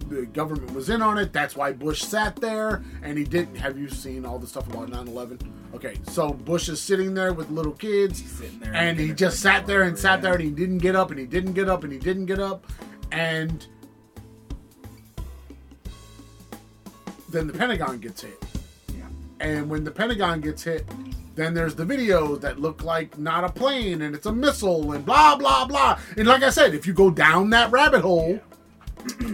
the 0.08 0.26
government 0.26 0.72
was 0.74 0.88
in 0.88 1.02
on 1.02 1.18
it. 1.18 1.32
That's 1.32 1.56
why 1.56 1.72
Bush 1.72 2.02
sat 2.02 2.36
there 2.36 2.82
and 3.02 3.18
he 3.18 3.24
didn't. 3.24 3.56
Have 3.56 3.78
you 3.78 3.88
seen 3.88 4.24
all 4.24 4.38
the 4.38 4.46
stuff 4.46 4.66
about 4.68 4.88
9 4.88 5.08
11? 5.08 5.38
Okay, 5.74 5.96
so 6.10 6.32
Bush 6.32 6.68
is 6.68 6.80
sitting 6.80 7.12
there 7.14 7.32
with 7.32 7.50
little 7.50 7.72
kids 7.72 8.24
Sitting 8.24 8.58
there 8.58 8.74
and 8.74 8.98
he 8.98 9.12
just 9.12 9.40
sat 9.40 9.66
there 9.66 9.82
and 9.82 9.98
sat 9.98 10.22
there 10.22 10.32
and 10.34 10.42
he 10.42 10.50
didn't 10.50 10.78
get 10.78 10.96
up 10.96 11.10
and 11.10 11.20
he 11.20 11.26
didn't 11.26 11.52
get 11.52 11.68
up 11.68 11.84
and 11.84 11.92
he 11.92 11.98
didn't 11.98 12.26
get 12.26 12.38
up. 12.38 12.66
And 13.12 13.66
then 17.28 17.46
the 17.46 17.52
Pentagon 17.52 17.98
gets 17.98 18.22
hit. 18.22 18.42
yeah. 18.96 19.04
And 19.40 19.68
when 19.68 19.84
the 19.84 19.90
Pentagon 19.90 20.40
gets 20.40 20.62
hit, 20.62 20.86
then 21.34 21.54
there's 21.54 21.74
the 21.74 21.84
videos 21.84 22.40
that 22.40 22.58
look 22.58 22.82
like 22.82 23.18
not 23.18 23.44
a 23.44 23.48
plane 23.48 24.02
and 24.02 24.14
it's 24.14 24.26
a 24.26 24.32
missile 24.32 24.92
and 24.92 25.04
blah 25.04 25.36
blah 25.36 25.66
blah. 25.66 25.98
And 26.16 26.26
like 26.26 26.42
I 26.42 26.50
said, 26.50 26.74
if 26.74 26.86
you 26.86 26.92
go 26.94 27.10
down 27.10 27.50
that 27.50 27.70
rabbit 27.70 28.00
hole 28.00 28.40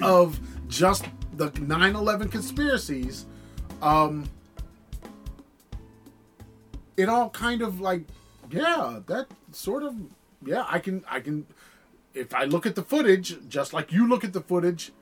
of 0.02 0.38
just 0.68 1.06
the 1.34 1.50
9/11 1.50 2.30
conspiracies, 2.30 3.24
um 3.80 4.28
it 6.96 7.08
all 7.08 7.30
kind 7.30 7.62
of 7.62 7.80
like 7.80 8.02
yeah, 8.50 9.00
that 9.06 9.26
sort 9.52 9.82
of 9.82 9.94
yeah, 10.44 10.64
I 10.68 10.78
can 10.78 11.04
I 11.10 11.20
can 11.20 11.46
if 12.12 12.34
I 12.34 12.44
look 12.44 12.66
at 12.66 12.74
the 12.74 12.82
footage 12.82 13.48
just 13.48 13.72
like 13.72 13.92
you 13.92 14.08
look 14.08 14.24
at 14.24 14.32
the 14.32 14.40
footage, 14.40 14.92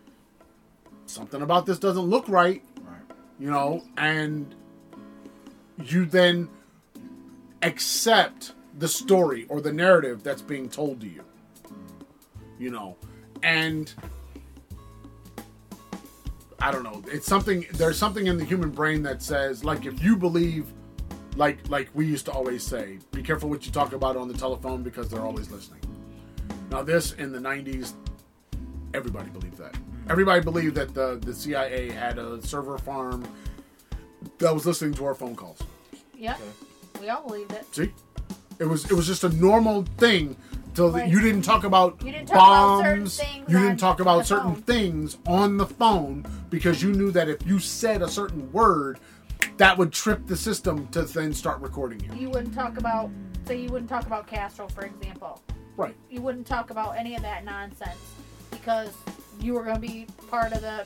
something 1.06 1.42
about 1.42 1.66
this 1.66 1.78
doesn't 1.78 2.02
look 2.04 2.28
right 2.28 2.62
Right. 2.82 3.16
you 3.38 3.50
know, 3.50 3.82
and 3.96 4.54
you 5.84 6.04
then 6.06 6.48
accept 7.62 8.52
the 8.78 8.88
story 8.88 9.46
or 9.48 9.60
the 9.60 9.72
narrative 9.72 10.22
that's 10.22 10.42
being 10.42 10.68
told 10.68 11.00
to 11.00 11.06
you. 11.06 11.22
You 12.58 12.70
know, 12.70 12.96
and 13.42 13.92
I 16.60 16.70
don't 16.70 16.84
know. 16.84 17.02
It's 17.08 17.26
something. 17.26 17.66
There's 17.72 17.98
something 17.98 18.28
in 18.28 18.36
the 18.38 18.44
human 18.44 18.70
brain 18.70 19.02
that 19.02 19.20
says, 19.22 19.64
like, 19.64 19.84
if 19.84 20.00
you 20.02 20.16
believe, 20.16 20.72
like, 21.36 21.68
like 21.68 21.88
we 21.94 22.06
used 22.06 22.26
to 22.26 22.32
always 22.32 22.62
say, 22.62 22.98
be 23.12 23.22
careful 23.22 23.48
what 23.48 23.64
you 23.66 23.72
talk 23.72 23.92
about 23.92 24.16
on 24.16 24.28
the 24.28 24.34
telephone 24.34 24.82
because 24.82 25.08
they're 25.08 25.24
always 25.24 25.50
listening. 25.50 25.80
Now, 26.70 26.82
this 26.82 27.12
in 27.12 27.32
the 27.32 27.38
'90s, 27.38 27.92
everybody 28.94 29.30
believed 29.30 29.58
that. 29.58 29.74
Everybody 30.08 30.42
believed 30.42 30.74
that 30.76 30.94
the 30.94 31.18
the 31.20 31.34
CIA 31.34 31.90
had 31.90 32.18
a 32.18 32.40
server 32.46 32.78
farm 32.78 33.24
that 34.38 34.52
was 34.52 34.66
listening 34.66 34.94
to 34.94 35.04
our 35.04 35.14
phone 35.14 35.34
calls. 35.36 35.58
Yep. 36.16 36.36
Okay. 36.40 37.00
We 37.00 37.08
all 37.08 37.26
believed 37.26 37.52
it. 37.52 37.74
See, 37.74 37.92
it 38.58 38.64
was 38.64 38.90
it 38.90 38.94
was 38.94 39.06
just 39.06 39.24
a 39.24 39.28
normal 39.30 39.82
thing. 39.98 40.36
Till 40.74 40.88
Like, 40.88 41.10
you 41.10 41.20
didn't 41.20 41.42
talk 41.42 41.64
about 41.64 42.00
you 42.02 42.12
didn't 42.12 42.28
talk 42.28 42.36
about 42.38 42.80
certain 42.82 43.00
bombs. 43.02 43.18
things 43.18 43.50
you 43.50 43.58
didn't 43.58 43.76
talk 43.76 44.00
about 44.00 44.26
certain 44.26 44.54
phone. 44.54 44.62
things 44.62 45.18
on 45.26 45.58
the 45.58 45.66
phone 45.66 46.24
because 46.48 46.82
you 46.82 46.92
knew 46.92 47.10
that 47.10 47.28
if 47.28 47.46
you 47.46 47.58
said 47.58 48.00
a 48.00 48.08
certain 48.08 48.50
word, 48.52 48.98
that 49.62 49.78
would 49.78 49.92
trip 49.92 50.26
the 50.26 50.36
system 50.36 50.88
to 50.88 51.02
then 51.02 51.32
start 51.32 51.60
recording 51.60 52.00
you. 52.00 52.10
You 52.18 52.30
wouldn't 52.30 52.52
talk 52.52 52.78
about, 52.78 53.10
say, 53.46 53.60
you 53.60 53.68
wouldn't 53.68 53.88
talk 53.88 54.06
about 54.06 54.26
Castro, 54.26 54.66
for 54.66 54.84
example. 54.84 55.40
Right. 55.76 55.94
You 56.10 56.20
wouldn't 56.20 56.48
talk 56.48 56.70
about 56.70 56.96
any 56.96 57.14
of 57.14 57.22
that 57.22 57.44
nonsense 57.44 57.96
because 58.50 58.90
you 59.40 59.54
were 59.54 59.62
going 59.62 59.76
to 59.76 59.80
be 59.80 60.06
part 60.28 60.52
of 60.52 60.62
the 60.62 60.84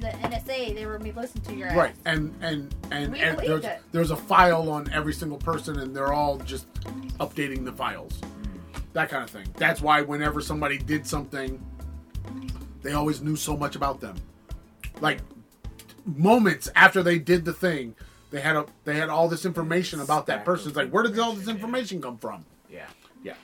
the 0.00 0.08
NSA. 0.08 0.74
They 0.74 0.86
were 0.86 0.98
going 0.98 1.10
to 1.10 1.14
be 1.14 1.20
listening 1.20 1.44
to 1.44 1.54
your 1.54 1.68
ass. 1.68 1.76
Right, 1.76 1.94
and 2.04 2.34
and 2.42 2.74
and, 2.90 3.12
We 3.12 3.20
and 3.20 3.38
there's, 3.38 3.64
it. 3.64 3.80
there's 3.92 4.10
a 4.10 4.16
file 4.16 4.70
on 4.70 4.90
every 4.92 5.12
single 5.12 5.38
person, 5.38 5.78
and 5.78 5.94
they're 5.96 6.12
all 6.12 6.38
just 6.38 6.72
updating 7.18 7.64
the 7.64 7.72
files, 7.72 8.18
that 8.92 9.08
kind 9.08 9.24
of 9.24 9.30
thing. 9.30 9.46
That's 9.56 9.80
why 9.80 10.02
whenever 10.02 10.40
somebody 10.40 10.78
did 10.78 11.06
something, 11.06 11.62
they 12.82 12.92
always 12.92 13.20
knew 13.20 13.36
so 13.36 13.56
much 13.56 13.76
about 13.76 14.00
them. 14.00 14.16
Like 15.00 15.20
moments 16.06 16.70
after 16.74 17.02
they 17.02 17.18
did 17.18 17.44
the 17.44 17.52
thing, 17.52 17.94
they 18.30 18.40
had 18.40 18.56
a 18.56 18.66
they 18.84 18.96
had 18.96 19.08
all 19.08 19.28
this 19.28 19.44
information 19.44 20.00
about 20.00 20.26
that 20.26 20.44
person. 20.44 20.68
It's 20.68 20.76
like, 20.76 20.90
where 20.90 21.02
did 21.02 21.18
all 21.18 21.32
this 21.32 21.48
information, 21.48 22.00
come 22.00 22.18
from? 22.18 22.44
Yeah. 22.70 22.86
Yeah. 23.22 23.34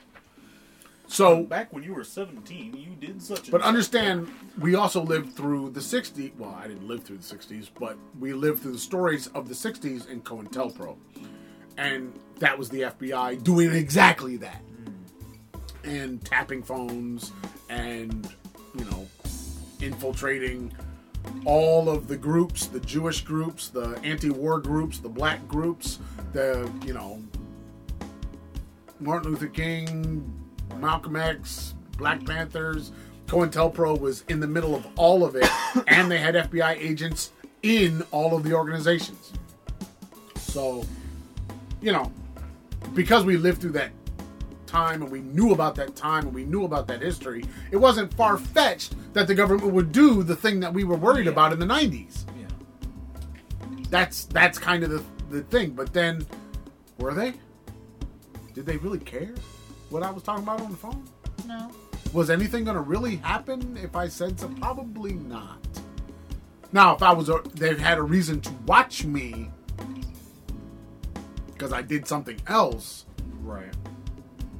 So 1.07 1.43
back 1.43 1.71
when 1.73 1.83
you 1.83 1.93
were 1.93 2.03
17, 2.03 2.73
you 2.75 3.07
did 3.07 3.21
such. 3.21 3.49
But 3.51 3.61
understand, 3.61 4.29
we 4.59 4.75
also 4.75 5.01
lived 5.01 5.33
through 5.35 5.71
the 5.71 5.79
60s. 5.79 6.35
Well, 6.37 6.53
I 6.61 6.67
didn't 6.67 6.87
live 6.87 7.03
through 7.03 7.17
the 7.17 7.35
60s, 7.35 7.69
but 7.79 7.97
we 8.19 8.33
lived 8.33 8.61
through 8.61 8.73
the 8.73 8.77
stories 8.77 9.27
of 9.27 9.47
the 9.47 9.53
60s 9.53 10.09
in 10.09 10.21
COINTELPRO. 10.21 10.97
And 11.77 12.13
that 12.39 12.57
was 12.57 12.69
the 12.69 12.81
FBI 12.81 13.43
doing 13.43 13.71
exactly 13.73 14.37
that. 14.37 14.61
Hmm. 15.83 15.89
and 15.89 16.25
tapping 16.25 16.63
phones 16.63 17.31
and 17.69 18.33
you 18.77 18.85
know 18.85 19.07
infiltrating 19.81 20.73
all 21.45 21.89
of 21.89 22.07
the 22.07 22.17
groups 22.17 22.65
the 22.65 22.79
jewish 22.81 23.21
groups 23.21 23.69
the 23.69 23.99
anti-war 24.03 24.59
groups 24.59 24.99
the 24.99 25.09
black 25.09 25.45
groups 25.47 25.99
the 26.33 26.69
you 26.85 26.93
know 26.93 27.21
martin 28.99 29.31
luther 29.31 29.47
king 29.47 30.23
malcolm 30.79 31.15
x 31.15 31.75
black 31.97 32.23
panthers. 32.25 32.91
Cointelpro 33.25 33.99
was 33.99 34.23
in 34.29 34.39
the 34.39 34.47
middle 34.47 34.73
of 34.73 34.87
all 34.95 35.25
of 35.25 35.35
it 35.35 35.49
and 35.87 36.09
they 36.09 36.17
had 36.17 36.35
fbi 36.35 36.77
agents 36.77 37.31
in 37.63 38.03
all 38.11 38.35
of 38.35 38.43
the 38.43 38.53
organizations. 38.53 39.33
So 40.35 40.85
you 41.81 41.91
know 41.91 42.11
because 42.93 43.25
we 43.25 43.35
lived 43.35 43.61
through 43.61 43.73
that 43.73 43.91
time 44.67 45.01
and 45.01 45.11
we 45.11 45.21
knew 45.21 45.53
about 45.53 45.75
that 45.75 45.95
time 45.95 46.25
and 46.25 46.33
we 46.35 46.45
knew 46.45 46.65
about 46.65 46.87
that 46.87 47.01
history, 47.01 47.43
it 47.71 47.77
wasn't 47.77 48.13
far 48.13 48.37
fetched 48.37 48.95
that 49.13 49.25
the 49.27 49.33
government 49.35 49.71
would 49.73 49.91
do 49.91 50.21
the 50.23 50.35
thing 50.35 50.59
that 50.59 50.73
we 50.73 50.83
were 50.83 50.97
worried 50.97 51.25
Yeah. 51.25 51.31
about 51.31 51.53
in 51.53 51.59
the 51.59 51.65
90s. 51.65 52.25
Yeah. 52.39 52.47
That's 53.89 54.25
that's 54.25 54.57
kind 54.59 54.83
of 54.83 54.89
the, 54.91 55.03
the 55.29 55.41
thing. 55.43 55.71
But 55.71 55.93
then, 55.93 56.25
were 56.99 57.13
they? 57.13 57.33
Did 58.53 58.65
they 58.65 58.77
really 58.77 58.99
care 58.99 59.33
what 59.89 60.03
I 60.03 60.11
was 60.11 60.23
talking 60.23 60.43
about 60.43 60.61
on 60.61 60.71
the 60.71 60.77
phone? 60.77 61.03
No. 61.47 61.71
Was 62.13 62.29
anything 62.29 62.63
going 62.63 62.75
to 62.75 62.81
really 62.81 63.17
happen 63.17 63.77
if 63.81 63.95
I 63.95 64.07
said 64.07 64.39
so? 64.39 64.47
Probably 64.59 65.13
not. 65.13 65.59
Now, 66.73 66.95
if 66.95 67.01
I 67.03 67.13
was, 67.13 67.29
a, 67.29 67.41
they 67.55 67.75
had 67.75 67.97
a 67.97 68.01
reason 68.01 68.41
to 68.41 68.51
watch 68.65 69.05
me 69.05 69.49
because 71.53 71.71
I 71.73 71.81
did 71.81 72.07
something 72.07 72.37
else, 72.47 73.05
Right. 73.41 73.73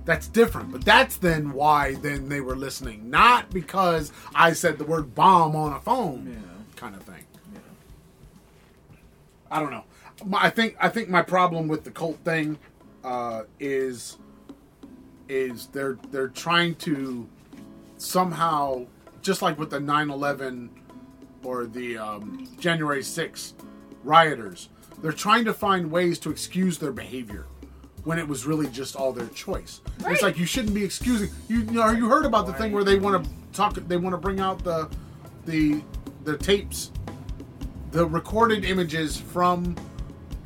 That's 0.07 0.27
different. 0.29 0.71
But 0.71 0.85
that's 0.85 1.17
then 1.17 1.51
why 1.51 1.95
then 1.95 2.29
they 2.29 2.39
were 2.41 2.55
listening, 2.55 3.09
not 3.09 3.51
because 3.51 4.11
I 4.34 4.53
said 4.53 4.77
the 4.79 4.85
word 4.85 5.13
bomb 5.13 5.53
on 5.55 5.73
a 5.73 5.79
phone, 5.81 6.25
Yeah. 6.31 6.75
kind 6.77 6.95
of 6.95 7.03
thing. 7.03 7.25
Yeah. 7.53 7.59
I 9.51 9.59
don't 9.59 9.69
know. 9.71 9.84
I 10.34 10.49
think 10.49 10.77
I 10.79 10.88
think 10.89 11.09
my 11.09 11.21
problem 11.21 11.67
with 11.67 11.84
the 11.84 11.91
cult 11.91 12.17
thing 12.23 12.57
uh, 13.03 13.43
is 13.59 14.17
is 15.29 15.67
they're 15.67 15.97
they're 16.09 16.29
trying 16.29 16.75
to 16.75 17.27
somehow 17.97 18.85
just 19.21 19.41
like 19.41 19.59
with 19.59 19.69
the 19.71 19.79
9/11 19.79 20.69
or 21.43 21.65
the 21.65 21.97
um, 21.97 22.47
January 22.59 23.01
6th 23.01 23.53
rioters, 24.05 24.69
they're 25.01 25.11
trying 25.11 25.43
to 25.45 25.53
find 25.53 25.91
ways 25.91 26.17
to 26.19 26.29
excuse 26.31 26.77
their 26.77 26.93
behavior 26.93 27.45
when 28.07 28.17
it 28.17 28.25
was 28.25 28.45
really 28.45 28.67
just 28.67 28.95
all 28.95 29.11
their 29.11 29.27
choice. 29.27 29.81
It's 30.05 30.21
like 30.21 30.38
you 30.38 30.45
shouldn't 30.45 30.73
be 30.73 30.85
excusing. 30.85 31.29
You, 31.49 31.59
you 31.59 31.71
know, 31.71 31.89
you 31.91 32.07
heard 32.07 32.23
about 32.23 32.47
the 32.47 32.53
thing 32.53 32.71
where 32.71 32.85
they 32.85 32.97
want 32.97 33.21
to 33.21 33.29
talk. 33.51 33.73
They 33.73 33.97
want 33.97 34.13
to 34.13 34.17
bring 34.17 34.39
out 34.39 34.63
the 34.63 34.89
the 35.45 35.81
the 36.23 36.38
tapes 36.38 36.91
the 37.91 38.05
recorded 38.05 38.63
images 38.63 39.17
from 39.17 39.75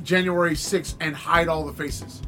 January 0.02 0.54
6th 0.54 0.96
and 1.00 1.14
hide 1.14 1.46
all 1.46 1.64
the 1.64 1.72
faces. 1.72 2.20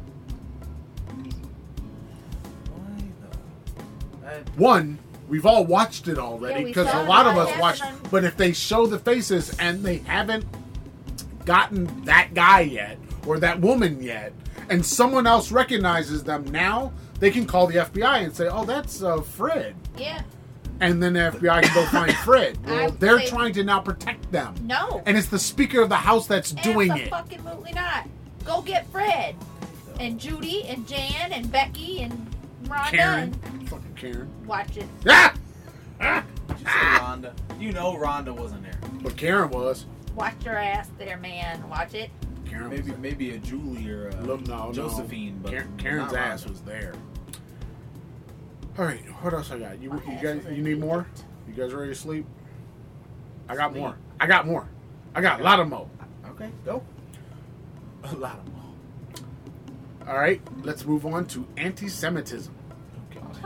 Why 2.69 3.03
though? 4.23 4.29
I, 4.29 4.41
One, 4.55 4.99
we've 5.27 5.45
all 5.45 5.65
watched 5.65 6.07
it 6.07 6.17
already 6.17 6.63
because 6.63 6.87
saw 6.87 7.03
a 7.03 7.07
lot 7.07 7.27
of 7.27 7.37
us 7.37 7.59
watched. 7.59 7.83
But 8.09 8.23
if 8.23 8.37
they 8.37 8.53
show 8.53 8.87
the 8.87 8.99
faces 8.99 9.53
and 9.59 9.83
they 9.83 9.97
haven't 9.97 10.45
gotten 11.43 12.05
that 12.05 12.33
guy 12.33 12.61
yet 12.61 12.97
or 13.27 13.37
that 13.39 13.59
woman 13.59 14.01
yet, 14.01 14.31
and 14.69 14.85
someone 14.85 15.27
else 15.27 15.51
recognizes 15.51 16.23
them 16.23 16.45
now, 16.45 16.91
they 17.19 17.31
can 17.31 17.45
call 17.45 17.67
the 17.67 17.75
FBI 17.75 18.23
and 18.23 18.35
say, 18.35 18.47
"Oh, 18.47 18.65
that's 18.65 19.01
uh, 19.03 19.21
Fred," 19.21 19.75
Yeah. 19.97 20.21
and 20.81 21.01
then 21.01 21.13
the 21.13 21.19
FBI 21.31 21.63
can 21.63 21.73
go 21.73 21.85
find 21.87 22.13
Fred. 22.25 22.57
I 22.65 22.71
Well, 22.71 22.85
would 22.91 22.99
they're 22.99 23.19
say- 23.19 23.27
trying 23.29 23.53
to 23.53 23.63
now 23.63 23.79
protect 23.79 24.31
them, 24.31 24.55
No. 24.63 25.01
and 25.05 25.17
it's 25.17 25.27
the 25.27 25.39
Speaker 25.39 25.81
of 25.81 25.89
the 25.89 25.95
House 25.95 26.27
that's 26.27 26.51
doing 26.51 26.91
it. 26.95 27.11
Absolutely 27.11 27.71
not. 27.73 28.07
Go 28.43 28.61
get 28.61 28.85
Fred 28.91 29.35
and 29.99 30.19
Judy 30.19 30.63
and 30.65 30.87
Jan 30.87 31.31
and 31.31 31.51
Becky 31.51 32.01
and 32.01 32.27
Rhonda 32.65 32.89
Karen, 32.89 33.39
and 33.45 33.69
fucking 33.69 33.93
Karen. 33.95 34.29
watch 34.45 34.75
it. 34.77 34.85
Ah! 35.07 35.33
Ah! 36.01 36.23
did 36.49 36.59
you 36.59 36.65
say 36.65 36.71
Rhonda? 36.71 37.33
You 37.59 37.71
know 37.71 37.93
Rhonda 37.95 38.35
wasn't 38.35 38.63
there. 38.63 38.77
But 39.01 39.15
Karen 39.15 39.49
was. 39.49 39.85
Watch 40.15 40.33
your 40.43 40.55
ass 40.57 40.89
there, 40.97 41.17
man. 41.17 41.67
Watch 41.69 41.93
it. 41.93 42.09
Karen 42.55 42.69
Maybe 42.69 42.91
was. 42.91 42.99
maybe 42.99 43.31
a 43.31 43.37
Julie 43.39 43.89
or 43.89 44.09
a 44.09 44.15
uh, 44.15 44.21
Look, 44.21 44.47
no, 44.47 44.67
no. 44.67 44.73
Josephine, 44.73 45.39
but 45.43 45.53
Karen's 45.77 46.13
ass 46.13 46.43
Rhonda. 46.43 46.49
was 46.49 46.61
there. 46.61 46.93
All 48.77 48.85
right, 48.85 48.99
what 49.23 49.33
else 49.33 49.51
I 49.51 49.59
got? 49.59 49.81
You, 49.81 49.89
My 49.91 50.03
you 50.03 50.11
ass 50.13 50.23
guys, 50.23 50.45
you 50.51 50.61
need 50.63 50.79
more? 50.79 51.07
You 51.47 51.53
guys 51.53 51.73
ready 51.73 51.91
to 51.91 51.95
sleep? 51.95 52.25
I 53.47 53.55
got 53.55 53.71
Sleep. 53.71 53.81
more. 53.81 53.97
I 54.19 54.27
got 54.27 54.47
more. 54.47 54.67
I 55.13 55.21
got 55.21 55.39
a 55.39 55.43
lot 55.43 55.59
of 55.59 55.69
more. 55.69 55.87
Okay, 56.29 56.49
go. 56.65 56.83
A 58.03 58.15
lot 58.15 58.37
of 58.39 58.45
them. 58.45 58.53
All 60.07 60.17
right, 60.17 60.41
let's 60.63 60.85
move 60.85 61.05
on 61.05 61.25
to 61.27 61.47
anti-Semitism. 61.57 62.53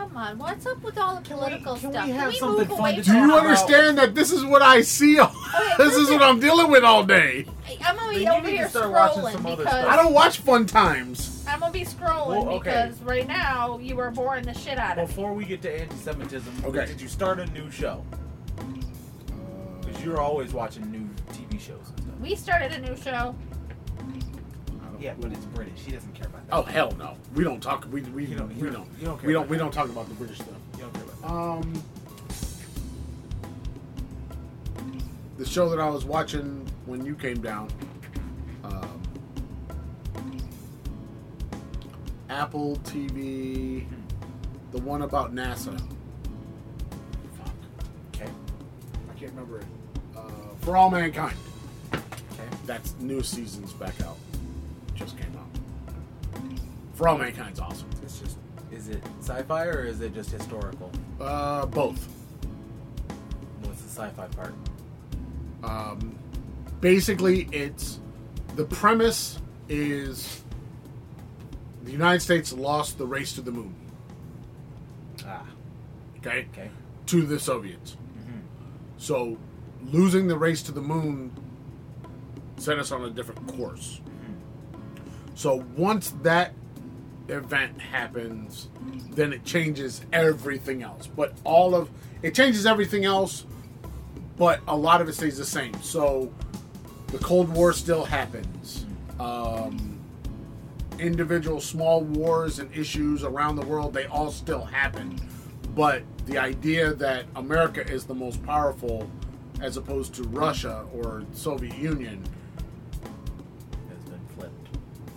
Okay. 0.02 0.08
Come 0.10 0.18
on. 0.18 0.38
What's 0.38 0.66
up 0.66 0.82
with 0.84 0.98
all 0.98 1.16
the 1.16 1.22
Can 1.22 1.38
we- 1.38 1.44
political 1.44 1.76
can 1.76 1.90
we 1.90 1.94
stuff? 1.96 2.08
have 2.08 2.16
can 2.18 2.28
we 2.30 2.36
something 2.38 2.58
move 2.68 2.68
fun 2.70 2.80
away 2.80 2.96
to 2.96 3.02
Do 3.02 3.12
you 3.12 3.20
talk 3.20 3.26
about- 3.30 3.40
understand 3.46 3.98
that 3.98 4.16
this 4.16 4.32
is 4.32 4.46
what 4.46 4.62
I 4.62 4.82
see? 4.82 5.20
All, 5.20 5.28
Okay, 5.56 5.74
this 5.78 5.96
is 5.96 6.10
what. 6.10 6.22
I'm 6.24 6.40
dealing 6.40 6.70
with 6.72 6.84
all 6.84 7.04
day. 7.04 7.46
I'm 7.86 7.96
gonna 7.96 8.14
be 8.14 8.24
you 8.24 8.30
over 8.32 8.42
need 8.42 8.52
to 8.52 8.58
here 8.58 8.70
start 8.70 8.92
watching 8.92 9.22
scrolling 9.24 9.46
other 9.54 9.64
because 9.64 9.86
I 9.86 9.96
don't 9.96 10.14
watch 10.14 10.40
Fun 10.40 10.66
Times. 10.66 11.46
I'm 11.48 11.60
gonna 11.60 11.72
be 11.72 11.82
scrolling 11.86 12.28
Well, 12.46 12.50
okay. 12.56 12.70
because 12.88 13.02
right 13.02 13.28
now 13.28 13.78
you 13.80 14.00
are 14.00 14.12
boring 14.12 14.46
the 14.46 14.54
shit 14.54 14.78
out 14.78 14.98
of 14.98 15.08
me. 15.10 15.16
Before 15.16 15.34
we 15.34 15.46
get 15.46 15.62
to 15.64 15.82
anti-Semitism, 15.82 16.54
Okay. 16.66 16.86
did 16.86 17.00
you 17.02 17.08
start 17.08 17.40
a 17.40 17.46
new 17.48 17.70
show? 17.72 18.04
Uh, 18.60 18.64
because 19.82 20.04
you're 20.04 20.20
always 20.22 20.54
watching 20.54 20.90
new 20.92 21.08
TV 21.34 21.60
shows 21.60 21.78
and 21.90 22.00
stuff. 22.04 22.20
We 22.22 22.36
started 22.36 22.72
a 22.74 22.80
new 22.80 22.96
show. 22.98 23.36
Yeah, 25.00 25.14
but 25.20 25.32
it's 25.32 25.46
British. 25.46 25.80
He 25.80 25.92
doesn't 25.94 26.14
care 26.14 26.28
about 26.28 26.46
that. 26.48 26.54
Oh 26.56 26.64
hell 26.64 26.92
no, 26.98 27.16
we 27.34 27.44
don't 27.44 27.62
talk. 27.62 27.88
We 27.92 28.02
we, 28.02 28.26
You 28.26 28.36
don't- 28.36 28.50
we 28.60 28.70
don't- 28.70 28.88
you 29.00 29.06
don't 29.06 29.18
care 29.20 29.28
we 29.28 29.34
don't. 29.34 29.50
We 29.50 29.58
that. 29.58 29.64
don't 29.64 29.72
talk 29.74 29.88
about 29.90 30.08
the 30.10 30.16
British 30.16 30.38
stuff. 30.38 30.50
You 30.76 30.82
don't 30.82 30.94
care 30.94 31.04
about 31.04 31.22
that. 31.22 31.30
Um, 31.32 31.84
the 35.38 35.46
show 35.46 35.70
that 35.70 35.80
I 35.80 35.90
was 35.90 36.04
watching 36.06 36.66
when 36.86 37.06
you 37.06 37.16
came 37.16 37.40
down, 37.42 37.70
um, 38.66 39.02
Apple 42.30 42.76
TV, 42.84 43.88
the 44.72 44.80
one 44.82 45.02
about 45.04 45.34
NASA. 45.34 45.78
Fuck, 47.38 47.54
Okay. 48.16 48.30
I 49.10 49.14
can't 49.20 49.32
remember 49.32 49.60
it. 49.60 49.66
Uh, 50.16 50.22
For 50.62 50.76
All 50.76 50.90
Mankind. 50.90 51.38
Okay. 51.94 52.04
That's 52.66 52.94
new 53.00 53.24
season's 53.24 53.72
back 53.74 54.00
out. 54.02 54.18
Just 55.00 55.18
came 55.18 55.32
out. 55.38 56.42
For 56.94 57.08
All 57.08 57.18
Mankind's 57.18 57.60
awesome. 57.60 57.90
It's 58.04 58.20
just. 58.20 58.38
Is 58.72 58.90
it 58.90 59.02
sci-fi 59.22 59.66
or 59.66 59.86
is 59.86 60.02
it 60.02 60.14
just 60.14 60.30
historical? 60.30 60.92
Uh, 61.20 61.66
both. 61.66 62.08
What's 63.64 63.82
the 63.82 63.90
sci-fi 63.90 64.28
part? 64.28 64.54
Um, 65.64 66.18
basically, 66.82 67.48
it's 67.52 68.00
the 68.56 68.66
premise 68.66 69.40
is 69.70 70.44
the 71.84 71.92
United 71.92 72.20
States 72.20 72.54
lost 72.54 72.98
the 72.98 73.08
race 73.08 73.34
to 73.34 73.42
the 73.42 73.52
moon. 73.52 73.74
Ah. 75.26 75.44
Okay, 76.18 76.48
Okay. 76.52 76.70
to 77.08 77.22
the 77.26 77.40
Soviets. 77.40 77.96
Mm-hmm. 78.18 78.40
So, 78.98 79.38
losing 79.86 80.28
the 80.28 80.38
race 80.38 80.62
to 80.64 80.72
the 80.74 80.82
moon 80.82 81.32
set 82.58 82.78
us 82.78 82.92
on 82.92 83.06
a 83.06 83.10
different 83.10 83.48
course. 83.48 84.02
So 85.40 85.64
once 85.78 86.10
that 86.24 86.52
event 87.30 87.80
happens, 87.80 88.68
then 89.12 89.32
it 89.32 89.46
changes 89.46 90.02
everything 90.12 90.84
else. 90.84 91.08
But 91.08 91.34
all 91.46 91.76
of 91.76 91.90
it 92.22 92.36
changes 92.36 92.66
everything 92.66 93.06
else, 93.06 93.46
but 94.38 94.60
a 94.68 94.76
lot 94.76 95.00
of 95.00 95.08
it 95.08 95.14
stays 95.14 95.38
the 95.38 95.46
same. 95.46 95.82
So 95.82 96.34
the 97.08 97.20
Cold 97.20 97.48
War 97.48 97.72
still 97.72 98.04
happens. 98.04 98.86
Um, 99.18 100.02
individual 101.00 101.62
small 101.62 102.02
wars 102.02 102.60
and 102.60 102.70
issues 102.76 103.24
around 103.24 103.56
the 103.56 103.66
world, 103.66 103.94
they 103.94 104.08
all 104.08 104.32
still 104.32 104.66
happen. 104.66 105.18
But 105.74 106.04
the 106.26 106.38
idea 106.38 106.94
that 106.96 107.24
America 107.38 107.90
is 107.90 108.04
the 108.04 108.14
most 108.14 108.46
powerful 108.46 109.10
as 109.62 109.78
opposed 109.78 110.14
to 110.16 110.24
Russia 110.24 110.86
or 110.94 111.24
Soviet 111.32 111.78
Union. 111.78 112.26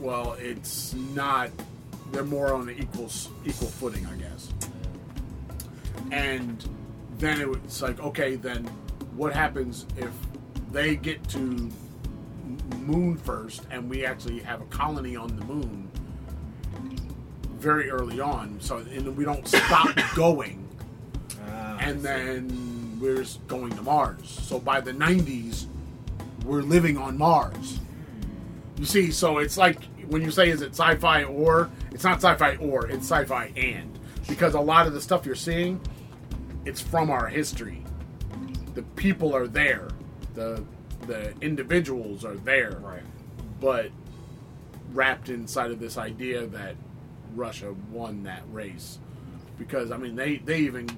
Well, 0.03 0.37
it's 0.39 0.93
not. 0.93 1.51
They're 2.11 2.25
more 2.25 2.53
on 2.53 2.69
an 2.69 2.79
equal 2.79 3.11
equal 3.45 3.69
footing, 3.69 4.07
I 4.07 4.17
guess. 4.17 4.53
And 6.11 6.69
then 7.19 7.41
it 7.41 7.49
was 7.49 7.81
like, 7.81 8.01
okay, 8.01 8.35
then 8.35 8.67
what 9.17 9.33
happens 9.33 9.87
if 9.97 10.11
they 10.71 10.97
get 10.97 11.27
to 11.31 11.71
moon 12.81 13.17
first, 13.17 13.63
and 13.71 13.89
we 13.89 14.05
actually 14.05 14.41
have 14.41 14.61
a 14.61 14.67
colony 14.67 15.17
on 15.17 15.35
the 15.39 15.45
moon? 15.47 15.89
very 17.63 17.91
early 17.91 18.21
on. 18.21 18.59
So 18.61 18.79
and 18.79 19.17
we 19.17 19.25
don't 19.25 19.47
stop 19.47 19.89
going, 20.15 20.69
Ah, 21.49 21.79
and 21.81 22.03
then 22.03 22.99
we're 23.01 23.19
just 23.19 23.47
going 23.47 23.71
to 23.77 23.83
Mars. 23.83 24.29
So 24.29 24.59
by 24.59 24.81
the 24.81 24.93
'90s, 24.93 25.67
we're 26.45 26.63
living 26.63 26.99
on 26.99 27.17
Mars. 27.17 27.79
You 28.79 28.85
see, 28.85 29.13
so 29.13 29.39
it's 29.39 29.57
like 29.57 29.79
when 30.13 30.23
you 30.23 30.31
say 30.31 30.51
is 30.51 30.61
it 30.61 30.73
sci-fi 30.73 31.25
or 31.25 31.71
it's 31.91 32.05
not 32.05 32.23
sci-fi 32.23 32.57
or 32.57 32.87
it's 32.87 33.11
sci-fi 33.11 33.51
and 33.57 33.99
because 34.29 34.55
a 34.55 34.61
lot 34.61 34.87
of 34.87 34.93
the 34.93 35.01
stuff 35.01 35.27
you're 35.27 35.35
seeing, 35.35 35.81
it's 36.65 36.81
from 36.81 37.11
our 37.11 37.27
history. 37.27 37.83
The 38.75 38.83
people 38.83 39.35
are 39.35 39.49
there, 39.49 39.89
the 40.35 40.65
the 41.07 41.35
individuals 41.41 42.25
are 42.25 42.37
there, 42.37 42.79
right. 42.81 43.03
but 43.61 43.91
wrapped 44.93 45.31
inside 45.31 45.73
of 45.73 45.81
this 45.81 45.99
idea 45.99 46.47
that 46.47 46.77
Russia 47.35 47.75
won 47.91 48.23
that 48.23 48.43
race. 48.53 48.99
Because 49.59 49.91
I 49.91 49.97
mean, 49.97 50.15
they 50.15 50.37
they 50.37 50.59
even 50.59 50.89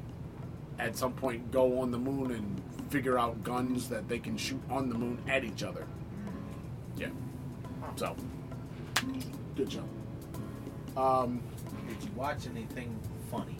at 0.78 0.96
some 0.96 1.12
point 1.12 1.50
go 1.52 1.80
on 1.80 1.90
the 1.90 1.98
moon 1.98 2.32
and 2.32 2.90
figure 2.90 3.18
out 3.18 3.42
guns 3.42 3.88
that 3.88 4.08
they 4.08 4.18
can 4.18 4.36
shoot 4.36 4.60
on 4.68 4.88
the 4.88 4.94
moon 4.94 5.18
at 5.28 5.44
each 5.44 5.62
other. 5.62 5.82
Hmm. 5.82 7.00
Yeah. 7.00 7.08
So, 7.96 8.16
good 9.56 9.68
job. 9.68 9.85
Um, 10.97 11.43
Did 11.89 12.02
you 12.05 12.10
watch 12.16 12.47
anything 12.51 12.97
funny? 13.31 13.56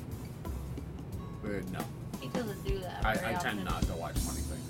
uh, 1.45 1.49
no, 1.73 1.81
He 2.21 2.29
doesn't 2.29 2.65
do 2.67 2.79
that. 2.81 3.05
I, 3.05 3.15
very 3.17 3.35
I 3.35 3.39
tend 3.39 3.65
not 3.65 3.83
to 3.83 3.93
watch 3.95 4.17
funny 4.19 4.41
things. 4.41 4.61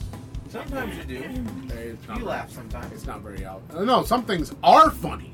Sometimes 0.50 0.96
you 0.96 1.04
do. 1.04 1.16
It's 1.74 2.08
not 2.08 2.18
You 2.18 2.24
very- 2.24 2.26
laugh 2.36 2.50
sometimes. 2.50 2.92
It's 2.92 3.06
not 3.06 3.20
very 3.20 3.44
out. 3.44 3.62
uh, 3.74 3.84
No, 3.84 4.02
some 4.04 4.24
things 4.24 4.52
are 4.62 4.90
funny. 4.90 5.30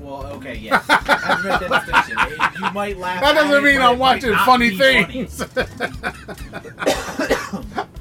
Well, 0.00 0.24
okay, 0.36 0.56
yes. 0.56 0.82
I've 0.88 1.44
made 1.44 1.60
that 1.60 1.86
distinction. 1.86 2.38
You 2.64 2.70
might 2.72 2.96
laugh. 2.96 3.20
That 3.20 3.36
at 3.36 3.42
doesn't 3.42 3.58
it, 3.58 3.62
mean 3.62 3.76
but 3.80 3.92
I'm 3.92 3.98
might 3.98 3.98
watching 3.98 4.30
not 4.32 4.46
funny 4.46 4.70
be 4.70 4.78
funny. 4.78 5.26
things. 5.26 5.44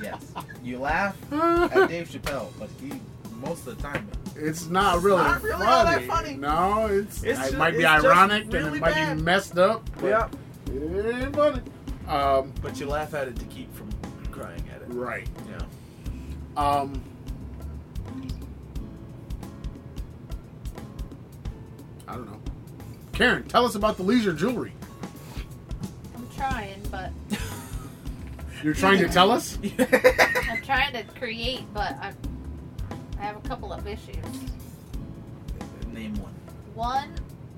Yes. 0.00 0.22
You 0.62 0.78
laugh 0.78 1.16
at 1.32 1.88
Dave 1.88 2.08
Chappelle, 2.08 2.48
but 2.58 2.68
he 2.80 2.92
most 3.40 3.66
of 3.66 3.76
the 3.76 3.82
time 3.82 4.08
It's 4.38 4.68
not 4.68 5.02
really, 5.02 5.18
not 5.22 5.42
really 5.42 5.58
funny. 5.64 5.70
all 5.72 5.84
that 5.84 6.04
funny. 6.04 6.34
No, 6.34 6.86
it's, 6.86 7.22
It's 7.24 7.48
it 7.48 7.50
ju- 7.52 7.58
might 7.58 7.72
be 7.72 7.78
it's 7.78 7.84
just 7.84 8.04
ironic 8.06 8.44
and 8.44 8.54
it 8.54 8.80
might 8.80 8.94
bad. 8.94 9.16
be 9.16 9.22
messed 9.22 9.58
up. 9.58 9.88
But 10.00 10.32
it 10.72 11.14
ain't 11.22 11.34
funny. 11.34 11.60
Um, 12.06 12.52
But 12.62 12.78
you 12.80 12.86
laugh 12.86 13.14
at 13.14 13.28
it 13.28 13.36
to 13.36 13.44
keep 13.46 13.74
from 13.74 13.90
crying 14.30 14.62
at 14.74 14.82
it. 14.82 14.88
right. 14.88 15.26
Yeah. 15.50 15.58
Um, 16.56 17.02
I 22.06 22.14
don't 22.14 22.26
know. 22.26 22.40
Karen, 23.12 23.44
tell 23.48 23.64
us 23.66 23.74
about 23.74 23.96
the 23.96 24.02
leisure 24.02 24.32
jewelry. 24.32 24.72
I'm 26.16 26.28
trying, 26.36 26.80
but 26.90 27.10
You're 28.62 28.74
trying 28.74 28.98
to 29.00 29.08
tell 29.08 29.30
us? 29.30 29.58
I'm 29.78 30.62
trying 30.62 30.92
to 30.94 31.02
create, 31.18 31.62
but 31.74 31.92
I 32.00 32.12
I 33.18 33.22
have 33.24 33.36
a 33.36 33.48
couple 33.48 33.72
of 33.72 33.86
issues. 33.86 34.16
Name 35.92 36.14
one. 36.22 36.34
One, 36.74 37.08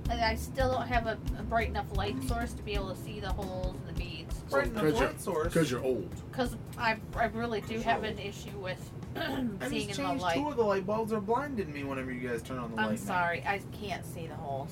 I 0.08 0.30
I 0.30 0.34
still 0.34 0.72
don't 0.72 0.86
have 0.86 1.06
a, 1.06 1.18
a 1.38 1.42
bright 1.42 1.68
enough 1.68 1.86
light 1.96 2.16
source 2.24 2.52
to 2.54 2.62
be 2.62 2.74
able 2.74 2.94
to 2.94 3.00
see 3.02 3.20
the 3.20 3.30
holes 3.32 3.76
in 3.76 3.86
the 3.94 4.00
beads. 4.00 4.42
Right 4.50 4.66
enough 4.66 4.82
Because 4.84 4.98
you're, 5.00 5.08
light 5.08 5.20
source. 5.20 5.54
'cause 5.54 5.70
you're 5.70 5.82
old. 5.84 6.08
Because 6.30 6.56
I, 6.78 6.96
I 7.14 7.24
really 7.26 7.60
do 7.62 7.78
have 7.80 8.04
an 8.04 8.18
issue 8.18 8.56
with 8.58 8.90
I 9.16 9.68
seeing 9.68 9.88
just 9.88 9.98
in 10.00 10.04
the 10.04 10.10
changed 10.10 10.22
light. 10.22 10.36
two 10.36 10.48
of 10.48 10.56
the 10.56 10.62
light 10.64 10.86
bulbs 10.86 11.12
are 11.12 11.20
blinding 11.20 11.72
me 11.72 11.84
whenever 11.84 12.10
you 12.12 12.26
guys 12.28 12.42
turn 12.42 12.58
on 12.58 12.70
the 12.70 12.76
light. 12.76 12.84
I'm 12.86 12.90
now. 12.94 12.96
sorry, 13.00 13.44
I 13.46 13.60
can't 13.80 14.04
see 14.06 14.26
the 14.26 14.34
holes. 14.36 14.70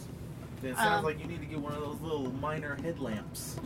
It 0.63 0.75
sounds 0.77 0.99
Um, 1.01 1.05
like 1.05 1.21
you 1.21 1.27
need 1.27 1.41
to 1.41 1.47
get 1.47 1.61
one 1.61 1.73
of 1.75 1.81
those 1.81 2.01
little 2.01 2.33
miner 2.33 2.77
headlamps. 2.83 3.57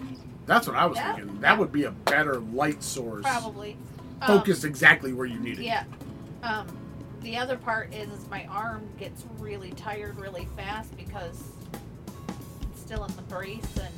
That's 0.44 0.66
what 0.66 0.77
I 0.77 0.85
was 0.86 0.99
Yeah. 0.99 1.15
thinking. 1.15 1.40
That 1.40 1.59
would 1.59 1.73
be 1.73 1.85
a 1.85 1.90
better 1.93 2.40
light 2.40 2.82
source. 2.82 3.23
Probably. 3.24 3.77
Um, 4.20 4.39
Focused 4.39 4.65
exactly 4.65 5.12
where 5.15 5.27
you 5.27 5.39
need 5.39 5.59
it. 5.59 5.65
Yeah. 5.65 5.85
Um, 6.43 6.66
the 7.23 7.36
other 7.36 7.57
part 7.57 7.93
is, 7.94 8.09
is 8.11 8.28
my 8.28 8.44
arm 8.47 8.89
gets 8.99 9.24
really 9.39 9.70
tired 9.73 10.19
really 10.19 10.47
fast 10.57 10.97
because 10.97 11.43
it's 12.62 12.81
still 12.81 13.05
in 13.05 13.15
the 13.16 13.23
brace 13.23 13.77
and 13.81 13.94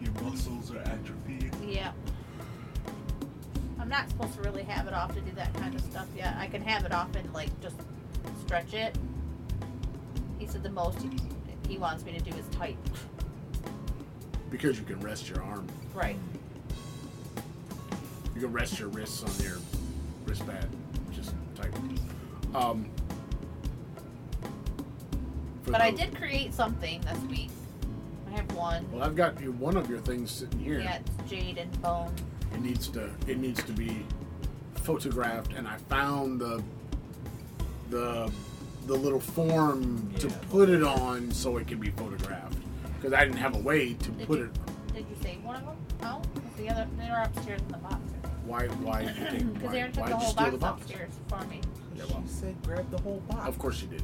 Your 0.00 0.12
muscles 0.22 0.70
are 0.70 0.78
atrophying. 0.80 1.52
yeah. 1.74 1.92
I'm 3.80 3.88
not 3.88 4.08
supposed 4.08 4.34
to 4.34 4.40
really 4.42 4.64
have 4.64 4.86
it 4.86 4.92
off 4.94 5.14
to 5.14 5.20
do 5.20 5.30
that 5.32 5.52
kind 5.54 5.74
of 5.74 5.80
stuff 5.82 6.06
yet. 6.16 6.34
I 6.38 6.46
can 6.46 6.62
have 6.62 6.84
it 6.84 6.92
off 6.92 7.14
and 7.14 7.32
like 7.32 7.48
just 7.60 7.76
stretch 8.44 8.74
it. 8.74 8.96
He 10.38 10.46
said 10.46 10.62
the 10.62 10.70
most 10.70 11.00
he, 11.02 11.10
he 11.68 11.78
wants 11.78 12.04
me 12.04 12.12
to 12.12 12.20
do 12.20 12.36
is 12.36 12.46
tight. 12.48 12.76
Because 14.50 14.78
you 14.78 14.84
can 14.84 14.98
rest 15.00 15.28
your 15.28 15.42
arm. 15.42 15.66
Right. 15.94 16.16
You 18.34 18.40
can 18.40 18.52
rest 18.52 18.78
your 18.78 18.88
wrists 18.88 19.22
on 19.22 19.44
your 19.44 19.58
wristband. 20.26 20.68
Just 21.58 21.72
type. 21.72 22.54
Um, 22.54 22.86
for 25.64 25.72
But 25.72 25.80
I 25.80 25.90
did 25.90 26.14
create 26.16 26.54
something 26.54 27.00
this 27.02 27.18
week. 27.30 27.50
I 28.28 28.30
have 28.36 28.52
one. 28.52 28.90
Well, 28.92 29.02
I've 29.02 29.16
got 29.16 29.40
you- 29.40 29.52
one 29.52 29.76
of 29.76 29.88
your 29.90 30.00
things 30.00 30.30
sitting 30.30 30.60
here. 30.60 30.80
Yeah, 30.80 30.96
it's 30.98 31.30
jade 31.30 31.58
and 31.58 31.82
bone. 31.82 32.12
It 32.54 32.60
needs 32.62 32.88
to. 32.88 33.10
It 33.26 33.38
needs 33.38 33.62
to 33.64 33.72
be 33.72 34.04
photographed, 34.76 35.52
and 35.52 35.66
I 35.68 35.76
found 35.88 36.40
the 36.40 36.62
the 37.90 38.30
the 38.86 38.94
little 38.94 39.20
form 39.20 40.10
to 40.18 40.28
put 40.50 40.68
it 40.70 40.82
on 40.82 41.30
so 41.30 41.56
it 41.58 41.66
can 41.66 41.78
be 41.78 41.90
photographed. 41.90 42.56
Because 42.96 43.12
I 43.12 43.24
didn't 43.24 43.38
have 43.38 43.54
a 43.54 43.60
way 43.60 43.94
to 43.94 44.10
Did 44.10 44.26
put 44.26 44.38
you- 44.38 44.44
it. 44.46 44.94
Did 44.94 45.06
you 45.10 45.16
save 45.22 45.44
one 45.44 45.56
of 45.56 45.64
them? 45.66 45.76
Oh, 46.02 46.22
the 46.56 46.70
other 46.70 46.86
they're 46.96 47.22
upstairs 47.22 47.60
in 47.60 47.68
the 47.68 47.78
box. 47.78 48.00
Why? 48.48 48.66
Why? 48.66 49.04
did 49.04 49.16
you 49.16 49.24
take- 49.26 49.52
Because 49.54 49.70
why, 49.72 49.76
Aaron 49.78 49.92
took 49.92 50.02
why 50.04 50.08
the 50.10 50.14
did 50.16 50.20
you 50.20 50.24
whole 50.24 50.32
steal 50.32 50.44
box, 50.44 50.52
the 50.52 50.58
box? 50.58 50.82
upstairs 50.82 51.10
for 51.28 51.44
me. 51.44 51.60
Yeah, 51.96 52.04
well, 52.10 52.22
She 52.26 52.32
said 52.32 52.56
grab 52.64 52.90
the 52.90 52.98
whole 53.02 53.20
box. 53.28 53.48
Of 53.48 53.58
course 53.58 53.82
you 53.82 53.88
did. 53.88 54.02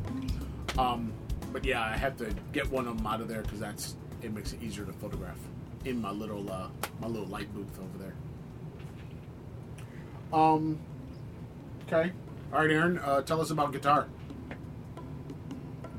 Um, 0.78 1.12
but 1.52 1.64
yeah, 1.64 1.82
I 1.82 1.96
have 1.96 2.16
to 2.18 2.34
get 2.52 2.70
one 2.70 2.86
of 2.86 2.96
them 2.98 3.06
out 3.06 3.20
of 3.20 3.28
there 3.28 3.42
because 3.42 3.60
that's 3.60 3.96
it 4.22 4.32
makes 4.34 4.52
it 4.52 4.62
easier 4.62 4.84
to 4.84 4.92
photograph 4.92 5.38
in 5.84 6.00
my 6.00 6.10
little 6.10 6.50
uh, 6.50 6.68
my 7.00 7.06
little 7.06 7.26
light 7.28 7.52
booth 7.54 7.78
over 7.78 7.98
there. 7.98 8.14
Um. 10.32 10.78
Okay. 11.86 12.12
All 12.52 12.60
right, 12.60 12.70
Aaron. 12.70 12.98
Uh, 12.98 13.22
tell 13.22 13.40
us 13.40 13.50
about 13.50 13.72
guitar. 13.72 14.08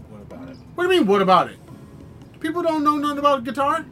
What 0.10 0.22
about 0.22 0.50
it? 0.50 0.58
What 0.76 0.86
do 0.88 0.94
you 0.94 1.00
mean? 1.00 1.08
What 1.08 1.22
about 1.22 1.50
it? 1.50 1.58
People 2.40 2.62
don't 2.62 2.84
know 2.84 2.98
nothing 2.98 3.18
about 3.20 3.44
guitar. 3.44 3.86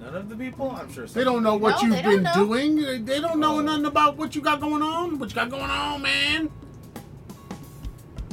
None 0.00 0.14
of 0.14 0.28
the 0.28 0.36
people? 0.36 0.70
I'm 0.70 0.92
sure 0.92 1.06
some 1.06 1.18
They 1.18 1.24
don't 1.24 1.42
know 1.42 1.56
what 1.56 1.82
No, 1.82 1.88
you've 1.88 2.02
don't 2.02 2.14
been 2.14 2.22
know. 2.22 2.34
doing. 2.34 2.76
They- 2.76 2.98
They 2.98 3.20
don't 3.20 3.40
know 3.40 3.58
Oh. 3.58 3.60
nothing 3.60 3.86
about 3.86 4.16
what 4.16 4.34
you 4.34 4.40
got 4.40 4.60
going 4.60 4.82
on. 4.82 5.18
What 5.18 5.28
you 5.30 5.34
got 5.34 5.50
going 5.50 5.70
on, 5.70 6.02
man. 6.02 6.50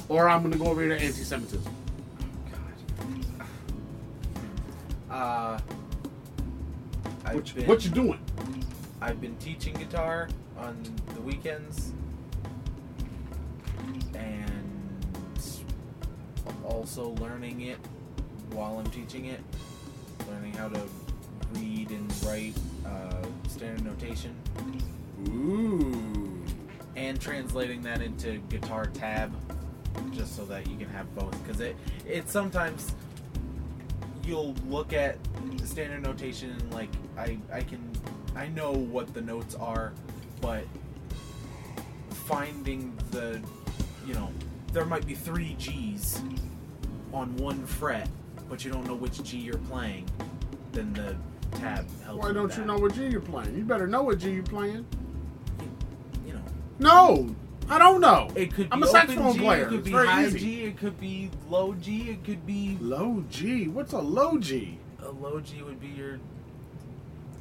Or 0.08 0.30
I'm 0.30 0.44
gonna 0.44 0.58
go 0.58 0.68
over 0.68 0.82
here 0.82 0.96
to 0.98 1.04
anti-Semitism. 1.04 1.74
Uh, 5.10 5.58
I've 7.26 7.36
What 7.36 7.48
you, 7.50 7.54
been, 7.56 7.68
what 7.68 7.86
you 7.86 7.92
doing? 7.92 8.20
I've 9.02 9.20
been 9.22 9.36
teaching 9.38 9.74
guitar 9.74 10.30
on 10.58 10.78
the 11.16 11.22
weekends, 11.22 11.94
and 14.14 15.00
also 16.64 17.10
learning 17.16 17.62
it 17.62 17.78
while 18.52 18.78
I'm 18.78 18.90
teaching 18.92 19.26
it. 19.26 19.40
Learning 20.30 20.54
how 20.54 20.68
to 20.70 20.82
read 21.56 21.90
and 21.92 22.24
write 22.24 22.56
uh, 22.86 23.26
standard 23.48 23.84
notation, 23.86 24.36
Ooh. 25.30 26.44
and 26.96 27.20
translating 27.20 27.82
that 27.84 28.02
into 28.02 28.38
guitar 28.50 28.88
tab, 28.88 29.34
just 30.14 30.36
so 30.36 30.46
that 30.46 30.68
you 30.68 30.78
can 30.78 30.90
have 30.90 31.14
both. 31.16 31.32
Because 31.44 31.62
it 31.62 31.76
it 32.06 32.30
sometimes 32.30 32.94
you'll 34.24 34.56
look 34.68 34.94
at 34.94 35.18
the 35.58 35.68
standard 35.68 36.02
notation 36.02 36.52
and 36.52 36.74
like 36.74 36.90
I 37.18 37.38
I 37.52 37.62
can 37.62 37.92
I 38.36 38.48
know 38.48 38.72
what 38.72 39.14
the 39.14 39.22
notes 39.22 39.56
are, 39.56 39.94
but 40.42 40.66
finding 42.10 42.98
the 43.12 43.42
you 44.06 44.14
know 44.14 44.30
there 44.74 44.86
might 44.86 45.06
be 45.06 45.16
three 45.16 45.56
G's 45.58 46.22
on 47.14 47.36
one 47.38 47.66
fret, 47.66 48.10
but 48.50 48.66
you 48.66 48.72
don't 48.72 48.86
know 48.86 48.96
which 48.96 49.24
G 49.24 49.38
you're 49.38 49.58
playing. 49.58 50.10
Then 50.74 50.92
the 50.94 51.16
tab 51.56 51.86
helps. 52.04 52.26
Why 52.26 52.34
don't 52.34 52.56
you 52.58 52.66
know 52.66 52.78
what 52.78 52.94
G 52.94 53.08
you're 53.08 53.22
playing? 53.22 53.58
You 53.58 53.64
better 53.64 53.88
know 53.88 54.04
what 54.04 54.20
G 54.20 54.32
you're 54.32 54.44
playing. 54.44 54.86
You 56.26 56.34
know, 56.34 56.42
No, 56.80 57.36
I 57.70 57.80
don't 57.80 58.02
know. 58.02 58.30
it 58.36 58.54
could. 58.54 58.70
Be 58.70 58.74
I'm 58.74 58.84
a 58.84 58.88
saxophone 58.88 59.34
G, 59.34 59.40
player. 59.40 59.64
It 59.66 59.70
could 59.70 59.84
be 59.84 59.92
high 59.92 60.26
easy. 60.26 60.40
G. 60.40 60.64
It 60.66 60.78
could 60.78 61.00
be 61.00 61.32
low 61.50 61.74
G. 61.74 62.10
It 62.10 62.24
could 62.24 62.46
be 62.46 62.78
Low 62.82 63.24
G. 63.30 63.68
What's 63.68 63.94
a 63.94 64.00
low 64.00 64.38
G? 64.38 64.80
a 65.02 65.12
low 65.12 65.40
G 65.40 65.62
would 65.62 65.80
be 65.80 65.88
your 65.88 66.20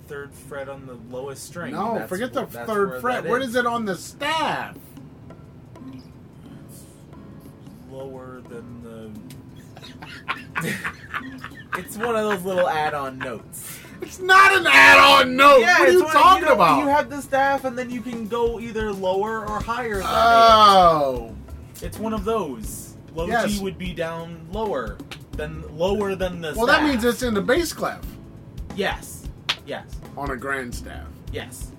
third 0.06 0.34
fret 0.34 0.68
on 0.68 0.86
the 0.86 0.94
lowest 1.10 1.44
string. 1.44 1.72
No, 1.72 1.94
That's 1.98 2.08
forget 2.10 2.32
the 2.34 2.44
third 2.46 2.90
where 2.90 3.00
fret. 3.00 3.24
Where 3.24 3.40
is 3.40 3.54
it 3.54 3.66
on 3.66 3.84
the 3.86 3.96
staff? 3.96 4.76
lower 7.90 8.40
than 8.48 8.82
the. 8.82 9.10
it's 11.78 11.96
one 11.96 12.16
of 12.16 12.24
those 12.24 12.42
little 12.42 12.68
add-on 12.68 13.18
notes. 13.18 13.78
It's 14.02 14.20
not 14.20 14.54
an 14.54 14.66
add-on 14.66 15.36
note. 15.36 15.60
what 15.60 15.80
are 15.80 15.92
you 15.92 16.04
talking 16.06 16.44
know, 16.46 16.54
about? 16.54 16.80
You 16.80 16.88
have 16.88 17.10
the 17.10 17.22
staff, 17.22 17.64
and 17.64 17.78
then 17.78 17.90
you 17.90 18.00
can 18.00 18.26
go 18.26 18.60
either 18.60 18.92
lower 18.92 19.46
or 19.46 19.60
higher. 19.60 19.96
Than 19.96 20.06
oh, 20.06 21.34
it. 21.76 21.82
It's 21.84 21.98
one 21.98 22.12
of 22.12 22.24
those. 22.24 22.96
Low 23.14 23.26
Yes. 23.26 23.52
G 23.52 23.62
would 23.62 23.78
be 23.78 23.92
down 23.92 24.46
lower 24.50 24.98
than 25.32 25.76
lower 25.76 26.14
than 26.14 26.40
the. 26.40 26.52
well, 26.56 26.66
that 26.66 26.82
means 26.82 27.04
it's 27.04 27.22
in 27.22 27.34
the 27.34 27.40
bass 27.40 27.72
clef 27.72 28.04
yes, 28.74 29.24
yes, 29.66 29.86
on 30.16 30.30
a 30.30 30.36
grand 30.36 30.74
staff. 30.74 31.06
yes. 31.32 31.70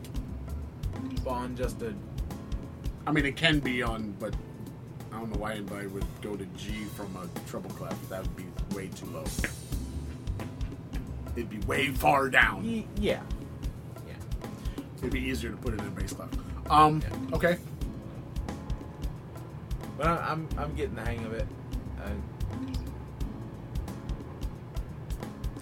On 1.25 1.55
just 1.55 1.81
a 1.81 1.93
I 3.07 3.11
mean, 3.11 3.25
it 3.25 3.35
can 3.35 3.59
be 3.59 3.83
on, 3.83 4.15
but 4.19 4.35
I 5.11 5.19
don't 5.19 5.31
know 5.31 5.39
why 5.39 5.53
anybody 5.53 5.87
would 5.87 6.05
go 6.21 6.35
to 6.35 6.45
G 6.57 6.85
from 6.95 7.15
a 7.15 7.49
treble 7.49 7.69
clef. 7.71 7.97
That 8.09 8.21
would 8.21 8.35
be 8.35 8.45
way 8.75 8.87
too 8.87 9.05
low. 9.07 9.23
It'd 11.35 11.49
be 11.49 11.57
way 11.67 11.89
far 11.89 12.29
down. 12.29 12.63
y- 12.65 12.85
yeah. 12.97 13.21
It'd 14.99 15.11
be 15.11 15.19
easier 15.19 15.51
to 15.51 15.57
put 15.57 15.73
it 15.73 15.79
in 15.81 15.85
a 15.87 15.89
bass 15.91 16.13
clef. 16.13 16.29
Um. 16.69 17.01
Yeah. 17.01 17.35
Okay. 17.35 17.57
But 19.97 20.07
I- 20.07 20.31
I'm 20.31 20.47
I'm 20.57 20.73
getting 20.75 20.95
the 20.95 21.01
hang 21.05 21.23
of 21.25 21.33
it. 21.33 21.47
I, 22.03 22.09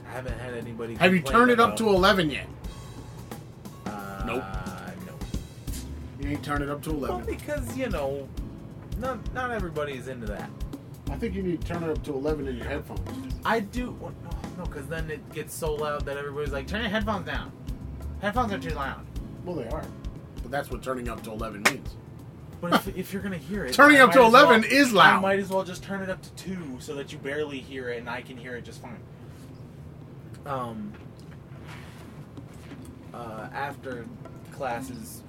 I 0.07 0.11
haven't 0.13 0.37
had 0.39 0.53
anybody. 0.53 0.95
Have 0.95 1.13
you 1.13 1.21
turned 1.21 1.51
it 1.51 1.59
up 1.59 1.75
to 1.77 1.89
eleven 1.89 2.29
yet? 2.29 2.47
Uh, 3.85 4.23
Nope. 4.25 4.43
No. 5.05 5.13
You 6.21 6.29
ain't 6.29 6.43
turned 6.43 6.63
it 6.63 6.69
up 6.69 6.81
to 6.83 6.91
11. 6.91 7.17
Well, 7.17 7.25
because 7.25 7.75
you 7.77 7.89
know, 7.89 8.29
not 8.99 9.33
not 9.33 9.51
everybody 9.51 9.93
is 9.93 10.07
into 10.07 10.27
that. 10.27 10.49
I 11.11 11.15
think 11.17 11.35
you 11.35 11.43
need 11.43 11.59
to 11.61 11.67
turn 11.67 11.83
it 11.83 11.89
up 11.89 12.01
to 12.03 12.13
eleven 12.13 12.47
in 12.47 12.55
your 12.57 12.65
headphones. 12.67 13.33
I 13.43 13.59
do. 13.59 13.91
No, 14.57 14.65
because 14.65 14.87
then 14.87 15.09
it 15.09 15.33
gets 15.33 15.53
so 15.53 15.73
loud 15.73 16.05
that 16.05 16.17
everybody's 16.17 16.51
like, 16.53 16.67
"Turn 16.67 16.81
your 16.81 16.89
headphones 16.89 17.25
down." 17.25 17.51
Headphones 18.21 18.53
are 18.53 18.59
too 18.59 18.73
loud. 18.75 19.05
Well, 19.43 19.55
they 19.55 19.67
are. 19.67 19.83
But 20.41 20.51
that's 20.51 20.69
what 20.69 20.83
turning 20.83 21.09
up 21.09 21.23
to 21.23 21.31
eleven 21.31 21.63
means. 21.63 21.95
But 22.61 22.73
if, 22.87 22.97
if 22.97 23.13
you're 23.13 23.21
gonna 23.21 23.37
hear 23.37 23.65
it, 23.65 23.73
Turning 23.73 23.97
I 23.97 24.01
up 24.01 24.11
to 24.13 24.19
might 24.19 24.25
as 24.27 24.31
well- 24.33 24.45
11 24.45 24.63
is 24.65 24.93
loud. 24.93 25.17
I 25.17 25.19
might 25.19 25.39
as 25.39 25.49
well 25.49 25.63
just 25.63 25.83
turn 25.83 26.01
it 26.01 26.09
up 26.09 26.21
to 26.21 26.29
two 26.35 26.77
so 26.79 26.93
that 26.95 27.11
you 27.11 27.17
barely 27.17 27.59
hear 27.59 27.89
it 27.89 27.97
and 27.99 28.09
I 28.09 28.21
can 28.21 28.37
hear 28.37 28.55
it 28.55 28.63
just 28.63 28.81
fine. 28.81 28.99
Um. 30.45 30.93
Uh, 33.13 33.47
after 33.53 34.05
classes 34.51 35.21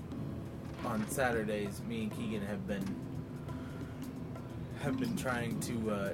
on 0.86 1.06
Saturdays, 1.08 1.80
me 1.88 2.04
and 2.04 2.16
Keegan 2.16 2.46
have 2.46 2.66
been 2.66 2.84
have 4.82 4.98
been 4.98 5.16
trying 5.16 5.58
to 5.60 5.90
uh, 5.90 6.12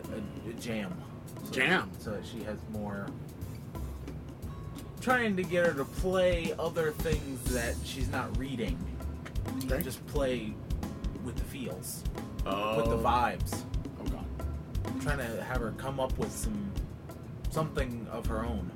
jam. 0.59 0.95
So 1.44 1.52
Jam? 1.52 1.90
so 1.98 2.10
that 2.12 2.26
she 2.26 2.42
has 2.44 2.58
more. 2.70 3.06
Trying 5.00 5.36
to 5.36 5.42
get 5.42 5.66
her 5.66 5.72
to 5.72 5.84
play 5.84 6.52
other 6.58 6.92
things 6.92 7.42
that 7.52 7.74
she's 7.84 8.08
not 8.10 8.36
reading. 8.36 8.78
Okay. 9.64 9.82
Just 9.82 10.06
play 10.06 10.52
with 11.24 11.36
the 11.36 11.44
feels, 11.44 12.04
Oh. 12.46 12.76
with 12.76 12.86
the 12.86 12.96
oh. 12.96 13.02
vibes. 13.02 13.62
Oh 14.00 14.04
god. 14.04 14.24
I'm 14.86 15.00
trying 15.00 15.18
to 15.18 15.42
have 15.42 15.58
her 15.58 15.72
come 15.78 15.98
up 16.00 16.16
with 16.18 16.30
some 16.32 16.70
something 17.50 18.06
of 18.10 18.26
her 18.26 18.44
own. 18.44 18.70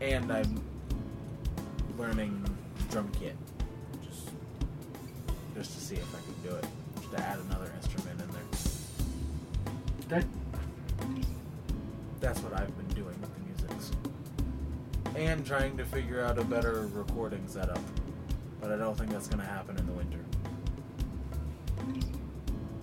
And 0.00 0.32
I'm 0.32 0.62
learning 1.98 2.44
drum 2.90 3.10
kit. 3.18 3.36
Just 4.02 4.30
just 5.54 5.72
to 5.74 5.80
see 5.80 5.96
if 5.96 6.14
I 6.14 6.18
can 6.20 6.50
do 6.50 6.56
it. 6.56 6.64
Just 6.96 7.10
to 7.12 7.20
add 7.20 7.38
another 7.50 7.70
instrument 7.76 8.20
in 8.20 8.28
there. 8.28 10.18
Okay. 10.18 10.26
That's 12.20 12.40
what 12.40 12.52
I've 12.54 12.74
been 12.76 12.88
doing 12.96 13.14
with 13.20 13.30
the 13.34 13.40
musics. 13.68 13.90
And 15.14 15.44
trying 15.46 15.76
to 15.76 15.84
figure 15.84 16.22
out 16.24 16.38
a 16.38 16.44
better 16.44 16.88
recording 16.92 17.46
setup. 17.46 17.78
But 18.60 18.72
I 18.72 18.76
don't 18.76 18.96
think 18.96 19.10
that's 19.10 19.28
gonna 19.28 19.44
happen 19.44 19.76
in 19.78 19.86
the 19.86 19.92
winter. 19.92 20.18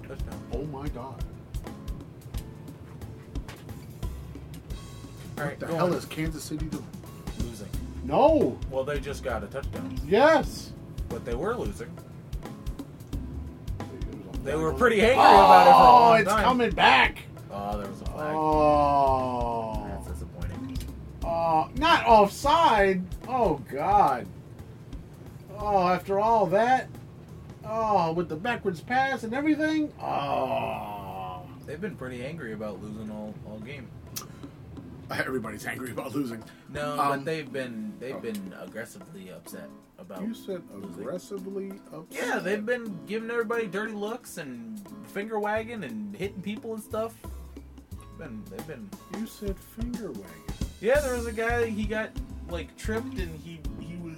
Touchdown. 0.08 0.40
Oh 0.54 0.64
my 0.66 0.88
god. 0.90 1.24
All 5.38 5.44
right, 5.46 5.60
what 5.60 5.60
the 5.60 5.76
hell 5.76 5.88
on. 5.88 5.94
is 5.94 6.06
Kansas 6.06 6.44
City 6.44 6.66
doing? 6.68 6.86
losing? 7.40 7.68
No. 8.04 8.58
Well, 8.70 8.84
they 8.84 9.00
just 9.00 9.24
got 9.24 9.44
a 9.44 9.48
touchdown, 9.48 9.98
Yes. 10.08 10.72
but 11.10 11.26
they 11.26 11.34
were 11.34 11.56
losing. 11.58 11.90
They 14.44 14.54
Oh, 14.54 14.60
were 14.62 14.74
pretty 14.74 15.02
angry 15.02 15.16
about 15.16 15.68
it 15.68 15.74
oh, 15.74 15.80
long 15.80 16.20
it's 16.20 16.30
time. 16.30 16.44
coming 16.44 16.72
back. 16.72 17.24
Oh, 17.54 17.78
there 17.78 17.88
was 17.90 18.02
a 18.02 18.06
flag. 18.06 18.36
Oh. 18.36 19.86
That's 19.88 20.08
disappointing. 20.08 20.78
Oh, 21.24 21.70
not 21.76 22.06
offside. 22.08 23.04
Oh 23.28 23.56
God. 23.72 24.26
Oh, 25.58 25.88
after 25.88 26.20
all 26.20 26.46
that. 26.48 26.90
Oh, 27.66 28.12
with 28.12 28.28
the 28.28 28.36
backwards 28.36 28.82
pass 28.82 29.24
and 29.24 29.34
everything. 29.34 29.92
Oh. 30.02 31.44
They've 31.66 31.80
been 31.80 31.96
pretty 31.96 32.26
angry 32.26 32.54
about 32.54 32.82
losing 32.82 33.10
all, 33.10 33.34
all 33.48 33.60
game. 33.60 33.88
Everybody's 35.12 35.66
angry 35.66 35.92
about 35.92 36.14
losing. 36.14 36.44
No, 36.70 36.94
Um, 36.94 36.98
but 36.98 37.26
they've 37.26 37.52
been 37.52 37.94
they've 38.00 38.16
oh. 38.16 38.20
been 38.20 38.54
aggressively 38.62 39.30
upset 39.32 39.70
about. 40.00 40.24
You 40.24 40.34
said 40.34 40.64
losing. 40.74 41.02
aggressively 41.02 41.72
upset. 41.94 42.28
Yeah, 42.28 42.40
they've 42.40 42.66
been 42.66 42.98
giving 43.06 43.30
everybody 43.30 43.68
dirty 43.68 43.94
looks 43.94 44.38
and 44.38 44.82
finger 45.08 45.40
wagging 45.40 45.84
and 45.84 46.16
hitting 46.16 46.42
people 46.42 46.74
and 46.74 46.84
stuff. 46.84 47.16
Been 48.24 48.42
they've 48.50 48.68
been. 48.68 48.90
You 49.20 49.28
said 49.28 49.58
finger 49.60 50.10
wagging. 50.12 50.54
Yeah, 50.80 51.02
there 51.02 51.16
was 51.16 51.26
a 51.26 51.34
guy. 51.34 51.66
He 51.66 51.84
got 51.84 52.10
like 52.50 52.74
tripped 52.78 53.18
and 53.18 53.38
he 53.42 53.60
he 53.82 53.98
was 53.98 54.16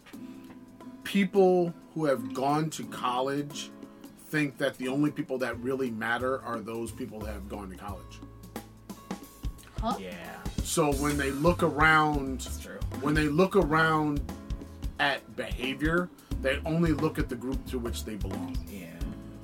people 1.03 1.75
who 1.95 2.05
have 2.05 2.33
gone 2.33 2.71
to 2.71 2.85
college 2.87 3.73
think 4.29 4.59
that 4.59 4.79
the 4.79 4.87
only 4.87 5.11
people 5.11 5.39
that 5.39 5.59
really 5.59 5.91
matter 5.91 6.41
are 6.43 6.61
those 6.61 6.93
people 6.93 7.19
that 7.19 7.33
have 7.33 7.49
gone 7.49 7.69
to 7.71 7.77
college. 7.77 8.21
Huh? 9.85 9.97
Yeah, 10.01 10.15
So 10.63 10.93
when 10.95 11.19
they 11.19 11.31
look 11.31 11.63
around 11.63 12.41
that's 12.41 12.59
true. 12.59 12.79
when 13.03 13.13
they 13.13 13.29
look 13.29 13.55
around 13.55 14.23
at 14.99 15.21
behavior, 15.37 16.09
they 16.41 16.59
only 16.65 16.93
look 16.93 17.19
at 17.19 17.29
the 17.29 17.35
group 17.37 17.65
to 17.67 17.79
which 17.79 18.05
they 18.07 18.15
belong. 18.15 18.57
Yeah. 18.67 18.87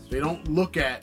They 0.09 0.19
don't 0.19 0.49
look 0.49 0.79
at 0.79 1.03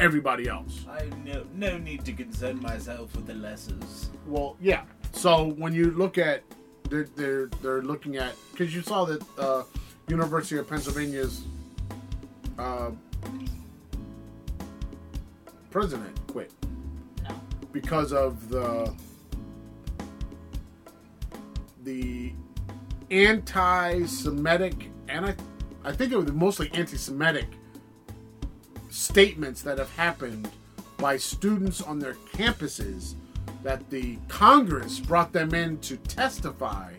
everybody 0.00 0.48
else. 0.48 0.84
I 0.90 1.08
no 1.24 1.46
no 1.54 1.78
need 1.78 2.04
to 2.06 2.12
concern 2.12 2.60
myself 2.60 3.14
with 3.14 3.26
the 3.28 3.34
lessers. 3.34 4.06
Well, 4.26 4.56
yeah. 4.60 4.82
So 5.12 5.50
when 5.52 5.72
you 5.72 5.92
look 5.92 6.18
at, 6.18 6.42
they're 6.90 7.08
they're, 7.14 7.46
they're 7.62 7.82
looking 7.82 8.16
at 8.16 8.34
because 8.50 8.74
you 8.74 8.82
saw 8.82 9.04
that 9.04 9.22
uh, 9.38 9.62
University 10.08 10.58
of 10.58 10.68
Pennsylvania's 10.68 11.42
uh, 12.58 12.90
president 15.70 16.18
quit. 16.26 16.50
Because 17.72 18.12
of 18.12 18.48
the 18.48 18.94
the 21.84 22.32
anti-Semitic 23.10 24.90
and 25.08 25.26
I, 25.26 25.34
I 25.84 25.92
think 25.92 26.12
it 26.12 26.16
was 26.16 26.30
mostly 26.32 26.70
anti-Semitic 26.74 27.46
statements 28.90 29.62
that 29.62 29.78
have 29.78 29.90
happened 29.96 30.50
by 30.98 31.16
students 31.16 31.80
on 31.80 31.98
their 31.98 32.14
campuses 32.32 33.14
that 33.62 33.88
the 33.90 34.18
Congress 34.28 35.00
brought 35.00 35.32
them 35.32 35.54
in 35.54 35.78
to 35.78 35.96
testify. 35.96 36.92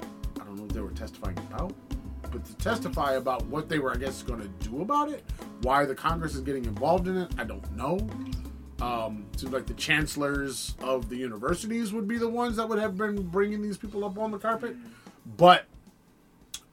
I 0.00 0.44
don't 0.44 0.56
know 0.56 0.62
what 0.62 0.74
they 0.74 0.80
were 0.80 0.90
testifying 0.90 1.38
about, 1.38 1.74
but 2.30 2.44
to 2.44 2.54
testify 2.56 3.14
about 3.14 3.44
what 3.46 3.68
they 3.68 3.78
were, 3.78 3.92
I 3.92 3.96
guess, 3.96 4.22
going 4.22 4.40
to 4.40 4.68
do 4.68 4.82
about 4.82 5.10
it. 5.10 5.24
Why 5.62 5.84
the 5.84 5.94
Congress 5.94 6.34
is 6.34 6.42
getting 6.42 6.64
involved 6.64 7.08
in 7.08 7.16
it, 7.16 7.32
I 7.38 7.44
don't 7.44 7.76
know. 7.76 7.98
Um, 8.80 9.26
seems 9.36 9.52
like 9.52 9.66
the 9.66 9.74
chancellors 9.74 10.76
of 10.80 11.08
the 11.08 11.16
universities 11.16 11.92
would 11.92 12.06
be 12.06 12.16
the 12.16 12.28
ones 12.28 12.56
that 12.56 12.68
would 12.68 12.78
have 12.78 12.96
been 12.96 13.22
bringing 13.22 13.60
these 13.60 13.76
people 13.76 14.04
up 14.04 14.16
on 14.18 14.30
the 14.30 14.38
carpet, 14.38 14.76
but 15.36 15.64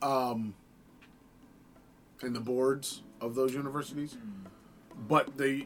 um, 0.03 0.53
and 2.21 2.35
the 2.35 2.39
boards 2.39 3.01
of 3.21 3.33
those 3.33 3.53
universities. 3.53 4.17
But 5.07 5.37
the 5.37 5.65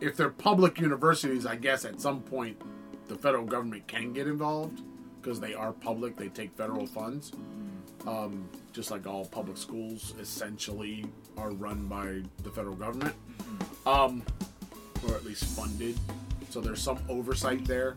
if 0.00 0.16
they're 0.16 0.30
public 0.30 0.80
universities, 0.80 1.44
I 1.44 1.56
guess 1.56 1.84
at 1.84 2.00
some 2.00 2.20
point 2.20 2.60
the 3.08 3.16
federal 3.16 3.44
government 3.44 3.86
can 3.88 4.12
get 4.12 4.26
involved 4.26 4.82
because 5.20 5.40
they 5.40 5.54
are 5.54 5.72
public. 5.72 6.16
They 6.16 6.28
take 6.28 6.56
federal 6.56 6.86
funds, 6.86 7.32
um, 8.06 8.48
just 8.72 8.90
like 8.90 9.06
all 9.06 9.24
public 9.24 9.56
schools 9.56 10.14
essentially 10.20 11.04
are 11.36 11.50
run 11.50 11.86
by 11.86 12.22
the 12.42 12.50
federal 12.50 12.76
government, 12.76 13.14
um, 13.86 14.22
or 15.06 15.14
at 15.14 15.24
least 15.24 15.44
funded. 15.44 15.98
So 16.50 16.60
there's 16.60 16.82
some 16.82 16.98
oversight 17.08 17.64
there. 17.64 17.96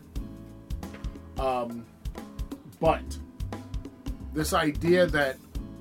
Um, 1.38 1.86
but 2.80 3.02
this 4.34 4.52
idea 4.52 5.06
that 5.06 5.36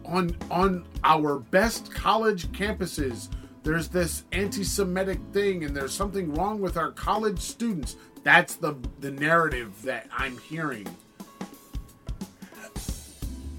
on 0.06 0.36
on 0.50 0.86
our 1.04 1.40
best 1.40 1.92
college 1.92 2.48
campuses 2.52 3.30
there's 3.64 3.88
this 3.88 4.24
anti-semitic 4.32 5.20
thing 5.32 5.64
and 5.64 5.76
there's 5.76 5.94
something 5.94 6.34
wrong 6.34 6.60
with 6.60 6.78
our 6.78 6.92
college 6.92 7.40
students 7.40 7.96
that's 8.24 8.56
the 8.56 8.76
the 9.00 9.12
narrative 9.12 9.82
that 9.84 10.08
i'm 10.18 10.38
hearing 10.40 10.88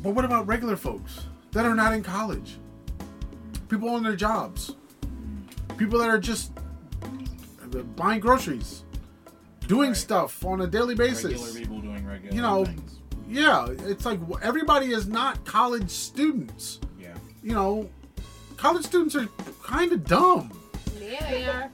but 0.02 0.14
what 0.14 0.24
about 0.24 0.46
regular 0.46 0.76
folks 0.76 1.20
that 1.52 1.64
are 1.64 1.74
not 1.74 1.92
in 1.92 2.02
college 2.02 2.58
people 3.68 3.88
on 3.88 4.02
their 4.02 4.16
jobs 4.16 4.76
people 5.76 5.98
that 5.98 6.08
are 6.08 6.18
just 6.18 6.52
buying 7.96 8.20
groceries 8.20 8.84
doing 9.66 9.90
Right. 9.90 9.96
stuff 9.96 10.44
on 10.44 10.60
a 10.60 10.66
daily 10.66 10.94
basis 10.94 11.24
Regular 11.32 11.52
people 11.52 11.80
doing 11.80 12.06
regular 12.06 12.34
You 12.34 12.42
know, 12.42 12.64
things. 12.64 12.98
yeah 13.28 13.66
it's 13.68 14.04
like 14.04 14.20
everybody 14.42 14.92
is 14.92 15.06
not 15.08 15.44
college 15.44 15.88
students 15.90 16.80
Yeah. 17.00 17.14
you 17.42 17.54
know 17.54 17.88
college 18.56 18.84
students 18.84 19.14
are 19.16 19.26
kind 19.62 19.92
of 19.92 20.04
dumb 20.04 20.52
Yeah, 21.00 21.30
they 21.30 21.44
are. 21.46 21.70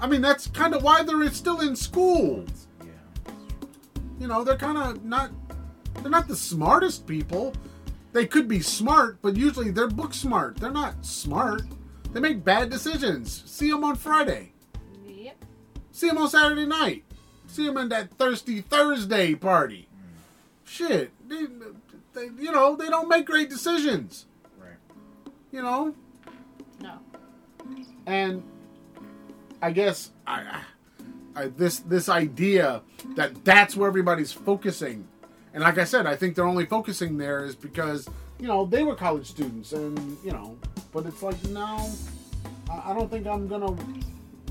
i 0.00 0.06
mean 0.06 0.20
that's 0.20 0.46
kind 0.48 0.74
of 0.74 0.82
why 0.82 1.02
they're 1.02 1.28
still 1.30 1.60
in 1.60 1.74
school 1.76 2.44
Yeah. 2.84 3.32
you 4.20 4.26
know 4.28 4.44
they're 4.44 4.56
kind 4.56 4.76
of 4.78 5.04
not 5.04 5.30
they're 6.02 6.10
not 6.10 6.28
the 6.28 6.36
smartest 6.36 7.06
people 7.06 7.52
they 8.12 8.26
could 8.26 8.48
be 8.48 8.60
smart 8.60 9.18
but 9.22 9.36
usually 9.36 9.70
they're 9.70 9.88
book 9.88 10.12
smart 10.14 10.56
they're 10.56 10.70
not 10.70 11.04
smart 11.06 11.62
they 12.12 12.20
make 12.20 12.44
bad 12.44 12.70
decisions 12.70 13.42
see 13.46 13.70
them 13.70 13.84
on 13.84 13.94
friday 13.96 14.40
Yep. 14.40 14.57
See 15.98 16.08
them 16.08 16.18
on 16.18 16.28
saturday 16.28 16.66
night. 16.66 17.04
See 17.46 17.66
them 17.66 17.76
in 17.78 17.88
that 17.88 18.12
thirsty 18.14 18.60
thursday 18.60 19.34
party. 19.34 19.88
Shit 20.64 21.12
they, 21.28 21.46
they, 22.14 22.28
you 22.38 22.52
know 22.52 22.76
they 22.76 22.88
don't 22.88 23.08
make 23.08 23.26
great 23.26 23.50
decisions. 23.50 24.26
Right. 24.58 24.76
you 25.52 25.62
know? 25.62 25.94
No. 26.80 26.98
and 28.06 28.42
I 29.60 29.72
guess 29.72 30.10
I, 30.26 30.62
I 31.34 31.46
this 31.48 31.80
this 31.80 32.08
idea 32.08 32.82
that 33.16 33.44
that's 33.44 33.76
where 33.76 33.88
everybody's 33.88 34.32
focusing, 34.32 35.08
and 35.52 35.64
like 35.64 35.78
I 35.78 35.84
said, 35.84 36.06
I 36.06 36.14
think 36.14 36.36
they're 36.36 36.46
only 36.46 36.66
focusing 36.66 37.18
there 37.18 37.44
is 37.44 37.56
because 37.56 38.08
you 38.38 38.46
know 38.46 38.64
they 38.64 38.84
were 38.84 38.94
college 38.94 39.26
students, 39.26 39.72
and 39.72 40.16
you 40.24 40.30
know, 40.30 40.56
but 40.92 41.06
it's 41.06 41.22
like 41.22 41.42
no, 41.46 41.90
I 42.70 42.92
I 42.92 42.94
don't 42.94 43.10
think 43.10 43.26
I'm 43.26 43.48
gonna 43.48 43.76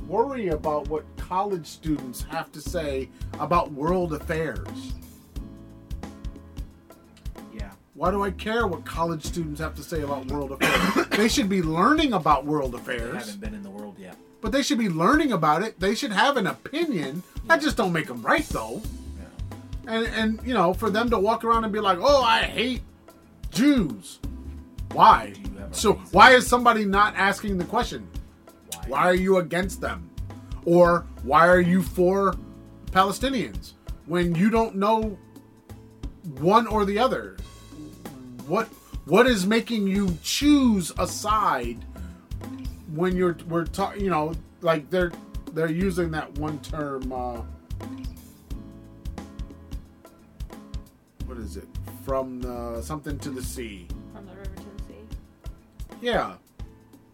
worry 0.08 0.50
about 0.50 0.88
what 0.88 1.04
college 1.18 1.66
students 1.66 2.24
have 2.24 2.52
to 2.54 2.62
say 2.62 3.10
about 3.40 3.72
world 3.72 4.14
affairs. 4.14 4.94
Yeah. 7.54 7.72
Why 7.94 8.12
do 8.12 8.24
I 8.24 8.32
care 8.32 8.68
what 8.68 8.86
college 8.86 9.24
students 9.24 9.60
have 9.60 9.76
to 9.76 9.84
say 9.84 10.02
about 10.02 10.28
world 10.28 10.52
affairs? 10.54 11.08
they 11.12 11.28
should 11.28 11.50
be 11.50 11.62
learning 11.62 12.14
about 12.14 12.46
world 12.46 12.74
They 12.74 12.78
affairs. 12.78 13.16
haven't 13.26 13.40
been 13.42 13.54
in 13.54 13.64
the 13.64 13.70
world 13.70 13.98
yet. 14.00 14.16
But 14.42 14.52
they 14.52 14.62
should 14.62 14.78
be 14.78 14.90
learning 14.90 15.32
about 15.32 15.64
it. 15.64 15.80
They 15.80 15.96
should 15.96 16.12
have 16.12 16.38
an 16.38 16.48
opinion. 16.48 17.24
That 17.48 17.62
just 17.62 17.76
don't 17.76 17.92
make 17.92 18.08
them 18.08 18.22
right, 18.22 18.46
though. 18.50 18.82
Yeah. 19.18 19.94
And 19.96 20.06
and 20.08 20.40
you 20.48 20.54
know, 20.54 20.74
for 20.74 20.90
them 20.90 21.10
to 21.10 21.18
walk 21.18 21.44
around 21.44 21.64
and 21.64 21.74
be 21.74 21.80
like, 21.80 21.98
"Oh, 22.00 22.22
I 22.22 22.44
hate 22.44 22.82
Jews." 23.52 24.20
Why? 24.94 25.34
Do 25.34 25.42
you 25.52 25.58
have 25.58 25.72
a 25.72 25.74
So 25.76 25.94
reason? 25.94 26.08
why 26.12 26.32
is 26.34 26.46
somebody 26.48 26.86
not 26.86 27.16
asking 27.16 27.58
the 27.58 27.66
question? 27.66 28.08
Why? 28.88 29.08
Are 29.08 29.14
you 29.14 29.38
against 29.38 29.82
them? 29.82 30.10
Or 30.66 31.06
why 31.24 31.48
are 31.48 31.62
you 31.62 31.82
for 31.82 32.36
Palestinians 32.92 33.74
when 34.06 34.36
you 34.36 34.50
don't 34.50 34.76
know 34.76 35.18
one 36.40 36.68
or 36.68 36.86
the 36.86 37.00
other? 37.00 37.38
What 38.48 38.68
what 39.06 39.28
is 39.28 39.46
making 39.46 39.88
you 39.88 40.18
choose 40.24 40.92
a 40.98 41.08
side 41.08 41.86
when 42.94 43.16
you're 43.16 43.38
we're 43.48 43.66
talking, 43.66 44.04
you 44.04 44.10
know, 44.10 44.34
like 44.62 44.90
they're 44.90 45.12
they're 45.54 45.72
using 45.72 46.12
that 46.12 46.38
one 46.38 46.60
term 46.60 47.12
uh 47.12 47.42
what 51.26 51.38
is 51.38 51.58
it? 51.58 51.68
From 52.04 52.42
the 52.42 52.82
something 52.82 53.18
to 53.20 53.30
the 53.30 53.44
sea. 53.44 53.88
From 54.14 54.26
the 54.26 54.34
river 54.34 54.56
to 54.56 54.78
the 54.78 54.84
sea. 54.84 55.18
Yeah. 56.02 56.36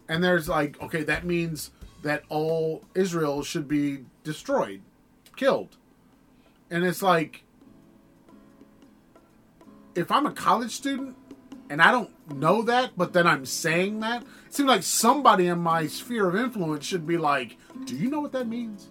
And 0.08 0.24
there's 0.24 0.50
like, 0.50 0.82
okay, 0.82 1.04
that 1.04 1.26
means 1.26 1.72
that 2.04 2.24
all 2.30 2.84
Israel 2.94 3.44
should 3.44 3.68
be 3.68 4.06
destroyed, 4.24 4.82
killed. 5.36 5.78
And 6.70 6.84
it's 6.84 7.02
like, 7.02 7.44
if 9.96 10.12
I'm 10.12 10.26
a 10.26 10.32
college 10.32 10.72
student 10.72 11.16
and 11.70 11.82
I 11.82 11.92
don't 11.92 12.12
know 12.36 12.62
that, 12.64 12.92
but 12.98 13.14
then 13.14 13.28
I'm 13.28 13.46
saying 13.46 14.00
that, 14.02 14.24
it 14.48 14.54
seems 14.54 14.68
like 14.68 14.84
somebody 14.84 15.48
in 15.48 15.60
my 15.60 15.88
sphere 15.88 16.28
of 16.28 16.36
influence 16.36 16.86
should 16.86 17.08
be 17.08 17.18
like, 17.18 17.58
do 17.86 17.96
you 17.96 18.10
know 18.10 18.20
what 18.20 18.32
that 18.34 18.48
means? 18.48 18.90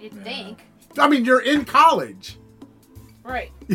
You'd 0.00 0.14
Yeah. 0.14 0.22
think. 0.22 0.58
I 0.98 1.08
mean, 1.08 1.24
you're 1.24 1.40
in 1.42 1.64
college. 1.64 2.38
Right. 3.24 3.50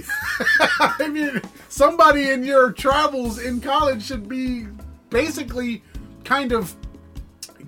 I 0.80 1.10
mean, 1.12 1.42
somebody 1.70 2.30
in 2.30 2.44
your 2.44 2.72
travels 2.72 3.40
in 3.40 3.60
college 3.62 4.04
should 4.04 4.30
be 4.30 4.68
basically 5.10 5.84
kind 6.24 6.52
of 6.52 6.76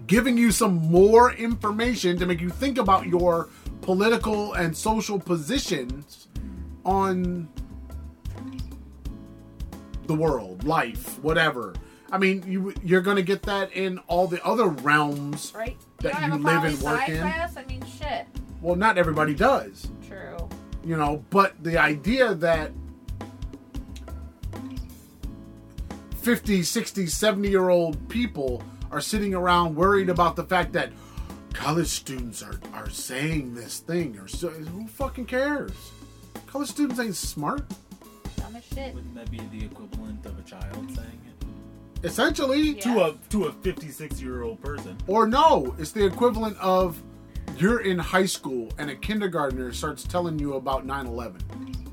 giving 0.07 0.37
you 0.37 0.51
some 0.51 0.75
more 0.75 1.33
information 1.33 2.17
to 2.19 2.25
make 2.25 2.41
you 2.41 2.49
think 2.49 2.77
about 2.77 3.07
your 3.07 3.49
political 3.81 4.53
and 4.53 4.75
social 4.75 5.19
positions 5.19 6.27
on 6.85 7.47
the 10.07 10.13
world, 10.13 10.63
life, 10.63 11.19
whatever. 11.19 11.73
I 12.11 12.17
mean, 12.17 12.43
you 12.45 12.73
you're 12.83 13.01
to 13.01 13.23
get 13.23 13.43
that 13.43 13.71
in 13.71 13.97
all 14.07 14.27
the 14.27 14.43
other 14.45 14.67
realms. 14.67 15.53
Right. 15.55 15.77
That 15.99 16.21
you, 16.21 16.35
you 16.35 16.43
live 16.43 16.63
and 16.65 16.81
work 16.81 17.07
in. 17.07 17.19
class? 17.19 17.55
I 17.55 17.63
mean, 17.65 17.83
shit. 17.85 18.27
Well, 18.61 18.75
not 18.75 18.97
everybody 18.97 19.33
does. 19.33 19.89
True. 20.07 20.49
you 20.83 20.97
know 20.97 21.23
but 21.29 21.53
the 21.63 21.77
idea 21.77 22.33
that 22.35 22.71
50 26.21 26.63
60 26.63 27.07
70 27.07 27.49
year 27.49 27.69
old 27.69 28.07
people 28.09 28.61
are 28.91 29.01
sitting 29.01 29.33
around 29.33 29.75
worried 29.75 30.09
about 30.09 30.35
the 30.35 30.43
fact 30.43 30.71
that 30.73 30.91
college 31.53 31.87
students 31.87 32.41
are, 32.43 32.59
are 32.73 32.89
saying 32.89 33.53
this 33.55 33.79
thing 33.79 34.17
or 34.19 34.27
so, 34.27 34.49
who 34.49 34.87
fucking 34.87 35.25
cares 35.25 35.71
college 36.47 36.69
students 36.69 36.99
ain't 36.99 37.15
smart 37.15 37.63
Dumb 38.37 38.55
as 38.55 38.63
shit. 38.65 38.93
Wouldn't 38.95 39.13
that 39.15 39.29
be 39.29 39.37
the 39.57 39.65
equivalent 39.65 40.25
of 40.25 40.37
a 40.37 40.41
child 40.43 40.89
saying 40.95 41.21
it? 41.27 42.05
essentially 42.05 42.71
Yeah. 42.75 42.81
To 42.81 43.03
a 43.05 43.13
to 43.29 43.43
a 43.45 43.51
56 43.51 44.21
year 44.21 44.43
old 44.43 44.61
person. 44.61 44.97
or 45.07 45.27
no 45.27 45.75
it's 45.79 45.91
the 45.91 46.05
equivalent 46.05 46.57
of 46.59 47.01
you're 47.57 47.81
in 47.81 47.97
high 47.99 48.25
school 48.25 48.69
and 48.77 48.89
a 48.89 48.95
kindergartner 48.95 49.71
starts 49.73 50.03
telling 50.03 50.37
you 50.39 50.53
about 50.53 50.85
9-11 50.85 51.41
Yeah. 51.67 51.90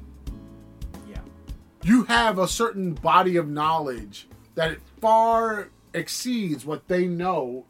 You 1.82 2.05
have 2.05 2.38
a 2.38 2.48
certain 2.48 2.94
body 2.94 3.36
of 3.36 3.48
knowledge 3.48 4.26
that 4.55 4.72
it 4.72 4.80
far 5.00 5.68
exceeds 5.94 6.64
what 6.66 6.86
they 6.88 7.06
know 7.06 7.64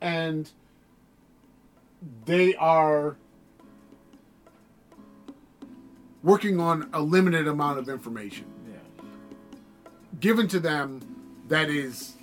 and 0.00 0.50
they 2.24 2.54
are 2.54 3.16
working 6.22 6.60
on 6.60 6.88
a 6.92 7.00
limited 7.00 7.46
amount 7.48 7.78
of 7.78 7.88
information 7.88 8.44
Yeah. 8.70 9.04
given 10.20 10.48
to 10.48 10.60
them 10.60 11.00
that 11.48 11.68
is 11.70 12.14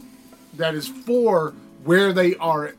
that 0.53 0.73
is 0.75 0.87
for 0.87 1.53
where 1.83 2.13
they 2.13 2.35
are 2.37 2.75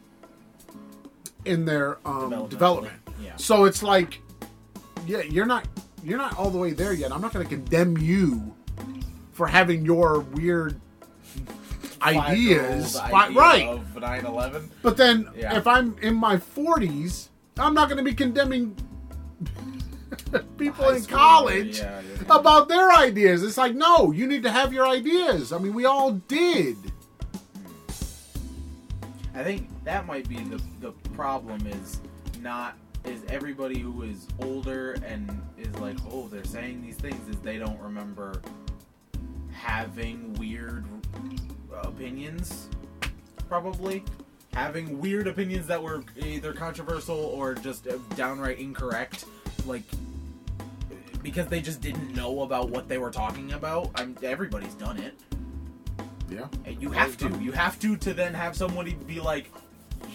in 1.44 1.64
their 1.64 1.98
um, 2.06 2.30
Developmentally, 2.32 2.48
development. 2.50 2.94
yeah. 3.22 3.36
So 3.36 3.64
it's 3.64 3.82
like, 3.82 4.20
yeah, 5.06 5.20
you're 5.22 5.46
not 5.46 5.66
you're 6.06 6.18
not 6.18 6.38
all 6.38 6.50
the 6.50 6.58
way 6.58 6.72
there 6.72 6.92
yet. 6.92 7.12
I'm 7.12 7.20
not 7.20 7.32
going 7.32 7.46
to 7.46 7.52
condemn 7.54 7.98
you 7.98 8.54
for 9.32 9.46
having 9.46 9.84
your 9.84 10.20
weird 10.20 10.80
ideas, 12.00 12.96
idea 12.96 13.36
right? 13.38 13.66
Of 13.68 13.80
9/11. 13.94 14.68
But 14.82 14.96
then, 14.96 15.28
Yeah. 15.36 15.56
if 15.56 15.66
I'm 15.66 15.96
in 16.00 16.14
my 16.14 16.36
40s, 16.36 17.28
I'm 17.58 17.74
not 17.74 17.88
going 17.88 17.98
to 17.98 18.04
be 18.04 18.14
condemning 18.14 18.76
people 20.58 20.90
in 20.90 21.04
college 21.06 21.78
yeah, 21.78 22.00
yeah. 22.00 22.36
about 22.36 22.68
their 22.68 22.92
ideas. 22.92 23.42
It's 23.42 23.56
like, 23.56 23.74
no, 23.74 24.12
you 24.12 24.26
need 24.26 24.44
to 24.44 24.50
have 24.50 24.72
your 24.72 24.86
ideas. 24.86 25.52
I 25.52 25.58
mean, 25.58 25.74
we 25.74 25.86
all 25.86 26.12
did. 26.12 26.76
I 29.34 29.42
think 29.42 29.68
that 29.84 30.06
might 30.06 30.28
be 30.28 30.36
the 30.36 30.62
the 30.80 30.92
problem 31.14 31.66
is 31.66 32.00
not 32.40 32.74
is 33.06 33.22
everybody 33.28 33.78
who 33.78 34.02
is 34.02 34.26
older 34.40 34.92
and 35.04 35.42
is 35.58 35.74
like, 35.78 35.96
oh, 36.10 36.28
they're 36.28 36.44
saying 36.44 36.82
these 36.82 36.96
things 36.96 37.28
is 37.28 37.40
they 37.40 37.58
don't 37.58 37.80
remember 37.80 38.40
having 39.52 40.34
weird 40.34 40.84
opinions, 41.82 42.68
probably 43.48 44.02
having 44.52 45.00
weird 45.00 45.26
opinions 45.26 45.66
that 45.66 45.82
were 45.82 46.02
either 46.16 46.52
controversial 46.52 47.16
or 47.16 47.54
just 47.54 47.86
downright 48.16 48.58
incorrect, 48.58 49.24
like 49.66 49.82
because 51.22 51.48
they 51.48 51.60
just 51.60 51.80
didn't 51.80 52.14
know 52.14 52.42
about 52.42 52.70
what 52.70 52.88
they 52.88 52.98
were 52.98 53.10
talking 53.10 53.52
about. 53.52 53.90
I'm, 53.96 54.16
everybody's 54.22 54.74
done 54.74 54.98
it. 54.98 55.14
Yeah. 56.30 56.46
And 56.64 56.80
you 56.80 56.90
have 56.90 57.16
to. 57.18 57.28
You 57.40 57.52
have 57.52 57.78
to 57.80 57.96
to 57.96 58.14
then 58.14 58.34
have 58.34 58.56
somebody 58.56 58.94
be 58.94 59.20
like, 59.20 59.50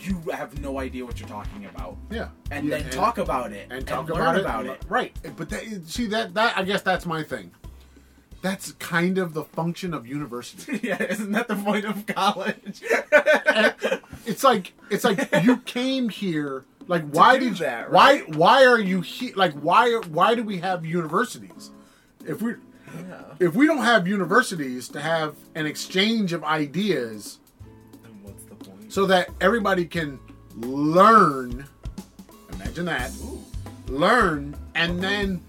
you 0.06 0.22
have 0.32 0.60
no 0.62 0.80
idea 0.80 1.06
what 1.06 1.20
you're 1.20 1.30
talking 1.30 1.66
about, 1.66 1.98
Yeah. 2.10 2.30
and 2.50 2.68
Yeah, 2.68 2.78
then 2.78 2.90
talk 2.92 3.18
about 3.18 3.52
it 3.52 3.68
and 3.70 3.86
talk 3.86 4.10
learn 4.10 4.36
about, 4.36 4.38
it, 4.38 4.42
about 4.42 4.66
it. 4.68 4.82
Right. 4.90 5.16
But 5.36 5.50
that, 5.50 5.88
see 5.88 6.08
that 6.08 6.34
that 6.34 6.58
I 6.58 6.64
guess 6.64 6.82
that's 6.82 7.06
my 7.06 7.24
thing. 7.24 7.52
That's 8.42 8.72
kind 8.74 9.20
of 9.20 9.34
the 9.36 9.44
function 9.44 9.94
of 9.94 10.08
university. 10.08 10.80
yeah, 10.84 11.02
isn't 11.02 11.32
that 11.34 11.48
the 11.48 11.56
point 11.56 11.86
of 11.86 12.06
college? 12.08 12.82
it's 14.26 14.44
like 14.44 14.74
it's 14.90 15.04
like 15.04 15.30
you 15.44 15.58
came 15.66 16.10
here 16.10 16.66
like 16.88 17.04
why 17.12 17.38
did 17.38 17.56
that, 17.58 17.92
why 17.92 18.20
why 18.20 18.66
are 18.66 18.80
you 18.80 19.02
here 19.02 19.34
like 19.36 19.54
why 19.54 19.94
why 20.10 20.36
do 20.36 20.44
we 20.44 20.58
have 20.58 20.86
universities 20.86 21.72
if 22.26 22.42
we 22.42 22.56
yeah. 23.08 23.22
if 23.40 23.54
we 23.56 23.68
don't 23.68 23.84
have 23.84 24.08
universities 24.08 24.90
to 24.90 25.00
have 25.00 25.36
an 25.56 25.66
exchange 25.66 26.34
of 26.34 26.44
ideas 26.44 27.40
so 28.92 29.06
that 29.06 29.30
everybody 29.40 29.86
can 29.86 30.20
learn 30.58 31.66
imagine 32.52 32.84
that 32.86 33.10
Ooh. 33.24 33.40
learn 33.88 34.54
and 34.76 35.02
then 35.02 35.42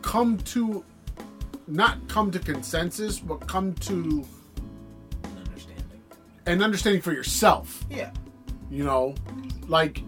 come 0.00 0.38
to 0.38 0.82
not 1.68 1.98
come 2.08 2.30
to 2.30 2.38
consensus 2.38 3.18
but 3.20 3.46
come 3.46 3.74
to 3.74 4.24
An 5.22 5.38
understanding. 5.46 6.00
an 6.46 6.62
understanding 6.62 7.02
for 7.02 7.12
yourself 7.12 7.84
Yeah. 7.90 8.10
you 8.70 8.84
know 8.84 9.14
like 9.68 10.02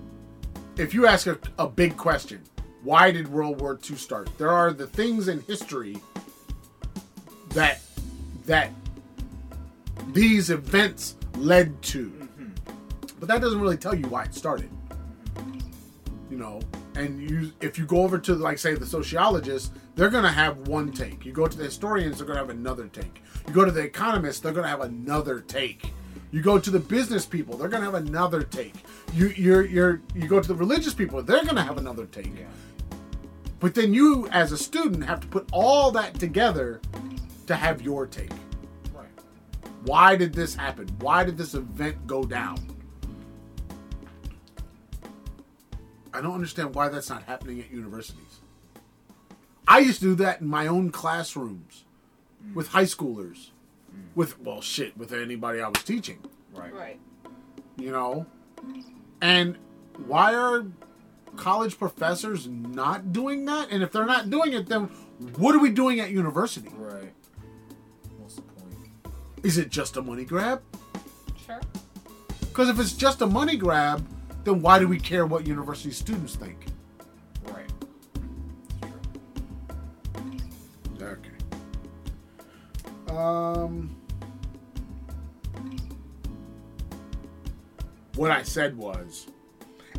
if 0.79 0.95
you 0.95 1.07
ask 1.07 1.27
a, 1.27 1.39
a 1.59 1.69
big 1.69 1.99
question 1.99 2.41
why 2.83 3.11
did 3.11 3.29
world 3.29 3.61
war 3.61 3.79
ii 3.91 3.97
start 3.97 4.31
there 4.39 4.51
are 4.51 4.73
the 4.73 4.87
things 4.87 5.29
in 5.29 5.41
history 5.43 5.99
that 7.51 7.79
that 8.47 8.71
these 10.15 10.49
events 10.49 11.17
led 11.37 11.81
to 11.83 12.11
but 13.23 13.29
that 13.29 13.41
doesn't 13.41 13.61
really 13.61 13.77
tell 13.77 13.95
you 13.95 14.05
why 14.09 14.25
it 14.25 14.35
started 14.35 14.69
you 16.29 16.37
know 16.37 16.61
and 16.97 17.23
you 17.31 17.53
if 17.61 17.79
you 17.79 17.87
go 17.87 17.99
over 18.03 18.19
to 18.19 18.35
like 18.35 18.59
say 18.59 18.75
the 18.75 18.85
sociologists 18.85 19.71
they're 19.95 20.11
going 20.11 20.25
to 20.25 20.31
have 20.31 20.59
one 20.67 20.91
take 20.91 21.25
you 21.25 21.31
go 21.31 21.47
to 21.47 21.57
the 21.57 21.63
historians 21.63 22.19
they're 22.19 22.27
going 22.27 22.37
to 22.37 22.43
have 22.43 22.51
another 22.51 22.89
take 22.89 23.23
you 23.47 23.55
go 23.55 23.65
to 23.65 23.71
the 23.71 23.81
economists 23.81 24.41
they're 24.41 24.51
going 24.51 24.65
to 24.65 24.69
have 24.69 24.81
another 24.81 25.39
take 25.39 25.93
you 26.33 26.43
go 26.43 26.59
to 26.59 26.69
the 26.69 26.81
business 26.81 27.25
people 27.25 27.57
they're 27.57 27.69
going 27.69 27.81
to 27.85 27.89
have 27.89 27.95
another 28.09 28.43
take 28.43 28.75
you 29.15 29.29
you're, 29.29 29.65
you're 29.67 30.03
you 30.17 30.27
go 30.27 30.41
to 30.41 30.49
the 30.49 30.55
religious 30.57 30.93
people 30.93 31.23
they're 31.23 31.45
going 31.45 31.55
to 31.55 31.63
have 31.63 31.79
another 31.79 32.07
take 32.07 32.37
Yeah. 32.37 32.47
but 33.61 33.73
then 33.73 33.95
you 33.95 34.27
as 34.33 34.51
a 34.51 34.59
student 34.59 35.05
have 35.05 35.21
to 35.21 35.29
put 35.29 35.49
all 35.53 35.93
that 35.93 36.19
together 36.19 36.81
to 37.47 37.55
have 37.55 37.83
your 37.83 38.05
take 38.05 38.33
Right. 38.93 39.07
why 39.85 40.17
did 40.17 40.35
this 40.35 40.57
happen? 40.57 40.89
Why 40.99 41.23
did 41.23 41.39
this 41.39 41.55
event 41.55 42.05
go 42.09 42.25
down? 42.25 42.72
Don't 46.23 46.35
understand 46.35 46.75
why 46.75 46.89
that's 46.89 47.09
not 47.11 47.25
happening 47.25 47.61
at 47.61 47.71
universities. 47.71 48.41
I 49.67 49.79
used 49.81 50.01
to 50.01 50.07
do 50.07 50.15
that 50.17 50.41
in 50.41 50.47
my 50.49 50.67
own 50.67 50.91
classrooms 50.91 51.85
with 52.55 52.69
high 52.69 52.85
schoolers. 52.85 53.51
With, 54.15 54.41
well, 54.41 54.61
shit, 54.63 54.97
with 54.97 55.13
anybody 55.13 55.61
I 55.61 55.69
was 55.69 55.83
teaching, 55.83 56.19
Right. 56.55 56.73
Right. 56.75 57.01
you 57.77 57.91
know? 57.91 58.27
And 59.21 59.57
why 60.07 60.35
are 60.35 60.65
college 61.37 61.79
professors 61.79 62.47
not 62.49 63.13
doing 63.13 63.45
that? 63.47 63.71
And 63.71 63.83
if 63.83 63.93
they're 63.93 64.07
not 64.07 64.31
doing 64.31 64.53
it, 64.55 64.67
then 64.69 64.85
what 65.37 65.55
are 65.55 65.59
we 65.59 65.71
doing 65.71 66.01
at 66.01 66.11
university? 66.11 66.71
Right. 66.75 67.13
What's 68.19 68.37
the 68.37 68.43
point? 68.43 68.75
Is 69.43 69.59
it 69.59 69.69
just 69.71 69.97
a 69.97 70.03
money 70.03 70.25
grab? 70.25 70.63
Sure. 71.47 71.61
Because 72.41 72.69
if 72.71 72.79
it's 72.81 72.93
just 72.95 73.21
a 73.23 73.27
money 73.27 73.57
grab, 73.57 74.07
then 74.45 74.61
why 74.61 74.79
do 74.79 74.89
we 74.89 74.99
care 74.99 75.27
what 75.27 75.47
university 75.47 75.91
students 75.91 76.35
think? 76.35 76.67
Right. 77.45 77.71
Okay. 81.01 81.31
Um. 83.09 83.97
What 88.17 88.31
I 88.31 88.43
said 88.43 88.77
was 88.77 89.27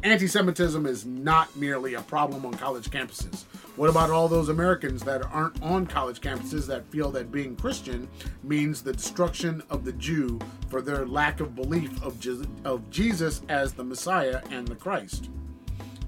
anti 0.03 0.27
Semitism 0.27 0.85
is 0.85 1.05
not 1.05 1.55
merely 1.55 1.95
a 1.95 2.01
problem 2.01 2.45
on 2.45 2.53
college 2.53 2.89
campuses. 2.89 3.45
What 3.75 3.89
about 3.89 4.11
all 4.11 4.27
those 4.27 4.49
Americans 4.49 5.01
that 5.03 5.23
aren't 5.33 5.59
on 5.63 5.87
college 5.87 6.21
campuses 6.21 6.67
that 6.67 6.85
feel 6.91 7.09
that 7.11 7.31
being 7.31 7.55
Christian 7.55 8.07
means 8.43 8.83
the 8.83 8.93
destruction 8.93 9.63
of 9.71 9.83
the 9.83 9.93
Jew 9.93 10.39
for 10.69 10.79
their 10.79 11.07
lack 11.07 11.39
of 11.39 11.55
belief 11.55 12.01
of, 12.03 12.19
Je- 12.19 12.45
of 12.65 12.87
Jesus 12.91 13.41
as 13.49 13.73
the 13.73 13.83
Messiah 13.83 14.41
and 14.51 14.67
the 14.67 14.75
Christ? 14.75 15.31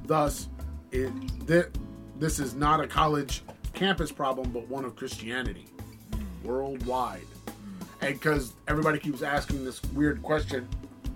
Thus, 0.05 0.47
it, 0.91 1.11
th- 1.47 1.69
this 2.19 2.37
is 2.37 2.53
not 2.53 2.81
a 2.81 2.87
college 2.87 3.41
campus 3.73 4.11
problem, 4.11 4.51
but 4.51 4.67
one 4.67 4.85
of 4.85 4.95
Christianity 4.95 5.65
worldwide. 6.43 7.25
And 8.01 8.13
because 8.13 8.53
everybody 8.67 8.99
keeps 8.99 9.23
asking 9.23 9.65
this 9.65 9.81
weird 9.85 10.21
question, 10.21 10.67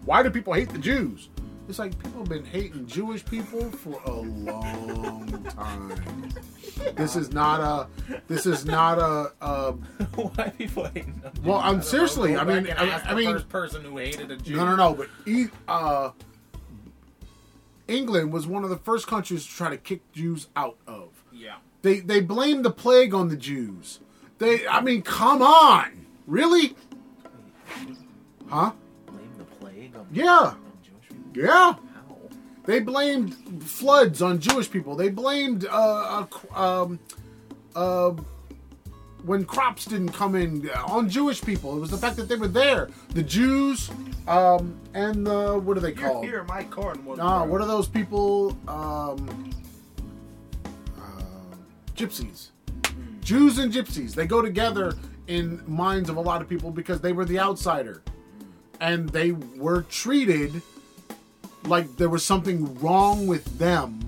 why 0.04 0.24
do 0.24 0.32
people 0.32 0.54
hate 0.54 0.70
the 0.70 0.80
Jews? 0.80 1.30
It's 1.70 1.78
like 1.78 1.98
people 2.02 2.22
have 2.22 2.30
been 2.30 2.46
hating 2.46 2.88
Jewish 2.88 3.24
people 3.24 3.70
for 3.70 4.02
a 4.06 4.12
long 4.12 5.44
time. 5.56 6.34
This 6.96 7.16
is 7.16 7.32
not 7.32 7.62
a. 7.62 7.88
This 8.28 8.48
is 8.48 8.66
not 8.66 8.98
a. 8.98 9.32
a 9.40 9.72
Why 10.16 10.50
people 10.50 10.86
hating 10.86 11.22
on 11.24 11.32
Well, 11.44 11.60
I'm 11.60 11.78
I 11.78 11.82
seriously, 11.82 12.36
I 12.36 12.44
mean- 12.44 12.68
I- 12.76 12.90
ask 12.90 13.06
I 13.06 13.14
mean- 13.14 13.32
first 13.34 13.50
person 13.50 13.84
who 13.84 13.98
hated 13.98 14.32
a 14.32 14.38
Jew. 14.38 14.56
no, 14.56 14.66
no, 14.66 14.76
no. 14.76 14.94
But 14.96 15.10
e, 15.28 15.46
uh, 15.68 16.10
England 17.88 18.34
was 18.34 18.48
one 18.48 18.64
of 18.64 18.72
the 18.72 18.78
first 18.78 19.06
countries 19.06 19.46
to 19.46 19.52
try 19.52 19.70
to 19.70 19.78
kick 19.78 20.02
Jews 20.12 20.48
out 20.56 20.78
of. 20.88 21.10
Yeah. 21.32 21.58
They 21.84 22.00
they 22.00 22.20
blamed 22.20 22.66
the 22.66 22.72
plague 22.72 23.14
on 23.14 23.30
the 23.30 23.38
Jews. 23.38 24.00
They, 24.40 24.66
I 24.68 24.82
mean, 24.82 25.04
come 25.04 25.44
on, 25.44 26.06
really? 26.26 26.76
Huh? 28.50 28.72
Blame 29.06 29.30
the 29.38 29.44
plague 29.44 29.96
on, 29.96 30.08
Yeah, 30.12 30.24
on 30.26 30.40
Jewish 30.40 30.56
people. 30.56 30.69
Yeah. 31.40 31.76
They 32.66 32.80
blamed 32.80 33.64
floods 33.64 34.22
on 34.22 34.40
Jewish 34.40 34.70
people. 34.70 34.96
They 34.96 35.10
blamed 35.10 35.66
uh, 35.66 36.28
uh, 36.54 36.84
um, 36.84 37.00
uh, 37.76 38.12
when 39.24 39.44
crops 39.46 39.86
didn't 39.86 40.10
come 40.10 40.36
in 40.36 40.70
uh, 40.70 40.84
on 40.86 41.10
Jewish 41.10 41.42
people. 41.42 41.76
It 41.76 41.80
was 41.80 41.90
the 41.90 41.98
fact 41.98 42.16
that 42.18 42.30
they 42.30 42.36
were 42.36 42.48
there. 42.48 42.90
The 43.10 43.24
Jews 43.24 43.90
um, 44.28 44.80
and 44.94 45.26
the 45.26 45.58
what 45.58 45.78
are 45.78 45.80
they 45.80 45.94
You're 45.94 46.10
called? 46.10 46.26
here, 46.26 46.44
my 46.44 46.64
corn 46.66 47.04
was. 47.06 47.18
Nah, 47.18 47.46
what 47.46 47.62
are 47.62 47.68
those 47.68 47.88
people? 47.88 48.56
Um, 48.68 49.52
uh, 50.96 51.56
gypsies. 51.96 52.50
Jews 53.22 53.58
and 53.58 53.74
gypsies. 53.74 54.14
They 54.14 54.28
go 54.28 54.42
together 54.42 54.94
in 55.28 55.64
minds 55.68 56.10
of 56.10 56.18
a 56.18 56.22
lot 56.22 56.42
of 56.42 56.50
people 56.50 56.72
because 56.72 57.02
they 57.02 57.14
were 57.14 57.26
the 57.26 57.40
outsider. 57.40 58.04
And 58.82 59.10
they 59.10 59.32
were 59.32 59.82
treated 59.84 60.62
like 61.70 61.96
there 61.98 62.10
was 62.10 62.26
something 62.26 62.76
wrong 62.80 63.28
with 63.28 63.46
them. 63.60 64.00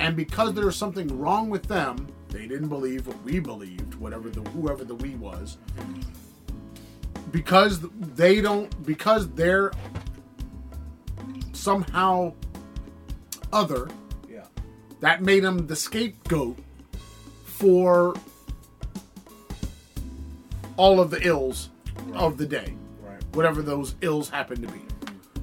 And 0.00 0.16
because 0.16 0.54
there 0.54 0.64
was 0.66 0.76
something 0.76 1.18
wrong 1.18 1.50
with 1.50 1.64
them, 1.64 2.06
they 2.28 2.46
didn't 2.46 2.68
believe 2.68 3.06
what 3.06 3.22
we 3.24 3.40
believed, 3.40 3.94
whatever 3.96 4.30
the 4.30 4.40
whoever 4.50 4.84
the 4.84 4.94
we 4.94 5.10
was. 5.16 5.58
Because 7.30 7.80
they 7.80 8.40
don't 8.40 8.84
because 8.86 9.28
they're 9.30 9.72
somehow 11.52 12.32
other, 13.52 13.88
Yeah. 14.28 14.44
that 15.00 15.22
made 15.22 15.44
them 15.44 15.66
the 15.66 15.76
scapegoat 15.76 16.58
for 17.44 18.14
all 20.76 21.00
of 21.00 21.10
the 21.10 21.26
ills 21.26 21.68
of 22.14 22.38
the 22.38 22.46
day, 22.46 22.74
Right. 23.02 23.22
whatever 23.34 23.62
those 23.62 23.94
ills 24.00 24.30
happen 24.30 24.60
to 24.62 24.68
be. 24.68 24.80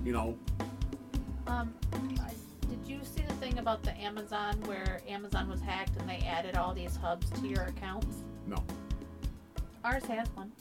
You 0.04 0.12
know, 0.14 0.38
Um, 1.50 1.74
I, 1.94 2.32
did 2.68 2.80
you 2.86 3.00
see 3.04 3.24
the 3.24 3.34
thing 3.36 3.58
about 3.58 3.82
the 3.82 3.96
Amazon 3.98 4.62
where 4.66 5.02
Amazon 5.08 5.50
was 5.50 5.60
hacked 5.62 5.98
and 5.98 6.08
they 6.08 6.24
added 6.28 6.56
all 6.56 6.74
these 6.74 6.96
hubs 6.96 7.30
to 7.32 7.48
your 7.48 7.64
accounts? 7.64 8.24
no. 8.48 8.64
Ours 9.84 10.04
has 10.06 10.28
one. 10.36 10.52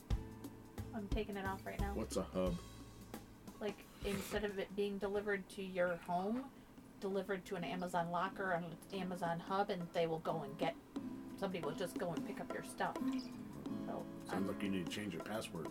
I'm 0.94 1.08
taking 1.08 1.36
it 1.36 1.44
off 1.44 1.66
right 1.66 1.80
now. 1.80 1.90
What's 1.94 2.16
a 2.16 2.22
hub? 2.22 2.54
Like 3.60 3.84
instead 4.04 4.44
of 4.44 4.58
it 4.58 4.74
being 4.76 4.96
delivered 4.98 5.46
to 5.50 5.62
your 5.62 5.98
home, 6.06 6.44
delivered 7.00 7.44
to 7.46 7.56
an 7.56 7.64
Amazon 7.64 8.10
locker 8.10 8.54
on 8.54 8.64
an 8.64 9.00
Amazon 9.00 9.40
hub, 9.40 9.70
and 9.70 9.82
they 9.92 10.06
will 10.06 10.20
go 10.20 10.42
and 10.44 10.56
get. 10.58 10.74
Somebody 11.38 11.64
will 11.64 11.72
just 11.72 11.98
go 11.98 12.12
and 12.12 12.26
pick 12.26 12.40
up 12.40 12.52
your 12.52 12.64
stuff. 12.64 12.96
So 13.86 14.02
Sounds 14.24 14.32
I'm, 14.32 14.46
like 14.48 14.62
you 14.62 14.68
need 14.70 14.86
to 14.86 14.92
change 14.92 15.14
your 15.14 15.22
password. 15.22 15.66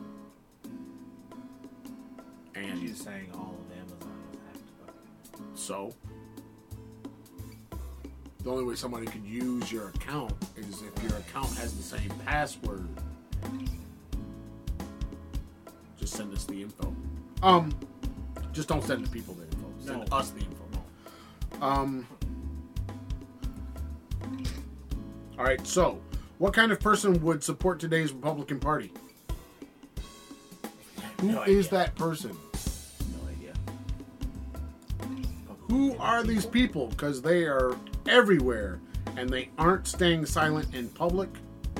And 2.55 2.79
She's 2.79 3.01
saying 3.01 3.29
all 3.33 3.55
of 3.59 3.76
Amazon 3.76 3.76
was 3.76 3.76
hacked. 3.76 3.76
But 3.76 3.76
so, 5.57 5.93
the 8.43 8.49
only 8.51 8.63
way 8.63 8.75
somebody 8.75 9.05
could 9.07 9.25
use 9.25 9.71
your 9.71 9.89
account 9.89 10.33
is 10.55 10.81
if 10.81 11.03
your 11.03 11.17
account 11.17 11.53
has 11.57 11.73
the 11.75 11.83
same 11.83 12.09
password. 12.25 12.87
Just 15.99 16.13
send 16.13 16.33
us 16.33 16.45
the 16.45 16.61
info. 16.61 16.95
Um, 17.43 17.73
just 18.53 18.69
don't 18.69 18.83
send 18.83 19.05
the 19.05 19.09
people 19.09 19.33
the 19.33 19.43
info. 19.43 19.73
Send 19.79 20.09
No. 20.09 20.15
us 20.17 20.29
the 20.31 20.39
info. 20.39 20.63
Um. 21.61 22.07
All 25.37 25.43
right. 25.45 25.65
So, 25.67 25.99
what 26.37 26.53
kind 26.53 26.71
of 26.71 26.79
person 26.79 27.21
would 27.23 27.43
support 27.43 27.79
today's 27.79 28.13
Republican 28.13 28.59
Party? 28.59 28.91
Who 31.21 31.41
is 31.43 31.71
No 31.71 31.77
that 31.79 31.95
person? 31.95 32.37
Who 35.69 35.95
are 35.97 36.23
these 36.23 36.45
people? 36.45 36.87
Because 36.87 37.21
they 37.21 37.43
are 37.43 37.75
everywhere 38.07 38.79
and 39.17 39.29
they 39.29 39.49
aren't 39.57 39.87
staying 39.87 40.25
silent 40.25 40.73
in 40.73 40.87
public 40.89 41.29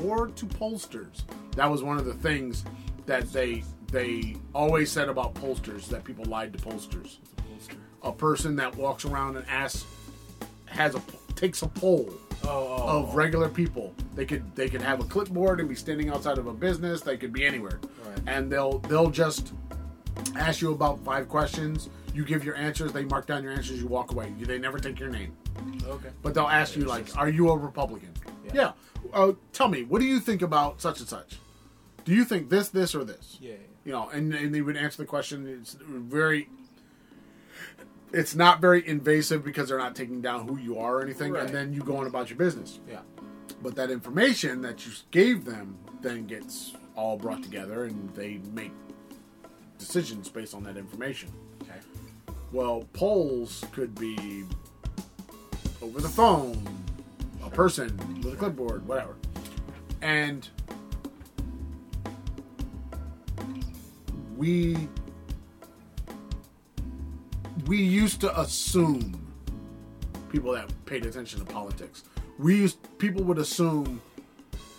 or 0.03 0.27
to 0.27 0.45
pollsters. 0.45 1.23
That 1.55 1.69
was 1.69 1.83
one 1.83 1.97
of 1.97 2.05
the 2.05 2.13
things 2.13 2.63
that 3.05 3.31
they 3.31 3.63
they 3.91 4.35
always 4.53 4.91
said 4.91 5.07
about 5.07 5.33
pollsters 5.35 5.87
that 5.87 6.03
people 6.03 6.25
lied 6.25 6.51
to 6.53 6.59
pollsters. 6.59 7.17
A 8.03 8.11
person 8.11 8.55
that 8.57 8.75
walks 8.75 9.05
around 9.05 9.37
and 9.37 9.45
asks 9.49 9.85
has 10.65 10.93
a 10.95 11.01
takes 11.35 11.61
a 11.61 11.67
poll 11.67 12.13
Oh, 12.43 12.49
oh, 12.49 12.99
of 12.99 13.15
regular 13.15 13.49
people. 13.49 13.93
They 14.15 14.25
could 14.25 14.55
they 14.55 14.69
could 14.69 14.81
have 14.81 14.99
a 14.99 15.03
clipboard 15.03 15.59
and 15.59 15.67
be 15.67 15.75
standing 15.75 16.09
outside 16.09 16.37
of 16.37 16.47
a 16.47 16.53
business. 16.53 17.01
They 17.01 17.17
could 17.17 17.33
be 17.33 17.45
anywhere, 17.45 17.79
Right. 18.05 18.19
and 18.27 18.51
they'll 18.51 18.79
they'll 18.79 19.09
just 19.09 19.53
ask 20.35 20.61
you 20.61 20.71
about 20.71 20.99
five 21.03 21.27
questions. 21.29 21.89
You 22.17 22.25
give 22.25 22.43
your 22.43 22.55
answers. 22.55 22.91
They 22.91 23.05
mark 23.05 23.27
down 23.27 23.43
your 23.43 23.51
answers. 23.53 23.79
You 23.79 23.85
walk 23.85 24.11
away. 24.11 24.33
They 24.39 24.57
never 24.57 24.79
take 24.79 24.99
your 24.99 25.09
name, 25.09 25.37
okay. 25.85 26.09
but 26.23 26.33
they'll 26.33 26.47
ask 26.47 26.75
you 26.75 26.85
like, 26.85 27.15
"Are 27.15 27.29
you 27.29 27.49
a 27.51 27.55
Republican?" 27.55 28.11
Yeah. 28.43 28.51
Yeah. 28.53 28.71
Uh, 29.13 29.33
tell 29.53 29.67
me, 29.67 29.83
what 29.83 29.99
do 29.99 30.07
you 30.07 30.19
think 30.19 30.41
about 30.41 30.81
such 30.81 30.99
and 30.99 31.07
such? 31.07 31.37
Do 32.05 32.15
you 32.15 32.25
think 32.25 32.49
this, 32.49 32.69
this, 32.69 32.95
or 32.95 33.03
this? 33.03 33.37
Yeah. 33.39 33.53
you 33.85 33.91
know, 33.91 34.09
and, 34.09 34.33
and 34.33 34.55
they 34.55 34.61
would 34.61 34.75
answer 34.77 34.97
the 34.97 35.05
question. 35.05 35.47
It's 35.47 35.77
very, 35.79 36.49
it's 38.11 38.33
not 38.33 38.61
very 38.61 38.87
invasive 38.87 39.43
because 39.45 39.69
they're 39.69 39.77
not 39.77 39.95
taking 39.95 40.19
down 40.19 40.47
who 40.47 40.57
you 40.57 40.79
are 40.79 40.95
or 40.97 41.03
anything, 41.03 41.33
Right. 41.33 41.45
and 41.45 41.53
then 41.53 41.71
you 41.71 41.81
go 41.81 41.97
on 41.97 42.07
about 42.07 42.31
your 42.31 42.37
business. 42.39 42.79
Yeah. 42.89 43.01
But 43.61 43.75
that 43.75 43.91
information 43.91 44.61
that 44.63 44.85
you 44.87 44.91
gave 45.11 45.45
them 45.45 45.77
then 46.01 46.25
gets 46.25 46.73
all 46.95 47.15
brought 47.15 47.43
together, 47.43 47.83
and 47.83 48.09
they 48.15 48.39
make 48.53 48.71
decisions 49.77 50.29
based 50.29 50.55
on 50.55 50.63
that 50.63 50.77
information. 50.77 51.31
Well, 52.51 52.87
polls 52.93 53.65
could 53.73 53.93
be 53.95 54.45
over 55.81 55.99
the 55.99 56.09
phone, 56.09 56.65
a 57.43 57.49
person 57.49 57.95
with 58.23 58.33
a 58.33 58.37
clipboard, 58.37 58.87
whatever. 58.87 59.15
And 60.01 60.47
we 64.37 64.87
we 67.65 67.77
used 67.77 68.21
to 68.21 68.39
assume 68.39 69.19
people 70.29 70.53
that 70.53 70.69
paid 70.85 71.05
attention 71.05 71.39
to 71.39 71.45
politics. 71.45 72.03
We 72.37 72.55
used 72.57 72.77
people 72.97 73.23
would 73.23 73.39
assume, 73.39 74.01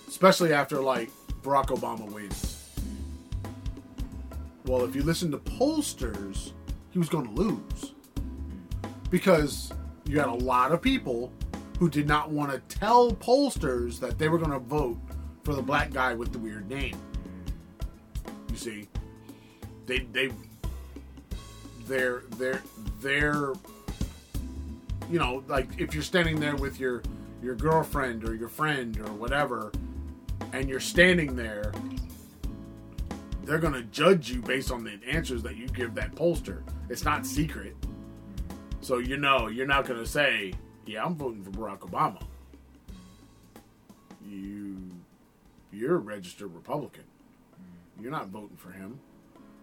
especially 0.06 0.52
after 0.54 0.80
like 0.80 1.10
Barack 1.42 1.66
Obama 1.66 2.10
wins. 2.10 2.54
Well, 4.64 4.84
if 4.84 4.94
you 4.94 5.02
listen 5.02 5.30
to 5.32 5.38
pollsters, 5.38 6.52
he 6.90 6.98
was 6.98 7.09
going 7.09 7.27
to 7.27 7.43
lose 7.43 7.94
because 9.10 9.73
you 10.06 10.19
had 10.19 10.28
a 10.28 10.35
lot 10.35 10.73
of 10.73 10.81
people 10.81 11.32
who 11.78 11.89
did 11.89 12.06
not 12.06 12.31
want 12.31 12.51
to 12.51 12.77
tell 12.77 13.12
pollsters 13.12 14.01
that 14.01 14.19
they 14.19 14.28
were 14.28 14.39
going 14.39 14.51
to 14.51 14.59
vote 14.59 14.98
for 15.44 15.55
the 15.55 15.62
black 15.62 15.93
guy 15.93 16.15
with 16.15 16.32
the 16.32 16.39
weird 16.39 16.69
name. 16.69 16.97
You 18.51 18.56
see, 18.56 18.89
they 19.86 20.01
they 20.12 20.31
they're 21.86 22.24
they're 22.36 22.62
they're 23.01 23.52
you 25.10 25.19
know 25.19 25.43
like 25.48 25.69
if 25.78 25.94
you're 25.94 26.02
standing 26.02 26.39
there 26.39 26.56
with 26.56 26.78
your 26.78 27.02
your 27.43 27.55
girlfriend 27.55 28.24
or 28.24 28.35
your 28.35 28.48
friend 28.48 28.98
or 28.98 29.12
whatever 29.12 29.73
and 30.52 30.69
you're 30.69 30.81
standing 30.81 31.36
there 31.36 31.73
they're 33.48 33.58
going 33.58 33.72
to 33.72 33.82
judge 33.84 34.30
you 34.30 34.42
based 34.42 34.70
on 34.70 34.84
the 34.84 35.00
answers 35.10 35.42
that 35.42 35.56
you 35.56 35.66
give 35.68 35.94
that 35.94 36.14
pollster 36.14 36.60
it's 36.90 37.02
not 37.02 37.24
secret 37.24 37.74
so 38.82 38.98
you 38.98 39.16
know 39.16 39.48
you're 39.48 39.66
not 39.66 39.86
going 39.86 39.98
to 39.98 40.06
say 40.06 40.52
yeah 40.84 41.02
i'm 41.02 41.14
voting 41.16 41.42
for 41.42 41.50
barack 41.50 41.78
obama 41.78 42.22
you 44.28 44.76
you're 45.72 45.94
a 45.96 45.98
registered 45.98 46.54
republican 46.54 47.04
you're 48.00 48.10
not 48.10 48.28
voting 48.28 48.56
for 48.56 48.70
him 48.70 48.98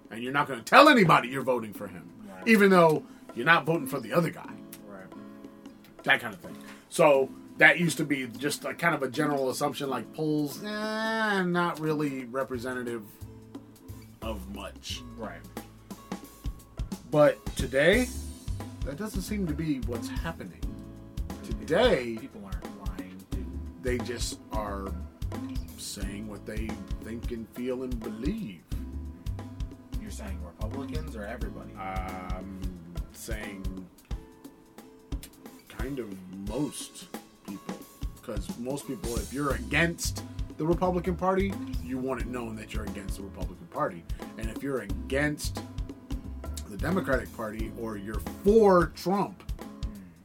and 0.10 0.24
you're 0.24 0.34
not 0.34 0.48
going 0.48 0.60
to 0.60 0.66
tell 0.66 0.90
anybody 0.90 1.28
you're 1.30 1.44
voting 1.44 1.72
for 1.74 1.88
him 1.88 2.10
Right. 2.28 2.48
even 2.48 2.70
though 2.72 3.04
you're 3.36 3.46
not 3.46 3.66
voting 3.66 3.86
for 3.88 4.00
the 4.00 4.12
other 4.14 4.32
guy 4.32 4.50
Right. 4.88 5.06
that 6.04 6.20
kind 6.22 6.34
of 6.34 6.40
thing. 6.40 6.56
So 6.90 7.30
that 7.58 7.80
used 7.80 7.98
to 7.98 8.06
be 8.06 8.28
just 8.28 8.66
a 8.66 8.74
kind 8.74 8.96
of 8.96 9.04
a 9.04 9.10
general 9.10 9.50
assumption, 9.50 9.90
like 9.90 10.12
polls, 10.14 10.62
eh, 10.64 11.42
not 11.44 11.80
really 11.80 12.26
representative 12.26 13.04
of 14.26 14.54
much. 14.54 15.04
Right. 15.16 15.40
But 17.12 17.44
today, 17.56 18.08
that 18.84 18.98
doesn't 18.98 19.22
seem 19.22 19.48
to 19.48 19.54
be 19.54 19.80
what's 19.82 20.10
happening. 20.10 20.60
Today, 21.44 22.18
People 22.20 22.42
aren't 22.44 22.90
lying 22.90 23.24
they 23.82 24.00
just 24.00 24.40
are 24.52 24.92
saying 25.78 26.28
what 26.28 26.44
they 26.46 26.70
think 27.04 27.32
and 27.32 27.48
feel 27.50 27.84
and 27.84 28.00
believe. 28.00 28.62
You're 30.02 30.10
saying 30.10 30.40
Republicans 30.44 31.16
or 31.16 31.24
everybody? 31.24 31.72
I'm 31.76 32.60
saying 33.14 33.88
kind 35.70 36.00
of 36.00 36.08
most 36.50 37.06
people. 37.48 37.76
Because 38.16 38.58
most 38.58 38.88
people, 38.88 39.16
if 39.18 39.32
you're 39.32 39.54
against 39.54 40.24
the 40.58 40.66
Republican 40.66 41.16
Party, 41.16 41.54
you 41.84 41.98
want 41.98 42.22
it 42.22 42.28
known 42.28 42.56
that 42.56 42.74
you're 42.74 42.86
against 42.86 43.18
the 43.18 43.24
Republican 43.24 43.68
Party. 43.72 44.04
And 44.38 44.50
if 44.50 44.64
you're 44.64 44.82
against 44.82 45.62
the 46.70 46.78
Democratic 46.78 47.36
Party 47.36 47.72
or 47.80 47.98
you're 47.98 48.22
for 48.44 48.88
Trump, 48.96 49.44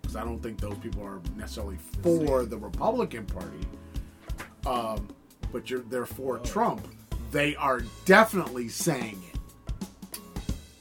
because 0.00 0.16
I 0.16 0.24
don't 0.24 0.40
think 0.40 0.60
those 0.60 0.78
people 0.78 1.04
are 1.04 1.20
necessarily 1.36 1.78
for 2.02 2.44
the 2.44 2.56
Republican 2.56 3.26
Party, 3.26 3.66
um, 4.66 5.08
but 5.52 5.68
you're 5.68 5.80
they're 5.80 6.06
for 6.06 6.38
Trump, 6.38 6.86
they 7.32 7.56
are 7.56 7.82
definitely 8.04 8.68
saying 8.68 9.20
it. 9.32 10.18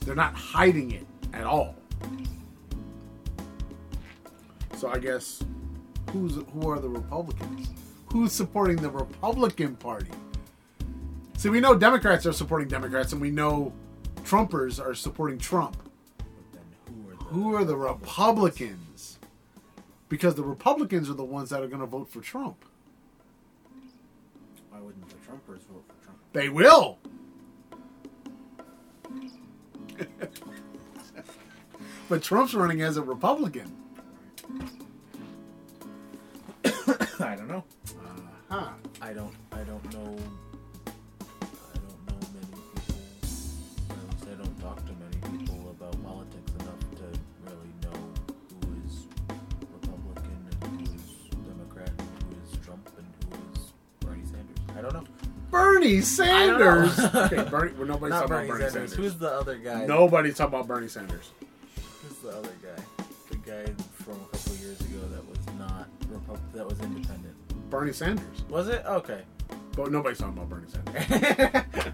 They're 0.02 0.16
not 0.16 0.34
hiding 0.34 0.92
it 0.92 1.06
at 1.34 1.44
all. 1.44 1.76
So 4.78 4.90
I 4.90 5.00
guess 5.00 5.44
who's 6.12 6.38
who 6.54 6.70
are 6.70 6.80
the 6.80 6.90
Republicans? 6.90 7.70
Who's 8.12 8.32
supporting 8.32 8.78
the 8.78 8.90
Republican 8.90 9.76
Party? 9.76 10.12
See, 11.38 11.50
we 11.50 11.60
know 11.60 11.76
Democrats 11.76 12.26
are 12.26 12.34
supporting 12.34 12.68
Democrats, 12.68 13.14
and 13.14 13.22
we 13.22 13.32
know 13.32 13.72
Trumpers 14.24 14.84
are 14.84 14.94
supporting 14.94 15.38
Trump. 15.38 15.78
Who 16.88 17.10
are 17.10 17.16
Who 17.16 17.56
are 17.56 17.64
the 17.64 17.78
Republicans? 17.78 19.20
because 20.10 20.36
the 20.36 20.44
Republicans 20.44 21.10
are 21.10 21.14
the 21.14 21.24
ones 21.24 21.52
that 21.52 21.64
are 21.64 21.68
going 21.68 21.80
to 21.80 21.86
vote 21.86 22.10
for 22.10 22.20
Trump. 22.20 22.66
Why 24.72 24.80
wouldn't 24.80 25.08
the 25.08 25.16
Trumpers 25.16 25.62
vote 25.68 25.86
for 25.88 25.94
Trump? 26.04 26.20
They 26.34 26.50
will. 26.50 26.98
but 32.10 32.24
Trump's 32.24 32.56
running 32.56 32.82
as 32.82 32.98
a 32.98 33.04
Republican. 33.04 33.72
I 36.66 37.36
don't 37.36 37.48
know. 37.48 37.64
Huh. 38.50 38.70
I 39.02 39.14
don't. 39.14 39.34
I 39.52 39.60
don't 39.60 39.94
know. 39.94 40.18
I 40.88 41.78
don't 41.78 42.02
know 42.08 42.20
many 42.34 42.48
people. 42.48 42.96
At 43.90 44.10
least 44.10 44.26
I 44.28 44.36
don't 44.42 44.60
talk 44.62 44.78
to 44.86 44.92
many 44.94 45.38
people 45.38 45.70
about 45.70 46.04
politics 46.04 46.52
enough 46.60 46.80
to 46.98 47.20
really 47.46 47.72
know 47.84 48.00
who 48.50 48.88
is 48.88 49.06
Republican 49.72 50.48
and 50.64 50.82
who 50.82 50.96
is 50.96 51.02
Democrat 51.48 51.90
and 51.90 52.10
who 52.24 52.36
is 52.44 52.66
Trump 52.66 52.90
and 52.98 53.08
who 53.30 53.60
is 53.60 53.72
Bernie 54.00 54.26
Sanders. 54.26 54.58
I 54.78 54.82
don't 54.82 54.94
know. 54.94 55.04
Bernie 55.52 56.02
Sanders. 56.02 57.00
I 57.00 57.04
don't 57.04 57.14
know. 57.14 57.22
okay, 57.42 57.50
Bernie, 57.50 57.74
well, 57.78 57.88
nobody's 57.88 58.12
Not 58.14 58.28
talking 58.28 58.30
Bernie, 58.30 58.50
about 58.50 58.58
Bernie 58.60 58.72
Sanders. 58.72 58.72
Sanders. 58.92 58.94
Who's 58.96 59.16
the 59.18 59.32
other 59.32 59.58
guy? 59.58 59.86
Nobody's 59.86 60.38
talking 60.38 60.54
about 60.56 60.68
Bernie 60.68 60.88
Sanders. 60.88 61.32
Who's 62.02 62.18
the 62.20 62.30
other 62.30 62.54
guy? 62.64 62.84
The 63.30 63.38
guy 63.38 63.74
from 63.94 64.16
a 64.16 64.26
couple 64.38 64.56
years 64.56 64.80
ago 64.82 65.00
that 65.12 65.28
was 65.30 65.38
not 65.60 65.88
Repub- 66.10 66.54
that 66.54 66.66
was 66.68 66.80
independent. 66.82 67.29
Bernie 67.70 67.94
Sanders. 67.94 68.26
Was 68.50 68.68
it? 68.68 68.84
Okay. 68.86 69.22
But 69.76 69.92
nobody's 69.92 70.18
talking 70.18 70.38
about 70.38 70.50
Bernie 70.50 70.68
Sanders. 70.68 71.94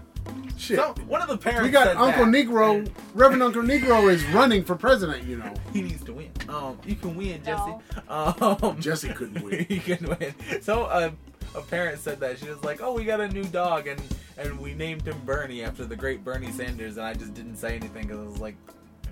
Shit. 0.56 0.78
so 0.78 0.94
one 1.06 1.20
of 1.20 1.28
the 1.28 1.36
parents. 1.36 1.64
we 1.64 1.70
got 1.70 1.86
said 1.86 1.96
Uncle 1.96 2.24
that. 2.24 2.32
Negro. 2.34 2.90
Reverend 3.14 3.42
Uncle 3.42 3.62
Negro 3.62 4.10
is 4.10 4.24
running 4.26 4.64
for 4.64 4.74
president, 4.74 5.24
you 5.24 5.36
know. 5.36 5.52
He 5.72 5.82
needs 5.82 6.02
to 6.04 6.14
win. 6.14 6.30
Um, 6.48 6.78
you 6.86 6.94
can 6.94 7.14
win, 7.14 7.42
Jesse. 7.44 7.74
No. 8.08 8.58
Um, 8.62 8.80
Jesse 8.80 9.10
couldn't 9.10 9.42
win. 9.44 9.64
he 9.68 9.78
couldn't 9.78 10.18
win. 10.18 10.34
So 10.62 10.84
uh, 10.84 11.10
a 11.54 11.60
parent 11.60 12.00
said 12.00 12.20
that 12.20 12.38
she 12.38 12.48
was 12.48 12.62
like, 12.64 12.80
"Oh, 12.80 12.94
we 12.94 13.04
got 13.04 13.20
a 13.20 13.28
new 13.28 13.44
dog, 13.44 13.86
and 13.86 14.00
and 14.38 14.58
we 14.58 14.74
named 14.74 15.06
him 15.06 15.20
Bernie 15.26 15.62
after 15.62 15.84
the 15.84 15.94
great 15.96 16.24
Bernie 16.24 16.50
Sanders." 16.52 16.96
And 16.96 17.06
I 17.06 17.12
just 17.12 17.34
didn't 17.34 17.56
say 17.56 17.76
anything 17.76 18.02
because 18.06 18.18
I 18.18 18.24
was 18.24 18.38
like, 18.40 18.56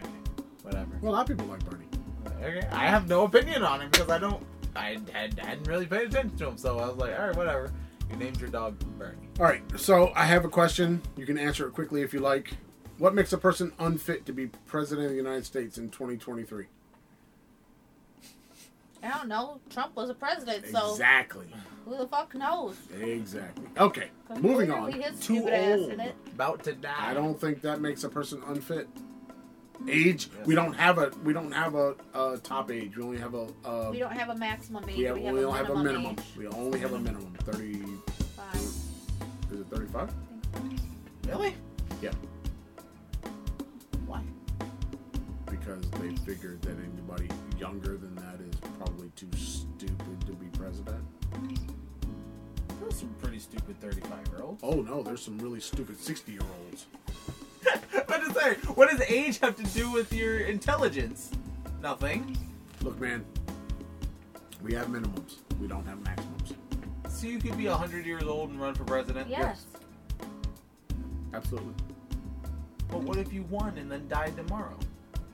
okay, 0.02 0.08
whatever. 0.62 0.98
Well, 1.02 1.12
a 1.12 1.14
lot 1.14 1.30
of 1.30 1.36
people 1.36 1.50
like 1.50 1.64
Bernie. 1.68 1.84
Okay, 2.42 2.66
I 2.72 2.86
have 2.86 3.06
no 3.06 3.24
opinion 3.24 3.62
on 3.62 3.82
him 3.82 3.90
because 3.90 4.08
I 4.08 4.18
don't. 4.18 4.42
I 4.76 4.98
had, 5.12 5.38
hadn't 5.38 5.66
really 5.68 5.86
paid 5.86 6.08
attention 6.08 6.36
to 6.38 6.48
him, 6.48 6.56
so 6.58 6.78
I 6.78 6.86
was 6.88 6.96
like, 6.96 7.18
all 7.18 7.26
right, 7.28 7.36
whatever. 7.36 7.72
You 8.10 8.16
named 8.16 8.40
your 8.40 8.50
dog 8.50 8.78
Bernie. 8.98 9.16
All 9.38 9.46
right, 9.46 9.62
so 9.76 10.12
I 10.14 10.24
have 10.26 10.44
a 10.44 10.48
question. 10.48 11.00
You 11.16 11.26
can 11.26 11.38
answer 11.38 11.66
it 11.66 11.72
quickly 11.72 12.02
if 12.02 12.12
you 12.12 12.20
like. 12.20 12.52
What 12.98 13.14
makes 13.14 13.32
a 13.32 13.38
person 13.38 13.72
unfit 13.78 14.24
to 14.26 14.32
be 14.32 14.46
president 14.66 15.06
of 15.06 15.10
the 15.12 15.16
United 15.16 15.44
States 15.44 15.78
in 15.78 15.88
2023? 15.90 16.66
I 19.02 19.08
don't 19.10 19.28
know. 19.28 19.60
Trump 19.68 19.94
was 19.96 20.08
a 20.10 20.14
president, 20.14 20.66
so 20.68 20.92
Exactly. 20.92 21.46
who 21.84 21.96
the 21.98 22.06
fuck 22.06 22.34
knows? 22.34 22.76
Exactly. 22.98 23.66
Okay, 23.78 24.08
moving 24.40 24.68
Clearly 24.70 24.94
on. 24.94 25.00
His 25.00 25.20
Too 25.20 25.36
stupid 25.40 25.52
ass 25.54 25.78
old, 25.80 25.92
in 25.92 26.00
it. 26.00 26.14
about 26.32 26.64
to 26.64 26.72
die. 26.72 26.94
I 27.10 27.12
don't 27.14 27.38
think 27.38 27.60
that 27.62 27.80
makes 27.80 28.04
a 28.04 28.08
person 28.08 28.42
unfit. 28.46 28.88
Age? 29.88 30.28
Yes. 30.38 30.46
We 30.46 30.54
don't 30.54 30.72
have 30.74 30.98
a 30.98 31.10
we 31.24 31.32
don't 31.32 31.52
have 31.52 31.74
a, 31.74 31.94
a 32.14 32.38
top 32.42 32.70
age. 32.70 32.96
We 32.96 33.02
only 33.02 33.18
have 33.18 33.34
a. 33.34 33.48
a 33.64 33.90
We 33.90 33.98
don't 33.98 34.12
have 34.12 34.30
a 34.30 34.34
maximum 34.36 34.88
age. 34.88 34.96
we, 34.96 35.04
have, 35.04 35.16
we 35.16 35.20
we, 35.22 35.26
have, 35.26 35.36
don't 35.36 35.54
a 35.54 35.56
have 35.58 35.70
a 35.70 35.74
minimum 35.76 35.84
minimum. 36.02 36.16
age. 36.18 36.36
We 36.38 36.46
only 36.48 36.80
have 36.80 36.92
a 36.92 36.98
minimum. 36.98 37.32
thirty 37.40 37.82
five. 38.36 38.54
Is 38.56 39.60
it 39.60 39.66
thirty-five? 39.70 40.12
Really? 41.26 41.54
Yeah. 42.02 42.10
Why? 44.06 44.22
Because 45.50 45.88
they 45.92 46.14
figured 46.16 46.62
that 46.62 46.76
anybody 46.78 47.28
younger 47.58 47.96
than 47.96 48.14
that 48.16 48.40
is 48.40 48.54
probably 48.78 49.10
too 49.16 49.28
stupid 49.36 50.20
to 50.26 50.32
be 50.32 50.46
president. 50.58 51.04
There's 52.80 52.96
some 52.96 53.14
pretty 53.22 53.38
stupid 53.38 53.80
35 53.80 54.10
year 54.32 54.42
olds. 54.42 54.60
Oh 54.62 54.82
no, 54.82 55.02
there's 55.02 55.22
some 55.22 55.38
really 55.38 55.60
stupid 55.60 55.98
sixty-year-olds. 56.00 56.86
What 58.06 58.20
does 58.20 58.32
that? 58.34 58.56
What 58.76 58.90
does 58.90 59.00
age 59.08 59.38
have 59.40 59.56
to 59.56 59.64
do 59.64 59.90
with 59.90 60.12
your 60.12 60.40
intelligence? 60.40 61.30
Nothing. 61.82 62.36
Look, 62.82 63.00
man, 63.00 63.24
we 64.62 64.74
have 64.74 64.88
minimums. 64.88 65.36
We 65.60 65.66
don't 65.68 65.86
have 65.86 66.02
maximums. 66.02 66.54
So 67.08 67.26
you 67.26 67.38
could 67.38 67.56
be 67.56 67.68
100 67.68 68.04
years 68.04 68.24
old 68.24 68.50
and 68.50 68.60
run 68.60 68.74
for 68.74 68.84
president? 68.84 69.28
Yes. 69.28 69.66
Absolutely. 71.32 71.74
But 72.88 73.02
what 73.02 73.16
if 73.16 73.32
you 73.32 73.42
won 73.44 73.76
and 73.78 73.90
then 73.90 74.06
died 74.08 74.36
tomorrow? 74.36 74.78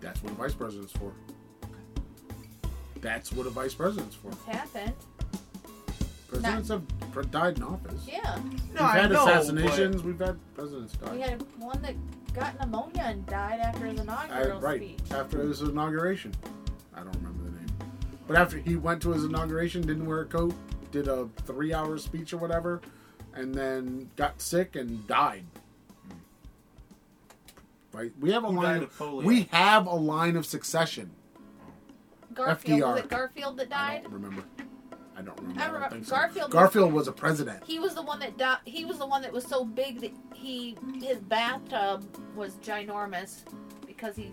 That's 0.01 0.23
what 0.23 0.33
a 0.33 0.37
vice 0.37 0.55
president's 0.55 0.93
for. 0.93 1.13
That's 3.01 3.33
what 3.33 3.47
a 3.47 3.51
vice 3.51 3.75
president's 3.75 4.15
for. 4.15 4.29
It's 4.29 4.45
happened. 4.45 4.93
Presidents 6.29 6.69
have 6.69 7.31
died 7.31 7.57
in 7.57 7.65
office. 7.65 8.07
Yeah. 8.07 8.39
We've 8.71 8.79
had 8.79 9.13
assassinations. 9.13 10.03
We've 10.03 10.19
had 10.19 10.39
presidents 10.55 10.93
die. 10.93 11.13
We 11.13 11.21
had 11.21 11.43
one 11.59 11.83
that 11.83 11.95
got 12.35 12.59
pneumonia 12.61 13.03
and 13.07 13.27
died 13.27 13.61
after 13.61 13.87
his 13.87 14.01
I- 14.01 14.03
inaugural 14.03 14.61
right 14.61 14.81
speech. 14.81 14.99
after 15.13 15.41
his 15.43 15.63
inauguration. 15.63 16.33
I 16.95 17.01
don't 17.01 17.15
remember 17.17 17.45
the 17.45 17.51
name, 17.51 17.67
but 18.27 18.37
after 18.37 18.59
he 18.59 18.77
went 18.77 19.03
to 19.03 19.11
his 19.13 19.25
inauguration, 19.25 19.83
didn't 19.83 20.07
wear 20.07 20.21
a 20.23 20.27
coat, 20.27 20.55
did 20.93 21.09
a 21.09 21.29
three-hour 21.45 21.99
speech 21.99 22.33
or 22.33 22.39
whatever, 22.39 22.81
and 23.35 23.55
then 23.55 24.11
got 24.17 24.41
sick 24.41 24.77
and 24.77 25.07
died. 25.07 25.45
Hmm. 26.09 26.15
Right, 27.93 28.13
we 28.21 28.31
have 28.33 28.45
a 28.45 28.49
Who 28.49 28.57
line. 28.63 28.83
Of, 28.85 29.01
of 29.01 29.25
we 29.25 29.43
have 29.53 29.87
a 29.87 29.95
line 29.95 30.37
of 30.37 30.47
succession. 30.47 31.11
Garfield. 32.35 32.81
FDR. 32.83 32.95
Was 32.95 33.01
it 33.05 33.09
Garfield 33.09 33.57
that 33.59 33.67
I 33.73 33.95
died? 33.95 34.03
don't 34.05 34.13
remember. 34.13 34.43
I 35.21 35.23
don't 35.23 35.39
remember. 35.39 35.61
I 35.61 35.63
I 35.63 35.67
don't 35.67 35.75
remember- 35.75 35.95
think 35.97 36.07
so. 36.07 36.17
Garfield- 36.17 36.51
Garfield 36.51 36.93
was 36.93 37.09
a 37.09 37.13
president. 37.13 37.63
He 37.65 37.79
was 37.79 37.95
the 37.95 38.03
one 38.03 38.19
that 38.21 38.37
died. 38.39 38.59
He 38.65 38.85
was 38.85 38.99
the 38.99 39.07
one 39.07 39.23
that 39.23 39.33
was 39.33 39.45
so 39.45 39.65
big 39.65 40.01
that 40.01 40.13
he 40.35 40.77
his 41.03 41.19
bathtub 41.19 42.05
was 42.35 42.55
ginormous 42.57 43.41
because 43.87 44.17
he. 44.17 44.33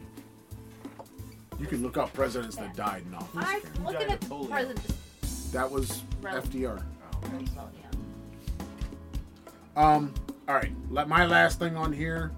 You 1.60 1.66
can 1.68 1.82
look 1.82 1.98
up 1.98 2.14
presidents 2.14 2.56
that 2.58 2.76
died 2.76 3.04
in 3.08 3.16
office. 3.16 3.30
I'm 3.36 3.84
looking 3.84 4.10
at 4.12 4.22
of 4.24 4.30
polio? 4.30 4.50
presidents. 4.50 5.50
That 5.52 5.70
was 5.70 6.04
Rel- 6.22 6.42
FDR. 6.42 6.84
Oh, 7.14 7.28
okay. 7.28 7.46
Um. 9.76 10.14
All 10.48 10.56
right. 10.56 10.72
Let 10.90 11.08
my 11.10 11.26
last 11.26 11.60
thing 11.60 11.76
on 11.76 11.92
here. 11.92 12.32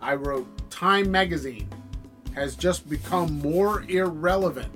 I 0.00 0.14
wrote 0.14 0.46
Time 0.70 1.10
Magazine 1.10 1.68
has 2.34 2.54
just 2.56 2.88
become 2.88 3.38
more 3.40 3.82
irrelevant. 3.88 4.72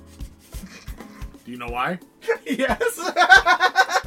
Do 1.45 1.51
you 1.53 1.59
know 1.59 1.69
why? 1.69 1.99
yes. 2.47 2.99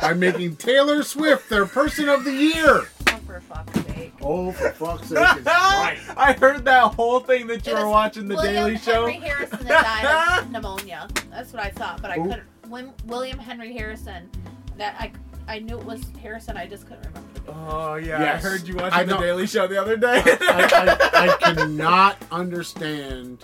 By 0.01 0.13
making 0.13 0.55
Taylor 0.55 1.03
Swift 1.03 1.49
their 1.49 1.65
Person 1.65 2.09
of 2.09 2.23
the 2.23 2.31
Year. 2.33 2.87
Oh, 3.09 3.17
for 3.25 3.39
fuck's 3.41 3.73
sake. 3.85 4.13
Oh, 4.21 4.51
for 4.51 4.71
fuck's 4.71 5.07
sake! 5.09 5.17
It's 5.37 5.45
right. 5.45 5.97
I 6.17 6.33
heard 6.33 6.65
that 6.65 6.93
whole 6.95 7.19
thing 7.19 7.47
that 7.47 7.65
you 7.67 7.73
It 7.73 7.79
were 7.79 7.87
watching 7.89 8.27
the 8.27 8.35
William 8.35 8.53
Daily 8.65 8.77
Show. 8.77 9.05
Henry 9.07 9.27
Harrison 9.27 9.65
that 9.67 10.01
died 10.01 10.39
of 10.45 10.51
pneumonia. 10.51 11.07
That's 11.29 11.53
what 11.53 11.61
I 11.61 11.69
thought, 11.69 12.01
but 12.01 12.11
I 12.11 12.15
Who? 12.15 12.23
couldn't. 12.29 12.43
When 12.69 12.91
William 13.05 13.37
Henry 13.37 13.71
Harrison, 13.73 14.29
that 14.77 14.95
I 14.99 15.11
I 15.47 15.59
knew 15.59 15.77
it 15.77 15.85
was 15.85 16.01
Harrison. 16.21 16.57
I 16.57 16.65
just 16.67 16.87
couldn't 16.87 17.05
remember. 17.05 17.29
Oh 17.47 17.95
yeah, 17.95 18.19
Yes. 18.19 18.43
I 18.43 18.49
heard 18.49 18.67
you 18.67 18.77
I 18.79 18.83
watching 18.89 19.07
the 19.07 19.13
know. 19.15 19.21
Daily 19.21 19.47
Show 19.47 19.67
the 19.67 19.79
other 19.81 19.95
day. 19.95 20.21
I, 20.25 20.97
I, 21.13 21.29
I 21.33 21.53
cannot 21.53 22.17
understand 22.31 23.39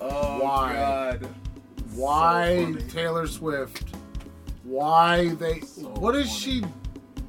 oh 0.00 0.40
Why? 0.42 0.72
God. 0.72 1.28
Why 1.96 2.72
So. 2.72 2.80
Taylor 2.88 3.26
Swift, 3.26 3.94
why 4.64 5.30
they, 5.34 5.60
So 5.60 5.88
what 6.00 6.14
has 6.14 6.28
funny. 6.28 6.38
she 6.40 6.64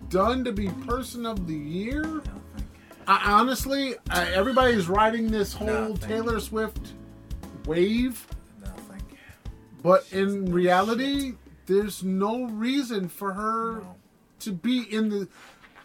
done 0.09 0.43
to 0.45 0.51
be 0.51 0.69
Person 0.85 1.25
of 1.25 1.47
the 1.47 1.53
Year? 1.55 2.21
I, 3.07 3.31
honestly, 3.31 3.95
I, 4.09 4.25
everybody's 4.33 4.87
riding 4.89 5.27
this 5.31 5.53
whole 5.53 5.67
Nothing. 5.67 5.97
Taylor 6.09 6.39
Swift 6.39 6.93
wave, 7.65 8.27
Nothing. 8.61 9.01
but 9.81 10.05
in 10.11 10.51
reality, 10.51 11.33
there's 11.67 12.03
no 12.03 12.45
reason 12.45 13.07
for 13.07 13.33
her 13.33 13.79
No. 13.81 13.95
to 14.39 14.51
be 14.51 14.81
in 14.93 15.09
the 15.09 15.27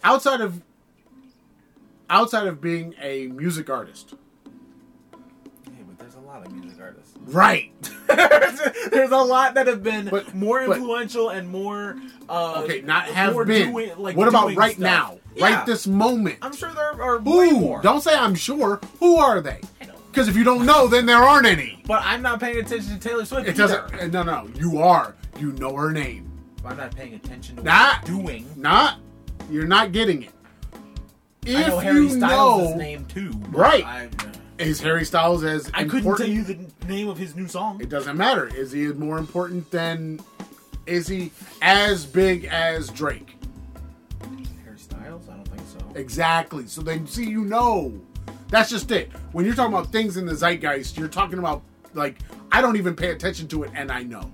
outside 0.05 0.41
of 0.41 0.63
outside 2.11 2.47
of 2.47 2.61
being 2.61 2.95
a 3.01 3.29
music 3.29 3.71
artist. 3.71 4.15
Hey, 6.45 6.49
but 6.51 6.51
there's 6.51 6.51
a 6.51 6.51
lot 6.51 6.53
of 6.53 6.53
music 6.53 6.81
artists. 6.81 7.09
Right. 7.25 7.73
there's 8.91 9.11
a 9.13 9.17
lot 9.17 9.55
that 9.55 9.67
have 9.69 9.83
been 9.83 10.09
But- 10.09 10.35
more 10.35 10.67
but- 10.67 10.77
influential 10.79 11.29
and 11.31 11.49
more. 11.49 11.97
Uh, 12.29 12.63
Okay, 12.65 12.81
not 12.83 13.05
have 13.07 13.33
more 13.35 13.45
been. 13.45 13.71
doing- 13.73 13.91
like, 13.99 14.17
what 14.17 14.29
about 14.29 14.55
right 14.57 14.73
stuff. 14.73 14.81
now? 14.81 15.19
Yeah. 15.35 15.45
Right 15.57 15.67
this 15.67 15.87
moment. 15.87 16.37
I'm 16.43 16.55
sure 16.55 16.71
there 16.73 17.01
are 17.03 17.19
way 17.21 17.51
more. 17.51 17.81
Don't 17.81 18.03
say 18.03 18.15
I'm 18.15 18.35
sure. 18.35 18.81
Who 19.01 19.17
are 19.17 19.41
they? 19.41 19.61
Because 20.11 20.29
if 20.29 20.37
you 20.37 20.45
don't 20.45 20.67
know, 20.67 20.87
then 20.89 21.07
there 21.07 21.17
aren't 21.23 21.47
any. 21.47 21.83
But 21.87 22.03
I'm 22.05 22.21
not 22.23 22.39
paying 22.39 22.59
attention 22.59 22.99
to 22.99 23.09
Taylor 23.09 23.25
Swift. 23.25 23.49
It 23.49 23.57
doesn't. 23.57 24.13
No, 24.13 24.23
no. 24.23 24.49
You 24.57 24.79
are. 24.83 25.15
You 25.39 25.53
know 25.53 25.75
her 25.75 25.91
name. 25.91 26.31
I'm 26.65 26.77
not 26.77 26.95
paying 26.95 27.15
attention 27.15 27.57
to 27.57 27.63
she's 28.03 28.09
doing. 28.09 28.47
Not. 28.57 28.99
You're 29.51 29.67
not 29.67 29.93
getting 29.93 30.25
it. 30.25 30.31
If 31.47 31.57
I 31.67 31.69
know 31.69 31.79
Harry 31.79 32.01
you 32.03 32.09
Styles' 32.11 32.71
know, 32.71 32.77
name 32.77 33.05
too. 33.07 33.31
Right. 33.49 33.85
I, 33.87 34.09
Is 34.59 34.81
Harry 34.81 35.05
Styles 35.05 35.43
as 35.45 35.71
I 35.75 35.85
couldn't 35.85 35.99
important? 36.01 36.27
tell 36.29 36.37
you 36.37 36.45
the 36.45 36.87
name 36.87 37.09
of 37.09 37.19
his 37.19 37.35
new 37.35 37.49
song. 37.49 37.81
It 37.81 37.89
doesn't 37.89 38.17
matter. 38.17 38.47
Is 38.55 38.71
he 38.73 38.87
more 38.89 39.19
important 39.19 39.71
than? 39.71 40.21
Is 40.87 41.09
he 41.09 41.31
as 41.63 42.05
big 42.07 42.45
as 42.47 42.89
Drake? 42.91 43.37
Harry 44.65 44.79
Styles? 44.79 45.29
I 45.29 45.35
don't 45.37 45.49
think 45.49 45.63
so. 45.69 45.99
Exactly. 45.99 46.67
So 46.67 46.81
then, 46.83 47.07
see, 47.07 47.29
you 47.29 47.45
know, 47.45 47.99
that's 48.49 48.71
just 48.71 48.91
it. 48.91 49.11
When 49.33 49.45
you're 49.45 49.55
talking 49.55 49.73
about 49.73 49.91
things 49.91 50.17
in 50.17 50.27
the 50.27 50.35
zeitgeist, 50.35 50.97
you're 50.99 51.09
talking 51.09 51.39
about 51.39 51.63
like 51.95 52.19
I 52.53 52.61
don't 52.61 52.77
even 52.77 52.95
pay 52.95 53.11
attention 53.11 53.49
to 53.49 53.63
it, 53.65 53.71
and 53.75 53.91
I 53.91 54.03
know. 54.03 54.31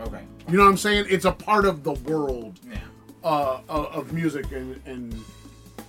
Okay. 0.00 0.22
You 0.48 0.56
know 0.56 0.64
what 0.64 0.70
I'm 0.70 0.76
saying? 0.76 1.06
It's 1.10 1.24
a 1.24 1.32
part 1.32 1.66
of 1.66 1.82
the 1.84 1.92
world 1.92 2.58
Yeah. 2.68 2.78
uh, 3.22 3.60
of 3.68 3.86
of 3.86 4.12
music 4.12 4.50
and, 4.52 4.80
and 4.86 5.14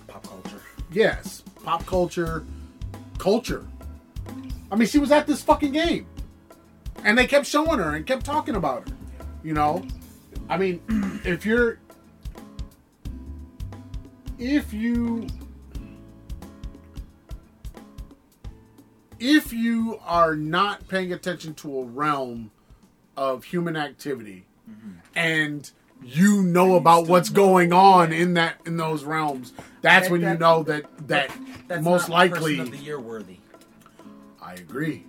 Pop 0.06 0.26
culture. 0.26 0.60
yes, 0.92 1.42
pop 1.64 1.86
culture, 1.86 2.44
culture. 3.20 3.66
I 4.72 4.76
mean, 4.76 4.88
she 4.88 4.98
was 4.98 5.12
at 5.12 5.26
this 5.26 5.42
fucking 5.42 5.72
game, 5.72 6.06
and 7.04 7.16
they 7.16 7.26
kept 7.26 7.46
showing 7.46 7.78
her 7.78 7.94
and 7.94 8.06
kept 8.06 8.24
talking 8.24 8.56
about 8.56 8.88
her. 8.88 8.96
You 9.44 9.52
know, 9.52 9.84
I 10.48 10.56
mean, 10.56 10.80
if 11.24 11.44
you're, 11.44 11.78
if 14.38 14.72
you, 14.72 15.26
if 19.18 19.52
you 19.52 20.00
are 20.04 20.34
not 20.34 20.88
paying 20.88 21.12
attention 21.12 21.54
to 21.54 21.78
a 21.78 21.84
realm 21.84 22.50
of 23.16 23.44
human 23.44 23.76
activity, 23.76 24.46
mm-hmm. 24.68 24.92
and 25.14 25.70
you 26.02 26.42
know 26.42 26.76
about 26.76 27.06
what's 27.08 27.28
going 27.28 27.72
on 27.72 28.12
in 28.12 28.34
that 28.34 28.56
in 28.66 28.76
those 28.76 29.04
realms, 29.04 29.52
that's 29.82 30.06
That- 30.06 30.12
when 30.12 30.20
you 30.22 30.36
know 30.38 30.62
that 30.64 30.84
that 31.08 31.30
That's 31.68 31.82
most 31.84 32.08
likely. 32.08 32.60
the 32.60 32.76
year 32.76 32.98
worthy. 32.98 33.36
I 34.42 34.54
agree. 34.54 35.04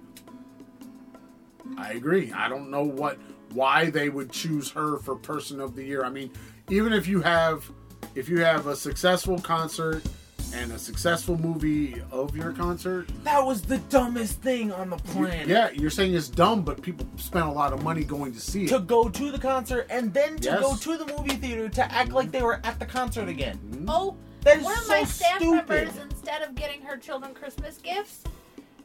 I 1.78 1.94
agree. 1.94 2.32
I 2.34 2.48
don't 2.50 2.70
know 2.70 2.84
what 2.84 3.18
why 3.54 3.90
they 3.90 4.10
would 4.10 4.32
choose 4.32 4.70
her 4.72 4.98
for 5.00 5.16
person 5.16 5.60
of 5.60 5.76
the 5.76 5.84
year. 5.84 6.04
I 6.06 6.10
mean, 6.10 6.32
even 6.70 6.94
if 6.94 7.08
you 7.08 7.22
have 7.22 7.70
if 8.16 8.28
you 8.30 8.42
have 8.42 8.68
a 8.68 8.76
successful 8.76 9.40
concert 9.40 10.04
and 10.54 10.72
a 10.72 10.80
successful 10.80 11.38
movie 11.38 12.02
of 12.12 12.36
your 12.36 12.52
concert, 12.52 13.10
That 13.24 13.46
was 13.46 13.62
the 13.62 13.78
dumbest 13.78 14.42
thing 14.42 14.72
on 14.72 14.90
the 14.90 14.98
planet. 14.98 15.48
yeah, 15.48 15.70
you're 15.72 15.90
saying 15.90 16.14
it's 16.14 16.28
dumb, 16.28 16.64
but 16.64 16.82
people 16.82 17.06
spent 17.18 17.46
a 17.46 17.52
lot 17.52 17.74
of 17.74 17.84
money 17.84 18.04
going 18.04 18.34
to 18.34 18.40
see 18.40 18.66
it. 18.66 18.70
To 18.70 18.80
go 18.80 19.10
to 19.10 19.32
the 19.32 19.40
concert 19.40 19.88
and 19.90 20.14
then 20.14 20.38
to 20.38 20.44
Yes. 20.50 20.62
go 20.62 20.76
to 20.76 21.04
the 21.04 21.14
movie 21.18 21.36
theater 21.36 21.70
to 21.70 21.92
act 21.92 22.12
like 22.12 22.32
they 22.32 22.42
were 22.42 22.60
at 22.64 22.80
the 22.80 22.86
concert 22.86 23.30
again. 23.30 23.60
Oh, 23.88 24.16
That 24.44 24.58
is 24.58 24.64
one 24.64 24.74
of 24.78 24.84
so 24.84 24.90
my 24.90 25.04
staff 25.04 25.38
stupid. 25.38 25.68
members, 25.68 25.98
instead 25.98 26.42
of 26.42 26.56
getting 26.56 26.82
her 26.82 26.98
children 26.98 27.34
Christmas 27.34 27.78
gifts, 27.78 28.24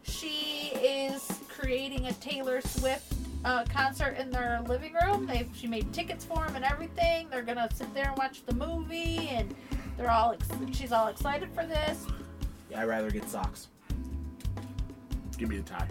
she 0.03 0.71
is 0.81 1.27
creating 1.49 2.07
a 2.07 2.13
Taylor 2.15 2.61
Swift 2.61 3.13
uh, 3.45 3.65
concert 3.65 4.17
in 4.19 4.31
their 4.31 4.61
living 4.67 4.95
room. 5.03 5.27
They 5.27 5.47
she 5.55 5.67
made 5.67 5.93
tickets 5.93 6.25
for 6.25 6.45
them 6.47 6.57
and 6.57 6.65
everything. 6.65 7.29
They're 7.31 7.43
gonna 7.43 7.69
sit 7.75 7.93
there 7.95 8.09
and 8.09 8.19
watch 8.19 8.45
the 8.45 8.55
movie, 8.55 9.29
and 9.29 9.55
they're 9.97 10.11
all 10.11 10.33
ex- 10.33 10.77
she's 10.77 10.93
all 10.93 11.09
excited 11.09 11.49
for 11.55 11.65
this. 11.67 12.07
Yeah, 12.71 12.83
I'd 12.83 12.89
rather 12.89 13.11
get 13.11 13.29
socks. 13.29 13.69
Give 15.39 15.49
me 15.51 15.59
a 15.59 15.63
tie. 15.63 15.87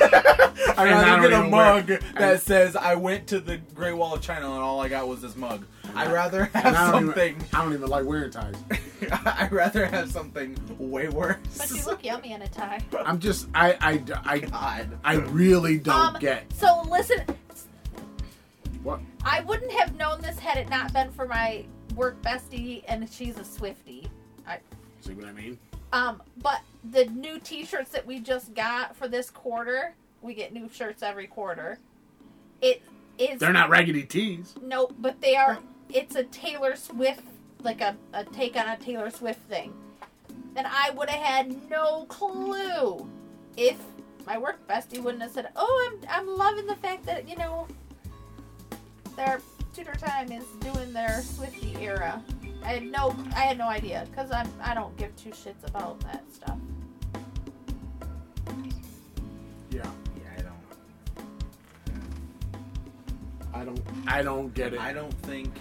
I'd 0.00 0.76
I 0.78 0.84
rather 0.84 1.28
get 1.28 1.32
a 1.32 1.38
even 1.40 1.50
wear- 1.50 1.74
mug 1.74 1.86
that 2.16 2.40
says 2.42 2.76
I 2.76 2.94
went 2.94 3.26
to 3.28 3.40
the 3.40 3.56
Great 3.74 3.94
Wall 3.94 4.14
of 4.14 4.20
China 4.22 4.46
and 4.46 4.60
all 4.62 4.80
I 4.80 4.88
got 4.88 5.08
was 5.08 5.20
this 5.22 5.34
mug. 5.36 5.64
I'd 5.96 6.12
rather 6.12 6.44
have 6.46 6.66
I 6.66 6.70
don't 6.92 7.06
something. 7.06 7.34
Even, 7.36 7.46
I 7.52 7.62
don't 7.64 7.72
even 7.72 7.88
like 7.88 8.04
wearing 8.04 8.30
ties. 8.30 8.54
I'd 9.26 9.52
rather 9.52 9.86
have 9.86 10.10
something 10.10 10.56
way 10.78 11.08
worse. 11.08 11.36
But 11.58 11.70
you 11.70 11.84
look 11.84 12.04
yummy 12.04 12.32
in 12.32 12.42
a 12.42 12.48
tie. 12.48 12.80
I'm 13.04 13.18
just 13.20 13.48
I 13.54 13.72
I 13.80 14.02
I, 14.24 14.38
God. 14.40 14.98
I 15.04 15.14
really 15.16 15.78
don't 15.78 16.14
Um, 16.14 16.16
get 16.20 16.52
So 16.52 16.82
listen, 16.88 17.24
what 18.82 19.00
I 19.24 19.40
wouldn't 19.42 19.72
have 19.72 19.96
known 19.96 20.20
this 20.22 20.38
had 20.38 20.58
it 20.58 20.68
not 20.68 20.92
been 20.92 21.10
for 21.12 21.26
my 21.26 21.64
work 21.94 22.20
bestie, 22.22 22.82
and 22.88 23.08
she's 23.10 23.38
a 23.38 23.44
Swifty. 23.44 24.08
I, 24.46 24.58
See 25.00 25.12
what 25.14 25.26
I 25.26 25.32
mean? 25.32 25.58
Um, 25.92 26.22
but 26.42 26.60
the 26.90 27.04
new 27.06 27.38
T-shirts 27.38 27.90
that 27.90 28.06
we 28.06 28.18
just 28.20 28.54
got 28.54 28.96
for 28.96 29.06
this 29.08 29.30
quarter, 29.30 29.94
we 30.22 30.34
get 30.34 30.52
new 30.52 30.68
shirts 30.72 31.02
every 31.02 31.26
quarter. 31.26 31.78
It 32.60 32.82
is 33.18 33.38
They're 33.38 33.52
not 33.52 33.70
raggedy 33.70 34.02
tees. 34.02 34.54
no, 34.62 34.88
but 34.98 35.20
they 35.20 35.36
are. 35.36 35.58
It's 35.92 36.16
a 36.16 36.24
Taylor 36.24 36.74
Swift, 36.76 37.22
like 37.62 37.80
a, 37.80 37.96
a 38.12 38.24
take 38.24 38.56
on 38.56 38.68
a 38.68 38.76
Taylor 38.76 39.10
Swift 39.10 39.40
thing, 39.42 39.72
and 40.56 40.66
I 40.66 40.90
would 40.90 41.08
have 41.10 41.22
had 41.22 41.70
no 41.70 42.06
clue 42.06 43.08
if 43.56 43.78
my 44.26 44.38
work 44.38 44.66
bestie 44.66 45.00
wouldn't 45.00 45.22
have 45.22 45.30
said, 45.32 45.50
"Oh, 45.54 45.90
I'm 45.92 46.08
I'm 46.10 46.26
loving 46.26 46.66
the 46.66 46.76
fact 46.76 47.04
that 47.06 47.28
you 47.28 47.36
know 47.36 47.68
their 49.14 49.40
tutor 49.74 49.92
time 49.94 50.30
is 50.32 50.44
doing 50.60 50.92
their 50.92 51.20
Swifty 51.22 51.76
era." 51.80 52.22
I 52.62 52.68
had 52.74 52.82
no, 52.84 53.14
I 53.36 53.40
had 53.40 53.58
no 53.58 53.68
idea 53.68 54.06
because 54.10 54.30
I'm 54.30 54.48
I 54.62 54.72
don't 54.74 54.96
give 54.96 55.14
two 55.16 55.30
shits 55.30 55.66
about 55.66 56.00
that 56.00 56.24
stuff. 56.32 56.56
Yeah. 59.70 59.82
Yeah, 60.16 60.22
I 60.38 60.42
don't. 60.42 60.54
I 63.52 63.64
don't 63.64 63.82
I 64.06 64.22
don't 64.22 64.54
get 64.54 64.74
it. 64.74 64.80
I 64.80 64.92
don't 64.92 65.12
think. 65.22 65.52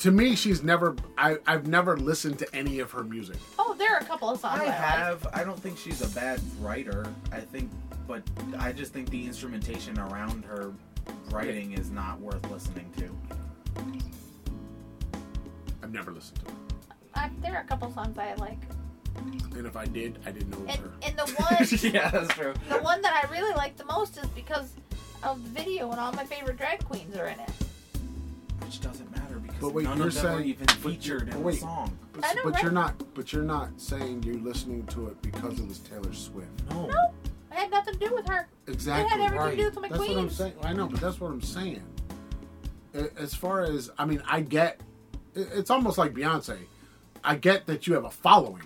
to 0.00 0.10
me 0.10 0.34
she's 0.36 0.62
never 0.62 0.94
I, 1.16 1.38
I've 1.46 1.66
never 1.66 1.96
listened 1.96 2.38
to 2.40 2.54
any 2.54 2.80
of 2.80 2.90
her 2.92 3.02
music. 3.04 3.36
Oh, 3.58 3.74
there 3.78 3.94
are 3.94 3.98
a 4.00 4.04
couple 4.04 4.28
of 4.28 4.38
songs 4.40 4.60
I 4.60 4.64
I, 4.64 4.66
like. 4.66 4.74
have. 4.74 5.26
I 5.32 5.44
don't 5.44 5.58
think 5.58 5.78
she's 5.78 6.02
a 6.02 6.08
bad 6.08 6.40
writer. 6.60 7.06
I 7.32 7.40
think, 7.40 7.70
but 8.06 8.22
I 8.58 8.72
just 8.72 8.92
think 8.92 9.08
the 9.10 9.24
instrumentation 9.26 9.98
around 9.98 10.44
her 10.44 10.72
writing 11.30 11.72
is 11.72 11.90
not 11.90 12.20
worth 12.20 12.48
listening 12.50 12.90
to. 12.98 13.10
I've 15.82 15.92
never 15.92 16.10
listened 16.12 16.40
to 16.44 16.50
her. 16.50 16.56
I, 17.14 17.30
there 17.40 17.54
are 17.54 17.60
a 17.62 17.64
couple 17.64 17.90
songs 17.92 18.18
I 18.18 18.34
like, 18.34 18.58
And 19.56 19.66
if 19.66 19.76
I 19.76 19.86
did, 19.86 20.18
I 20.26 20.30
didn't 20.32 20.50
know 20.50 20.58
it 20.58 20.66
was 20.66 20.74
and 20.76 20.84
her. 20.84 20.92
and 21.02 21.16
the 21.18 21.32
one 21.42 21.94
yeah, 21.94 22.10
that's 22.10 22.34
true. 22.34 22.54
the 22.68 22.78
one 22.78 23.00
that 23.02 23.24
I 23.24 23.30
really 23.32 23.54
like 23.54 23.76
the 23.76 23.84
most 23.86 24.18
is 24.18 24.26
because 24.28 24.72
of 25.22 25.42
the 25.42 25.50
video 25.50 25.90
and 25.90 25.98
all 26.00 26.12
my 26.12 26.24
favorite 26.24 26.56
drag 26.58 26.84
queens 26.84 27.16
are 27.16 27.26
in 27.26 27.40
it. 27.40 27.50
Which 28.64 28.80
doesn't 28.80 29.10
matter 29.16 29.38
because 29.38 29.60
But 29.60 29.72
wait, 29.74 29.84
none 29.84 29.96
you're 29.98 30.08
of 30.08 30.14
them 30.14 30.26
are 30.38 30.40
even 30.42 30.66
featured 30.66 31.26
but 31.26 31.36
in 31.36 31.42
wait. 31.42 31.54
the 31.54 31.60
song. 31.60 31.96
But, 32.12 32.24
I 32.26 32.32
know, 32.34 32.42
but 32.44 32.62
you're 32.62 32.72
not 32.72 33.14
but 33.14 33.32
you're 33.32 33.42
not 33.44 33.70
saying 33.80 34.24
you're 34.24 34.34
listening 34.36 34.84
to 34.88 35.06
it 35.06 35.22
because 35.22 35.58
it 35.60 35.66
was 35.66 35.78
Taylor 35.78 36.12
Swift. 36.12 36.50
No. 36.70 36.86
No, 36.86 37.14
it 37.56 37.60
had 37.60 37.70
nothing 37.70 37.94
to 37.94 38.08
do 38.08 38.14
with 38.14 38.28
her. 38.28 38.46
Exactly. 38.66 39.04
It 39.04 39.08
had 39.10 39.20
everything 39.20 39.38
right. 39.38 39.50
to 39.50 39.56
do 39.56 39.64
with 39.64 39.80
my 39.80 39.88
That's 39.88 40.00
what 40.08 40.18
I'm 40.18 40.30
saying. 40.30 40.54
I 40.62 40.72
know, 40.72 40.86
but 40.88 41.00
that's 41.00 41.20
what 41.20 41.30
I'm 41.30 41.40
saying. 41.42 41.82
As 43.18 43.34
far 43.34 43.62
as 43.64 43.90
I 43.98 44.04
mean, 44.04 44.22
I 44.26 44.40
get. 44.40 44.80
It's 45.34 45.70
almost 45.70 45.98
like 45.98 46.14
Beyonce. 46.14 46.56
I 47.22 47.34
get 47.36 47.66
that 47.66 47.86
you 47.86 47.94
have 47.94 48.04
a 48.04 48.10
following. 48.10 48.62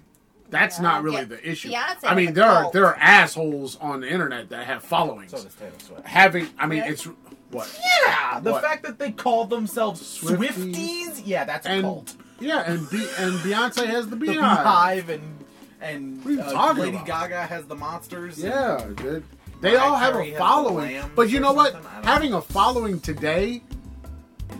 That's 0.50 0.78
Yeah, 0.78 0.82
not 0.82 1.02
really 1.02 1.18
yeah. 1.18 1.24
the 1.24 1.48
issue. 1.50 1.70
Beyonce 1.70 1.96
I 2.04 2.14
mean, 2.14 2.26
has 2.28 2.32
a 2.36 2.40
there 2.40 2.48
are 2.48 2.70
there 2.72 2.86
are 2.86 2.96
assholes 2.96 3.76
on 3.76 4.00
the 4.00 4.08
internet 4.08 4.48
that 4.50 4.66
have 4.66 4.82
followings. 4.84 5.32
So 5.32 5.42
does 5.42 5.54
Taylor 5.54 5.72
Swift. 5.84 6.06
Having, 6.06 6.48
I 6.58 6.66
mean, 6.66 6.80
Really? 6.80 6.92
it's 6.92 7.04
what 7.50 7.80
Yeah, 8.06 8.38
the 8.40 8.52
What? 8.52 8.62
fact 8.62 8.84
that 8.84 8.98
they 8.98 9.10
call 9.10 9.46
themselves 9.46 10.00
Swifties? 10.00 10.74
Swifties, 10.74 11.22
yeah, 11.24 11.44
that's 11.44 11.66
a 11.66 11.70
and 11.70 11.82
cult. 11.82 12.14
yeah, 12.38 12.70
and 12.70 12.88
Be- 12.90 13.08
and 13.18 13.32
Beyonce 13.40 13.86
has 13.86 14.06
the 14.08 14.10
The 14.16 14.26
beehive. 14.26 14.58
Beehive 14.58 15.08
and 15.10 15.39
and 15.80 16.18
What 16.24 16.30
are 16.30 16.32
you 16.32 16.40
uh, 16.42 16.72
Lady 16.74 16.96
about? 16.96 17.06
Gaga 17.06 17.46
has 17.46 17.64
the 17.66 17.74
monsters. 17.76 18.38
Yeah, 18.38 18.86
dude. 18.96 19.24
They 19.60 19.76
all 19.76 19.96
have 19.96 20.16
a 20.16 20.34
following, 20.36 21.00
but 21.14 21.28
you 21.30 21.38
know 21.40 21.52
what? 21.52 21.72
something? 21.72 21.90
I 21.90 21.94
don't 21.96 22.04
Having 22.06 22.32
a 22.34 22.40
following 22.40 23.00
today 23.00 23.62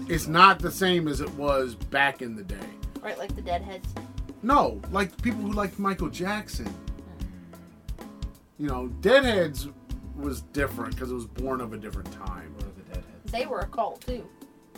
is 0.09 0.29
not 0.29 0.59
the 0.59 0.71
same 0.71 1.09
as 1.09 1.21
it 1.21 1.31
was 1.35 1.75
back 1.75 2.21
in 2.21 2.37
the 2.37 2.43
day. 2.43 2.57
Right, 3.01 3.17
like 3.17 3.35
the 3.35 3.41
Deadheads. 3.43 3.89
No, 4.43 4.81
like 4.93 5.21
people 5.23 5.41
who 5.41 5.53
liked 5.53 5.79
Michael 5.79 6.09
Jackson. 6.11 6.73
You 8.59 8.67
know, 8.69 8.89
Deadheads 9.01 9.69
was 10.17 10.43
different 10.53 10.95
because 10.95 11.11
it 11.11 11.15
was 11.15 11.27
born 11.27 11.61
of 11.63 11.73
a 11.73 11.79
different 11.79 12.13
time. 12.13 12.53
What 12.57 12.65
are 12.65 12.73
the 12.77 12.83
Deadheads? 12.95 13.33
They 13.33 13.47
were 13.47 13.61
a 13.61 13.67
cult 13.67 14.03
too. 14.07 14.27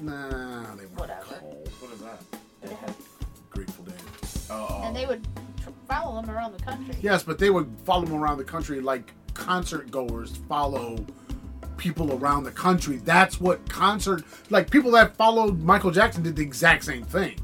Nah, 0.01 0.75
they 0.77 0.87
weren't 0.87 1.01
Whatever. 1.01 1.35
cold. 1.41 1.69
What 1.81 1.93
is 1.93 2.01
that? 2.01 2.21
Deadheads. 2.63 3.07
Grateful 3.51 3.85
Dead. 3.85 3.95
Oh, 4.51 4.83
And 4.85 4.95
they 4.95 5.07
would 5.07 5.25
tr- 5.25 5.42
follow 5.93 6.21
them 6.21 6.31
around 6.31 6.53
the 6.53 6.65
country. 6.65 6.95
Yes, 7.01 7.23
but 7.23 7.39
they 7.39 7.51
would 7.51 7.71
follow 7.85 8.05
them 8.05 8.17
around 8.17 8.39
the 8.39 8.45
country 8.45 8.81
like 8.81 9.13
concert 9.35 9.91
goers 9.91 10.37
follow 10.49 11.05
people 11.77 12.13
around 12.15 12.45
the 12.45 12.53
country. 12.53 12.97
That's 12.97 13.41
what 13.41 13.69
concert 13.69 14.25
like 14.51 14.71
people 14.71 14.91
that 14.93 15.17
followed 15.17 15.63
Michael 15.63 15.91
Jackson 15.91 16.23
did 16.23 16.37
the 16.37 16.43
exact 16.43 16.85
same 16.85 17.05
thing. 17.05 17.39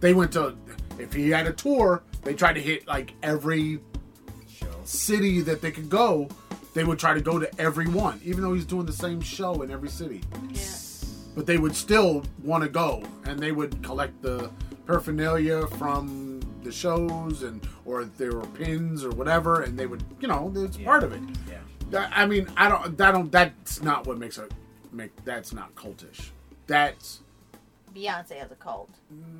They 0.00 0.14
went 0.14 0.32
to 0.32 0.56
if 0.98 1.12
he 1.12 1.30
had 1.30 1.46
a 1.46 1.52
tour, 1.52 2.02
they 2.22 2.34
tried 2.34 2.54
to 2.54 2.60
hit 2.60 2.86
like 2.86 3.14
every 3.22 3.80
city 4.84 5.40
that 5.42 5.60
they 5.60 5.70
could 5.70 5.88
go. 5.88 6.28
They 6.74 6.84
would 6.84 6.98
try 6.98 7.14
to 7.14 7.20
go 7.20 7.38
to 7.38 7.60
every 7.60 7.88
one, 7.88 8.20
even 8.24 8.42
though 8.42 8.52
he's 8.52 8.64
doing 8.64 8.86
the 8.86 8.92
same 8.92 9.20
show 9.20 9.62
in 9.62 9.70
every 9.70 9.88
city. 9.88 10.22
Yeah. 10.50 10.62
But 11.34 11.46
they 11.46 11.56
would 11.56 11.74
still 11.74 12.24
want 12.42 12.62
to 12.64 12.68
go, 12.68 13.02
and 13.24 13.38
they 13.38 13.52
would 13.52 13.82
collect 13.82 14.20
the 14.22 14.50
paraphernalia 14.86 15.66
from 15.66 16.37
the 16.68 16.72
shows 16.74 17.42
and 17.42 17.66
or 17.86 18.04
there 18.04 18.32
were 18.34 18.46
pins 18.48 19.02
or 19.04 19.10
whatever, 19.10 19.62
and 19.62 19.78
they 19.78 19.86
would, 19.86 20.04
you 20.20 20.28
know, 20.28 20.52
it's 20.54 20.76
Yeah. 20.76 20.84
part 20.84 21.02
of 21.02 21.12
it. 21.12 21.22
Yeah. 21.48 21.58
That- 21.90 22.12
I 22.14 22.26
mean, 22.26 22.46
I 22.56 22.68
don't, 22.68 23.00
I 23.00 23.10
don't. 23.10 23.32
That's 23.32 23.82
not 23.82 24.06
what 24.06 24.18
makes 24.18 24.36
a 24.36 24.46
make. 24.92 25.10
That's 25.24 25.52
not 25.54 25.74
cultish. 25.74 26.30
That's. 26.66 27.20
Beyonce 27.94 28.32
has 28.32 28.52
a 28.52 28.54
cult. 28.54 28.90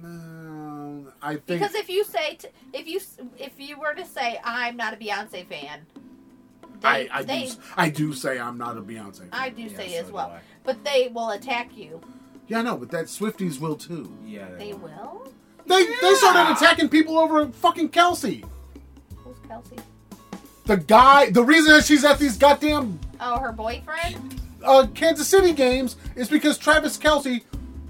No, 0.03 1.13
I 1.21 1.35
think. 1.35 1.61
Because 1.61 1.75
if 1.75 1.91
you 1.91 2.03
say 2.03 2.37
t- 2.37 2.49
if 2.73 2.89
you 2.89 2.99
if 3.39 3.53
you 3.61 3.79
were 3.79 3.93
to 3.95 4.07
say 4.07 4.41
I'm 4.43 4.77
not 4.79 4.95
a 4.95 4.97
Beyonce 4.97 5.47
fan, 5.47 5.85
they, 6.81 6.89
I, 6.89 7.09
I 7.13 7.23
they 7.25 7.47
do. 7.49 7.53
I 7.77 7.91
do 7.91 8.15
say 8.15 8.39
I'm 8.39 8.57
not 8.57 8.79
a 8.79 8.81
Beyonce. 8.81 9.19
Fan. 9.19 9.29
I 9.33 9.51
do 9.51 9.65
Yeah, 9.65 9.77
say 9.77 9.89
so 9.93 10.01
as 10.01 10.11
well, 10.11 10.33
but 10.65 10.83
they 10.83 11.09
will 11.09 11.31
attack 11.31 11.77
you. 11.77 12.01
yeah, 12.47 12.63
no, 12.63 12.79
but 12.79 12.91
that 12.93 13.05
Swifties 13.07 13.61
will 13.61 13.77
too. 13.77 14.17
Yeah. 14.25 14.49
They 14.57 14.73
will. 14.73 15.31
They 15.69 15.85
they 16.01 16.15
started 16.15 16.53
attacking 16.53 16.89
people 16.89 17.19
over 17.19 17.47
fucking 17.49 17.91
Kelce. 17.91 18.45
Who's 19.17 19.37
Kelce? 19.49 19.79
The 20.65 20.77
guy. 20.79 21.31
The 21.31 21.43
reason 21.45 21.75
that 21.75 21.85
she's 21.85 22.05
at 22.05 22.19
these 22.19 22.37
goddamn 22.37 22.99
Oh, 23.21 23.39
her 23.39 23.53
boyfriend. 23.53 24.41
uh, 24.65 24.87
Kansas 24.95 25.29
City 25.29 25.53
games 25.53 25.97
is 26.17 26.29
because 26.29 26.57
Travis 26.59 26.97
Kelce, 26.97 27.43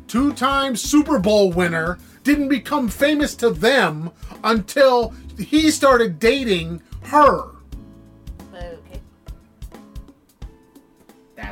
two-time 0.06 0.74
Super 0.76 1.18
Bowl 1.18 1.52
winner, 1.52 1.98
didn't 2.24 2.48
become 2.48 2.88
famous 2.88 3.34
to 3.36 3.50
them 3.50 4.10
until 4.44 5.14
he 5.38 5.70
started 5.70 6.18
dating 6.18 6.80
her. 7.04 7.50
Okay. 8.54 9.00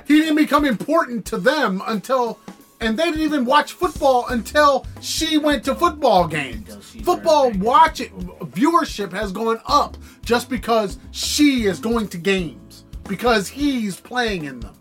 He 0.07 0.21
didn't 0.21 0.37
become 0.37 0.65
important 0.65 1.25
to 1.27 1.39
them 1.39 1.83
until, 1.87 2.39
and 2.81 2.99
they 2.99 3.05
didn't 3.07 3.21
even 3.23 3.45
watch 3.45 3.73
football 3.73 4.27
until 4.29 4.87
she 5.01 5.39
went 5.39 5.65
to 5.65 5.75
football 5.75 6.27
games. 6.29 6.75
Football 7.03 7.45
started 7.45 7.53
banging 7.53 7.61
watch 7.65 8.01
it 8.01 8.11
football. 8.11 8.49
viewership 8.49 9.13
has 9.13 9.33
gone 9.33 9.61
up 9.67 9.97
just 10.23 10.49
because 10.51 10.99
she 11.11 11.65
is 11.65 11.79
going 11.81 12.09
to 12.09 12.19
games 12.19 12.85
because 13.05 13.49
he's 13.49 13.99
playing 14.01 14.45
in 14.45 14.61
them. 14.61 14.75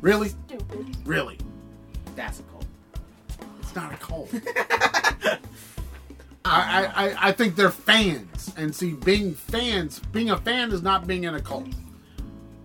Really, 0.00 0.28
Stupid. 0.28 0.96
really, 1.04 1.38
that's 2.14 2.38
a 2.40 2.42
cult. 2.44 2.66
it's 3.60 3.74
not 3.74 3.92
a 3.92 3.96
cult. 3.96 4.30
I, 6.44 6.84
I, 6.94 7.06
I- 7.08 7.28
I 7.28 7.32
think 7.32 7.56
they're 7.56 7.70
fans, 7.70 8.52
and 8.56 8.74
see, 8.74 8.92
being 8.92 9.34
fans, 9.34 9.98
being 10.12 10.30
a 10.30 10.36
fan 10.38 10.70
is 10.72 10.82
not 10.82 11.06
being 11.06 11.24
in 11.24 11.34
a 11.34 11.40
cult. 11.40 11.66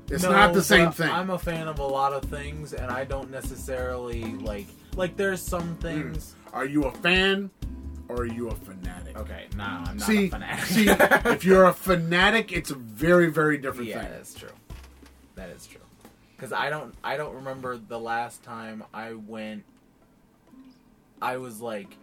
It's 0.10 0.24
No, 0.24 0.32
not 0.32 0.54
the 0.54 0.64
same 0.64 0.92
thing. 0.92 1.10
I'm 1.10 1.30
a 1.30 1.40
fan 1.40 1.68
of 1.68 1.80
a 1.80 1.86
lot 1.86 2.14
of 2.14 2.24
things, 2.30 2.74
and 2.74 2.92
I 2.92 3.06
don't 3.06 3.32
necessarily 3.32 4.24
like. 4.36 4.68
Like, 4.96 5.16
there's 5.18 5.42
Hmm. 5.44 5.50
some 5.50 5.76
things. 5.78 6.36
Are 6.52 6.66
you 6.66 6.84
a 6.86 6.92
fan 6.92 7.50
or 8.10 8.18
are 8.18 8.26
you 8.26 8.50
a 8.50 8.56
fanatic? 8.56 9.18
Okay, 9.18 9.48
no, 9.58 9.64
I'm 9.64 9.98
not 9.98 10.02
see, 10.02 10.28
a 10.28 10.30
fanatic. 10.30 10.66
see, 10.66 10.86
if 10.90 11.44
you're 11.44 11.66
a 11.66 11.74
fanatic, 11.74 12.52
it's 12.52 12.70
a 12.70 12.76
very, 12.76 13.32
very 13.32 13.58
different 13.58 13.90
yeah, 13.90 14.02
thing. 14.02 14.12
Yeah, 14.12 14.18
that's 14.18 14.34
true. 14.36 14.50
That 15.36 15.50
is 15.50 15.66
true. 15.66 15.82
Because 16.36 16.54
I 16.54 16.70
don't, 16.70 16.94
I 17.04 17.18
don't 17.18 17.34
remember 17.36 17.78
the 17.78 18.00
last 18.00 18.44
time 18.44 18.84
I 18.94 19.14
went. 19.14 19.64
I 21.22 21.38
was 21.38 21.60
like, 21.62 21.98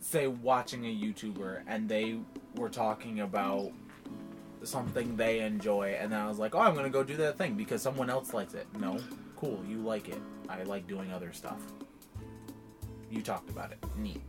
say, 0.00 0.26
watching 0.26 0.84
a 0.86 0.88
YouTuber, 0.88 1.62
and 1.68 1.88
they 1.88 2.18
were 2.56 2.70
talking 2.70 3.20
about 3.20 3.70
something 4.64 5.16
they 5.16 5.40
enjoy, 5.40 5.96
and 6.00 6.12
then 6.12 6.20
I 6.20 6.28
was 6.28 6.38
like, 6.38 6.54
oh, 6.54 6.60
I'm 6.60 6.74
gonna 6.74 6.90
go 6.90 7.02
do 7.02 7.16
that 7.18 7.38
thing 7.38 7.54
because 7.54 7.82
someone 7.82 8.10
else 8.10 8.32
likes 8.34 8.54
it. 8.54 8.66
No, 8.78 8.98
cool, 9.36 9.62
you 9.68 9.78
like 9.78 10.08
it. 10.08 10.20
I 10.48 10.62
like 10.64 10.86
doing 10.86 11.12
other 11.12 11.32
stuff. 11.32 11.58
You 13.10 13.22
talked 13.22 13.50
about 13.50 13.72
it. 13.72 13.78
Neat. 13.96 14.22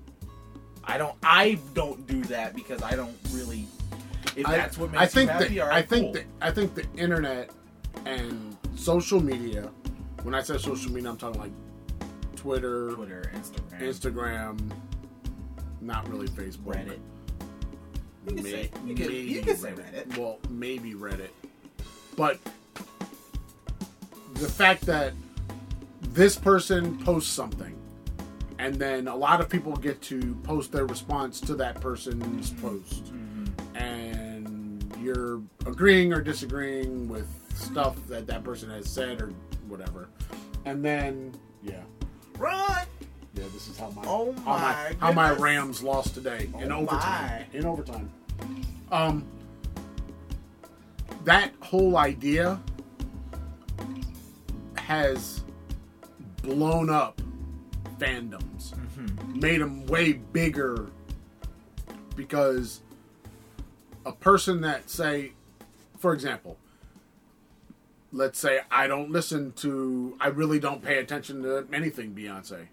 I 0.84 0.98
don't. 0.98 1.16
I 1.24 1.58
don't 1.74 2.06
do 2.08 2.22
that 2.26 2.56
because 2.56 2.82
I 2.84 2.96
don't 2.96 3.16
really. 3.32 3.66
If 4.36 4.46
I- 4.48 4.58
that's 4.58 4.78
what 4.78 4.92
makes 4.92 5.02
I 5.04 5.06
think 5.08 5.30
you 5.30 5.38
happy, 5.38 5.60
all 5.62 5.68
right, 5.70 5.78
I 5.78 5.82
think 5.82 6.06
cool. 6.06 6.14
that 6.14 6.26
I 6.42 6.52
think 6.52 6.76
the 6.76 6.86
internet 6.98 7.52
and 8.06 8.58
social 8.76 9.22
media. 9.22 9.70
When 10.24 10.34
I 10.34 10.42
say 10.42 10.58
social 10.58 10.92
media, 10.92 11.10
I'm 11.10 11.18
talking 11.18 11.40
like 11.42 11.52
Twitter, 12.36 12.92
Twitter, 12.94 13.32
Instagram, 13.36 13.82
Instagram, 13.82 14.72
not 15.82 16.08
really 16.10 16.28
Facebook, 16.28 16.76
Reddit. 16.76 17.00
You 18.28 18.36
can 18.36 18.44
May- 18.44 18.52
say- 18.52 18.72
you 18.86 18.96
can- 18.96 19.12
you 19.12 19.42
can 19.42 19.58
say 19.58 19.72
Reddit. 19.72 20.18
Well, 20.18 20.40
maybe 20.50 20.94
Reddit, 20.94 21.30
but 22.16 22.40
the 24.36 24.48
fact 24.48 24.86
that 24.86 25.14
this 26.02 26.36
person 26.38 26.98
posts 27.04 27.32
something, 27.32 27.76
and 28.60 28.76
then 28.76 29.08
a 29.08 29.16
lot 29.16 29.42
of 29.42 29.50
people 29.50 29.76
get 29.76 30.02
to 30.04 30.36
post 30.44 30.72
their 30.72 30.86
response 30.86 31.40
to 31.42 31.56
that 31.56 31.82
person's 31.82 32.52
mm-hmm. 32.52 32.68
post, 32.68 33.06
mm-hmm. 33.06 33.78
and 33.78 34.96
you're 35.02 35.42
agreeing 35.66 36.14
or 36.14 36.22
disagreeing 36.22 37.10
with 37.10 37.28
stuff 37.56 37.96
that 38.08 38.26
that 38.28 38.44
person 38.44 38.70
has 38.70 38.90
said 38.90 39.22
or 39.22 39.32
whatever, 39.68 40.08
and 40.66 40.84
then 40.84 41.34
yeah. 41.62 41.82
Run! 42.38 42.83
This 43.52 43.68
is 43.68 43.78
how 43.78 43.90
my 43.92 44.04
Oh 44.06 44.34
how 44.46 44.52
my, 44.54 44.60
my 44.60 44.96
how 45.00 45.12
my. 45.12 45.32
Rams 45.32 45.82
lost 45.84 46.14
today 46.14 46.50
in 46.60 46.72
Oh 46.72 46.80
overtime. 46.82 47.00
my. 47.02 47.46
In 47.58 47.66
overtime. 47.66 48.12
Um 48.92 49.26
that 51.26 51.52
whole 51.62 51.98
idea 51.98 52.60
has 54.76 55.42
blown 56.42 56.90
up 56.90 57.22
fandoms. 57.98 58.74
Made 59.36 59.62
them 59.62 59.86
way 59.88 60.14
bigger 60.14 60.88
because 62.16 62.82
a 64.06 64.12
person 64.12 64.62
that 64.62 64.90
say 64.90 65.32
for 65.98 66.14
example, 66.14 66.58
let's 68.12 68.38
say 68.38 68.60
I 68.70 68.88
don't 68.88 69.10
listen 69.12 69.54
to 69.54 70.18
I 70.20 70.28
really 70.28 70.60
don't 70.60 70.84
pay 70.84 70.98
attention 70.98 71.42
to 71.44 71.66
anything 71.74 72.14
Beyonce. 72.14 72.68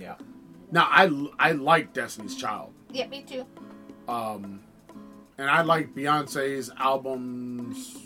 Yeah. 0.00 0.14
Now 0.72 0.88
I 0.90 1.10
I 1.38 1.52
like 1.52 1.92
Destiny's 1.92 2.34
Child, 2.36 2.72
Yeah, 2.90 3.06
me 3.08 3.22
too. 3.22 3.44
um, 4.08 4.60
and 5.36 5.50
I 5.50 5.60
like 5.62 5.94
Beyonce's 5.94 6.70
albums 6.78 7.96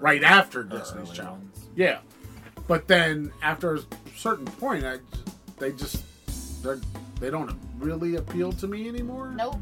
right 0.00 0.22
after 0.22 0.62
Destiny's 0.62 1.10
Child. 1.10 1.38
ones. 1.38 1.68
Yeah, 1.74 1.98
but 2.68 2.86
then 2.88 3.32
after 3.42 3.74
a 3.76 3.80
certain 4.16 4.44
point, 4.46 4.84
I 4.84 4.98
j- 4.98 5.02
they 5.58 5.72
just 5.72 6.04
they're, 6.62 6.78
they 7.20 7.30
don't 7.30 7.58
really 7.78 8.16
appeal 8.16 8.52
to 8.52 8.66
me 8.68 8.86
anymore. 8.88 9.32
Nope. 9.34 9.56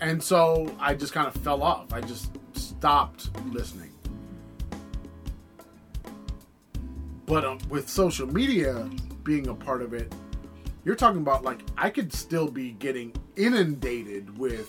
and 0.00 0.22
so 0.22 0.72
I 0.78 0.94
just 0.94 1.12
kind 1.14 1.26
of 1.26 1.34
fell 1.42 1.62
off. 1.62 1.92
I 1.92 2.00
just 2.02 2.30
stopped 2.52 3.30
listening. 3.52 3.90
But 7.26 7.44
um, 7.44 7.58
with 7.68 7.88
social 7.88 8.26
media 8.26 8.88
being 9.28 9.48
a 9.48 9.54
part 9.54 9.82
of 9.82 9.92
it, 9.92 10.10
you're 10.86 10.96
talking 10.96 11.20
about 11.20 11.44
like 11.44 11.60
I 11.76 11.90
could 11.90 12.12
still 12.14 12.50
be 12.50 12.70
getting 12.72 13.12
inundated 13.36 14.36
with, 14.38 14.68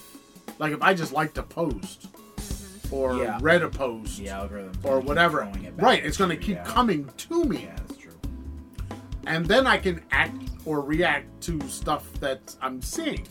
like 0.60 0.74
if 0.74 0.82
I 0.82 0.94
just 0.94 1.14
liked 1.14 1.38
a 1.38 1.44
post 1.44 2.12
mm-hmm. 2.12 2.94
or 2.94 3.16
Yeah. 3.16 3.40
read 3.42 3.62
a 3.64 3.70
post 3.70 4.18
The 4.18 4.28
algorithm. 4.28 4.74
or 4.84 5.00
whatever, 5.00 5.50
right? 5.78 6.06
It's 6.06 6.18
going 6.18 6.30
to 6.32 6.36
keep 6.38 6.62
coming 6.66 7.10
to 7.30 7.46
me, 7.46 7.64
Yeah, 7.64 7.76
that's 7.78 7.98
true. 7.98 8.20
and 9.26 9.46
then 9.46 9.66
I 9.66 9.78
can 9.78 10.02
act 10.12 10.36
or 10.66 10.82
react 10.82 11.40
to 11.44 11.62
stuff 11.70 12.12
that 12.20 12.54
I'm 12.62 12.82
seeing. 12.82 13.26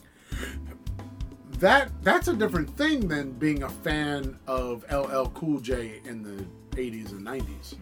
That 1.59 1.91
that's 2.03 2.29
a 2.29 2.35
different 2.35 2.75
thing 2.79 3.07
than 3.07 3.33
being 3.33 3.65
a 3.65 3.69
fan 3.69 4.39
of 4.47 4.83
LL 4.91 5.27
Cool 5.35 5.61
J 5.61 6.01
in 6.07 6.23
the 6.23 6.43
80s 6.81 7.11
and 7.11 7.21
90s. 7.27 7.75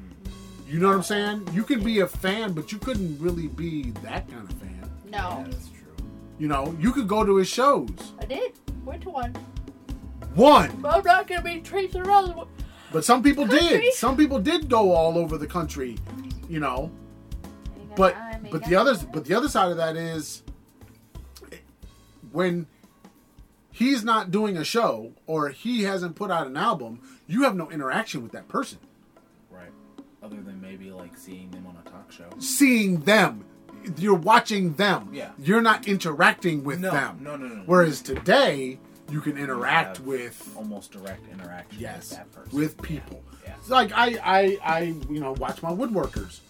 You 0.66 0.80
know 0.80 0.88
what 0.88 0.97
I'm 0.97 1.02
saying? 1.02 1.48
You 1.52 1.62
could 1.62 1.84
be 1.84 2.01
a 2.01 2.06
fan, 2.06 2.52
but 2.52 2.72
you 2.72 2.78
couldn't 2.78 3.18
really 3.20 3.47
be 3.47 3.90
that 4.02 4.28
kind 4.28 4.51
of 4.51 4.56
fan. 4.59 4.90
No. 5.06 5.10
Yeah, 5.18 5.44
that's 5.48 5.68
true. 5.68 6.06
You 6.38 6.48
know, 6.48 6.76
you 6.80 6.93
could 6.93 7.06
go 7.09 7.24
to 7.24 7.36
his 7.36 7.48
shows. 7.48 7.88
I 8.20 8.24
did. 8.24 8.52
Went 8.84 9.02
to 9.02 9.10
one. 9.10 9.32
One, 10.34 10.70
But 10.82 10.94
I'm 10.94 11.05
not 11.05 11.26
gonna 11.28 11.43
be 11.43 11.60
tracing 11.60 12.02
around. 12.06 12.28
the- 12.36 12.47
but 12.93 13.05
some 13.05 13.22
people 13.22 13.47
Country. 13.47 13.68
did. 13.80 13.94
Some 13.94 14.16
people 14.16 14.38
did 14.38 14.68
go 14.68 14.93
all 14.93 15.16
over 15.18 15.38
the 15.38 15.47
country. 15.47 15.97
You 16.48 16.60
know, 16.60 16.90
but 17.97 18.14
time, 18.14 18.34
ain't 18.44 18.52
but 18.52 18.60
got 18.62 18.70
the 18.70 18.76
others 18.76 19.02
but 19.05 19.24
the 19.24 19.34
other 19.34 19.48
side 19.48 19.70
of 19.70 19.76
that 19.78 19.97
is 19.97 20.43
when 22.30 22.66
he's 23.72 24.05
not 24.05 24.30
doing 24.30 24.56
a 24.56 24.64
show 24.64 25.12
or 25.26 25.48
he 25.48 25.82
hasn't 25.82 26.14
put 26.16 26.30
out 26.30 26.47
an 26.47 26.56
album 26.56 27.01
you 27.26 27.43
have 27.43 27.56
no 27.56 27.68
interaction 27.70 28.22
with 28.22 28.32
that 28.32 28.47
person 28.48 28.78
Right. 28.80 28.86
Other 30.22 30.36
than 30.43 30.60
maybe 30.60 30.90
like 30.90 31.16
seeing 31.16 31.51
them 31.51 31.66
on 31.66 31.76
a 31.84 31.88
talk 31.88 32.10
show. 32.10 32.28
seeing 32.38 33.01
them 33.01 33.44
you're 33.98 34.14
watching 34.14 34.72
them 34.74 35.09
Yeah. 35.12 35.30
you're 35.38 35.60
not 35.62 35.86
interacting 35.86 36.64
with 36.64 36.80
No, 36.80 36.90
them 36.90 37.18
no, 37.22 37.36
no, 37.36 37.47
no, 37.47 37.62
whereas 37.66 38.01
today 38.02 38.78
you 39.10 39.20
can 39.20 39.38
interact 39.38 39.98
have 39.98 40.06
with 40.06 40.52
almost 40.56 40.90
direct 40.90 41.22
interaction 41.32 41.80
yes 41.80 42.10
with 42.10 42.18
that 42.18 42.32
person. 42.32 42.59
with 42.59 42.82
people 42.82 43.22
Yeah. 43.44 43.55
It's 43.59 43.70
like 43.70 43.93
I, 43.94 44.18
I 44.24 44.59
i 44.64 44.80
you 45.09 45.20
know 45.20 45.32
watch 45.34 45.62
my 45.62 45.70
woodworkers 45.70 46.40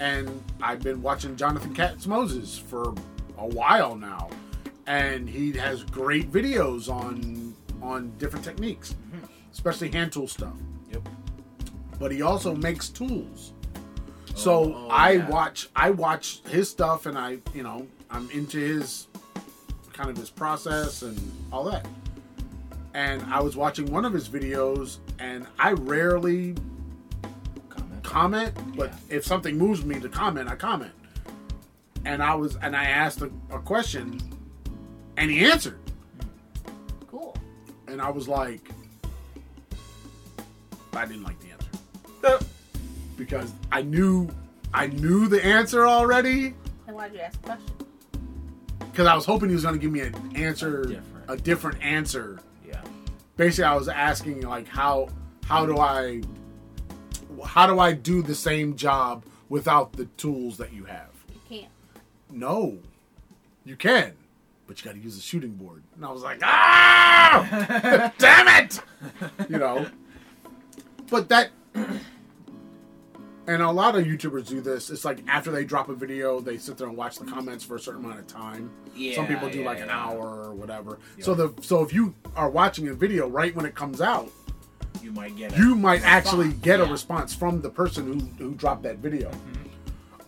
and 0.00 0.42
i've 0.62 0.80
been 0.82 1.02
watching 1.02 1.36
jonathan 1.36 1.74
katz 1.74 2.06
moses 2.06 2.56
for 2.56 2.94
a 3.36 3.46
while 3.46 3.94
now 3.94 4.30
and 4.86 5.28
he 5.28 5.52
has 5.52 5.82
great 5.84 6.32
videos 6.32 6.88
on 6.88 7.54
on 7.82 8.10
different 8.18 8.44
techniques, 8.44 8.94
mm-hmm. 8.94 9.24
especially 9.52 9.90
hand 9.90 10.10
tool 10.12 10.26
stuff. 10.26 10.54
Yep. 10.90 11.06
But 11.98 12.12
he 12.12 12.22
also 12.22 12.54
makes 12.54 12.88
tools. 12.88 13.52
Oh, 13.56 14.32
so 14.34 14.74
oh, 14.74 14.88
I 14.90 15.12
yeah. 15.12 15.28
watch 15.30 15.68
I 15.74 15.90
watch 15.90 16.40
his 16.48 16.68
stuff, 16.70 17.06
and 17.06 17.16
I 17.18 17.38
you 17.54 17.62
know 17.62 17.86
I'm 18.10 18.30
into 18.30 18.58
his 18.58 19.06
kind 19.92 20.10
of 20.10 20.16
his 20.16 20.28
process 20.30 21.02
and 21.02 21.18
all 21.52 21.64
that. 21.64 21.86
And 22.94 23.22
I 23.24 23.40
was 23.40 23.56
watching 23.56 23.90
one 23.90 24.04
of 24.04 24.12
his 24.12 24.28
videos, 24.28 24.98
and 25.18 25.46
I 25.58 25.72
rarely 25.72 26.54
Comment. 27.70 28.02
comment, 28.02 28.76
but 28.76 28.90
Yeah. 29.08 29.16
if 29.16 29.24
something 29.24 29.56
moves 29.58 29.84
me 29.84 30.00
to 30.00 30.08
comment, 30.08 30.48
I 30.50 30.54
comment. 30.56 30.92
And 32.04 32.22
I 32.22 32.34
was 32.34 32.56
and 32.56 32.76
I 32.76 32.84
asked 32.84 33.22
a, 33.22 33.30
a 33.50 33.58
question, 33.58 34.20
and 35.16 35.30
he 35.30 35.44
answered, 35.46 35.78
Cool. 37.10 37.34
and 37.88 38.00
I 38.02 38.10
was 38.10 38.28
like, 38.28 38.70
I 40.92 41.04
didn't 41.06 41.22
like 41.24 41.38
the 41.40 41.46
answer 41.50 41.55
Because 43.16 43.52
I 43.72 43.82
knew 43.82 44.28
I 44.74 44.88
knew 44.88 45.26
the 45.28 45.42
answer 45.44 45.86
already 45.86 46.54
And 46.86 46.94
why'd 46.96 47.14
you 47.14 47.20
ask 47.20 47.38
a 47.40 47.42
question? 47.46 47.72
because 48.90 49.06
I 49.06 49.14
was 49.14 49.24
hoping 49.26 49.48
he 49.50 49.54
was 49.54 49.62
going 49.64 49.74
to 49.74 49.80
give 49.80 49.92
me 49.92 50.00
an 50.00 50.14
answer, 50.36 50.80
A 50.82 50.86
different. 50.86 51.24
a 51.30 51.36
different 51.36 51.82
answer. 51.82 52.38
Yeah. 52.66 52.80
Basically, 53.36 53.64
I 53.64 53.74
was 53.74 53.88
asking 53.88 54.40
like 54.42 54.66
how 54.68 55.08
how 55.44 55.66
do 55.66 55.78
I 55.78 56.22
how 57.44 57.66
do 57.66 57.78
I 57.78 57.92
do 57.92 58.22
the 58.22 58.34
same 58.34 58.74
job 58.76 59.24
without 59.50 59.92
the 59.92 60.06
tools 60.16 60.56
that 60.58 60.72
you 60.72 60.84
have? 60.84 61.10
You 61.28 61.40
can't. 61.60 61.72
No, 62.30 62.78
you 63.64 63.76
can, 63.76 64.14
but 64.66 64.78
you 64.80 64.84
got 64.90 64.94
to 64.96 65.00
use 65.02 65.16
a 65.18 65.20
shooting 65.20 65.52
board. 65.52 65.82
And 65.94 66.04
I 66.04 66.10
was 66.10 66.22
like, 66.22 66.40
ah, 66.42 68.12
damn 68.18 68.64
it, 68.64 68.80
you 69.50 69.58
know. 69.58 69.86
But 71.10 71.28
that, 71.28 71.50
and 73.46 73.62
a 73.62 73.70
lot 73.70 73.94
of 73.96 74.04
YouTubers 74.04 74.46
do 74.48 74.60
this. 74.60 74.90
It's 74.90 75.04
like 75.04 75.18
after 75.28 75.50
they 75.50 75.64
drop 75.64 75.88
a 75.88 75.94
video, 75.94 76.40
they 76.40 76.58
sit 76.58 76.76
there 76.78 76.88
and 76.88 76.96
watch 76.96 77.18
the 77.18 77.24
comments 77.24 77.64
for 77.64 77.76
a 77.76 77.80
certain 77.80 78.04
amount 78.04 78.20
of 78.20 78.26
time. 78.26 78.70
Yeah. 78.94 79.14
Some 79.14 79.26
people 79.26 79.48
do 79.50 79.60
yeah, 79.60 79.66
like 79.66 79.80
an 79.80 79.88
yeah. 79.88 80.04
hour 80.04 80.42
or 80.44 80.54
whatever. 80.54 80.98
Yeah. 81.16 81.24
So 81.24 81.34
the 81.34 81.54
so 81.62 81.82
if 81.82 81.92
you 81.92 82.14
are 82.34 82.50
watching 82.50 82.88
a 82.88 82.94
video 82.94 83.28
right 83.28 83.54
when 83.54 83.64
it 83.66 83.74
comes 83.74 84.00
out, 84.00 84.30
You 85.02 85.12
might 85.12 85.36
get. 85.36 85.52
A 85.52 85.56
you 85.58 85.74
might 85.74 85.94
response. 86.02 86.12
actually 86.26 86.52
get 86.54 86.80
a 86.80 86.84
response 86.86 87.34
from 87.34 87.60
the 87.62 87.70
person 87.70 88.06
who, 88.38 88.44
who 88.44 88.54
dropped 88.54 88.82
that 88.84 88.98
video. 88.98 89.30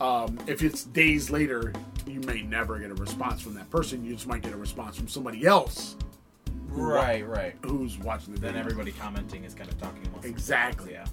Um, 0.01 0.39
if 0.47 0.63
it's 0.63 0.85
days 0.85 1.29
later, 1.29 1.73
you 2.07 2.21
may 2.21 2.43
never 2.43 2.79
get 2.79 2.91
a 2.91 2.95
response 2.95 3.41
from 3.41 3.55
that 3.55 3.69
person. 3.71 4.05
You 4.05 4.15
just 4.15 4.29
might 4.29 4.43
get 4.43 4.53
a 4.53 4.57
response 4.57 4.97
from 4.97 5.09
somebody 5.09 5.45
else 5.45 5.97
Right. 6.69 7.27
Right. 7.27 7.57
who's 7.65 7.99
watching 7.99 8.35
the 8.35 8.41
Then 8.41 8.55
everybody 8.57 8.93
commenting 8.93 9.43
is 9.45 9.55
kind 9.55 9.69
of 9.71 9.79
talking 9.81 10.03
Exactly. 10.23 10.93
Yeah. 10.93 11.07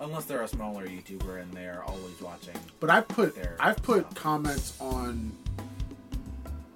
Unless 0.00 0.24
they're 0.26 0.42
a 0.42 0.48
smaller 0.48 0.86
YouTuber 0.86 1.40
and 1.40 1.52
they're 1.52 1.82
always 1.86 2.20
watching. 2.20 2.54
But 2.80 2.90
I've 2.90 3.08
put 3.08 3.34
There. 3.34 3.56
I've 3.60 3.82
put 3.82 4.12
comments 4.14 4.76
on 4.80 5.32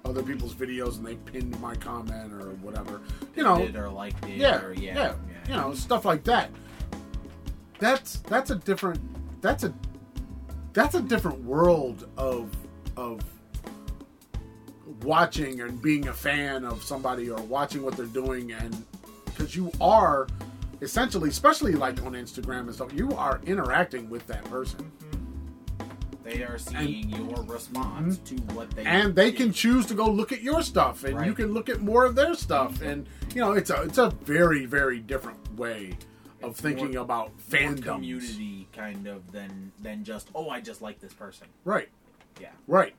other 0.05 0.23
people's 0.23 0.53
videos 0.55 0.97
and 0.97 1.05
they 1.05 1.15
pinned 1.15 1.59
my 1.59 1.75
comment 1.75 2.33
or 2.33 2.51
whatever. 2.61 3.01
You 3.35 3.43
know, 3.43 3.57
did 3.57 3.75
or 3.75 3.89
liked 3.89 4.25
it. 4.25 4.37
yeah, 4.37 4.61
Or, 4.63 4.73
yeah, 4.73 4.93
yeah. 4.93 5.13
you 5.47 5.55
know, 5.55 5.73
stuff 5.73 6.05
like 6.05 6.23
that. 6.23 6.49
That's 7.77 8.17
that's 8.21 8.49
a 8.51 8.55
different 8.55 8.99
that's 9.41 9.63
a 9.63 9.73
that's 10.73 10.95
a 10.95 11.01
different 11.01 11.43
world 11.43 12.07
of 12.17 12.55
of 12.97 13.21
watching 15.03 15.61
and 15.61 15.81
being 15.81 16.07
a 16.07 16.13
fan 16.13 16.65
of 16.65 16.83
somebody 16.83 17.29
or 17.29 17.41
watching 17.43 17.83
what 17.83 17.95
they're 17.95 18.05
doing 18.07 18.51
and 18.51 18.85
because 19.25 19.55
you 19.55 19.71
are 19.79 20.27
essentially 20.81 21.29
especially 21.29 21.73
like 21.73 22.01
on 22.03 22.13
Instagram 22.13 22.61
and 22.61 22.73
stuff 22.75 22.93
you 22.93 23.11
are 23.13 23.41
interacting 23.45 24.09
with 24.09 24.25
that 24.27 24.43
person 24.45 24.91
They 26.23 26.43
are 26.43 26.57
seeing 26.57 27.09
your 27.09 27.43
response 27.43 28.17
to 28.19 28.35
what 28.53 28.69
they 28.71 28.85
and 28.85 29.15
they 29.15 29.31
did. 29.31 29.37
can 29.37 29.53
choose 29.53 29.85
to 29.87 29.93
go 29.93 30.05
look 30.09 30.31
at 30.31 30.41
your 30.41 30.61
stuff 30.61 31.03
and 31.03 31.25
you 31.25 31.33
can 31.33 31.53
look 31.53 31.69
at 31.69 31.81
more 31.81 32.05
of 32.05 32.15
their 32.15 32.33
stuff 32.35 32.81
and 32.81 33.07
you 33.33 33.41
know 33.41 33.53
it's 33.53 33.69
a 33.69 33.81
it's 33.83 33.97
a 33.97 34.09
very 34.23 34.65
very 34.65 34.99
different 34.99 35.39
way 35.57 35.97
of 36.43 36.51
It's 36.51 36.61
thinking 36.61 36.93
more- 36.93 37.01
about 37.03 37.31
fandom 37.49 37.83
community 37.83 38.67
kind 38.73 39.07
of 39.07 39.31
than 39.31 39.71
than 39.81 40.03
just 40.03 40.29
oh 40.35 40.49
I 40.49 40.61
just 40.61 40.81
like 40.81 40.99
this 40.99 41.13
person. 41.13 41.47
right 41.65 41.89
Yeah. 42.39 42.49
right 42.67 42.93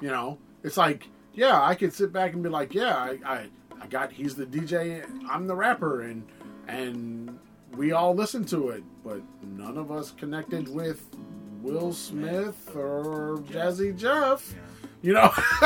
you 0.00 0.08
know 0.08 0.38
it's 0.62 0.76
like 0.76 1.08
yeah 1.34 1.62
i 1.62 1.74
could 1.74 1.92
sit 1.92 2.12
back 2.12 2.32
and 2.32 2.42
be 2.42 2.48
like 2.48 2.74
yeah 2.74 2.96
i 2.96 3.18
i, 3.26 3.46
I 3.82 3.86
got 3.86 4.10
he's 4.12 4.34
the 4.34 4.46
dj 4.46 5.02
i'm 5.28 5.46
the 5.46 5.54
rapper 5.54 6.02
and 6.02 6.26
and 6.68 7.38
we 7.76 7.92
all 7.92 8.14
listened 8.14 8.48
to 8.48 8.68
it 8.70 8.82
but 9.04 9.20
none 9.42 9.76
of 9.76 9.90
us 9.90 10.10
connected 10.12 10.68
with 10.68 11.04
will 11.62 11.92
smith 11.92 12.74
or 12.74 13.38
jazzy 13.50 13.96
jeff 13.96 14.52
Yeah. 14.54 14.60
you 15.02 15.12
know 15.12 15.30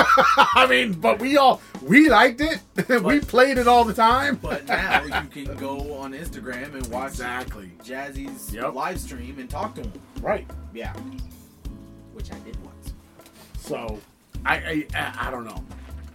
i 0.57 0.67
mean 0.69 0.93
but 0.95 1.19
we 1.21 1.37
all 1.37 1.61
we 1.83 2.09
liked 2.09 2.41
it 2.41 2.61
we 3.03 3.21
played 3.21 3.59
it 3.59 3.69
all 3.69 3.85
the 3.85 3.95
time 3.95 4.37
But 4.43 4.67
now 4.67 5.05
you 5.05 5.29
can 5.29 5.57
go 5.57 5.95
on 5.99 6.13
Instagram 6.13 6.75
and 6.75 6.87
watch 6.89 7.11
exactly 7.13 7.71
Jazzy's 7.85 8.53
Yep. 8.53 8.75
live 8.75 8.99
stream 8.99 9.39
and 9.39 9.49
talk 9.49 9.75
to 9.77 9.83
him. 9.83 9.93
right 10.21 10.47
Yeah. 10.75 10.93
Which 12.13 12.31
I 12.33 12.39
did 12.41 12.57
once. 12.65 12.93
So, 13.59 13.99
I 14.45 14.57
I, 14.57 14.87
I 14.95 15.29
I 15.29 15.31
don't 15.31 15.45
know. 15.45 15.65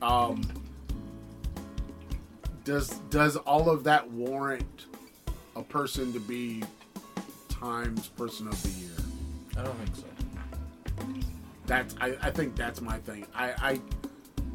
Um, 0.01 0.41
does 2.66 2.90
does 3.10 3.38
all 3.38 3.69
of 3.69 3.84
that 3.85 4.10
warrant 4.11 4.85
a 5.56 5.61
person 5.64 6.11
to 6.14 6.19
be 6.19 6.64
Times 7.48 8.08
Person 8.10 8.48
of 8.48 8.61
the 8.61 8.69
Year? 8.69 8.92
I 9.58 9.64
don't 9.64 9.76
think 9.77 9.95
so. 9.95 10.03
That's 11.66 11.95
I, 12.02 12.16
I 12.22 12.32
think 12.32 12.56
that's 12.56 12.82
my 12.82 12.98
thing. 13.00 13.26
I, 13.34 13.53
I 13.61 13.82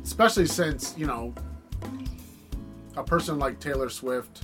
especially 0.04 0.46
since 0.46 0.94
you 0.98 1.06
know 1.06 1.34
a 2.96 3.02
person 3.02 3.38
like 3.38 3.58
Taylor 3.60 3.88
Swift, 3.88 4.42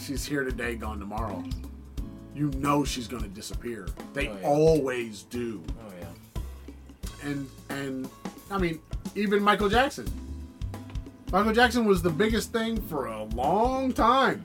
she's 0.00 0.24
here 0.26 0.42
today, 0.44 0.74
gone 0.74 0.98
tomorrow. 0.98 1.44
You 2.34 2.50
know 2.56 2.84
she's 2.84 3.08
going 3.08 3.22
to 3.22 3.28
disappear. 3.30 3.86
They 4.12 4.28
Oh, 4.28 4.36
yeah. 4.40 4.46
always 4.46 5.22
do. 5.22 5.62
Oh 5.80 5.92
yeah. 6.00 7.28
and 7.30 7.48
and 7.70 8.08
I 8.50 8.58
mean, 8.58 8.80
even 9.14 9.42
Michael 9.42 9.68
Jackson. 9.68 10.06
Michael 11.32 11.52
Jackson 11.52 11.84
was 11.84 12.02
the 12.02 12.10
biggest 12.10 12.52
thing 12.52 12.80
for 12.82 13.06
a 13.06 13.24
long 13.24 13.92
time. 13.92 14.44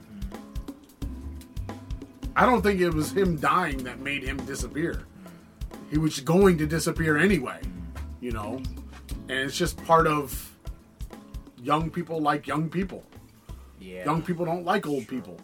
I 2.34 2.46
don't 2.46 2.62
think 2.62 2.80
it 2.80 2.90
was 2.90 3.12
him 3.12 3.36
dying 3.36 3.84
that 3.84 4.00
made 4.00 4.22
him 4.22 4.36
disappear. 4.46 5.04
He 5.90 5.98
was 5.98 6.18
going 6.20 6.58
to 6.58 6.66
disappear 6.66 7.18
anyway, 7.18 7.60
you 8.20 8.32
know? 8.32 8.62
And 9.28 9.38
it's 9.38 9.56
just 9.56 9.76
part 9.84 10.06
of 10.06 10.50
young 11.58 11.90
people 11.90 12.20
like 12.20 12.46
young 12.46 12.68
people. 12.68 13.04
Yeah. 13.78 14.04
Young 14.04 14.22
people 14.22 14.44
don't 14.44 14.64
like 14.64 14.86
old 14.86 15.06
people. 15.06 15.38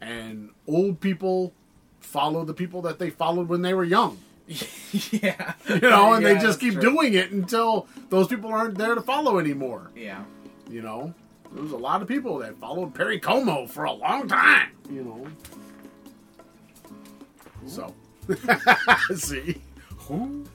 And 0.00 0.50
old 0.66 1.00
people 1.00 1.54
follow 2.00 2.44
the 2.44 2.54
people 2.54 2.82
that 2.82 2.98
they 2.98 3.10
followed 3.10 3.48
when 3.48 3.62
they 3.62 3.72
were 3.74 3.84
young 3.84 4.18
yeah. 4.48 5.54
you 5.68 5.80
know, 5.80 6.14
and 6.14 6.22
Yeah, 6.24 6.34
they 6.34 6.40
just 6.40 6.58
keep 6.58 6.72
true. 6.74 6.82
doing 6.82 7.14
it 7.14 7.30
until 7.30 7.86
those 8.10 8.26
people 8.26 8.52
aren't 8.52 8.76
there 8.76 8.94
to 8.96 9.00
follow 9.00 9.38
anymore. 9.38 9.90
Yeah. 9.96 10.24
You 10.72 10.80
know, 10.80 11.12
there 11.52 11.62
was 11.62 11.72
a 11.72 11.76
lot 11.76 12.00
of 12.00 12.08
people 12.08 12.38
that 12.38 12.56
followed 12.56 12.94
Perry 12.94 13.20
Como 13.20 13.66
for 13.66 13.84
a 13.84 13.92
long 13.92 14.26
time. 14.26 14.70
You 14.90 15.04
know, 15.04 15.26
so 17.66 17.94
see 19.14 19.60
who, 19.98 20.46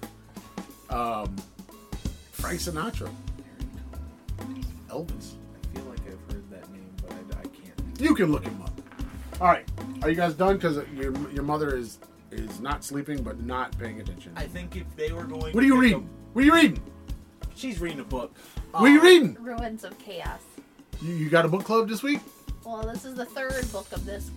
um, 0.90 1.36
Frank 2.32 2.60
Sinatra, 2.60 3.12
Elvis. 4.90 5.36
I 5.54 5.76
feel 5.76 5.86
like 5.86 6.00
I've 6.00 6.34
heard 6.34 6.50
that 6.50 6.68
name, 6.72 6.90
but 7.04 7.12
I, 7.12 7.42
I 7.42 7.44
can't. 7.44 8.02
You 8.02 8.16
can 8.16 8.32
look 8.32 8.44
him 8.44 8.60
up. 8.64 8.72
All 9.40 9.50
right, 9.50 9.70
are 10.02 10.10
you 10.10 10.16
guys 10.16 10.34
done? 10.34 10.56
Because 10.56 10.78
your 10.96 11.14
your 11.30 11.44
mother 11.44 11.78
is 11.78 12.00
is 12.32 12.60
not 12.60 12.84
sleeping 12.84 13.22
but 13.22 13.40
not 13.44 13.78
paying 13.78 14.02
attention. 14.02 14.34
I 14.36 14.48
think 14.48 14.76
if 14.78 14.96
they 14.96 15.12
were 15.12 15.26
going. 15.26 15.54
What 15.54 15.64
are 15.64 15.68
you 15.68 15.80
reading? 15.80 16.10
What 16.34 16.42
are 16.42 16.46
you 16.46 16.56
reading? 16.56 16.82
A- 17.58 17.60
she's 17.60 17.80
reading 17.80 18.00
a 18.00 18.04
book. 18.04 18.36
What 18.72 18.84
are 18.84 18.90
you 18.90 19.02
reading? 19.02 19.38
Ruins 19.40 19.84
of 19.84 19.98
Chaos. 20.00 20.42
You, 21.02 21.14
you 21.14 21.30
got 21.30 21.46
a 21.46 21.48
book 21.48 21.64
club 21.64 21.88
this 21.90 22.04
week? 22.04 22.20
Well, 22.64 22.84
this 22.84 23.06
is 23.06 23.16
the 23.16 23.26
third 23.26 23.72
book 23.72 23.92
of 23.92 24.06
this 24.06 24.32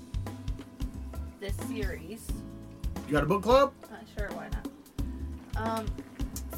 this 1.40 1.54
series. 1.68 2.26
You 3.06 3.12
got 3.12 3.22
a 3.22 3.26
book 3.26 3.42
club? 3.42 3.72
Not 3.90 4.04
sure 4.16 4.28
why 4.36 4.48
not. 4.52 4.66
Um, 5.56 5.86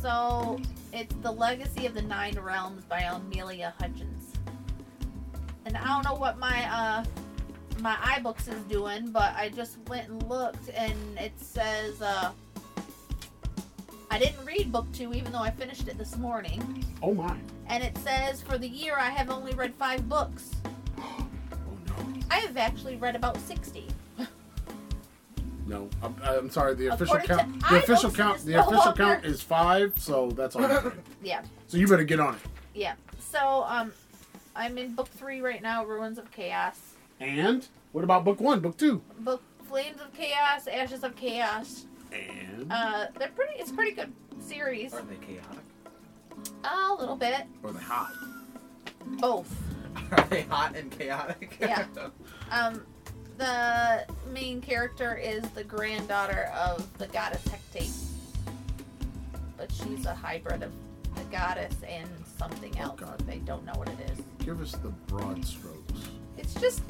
so 0.01 0.61
it's 0.93 1.15
the 1.23 1.31
Legacy 1.31 1.87
of 1.87 1.95
the 1.95 2.03
Nine 2.03 2.39
Realms 2.39 2.85
by 2.85 3.01
Amelia 3.01 3.73
Hutchins. 3.79 4.33
And 5.65 5.77
I 5.77 5.87
don't 5.87 6.05
know 6.05 6.19
what 6.19 6.39
my 6.39 6.65
uh 6.71 7.05
my 7.81 7.95
iBooks 7.95 8.49
is 8.49 8.61
doing, 8.65 9.11
but 9.11 9.35
I 9.37 9.49
just 9.49 9.79
went 9.89 10.09
and 10.09 10.23
looked, 10.29 10.69
and 10.75 10.95
it 11.19 11.33
says 11.41 12.03
uh 12.03 12.33
I 14.13 14.19
didn't 14.19 14.45
read 14.45 14.71
book 14.71 14.87
two, 14.93 15.15
even 15.15 15.33
though 15.33 15.39
I 15.39 15.51
finished 15.51 15.89
it 15.89 15.97
this 15.97 16.19
morning. 16.19 16.85
Oh 17.03 17.15
my. 17.15 17.35
And 17.69 17.83
it 17.83 17.97
says 17.99 18.43
for 18.43 18.59
the 18.59 18.69
year 18.69 18.97
I 18.99 19.09
have 19.09 19.31
only 19.31 19.55
read 19.55 19.75
five 19.75 20.09
books. 20.09 20.51
Oh 21.01 21.27
no. 21.87 22.21
I 22.31 22.37
have 22.41 22.57
actually 22.59 22.97
read 22.97 23.17
about 23.17 23.39
60. 23.39 23.87
No, 25.67 25.89
I'm, 26.03 26.15
I'm 26.23 26.51
sorry. 26.51 26.75
The 26.75 26.89
official 26.89 27.17
According 27.17 27.37
count. 27.39 27.63
to 27.63 27.69
The 27.71 27.79
official 27.79 28.11
count. 28.11 28.39
The 28.45 28.51
no 28.53 28.61
official 28.61 28.77
longer- 28.85 29.03
count 29.05 29.25
is 29.25 29.41
five, 29.41 29.93
so 29.97 30.31
that's 30.33 30.55
all. 30.57 30.93
Yeah, 31.23 31.43
so 31.69 31.79
you 31.79 31.87
better 31.89 32.05
get 32.05 32.21
on 32.21 32.35
it. 32.35 32.41
yeah. 32.75 32.95
So, 33.21 33.65
um, 33.67 33.93
I'm 34.57 34.77
in 34.77 34.95
book 34.95 35.09
three 35.09 35.41
right 35.41 35.63
now, 35.63 35.85
Ruins 35.85 36.19
of 36.19 36.31
Chaos. 36.33 36.79
And 37.21 37.67
what 37.93 38.05
about 38.05 38.25
book 38.25 38.41
one, 38.41 38.61
book 38.61 38.77
two, 38.77 39.01
Book 39.21 39.41
Flames 39.69 40.01
of 40.01 40.13
Chaos, 40.13 40.67
Ashes 40.67 41.05
of 41.05 41.15
Chaos. 41.17 41.87
And 42.13 42.71
Uh, 42.73 43.07
they're 43.19 43.29
pretty. 43.29 43.55
It's 43.59 43.71
a 43.71 43.75
pretty 43.75 43.93
good 43.93 44.13
series. 44.41 44.95
Are 44.95 45.03
they 45.03 45.17
chaotic? 45.17 45.59
a 46.65 46.95
little 46.95 47.17
bit, 47.17 47.43
or 47.63 47.73
the 47.73 47.79
hot? 47.81 48.13
both. 49.21 49.53
Are 50.13 50.25
they 50.29 50.43
hot 50.43 50.75
and 50.77 50.91
chaotic? 50.91 51.57
Yeah. 51.61 51.85
Um, 52.51 52.83
the 53.37 54.07
main 54.33 54.61
character 54.61 55.15
is 55.17 55.43
the 55.51 55.65
granddaughter 55.65 56.51
of 56.57 56.87
the 56.99 57.07
goddess 57.09 57.43
Hecate, 57.49 57.91
but 59.57 59.71
she's 59.73 60.07
a 60.07 60.15
hybrid 60.15 60.63
of 60.63 60.73
the 61.17 61.23
goddess 61.31 61.75
and 61.87 62.09
something 62.39 62.73
Oh, 62.79 62.83
else. 62.83 63.01
God. 63.01 63.19
They 63.27 63.39
don't 63.39 63.65
know 63.65 63.73
what 63.75 63.89
it 63.89 63.99
is. 64.11 64.19
Give 64.45 64.61
us 64.63 64.73
the 64.73 64.89
broad 64.89 65.45
strokes. 65.45 65.93
It's 66.39 66.55
just. 66.55 66.83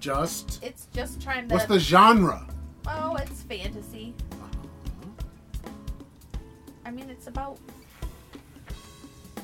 Just 0.00 0.62
It's 0.62 0.86
just 0.92 1.20
trying 1.20 1.48
to. 1.48 1.54
what's 1.54 1.66
the 1.66 1.78
genre? 1.78 2.46
Oh, 2.88 3.16
it's 3.16 3.42
fantasy. 3.42 4.14
I 6.84 6.90
mean, 6.90 7.10
it's 7.10 7.26
about 7.26 7.58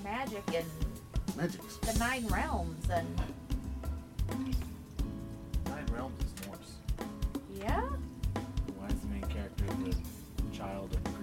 magic 0.03 0.43
and 0.55 0.65
Magics. 1.37 1.77
the 1.79 1.99
nine 1.99 2.27
realms 2.29 2.89
and 2.91 3.07
Nine 5.67 5.87
Realms 5.93 6.23
is 6.25 6.47
Norse. 6.47 6.77
yeah. 7.61 7.81
Why 8.79 8.87
is 8.89 9.01
the 9.01 9.07
main 9.09 9.23
character 9.23 9.65
the 9.67 10.57
child 10.57 10.93
of 10.95 11.14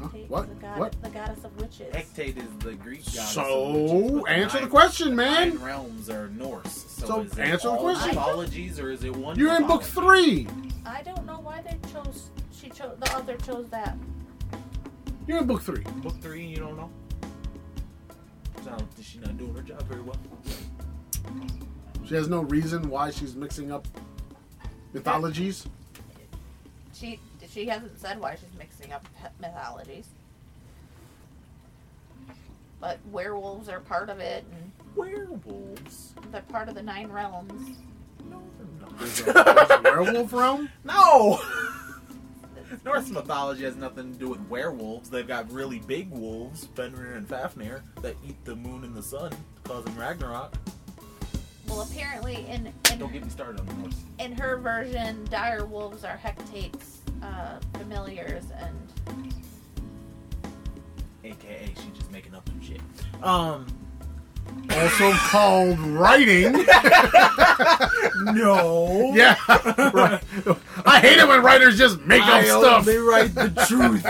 Huh? 0.00 0.08
Hecate 0.08 0.28
The, 0.28 0.54
god- 0.60 0.78
What? 0.78 1.02
the 1.02 1.08
goddess 1.10 1.44
of 1.44 1.60
witches. 1.60 1.94
Hecate 1.94 2.36
is 2.38 2.48
the 2.58 2.74
Greek 2.74 3.04
goddess. 3.04 3.36
of 3.36 3.44
So 3.44 3.70
witches, 3.72 4.12
but 4.22 4.30
answer 4.30 4.56
the 4.58 4.60
nine- 4.62 4.70
question, 4.70 5.08
Nine 5.16 5.48
man. 5.54 5.62
realms 5.62 6.10
are 6.10 6.28
Norse. 6.30 6.72
So, 6.88 7.06
So 7.06 7.20
is 7.20 7.32
it 7.32 7.38
answer 7.38 7.68
the 7.68 7.74
all 7.74 7.80
question. 7.80 8.08
mythologies 8.08 8.78
or 8.80 8.90
is 8.90 9.04
it 9.04 9.14
one? 9.16 9.38
You're 9.38 9.54
in 9.56 9.66
book 9.66 9.82
mythology? 9.82 10.44
three. 10.44 10.48
I 10.86 11.02
don't 11.02 11.24
know 11.26 11.40
why 11.40 11.62
they 11.62 11.78
chose. 11.92 12.30
She 12.52 12.68
chose. 12.70 12.96
The 12.98 13.16
author 13.16 13.36
chose 13.38 13.68
that. 13.70 13.96
You're 15.26 15.38
in 15.38 15.46
book 15.46 15.62
three. 15.62 15.82
Book 16.02 16.20
three, 16.20 16.44
you 16.44 16.56
don't 16.56 16.76
know. 16.76 16.90
So 18.62 18.76
is 18.98 19.04
she 19.04 19.18
not 19.18 19.36
doing 19.38 19.54
her 19.54 19.62
job 19.62 19.82
very 19.84 20.00
well? 20.02 20.16
She 22.06 22.14
has 22.14 22.28
no 22.28 22.42
reason 22.42 22.88
why 22.90 23.10
she's 23.10 23.34
mixing 23.34 23.72
up 23.72 23.86
mythologies. 24.92 25.66
She 26.92 27.18
she 27.54 27.66
hasn't 27.66 27.98
said 27.98 28.20
why 28.20 28.34
she's 28.34 28.58
mixing 28.58 28.92
up 28.92 29.06
mythologies. 29.40 30.08
But 32.80 32.98
werewolves 33.10 33.68
are 33.68 33.80
part 33.80 34.10
of 34.10 34.18
it, 34.18 34.44
and 34.52 34.72
Werewolves? 34.96 36.14
they're 36.30 36.42
part 36.42 36.68
of 36.68 36.74
the 36.74 36.82
nine 36.82 37.10
realms. 37.10 37.78
No, 38.28 38.42
they're 38.58 38.88
not. 38.88 38.98
there's 38.98 39.70
a 39.70 39.80
werewolf 39.82 40.32
realm. 40.32 40.68
No! 40.84 41.40
Norse 42.84 43.08
mythology 43.08 43.62
has 43.64 43.76
nothing 43.76 44.12
to 44.12 44.18
do 44.18 44.28
with 44.28 44.40
werewolves. 44.48 45.08
They've 45.08 45.26
got 45.26 45.50
really 45.50 45.78
big 45.78 46.10
wolves, 46.10 46.66
Fenrir 46.74 47.14
and 47.14 47.26
Fafnir, 47.26 47.82
that 48.02 48.16
eat 48.26 48.42
the 48.44 48.56
moon 48.56 48.84
and 48.84 48.94
the 48.94 49.02
sun, 49.02 49.32
causing 49.62 49.96
Ragnarok. 49.96 50.54
Well, 51.68 51.82
apparently, 51.82 52.46
in 52.48 52.72
Don't 52.82 53.02
in, 53.02 53.12
get 53.12 53.24
me 53.24 53.30
started 53.30 53.60
on 53.60 53.66
the 53.66 53.74
Norse. 53.74 54.02
in 54.18 54.32
her 54.32 54.58
version, 54.58 55.24
dire 55.30 55.64
wolves 55.64 56.04
are 56.04 56.16
Hecate's 56.16 57.03
uh, 57.22 57.58
familiars, 57.78 58.44
and 58.58 59.34
AKA, 61.24 61.72
she's 61.76 61.92
just 61.98 62.10
making 62.10 62.34
up 62.34 62.46
some 62.48 62.60
shit. 62.60 62.80
Um, 63.22 63.66
Also 64.70 65.10
called 65.12 65.78
writing. 65.78 66.52
no. 68.34 69.12
yeah. 69.14 69.36
Right. 69.48 70.22
I 70.86 71.00
hate 71.00 71.18
it 71.18 71.26
when 71.26 71.42
writers 71.42 71.78
just 71.78 72.00
make 72.02 72.22
up 72.22 72.28
I 72.28 72.44
stuff. 72.44 72.86
only 72.86 72.98
write 72.98 73.34
the 73.34 73.48
truth. 73.66 74.04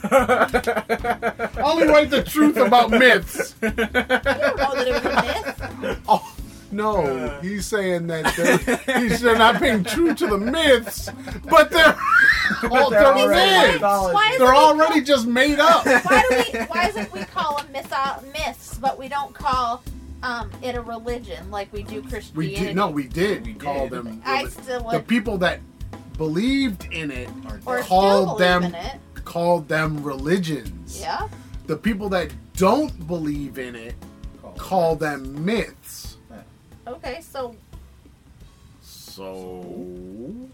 Only 1.58 1.88
write 1.88 2.08
the 2.08 2.22
truth 2.22 2.56
about 2.56 2.90
myths. 2.90 3.54
I 3.62 3.68
don't 3.70 3.76
know 3.92 4.74
that 4.74 4.88
it 4.88 4.92
was 4.94 5.04
a 5.04 5.82
myth. 5.88 6.00
Oh 6.08 6.34
no, 6.70 7.38
he's 7.40 7.66
saying 7.66 8.06
that 8.08 8.34
they're, 8.36 8.98
he's, 9.00 9.20
they're 9.20 9.38
not 9.38 9.60
being 9.60 9.84
true 9.84 10.14
to 10.14 10.26
the 10.26 10.38
myths, 10.38 11.08
but 11.48 11.70
they're 11.70 11.96
oh, 12.64 12.90
they're 12.90 13.00
they're 13.00 13.06
already 13.14 13.72
myths. 13.72 13.80
Why 13.82 14.36
They're 14.38 14.48
it 14.48 14.52
we 14.52 14.56
already 14.56 15.00
just 15.02 15.26
made 15.26 15.58
up. 15.58 15.84
why 16.04 16.22
do 16.28 16.36
we 16.52 16.58
why 16.66 16.88
is 16.88 16.96
it 16.96 17.12
we 17.12 17.24
call 17.24 17.56
them 17.58 17.72
myth, 17.72 17.92
myths 18.32 18.78
but 18.78 18.98
we 18.98 19.08
don't 19.08 19.34
call 19.34 19.82
um, 20.22 20.50
it 20.62 20.74
a 20.74 20.80
religion 20.80 21.50
like 21.50 21.72
we 21.72 21.82
do 21.84 22.00
We 22.02 22.08
christianity 22.10 22.56
did 22.66 22.76
no, 22.76 22.90
we 22.90 23.04
did 23.06 23.46
We 23.46 23.54
call 23.54 23.82
did. 23.88 23.90
them 23.92 24.22
i 24.24 24.44
reli- 24.44 24.50
still 24.62 24.90
the 24.90 25.00
people 25.00 25.38
that 25.38 25.60
believed 26.16 26.88
in 26.92 27.10
it 27.12 27.28
or 27.66 27.78
called 27.82 27.84
still 27.84 28.36
believe 28.36 28.38
them- 28.38 28.64
in 28.64 28.74
it 28.74 28.96
called 29.24 29.68
them 29.68 30.02
religions. 30.02 31.00
yeah 31.00 31.28
The 31.66 31.76
people 31.76 32.08
that 32.10 32.32
don't 32.56 33.06
believe 33.06 33.58
in 33.58 33.76
it 33.76 33.94
call 34.56 34.96
them 34.96 35.44
myths. 35.44 36.07
Okay 36.88 37.20
so 37.20 37.54
So 38.80 39.64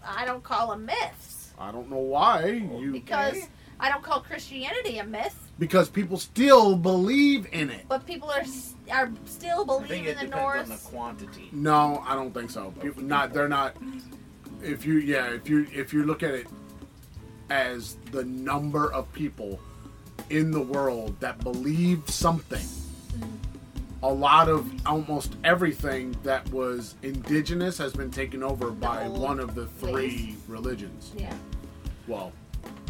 i 0.05 0.25
don't 0.25 0.43
call 0.43 0.69
them 0.69 0.85
myths 0.85 1.51
I 1.57 1.71
don't 1.71 1.89
know 1.89 1.97
why 1.97 2.45
you 2.47 2.91
because 2.91 3.47
i 3.79 3.89
don't 3.89 4.03
call 4.03 4.19
christianity 4.21 4.97
a 4.99 5.05
myth 5.05 5.37
because 5.57 5.89
people 5.89 6.17
still 6.17 6.75
believe 6.75 7.47
in 7.53 7.69
it. 7.69 7.85
but 7.87 8.05
people 8.05 8.29
are 8.29 8.43
are 8.91 9.09
still 9.25 9.63
believing 9.65 9.99
in 10.05 10.15
the 10.17 10.25
depends 10.25 10.31
norse 10.35 10.61
on 10.63 10.69
the 10.69 10.81
quantity. 10.83 11.49
No, 11.53 12.03
I 12.05 12.13
don't 12.13 12.33
think 12.33 12.49
so. 12.51 12.71
People 12.81 13.03
not 13.03 13.31
they're 13.33 13.47
not. 13.47 13.75
If 14.61 14.85
you 14.85 14.95
yeah, 14.97 15.31
if 15.31 15.49
you 15.49 15.65
if 15.73 15.93
you 15.93 16.03
look 16.03 16.23
at 16.23 16.33
it 16.33 16.47
as 17.49 17.95
the 18.11 18.23
number 18.25 18.91
of 18.91 19.11
people 19.13 19.59
in 20.29 20.51
the 20.51 20.61
world 20.61 21.15
that 21.21 21.39
believe 21.39 22.03
something, 22.09 22.65
a 24.05 24.13
lot 24.13 24.47
of 24.47 24.69
almost 24.85 25.35
everything 25.43 26.15
that 26.21 26.47
was 26.51 26.93
indigenous 27.01 27.75
has 27.79 27.91
been 27.91 28.11
taken 28.11 28.43
over 28.43 28.69
by 28.69 29.07
one 29.07 29.39
of 29.39 29.55
the 29.55 29.65
three 29.65 30.35
religions. 30.47 31.11
yeah 31.17 31.33
Well, 32.07 32.31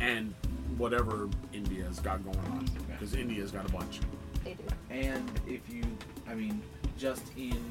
and 0.02 0.34
whatever 0.78 1.30
India's 1.54 2.00
got 2.00 2.22
going 2.26 2.38
on 2.52 2.68
because 2.88 3.16
India's 3.16 3.52
got 3.52 3.68
a 3.68 3.72
bunch. 3.72 4.02
they 4.44 4.56
do 4.56 4.64
And 4.90 5.32
if 5.48 5.62
you, 5.74 5.84
I 6.28 6.36
mean, 6.36 6.62
just 6.98 7.24
in 7.38 7.64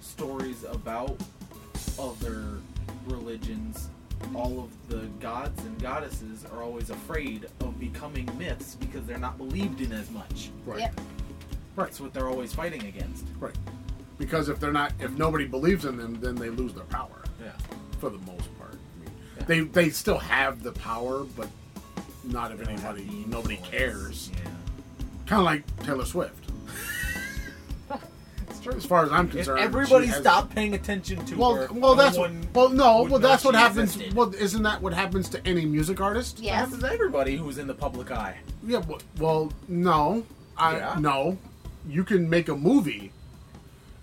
stories 0.00 0.62
about 0.70 1.16
other 1.98 2.44
religions, 3.08 3.88
all 4.36 4.60
of 4.60 4.88
the 4.88 5.08
gods 5.18 5.60
and 5.64 5.82
goddesses 5.82 6.46
are 6.52 6.62
always 6.62 6.90
afraid 6.90 7.46
of 7.60 7.78
becoming 7.80 8.30
myths 8.38 8.76
because 8.76 9.04
they're 9.04 9.18
not 9.18 9.36
believed 9.36 9.80
in 9.80 9.90
as 9.92 10.08
much. 10.12 10.50
Right. 10.64 10.80
Yep. 10.80 11.00
That's 11.76 12.00
what 12.00 12.12
they're 12.14 12.28
always 12.28 12.52
fighting 12.52 12.84
against. 12.84 13.24
Right. 13.40 13.54
Because 14.18 14.48
if 14.48 14.60
they're 14.60 14.72
not, 14.72 14.92
if 15.00 15.10
nobody 15.12 15.44
believes 15.46 15.84
in 15.84 15.96
them, 15.96 16.18
then 16.20 16.34
they 16.36 16.48
lose 16.50 16.72
their 16.74 16.84
power. 16.84 17.10
Yeah. 17.42 17.50
for 17.98 18.10
the 18.10 18.18
most 18.18 18.56
part. 18.58 18.74
I 18.74 19.04
mean, 19.04 19.10
Yeah. 19.38 19.44
They 19.46 19.60
they 19.60 19.90
still 19.90 20.18
have 20.18 20.62
the 20.62 20.72
power, 20.72 21.24
but 21.36 21.48
not 22.22 22.52
if 22.52 22.58
They 22.58 22.64
don't 22.64 22.78
have 22.78 22.96
anybody 22.98 23.24
nobody 23.26 23.56
cares. 23.58 24.30
Yeah. 24.32 24.50
Kind 25.26 25.40
of 25.40 25.44
like 25.44 25.64
Taylor 25.84 26.04
Swift. 26.04 26.50
It's 28.48 28.60
true. 28.60 28.74
As 28.74 28.84
far 28.84 29.04
as 29.04 29.10
I'm 29.12 29.26
If 29.26 29.32
concerned, 29.32 29.60
everybody 29.60 30.06
she 30.06 30.12
has- 30.12 30.20
stopped 30.20 30.54
paying 30.54 30.74
attention 30.74 31.24
to 31.26 31.36
Well, 31.36 31.54
her, 31.54 31.68
well, 31.72 31.94
no 31.96 32.02
that's 32.02 32.16
one 32.16 32.46
well, 32.54 32.68
no, 32.68 33.02
well, 33.02 33.18
that's 33.18 33.44
what 33.44 33.54
happens. 33.54 33.94
existed. 33.96 34.14
Well, 34.14 34.32
isn't 34.34 34.62
that 34.62 34.80
what 34.80 34.92
happens 34.94 35.28
to 35.30 35.46
any 35.46 35.64
music 35.66 36.00
artist? 36.00 36.36
That 36.36 36.44
yes 36.44 36.54
happens 36.56 36.82
to 36.82 36.92
everybody 36.92 37.36
who's 37.36 37.58
in 37.58 37.66
the 37.66 37.74
public 37.74 38.10
eye. 38.10 38.36
Yeah. 38.66 38.78
Well, 38.86 39.00
well 39.18 39.52
no, 39.68 40.24
I 40.56 40.76
Yeah. 40.76 40.96
no. 41.00 41.38
You 41.86 42.04
can 42.04 42.28
make 42.30 42.48
a 42.48 42.56
movie, 42.56 43.12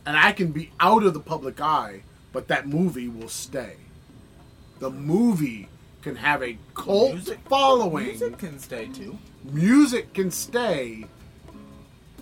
and 0.05 0.15
I 0.17 0.31
can 0.33 0.51
be 0.51 0.71
out 0.79 1.03
of 1.03 1.13
the 1.13 1.19
public 1.19 1.59
eye, 1.61 2.03
but 2.31 2.47
that 2.49 2.67
movie 2.67 3.07
will 3.07 3.29
stay. 3.29 3.75
The 4.79 4.89
movie 4.89 5.67
can 6.01 6.15
have 6.15 6.41
a 6.43 6.57
cult 6.73 7.13
Music- 7.13 7.39
following. 7.47 8.05
Music 8.07 8.37
can 8.37 8.59
stay 8.59 8.87
too. 8.87 9.17
music 9.43 10.13
can 10.13 10.31
stay, 10.31 11.05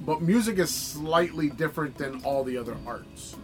but 0.05 0.21
music 0.21 0.57
is 0.59 0.73
slightly 0.73 1.49
different 1.49 1.97
than 1.97 2.21
all 2.23 2.43
the 2.43 2.57
other 2.57 2.75
arts. 2.87 3.35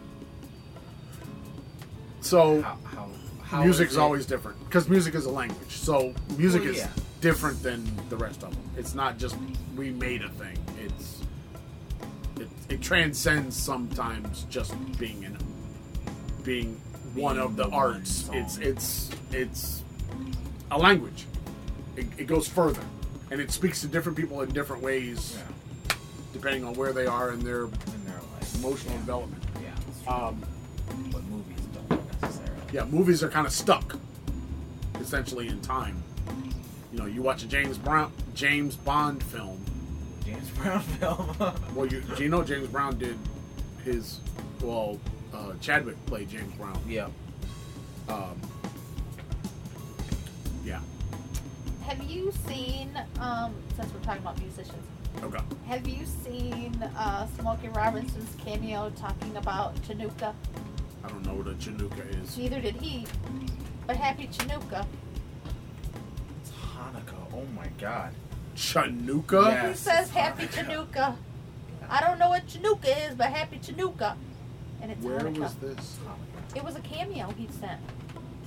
So 2.22 2.62
How 2.62 2.78
how 2.86 3.10
how 3.44 3.64
music's 3.64 3.92
is 3.92 3.98
always 3.98 4.26
different 4.26 4.58
because 4.66 4.90
music 4.90 5.14
is 5.16 5.26
a 5.26 5.30
language. 5.30 5.70
So 5.72 6.14
music 6.38 6.62
Well, 6.64 6.72
is 6.72 6.78
yeah. 6.78 6.90
different 7.22 7.62
than 7.62 7.84
the 8.10 8.18
rest 8.18 8.44
of 8.44 8.52
them. 8.52 8.64
It's 8.78 8.96
not 8.96 9.18
just 9.18 9.36
we 9.76 9.92
made 9.92 10.24
a 10.24 10.30
thing. 10.30 10.58
It's 10.80 11.15
it, 12.70 12.82
transcends 12.82 13.56
sometimes 13.56 14.46
just 14.50 14.74
being 14.98 15.24
in 15.24 15.38
being 16.44 16.80
one 17.14 17.38
of 17.38 17.56
the, 17.56 17.68
arts. 17.70 18.26
song. 18.26 18.36
It's 18.36 18.58
it's 18.58 19.12
it's 19.32 19.84
a 20.72 20.78
language. 20.78 21.26
It, 21.96 22.08
it 22.18 22.28
goes 22.28 22.48
further, 22.48 22.82
and 23.32 23.40
it 23.40 23.52
speaks 23.52 23.82
to 23.82 23.88
different 23.88 24.18
people 24.18 24.42
in 24.42 24.50
different 24.50 24.82
ways 24.84 25.38
Yeah. 25.38 25.96
depending 26.34 26.66
on 26.66 26.74
where 26.74 26.92
they 26.94 27.06
are 27.06 27.32
in 27.32 27.40
their 27.44 27.64
And 27.64 27.74
they're 28.06 28.20
emotional 28.56 28.94
yeah, 28.94 29.00
development. 29.00 29.44
Yeah. 29.64 30.14
Um, 30.14 30.44
but 31.12 31.24
movies 31.24 31.60
don't 31.88 32.22
necessarily. 32.22 32.62
yeah, 32.74 32.84
movies 32.86 33.24
are 33.24 33.30
kind 33.30 33.48
of 33.48 33.54
stuck, 33.54 33.98
essentially 35.00 35.48
in 35.48 35.62
time. 35.62 36.04
You 36.92 37.00
know, 37.00 37.06
you 37.06 37.22
watch 37.22 37.44
a 37.44 37.48
James 37.48 37.78
Brown 37.78 38.12
James 38.34 38.76
Bond 38.76 39.24
film. 39.24 39.65
James 40.26 40.50
Brown 40.52 40.80
film. 41.00 41.36
Well, 41.76 41.86
you 41.86 42.02
do 42.02 42.24
you 42.24 42.30
know 42.30 42.44
James 42.44 42.68
Brown 42.68 42.98
did 42.98 43.18
his 43.84 44.20
well, 44.62 45.00
uh, 45.34 45.54
Chadwick 45.62 46.04
played 46.08 46.30
James 46.30 46.54
Brown. 46.56 46.80
yeah. 46.88 47.08
Um, 48.10 48.40
yeah. 50.64 50.80
Have 51.84 52.02
you 52.04 52.32
seen, 52.48 52.90
um, 53.20 53.54
since 53.76 53.94
we're 53.94 54.00
talking 54.00 54.22
about 54.22 54.40
musicians, 54.40 54.84
Okay. 55.24 55.40
have 55.68 55.88
you 55.88 56.06
seen 56.06 56.74
uh, 56.98 57.28
Smokey 57.40 57.70
Robinson's 57.70 58.36
cameo 58.44 58.90
talking 58.96 59.38
about 59.38 59.76
Chinooka? 59.84 60.34
I 61.04 61.08
don't 61.10 61.26
know 61.26 61.36
what 61.36 61.48
a 61.48 61.52
Chinooka 61.52 62.24
is. 62.24 62.38
Neither 62.38 62.60
did 62.60 62.76
he, 62.76 63.06
but 63.86 63.96
happy 63.96 64.28
Chinooka. 64.28 64.86
It's 66.42 66.52
Hanukkah. 66.52 67.34
Oh 67.34 67.46
my 67.56 67.68
god. 67.80 68.14
Chinooka? 68.56 69.52
Yeah. 69.52 69.70
He 69.70 69.76
says 69.76 70.10
happy 70.10 70.48
Hanukkah. 70.48 70.88
Chinooka. 70.92 71.16
I 71.90 72.02
don't 72.02 72.18
know 72.20 72.30
what 72.30 72.48
Chinooka 72.48 73.10
is, 73.10 73.16
but 73.16 73.28
happy 73.28 73.58
Chinooka. 73.60 74.16
And 74.82 74.92
it's 74.92 75.04
Where 75.04 75.20
Hanukkah. 75.20 75.38
was 75.40 75.56
this? 75.56 75.98
It 76.56 76.64
was 76.64 76.76
a 76.76 76.80
cameo 76.82 77.30
he 77.38 77.48
sent 77.60 77.80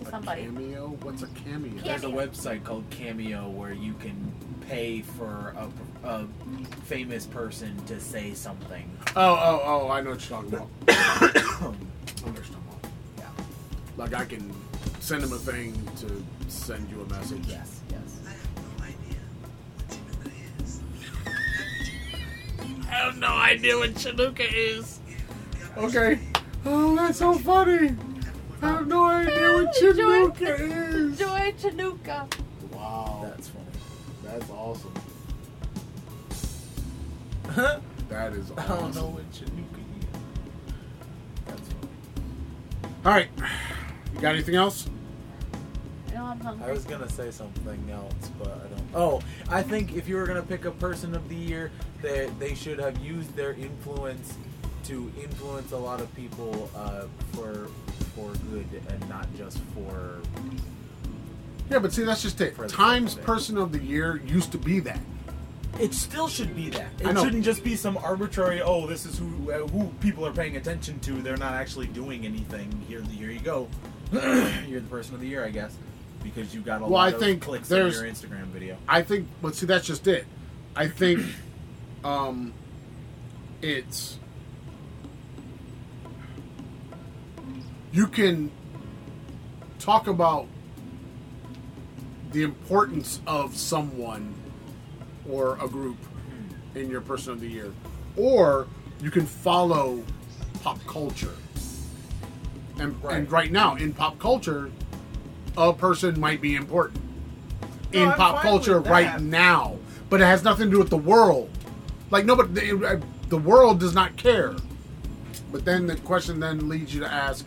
to 0.01 0.07
A 0.07 0.11
somebody. 0.11 0.43
cameo? 0.45 0.97
What's 1.03 1.23
a 1.23 1.27
cameo? 1.29 1.73
Cam- 1.75 1.85
There's 1.85 2.05
a 2.05 2.09
website 2.09 2.65
called 2.65 2.85
Cameo 2.91 3.49
where 3.51 3.73
you 3.73 3.95
can 3.95 4.33
pay 4.69 5.03
for 5.03 5.55
a, 6.05 6.09
a 6.09 6.27
famous 6.85 7.27
person 7.27 7.77
to 7.87 8.01
say 8.01 8.35
something. 8.35 8.91
Oh, 9.17 9.21
oh, 9.35 9.61
oh! 9.65 9.91
I 9.91 10.01
know 10.01 10.11
what 10.11 10.29
you're 10.29 10.39
talking 10.41 10.55
about. 10.55 10.69
I 10.89 11.31
know 11.61 11.71
what 11.71 12.35
you're 12.37 12.45
talking 12.45 12.65
about. 12.71 12.91
Yeah. 13.19 13.25
Like 13.97 14.15
I 14.15 14.25
can 14.25 14.53
send 15.01 15.23
him 15.25 15.33
a 15.33 15.39
thing 15.39 15.75
to 15.99 16.25
send 16.51 16.89
you 16.91 17.01
a 17.03 17.07
message. 17.07 17.47
Yes. 17.47 17.81
I 22.89 22.93
have 22.93 23.17
no 23.19 23.29
idea 23.29 23.77
what 23.77 23.91
Chinooka 23.95 24.47
is. 24.51 25.01
Okay. 25.77 26.19
Oh, 26.65 26.97
that's 26.97 27.19
so 27.19 27.35
funny. 27.35 27.95
I 28.63 28.67
have 28.67 28.87
no 28.87 29.05
idea 29.05 29.53
what 29.53 29.77
Enjoy- 29.83 30.29
Chinooka 30.29 30.61
is. 30.61 31.21
Enjoy 31.21 31.53
Chinooka. 31.61 32.35
Wow. 32.73 33.21
That's 33.29 33.49
funny. 33.49 33.65
That's 34.25 34.51
awesome. 34.51 34.95
I 37.57 37.79
That 38.09 38.33
is 38.33 38.49
don't 38.51 38.59
awesome. 38.71 38.95
know 38.95 39.09
what 39.11 39.31
Chinooka 39.33 39.83
is. 39.99 40.07
That's 41.47 41.61
funny. 41.69 41.89
All 43.05 43.13
right. 43.13 43.29
You 44.15 44.21
got 44.21 44.35
anything 44.35 44.55
else? 44.57 44.89
No, 46.43 46.51
I'm 46.51 46.59
hungry. 46.59 46.71
I 46.71 46.73
was 46.73 46.85
gonna 46.85 47.09
say 47.09 47.31
something 47.31 47.91
else, 47.91 48.31
but 48.39 48.49
I 48.49 48.69
don't. 48.69 48.89
Oh, 48.95 49.21
I 49.49 49.63
think 49.63 49.97
if 49.97 50.09
you 50.09 50.17
were 50.17 50.27
gonna 50.27 50.43
pick 50.43 50.65
a 50.65 50.71
person 50.71 51.15
of 51.15 51.29
the 51.29 51.35
year, 51.35 51.71
they 52.03 52.31
they 52.39 52.55
should 52.55 52.79
have 52.79 52.99
used 52.99 53.35
their 53.35 53.53
influence 53.53 54.35
to 54.85 55.13
influence 55.21 55.73
a 55.73 55.77
lot 55.77 56.01
of 56.01 56.15
people 56.15 56.71
uh, 56.75 57.05
for 57.33 57.69
for 58.15 58.33
good 58.51 58.67
and 58.89 59.09
not 59.09 59.27
just 59.37 59.59
for. 59.75 60.21
Yeah, 61.71 61.79
but 61.81 61.93
see, 61.93 62.05
that's 62.05 62.23
just 62.23 62.41
it. 62.41 62.57
For 62.57 62.67
Times 62.67 63.13
of 63.15 63.19
it. 63.21 63.25
Person 63.27 63.59
of 63.59 63.73
the 63.73 63.79
Year 63.79 64.23
used 64.27 64.53
to 64.53 64.59
be 64.59 64.81
that. 64.81 65.01
It 65.79 65.93
still 65.93 66.27
should 66.27 66.57
be 66.57 66.71
that. 66.71 66.89
It 66.99 67.19
shouldn't 67.19 67.45
just 67.45 67.63
be 67.63 67.77
some 67.77 67.99
arbitrary. 67.99 68.63
Oh, 68.63 68.87
this 68.87 69.05
is 69.07 69.19
who 69.19 69.53
uh, 69.53 69.67
who 69.69 69.89
people 70.01 70.27
are 70.27 70.33
paying 70.33 70.57
attention 70.57 70.99
to. 71.01 71.13
They're 71.23 71.37
not 71.37 71.53
actually 71.53 71.87
doing 71.89 72.25
anything. 72.25 72.71
Here, 72.89 73.03
here 73.03 73.31
you 73.31 73.41
go. 73.41 73.69
You're 74.13 74.81
the 74.81 74.89
person 74.89 75.15
of 75.15 75.21
the 75.21 75.29
year, 75.29 75.45
I 75.45 75.51
guess, 75.51 75.77
because 76.23 76.55
you 76.55 76.61
got 76.61 76.79
a 76.81 76.85
Well, 76.85 76.93
lot 76.93 77.09
I 77.09 77.13
of 77.15 77.21
think 77.21 77.43
clicks 77.43 77.71
on 77.73 77.79
your 77.79 77.91
Instagram 78.05 78.47
video. 78.47 78.77
I 78.89 79.03
think, 79.03 79.29
but 79.43 79.55
see, 79.55 79.67
that's 79.67 79.87
just 79.87 80.07
it. 80.07 80.27
I 80.77 80.89
think 80.89 81.21
um, 82.05 82.53
it's 83.63 84.19
you 87.93 88.07
can 88.07 88.51
talk 89.79 90.07
about 90.07 90.47
the 92.33 92.43
importance 92.43 93.21
of 93.27 93.57
someone 93.57 94.35
or 95.29 95.57
a 95.63 95.69
group 95.69 95.97
in 96.75 96.91
your 96.91 97.01
person 97.01 97.33
of 97.33 97.41
the 97.41 97.49
year, 97.49 97.73
or 98.17 98.67
you 99.01 99.11
can 99.11 99.25
follow 99.27 100.03
pop 100.63 100.79
culture. 100.87 101.35
And 102.79 102.83
and 102.93 103.03
Right. 103.03 103.31
right 103.31 103.53
now 103.53 103.75
in 103.77 103.93
pop 103.93 104.19
culture, 104.19 104.71
a 105.59 105.73
person 105.73 106.19
might 106.21 106.41
be 106.41 106.55
important 106.55 107.03
No, 107.93 108.03
in 108.03 108.09
I'm 108.09 108.17
pop 108.17 108.43
culture 108.43 108.81
right 108.81 109.21
now, 109.21 109.77
but 110.09 110.21
it 110.21 110.25
has 110.25 110.45
nothing 110.45 110.67
to 110.67 110.71
do 110.71 110.79
with 110.79 110.91
the 110.91 110.97
world. 110.97 111.51
Like 112.11 112.25
nobody, 112.25 112.71
the, 112.71 113.03
the 113.29 113.37
world 113.37 113.81
does 113.81 113.95
not 113.95 114.17
care. 114.17 114.55
But 115.51 115.65
then 115.65 115.87
the 115.87 115.97
question 115.97 116.41
then 116.41 116.69
leads 116.69 116.95
you 116.95 117.01
to 117.01 117.13
ask: 117.13 117.45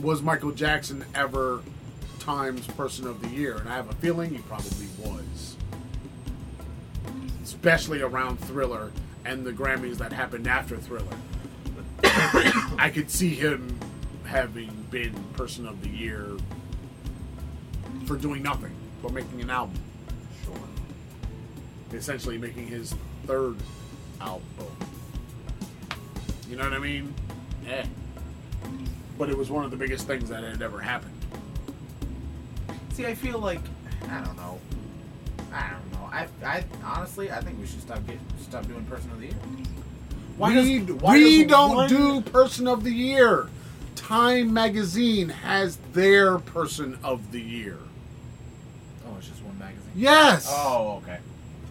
Was 0.00 0.22
Michael 0.22 0.52
Jackson 0.52 1.04
ever 1.14 1.62
Times 2.20 2.66
Person 2.68 3.06
of 3.06 3.20
the 3.20 3.28
Year? 3.28 3.56
And 3.56 3.68
I 3.68 3.74
have 3.74 3.90
a 3.90 3.94
feeling 3.94 4.30
he 4.30 4.38
probably 4.38 4.86
was, 5.02 5.56
especially 7.42 8.00
around 8.00 8.38
Thriller 8.38 8.92
and 9.24 9.44
the 9.44 9.52
Grammys 9.52 9.98
that 9.98 10.12
happened 10.12 10.46
after 10.46 10.76
Thriller. 10.76 11.16
I 12.78 12.90
could 12.94 13.10
see 13.10 13.34
him 13.34 13.78
having 14.24 14.86
been 14.90 15.12
Person 15.34 15.66
of 15.66 15.82
the 15.82 15.88
Year 15.88 16.36
for 18.10 18.16
doing 18.16 18.42
nothing 18.42 18.72
but 19.04 19.12
making 19.12 19.40
an 19.40 19.50
album. 19.50 19.76
Sure. 20.44 20.56
Essentially 21.96 22.38
making 22.38 22.66
his 22.66 22.92
third 23.24 23.54
album. 24.20 24.42
You 26.48 26.56
know 26.56 26.64
what 26.64 26.72
I 26.72 26.80
mean? 26.80 27.14
Yeah. 27.64 27.86
But 29.16 29.30
it 29.30 29.38
was 29.38 29.48
one 29.48 29.64
of 29.64 29.70
the 29.70 29.76
biggest 29.76 30.08
things 30.08 30.28
that 30.28 30.42
had 30.42 30.60
ever 30.60 30.80
happened. 30.80 31.14
See, 32.94 33.06
I 33.06 33.14
feel 33.14 33.38
like 33.38 33.60
I 34.10 34.20
don't 34.24 34.36
know. 34.36 34.58
I 35.52 35.70
don't 35.70 35.92
know. 35.92 36.08
I, 36.12 36.26
I 36.44 36.64
honestly, 36.84 37.30
I 37.30 37.40
think 37.40 37.60
we 37.60 37.66
should 37.68 37.80
stop 37.80 38.04
get 38.08 38.18
stop 38.40 38.66
doing 38.66 38.84
person 38.86 39.08
of 39.12 39.20
the 39.20 39.26
year. 39.26 39.36
Why 40.36 40.52
we 40.60 40.78
does- 40.80 40.96
why 40.96 41.14
we 41.14 41.44
don't 41.44 41.76
one- 41.76 41.88
do 41.88 42.20
Person 42.22 42.66
of 42.66 42.82
the 42.82 42.90
Year. 42.92 43.46
Time 43.94 44.52
Magazine 44.52 45.28
has 45.28 45.76
their 45.92 46.38
Person 46.40 46.98
of 47.04 47.30
the 47.30 47.40
Year. 47.40 47.78
Oh, 49.06 49.16
it's 49.18 49.28
just 49.28 49.42
one 49.42 49.58
magazine. 49.58 49.89
Yes. 50.00 50.46
Oh, 50.48 51.02
okay. 51.02 51.18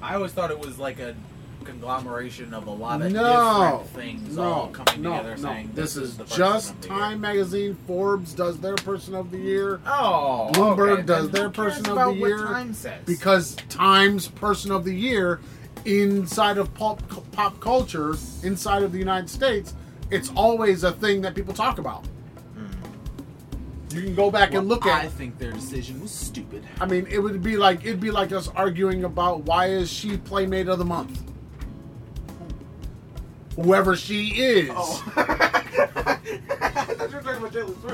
I 0.01 0.15
always 0.15 0.31
thought 0.31 0.51
it 0.51 0.59
was 0.59 0.77
like 0.77 0.99
a 0.99 1.15
conglomeration 1.63 2.53
of 2.53 2.67
a 2.67 2.71
lot 2.71 3.01
of 3.01 3.11
no, 3.11 3.81
different 3.81 4.21
things 4.21 4.35
no, 4.35 4.43
all 4.43 4.67
coming 4.69 5.01
no, 5.01 5.17
together, 5.17 5.37
no. 5.37 5.49
saying 5.49 5.71
this, 5.73 5.95
this, 5.95 6.09
is 6.09 6.15
person 6.15 6.37
just 6.37 6.81
Time 6.81 7.11
Year. 7.11 7.17
Magazine. 7.17 7.77
Forbes 7.87 8.33
does 8.33 8.59
their 8.59 8.75
Person 8.75 9.15
of 9.15 9.31
the 9.31 9.37
Year. 9.37 9.81
Oh, 9.85 10.49
Bloomberg 10.53 10.99
okay. 10.99 11.01
does 11.03 11.29
their 11.31 11.49
person 11.49 11.87
of 11.87 11.95
the 11.95 12.11
year 12.11 12.37
Time 12.45 12.73
says 12.73 13.01
because 13.05 13.55
Times 13.67 14.27
Person 14.27 14.71
of 14.71 14.85
the 14.85 14.93
Year 14.93 15.41
inside 15.85 16.57
of 16.57 16.73
pop, 16.75 17.01
pop 17.31 17.59
culture, 17.59 18.15
inside 18.43 18.83
of 18.83 18.91
the 18.91 18.99
United 18.99 19.29
States, 19.29 19.73
it's 20.11 20.31
always 20.35 20.83
a 20.83 20.91
thing 20.91 21.21
that 21.21 21.35
people 21.35 21.53
talk 21.53 21.79
about. 21.79 22.05
You 23.91 24.01
can 24.03 24.15
go 24.15 24.29
back 24.29 24.53
and 24.53 24.67
look 24.67 24.83
Hmm. 24.83 24.89
I 24.89 25.07
think 25.07 25.37
their 25.39 25.51
decision 25.51 26.01
was 26.01 26.11
stupid. 26.11 26.63
I 26.79 26.85
mean, 26.85 27.07
it 27.09 27.19
would 27.19 27.41
be 27.41 27.57
like 27.57 27.83
it'd 27.85 27.99
be 27.99 28.11
like 28.11 28.31
us 28.31 28.47
arguing 28.49 29.03
about 29.03 29.43
why 29.43 29.67
is 29.67 29.91
she 29.91 30.17
Playmate 30.17 30.67
of 30.67 30.77
the 30.79 30.85
Month. 30.85 31.21
Whoever 33.55 33.95
she 33.95 34.27
is. 34.29 34.69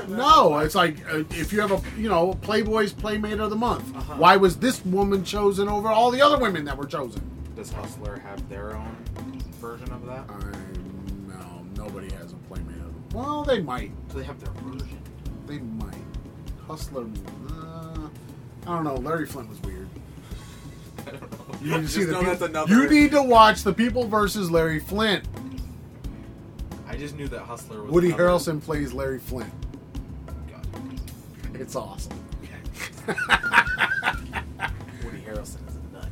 No, 0.08 0.58
it's 0.58 0.74
like 0.74 0.96
uh, 1.12 1.24
if 1.30 1.52
you 1.52 1.60
have 1.60 1.72
a 1.72 1.80
you 2.00 2.08
know 2.08 2.34
Playboy's 2.42 2.92
Playmate 2.92 3.40
of 3.40 3.50
the 3.50 3.56
Month. 3.56 3.94
Uh-huh. 3.96 4.14
Why 4.14 4.36
was 4.36 4.56
this 4.56 4.84
woman 4.84 5.24
chosen 5.24 5.68
over 5.68 5.88
all 5.88 6.10
the 6.10 6.22
other 6.22 6.38
women 6.38 6.64
that 6.64 6.76
were 6.76 6.86
chosen? 6.86 7.22
Does 7.54 7.72
Hustler 7.72 8.18
have 8.18 8.48
their 8.48 8.76
own 8.76 8.96
version 9.60 9.90
of 9.90 10.06
that? 10.06 10.24
I 10.28 10.52
no, 11.28 11.64
nobody 11.84 12.12
has 12.14 12.32
a 12.32 12.36
Playmate 12.48 12.76
of 12.76 13.10
the 13.10 13.16
Well, 13.16 13.42
they 13.44 13.60
might. 13.60 13.90
Do 14.08 14.18
they 14.18 14.24
have 14.24 14.40
their 14.40 14.52
version? 14.62 14.98
They 15.46 15.58
might. 15.58 15.94
Hustler. 16.66 17.06
Uh, 17.48 18.08
I 18.66 18.74
don't 18.74 18.84
know. 18.84 18.96
Larry 18.96 19.26
Flynt 19.26 19.48
was 19.48 19.60
weird. 19.62 19.88
I 21.06 21.10
don't 21.12 21.20
know. 21.22 21.58
You 21.62 21.70
need 21.76 21.82
to 21.82 21.88
see 21.88 22.04
the 22.04 22.12
know 22.12 22.22
peop- 22.24 22.40
another. 22.40 22.74
You 22.74 22.88
need 22.90 23.12
to 23.12 23.22
watch 23.22 23.62
the 23.62 23.72
People 23.72 24.06
versus 24.08 24.50
Larry 24.50 24.80
Flynt. 24.80 25.24
I 26.88 26.96
just 26.96 27.14
knew 27.16 27.28
that 27.28 27.40
Hustler 27.42 27.82
was. 27.82 27.92
Woody 27.92 28.08
another- 28.08 28.24
Harrelson 28.24 28.60
plays 28.62 28.92
Larry 28.92 29.18
Flynt. 29.20 29.52
God. 30.50 30.66
It's 31.54 31.76
awesome. 31.76 32.12
Woody 35.04 35.20
Harrelson 35.20 35.68
is 35.68 35.76
a 35.76 35.92
nut. 35.92 36.08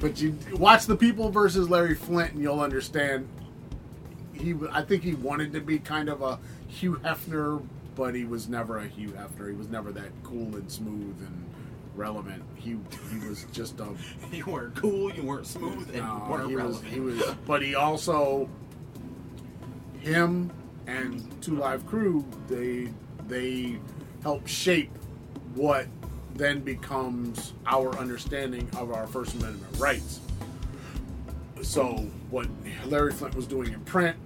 But 0.00 0.20
you 0.20 0.36
watch 0.54 0.86
the 0.86 0.96
People 0.96 1.30
versus 1.30 1.68
Larry 1.68 1.94
Flynt, 1.94 2.32
and 2.32 2.42
you'll 2.42 2.60
understand. 2.60 3.28
He, 4.32 4.54
I 4.72 4.82
think 4.82 5.02
he 5.02 5.14
wanted 5.14 5.52
to 5.52 5.60
be 5.60 5.78
kind 5.78 6.08
of 6.08 6.22
a 6.22 6.38
Hugh 6.66 6.94
Hefner, 7.04 7.62
but 7.94 8.14
he 8.14 8.24
was 8.24 8.48
never 8.48 8.78
a 8.78 8.86
Hugh 8.86 9.10
Hefner. 9.10 9.48
He 9.50 9.56
was 9.56 9.68
never 9.68 9.92
that 9.92 10.10
cool 10.22 10.56
and 10.56 10.70
smooth 10.70 11.20
and 11.20 11.44
relevant. 11.94 12.42
He 12.56 12.76
he 13.10 13.28
was 13.28 13.46
just 13.52 13.80
a 13.80 13.88
You 14.32 14.44
weren't 14.46 14.74
cool. 14.74 15.12
You 15.12 15.22
weren't 15.22 15.46
smooth, 15.46 15.88
and 15.94 15.96
you 15.96 16.22
weren't 16.28 16.48
he 16.48 16.56
was, 16.56 16.64
relevant. 16.64 16.92
he 16.92 17.00
was, 17.00 17.22
but 17.46 17.62
he 17.62 17.74
also, 17.74 18.48
him 20.00 20.50
and 20.86 21.42
Two 21.42 21.56
Live 21.56 21.86
Crew, 21.86 22.24
they 22.48 22.88
they 23.28 23.78
help 24.22 24.46
shape 24.46 24.90
what 25.54 25.86
then 26.34 26.60
becomes 26.60 27.52
our 27.66 27.96
understanding 27.96 28.68
of 28.76 28.90
our 28.90 29.06
First 29.06 29.34
Amendment 29.36 29.78
rights. 29.78 30.20
So 31.62 31.94
what 32.30 32.48
Larry 32.86 33.12
Flynt 33.12 33.34
was 33.34 33.46
doing 33.46 33.72
in 33.72 33.80
print, 33.80 34.16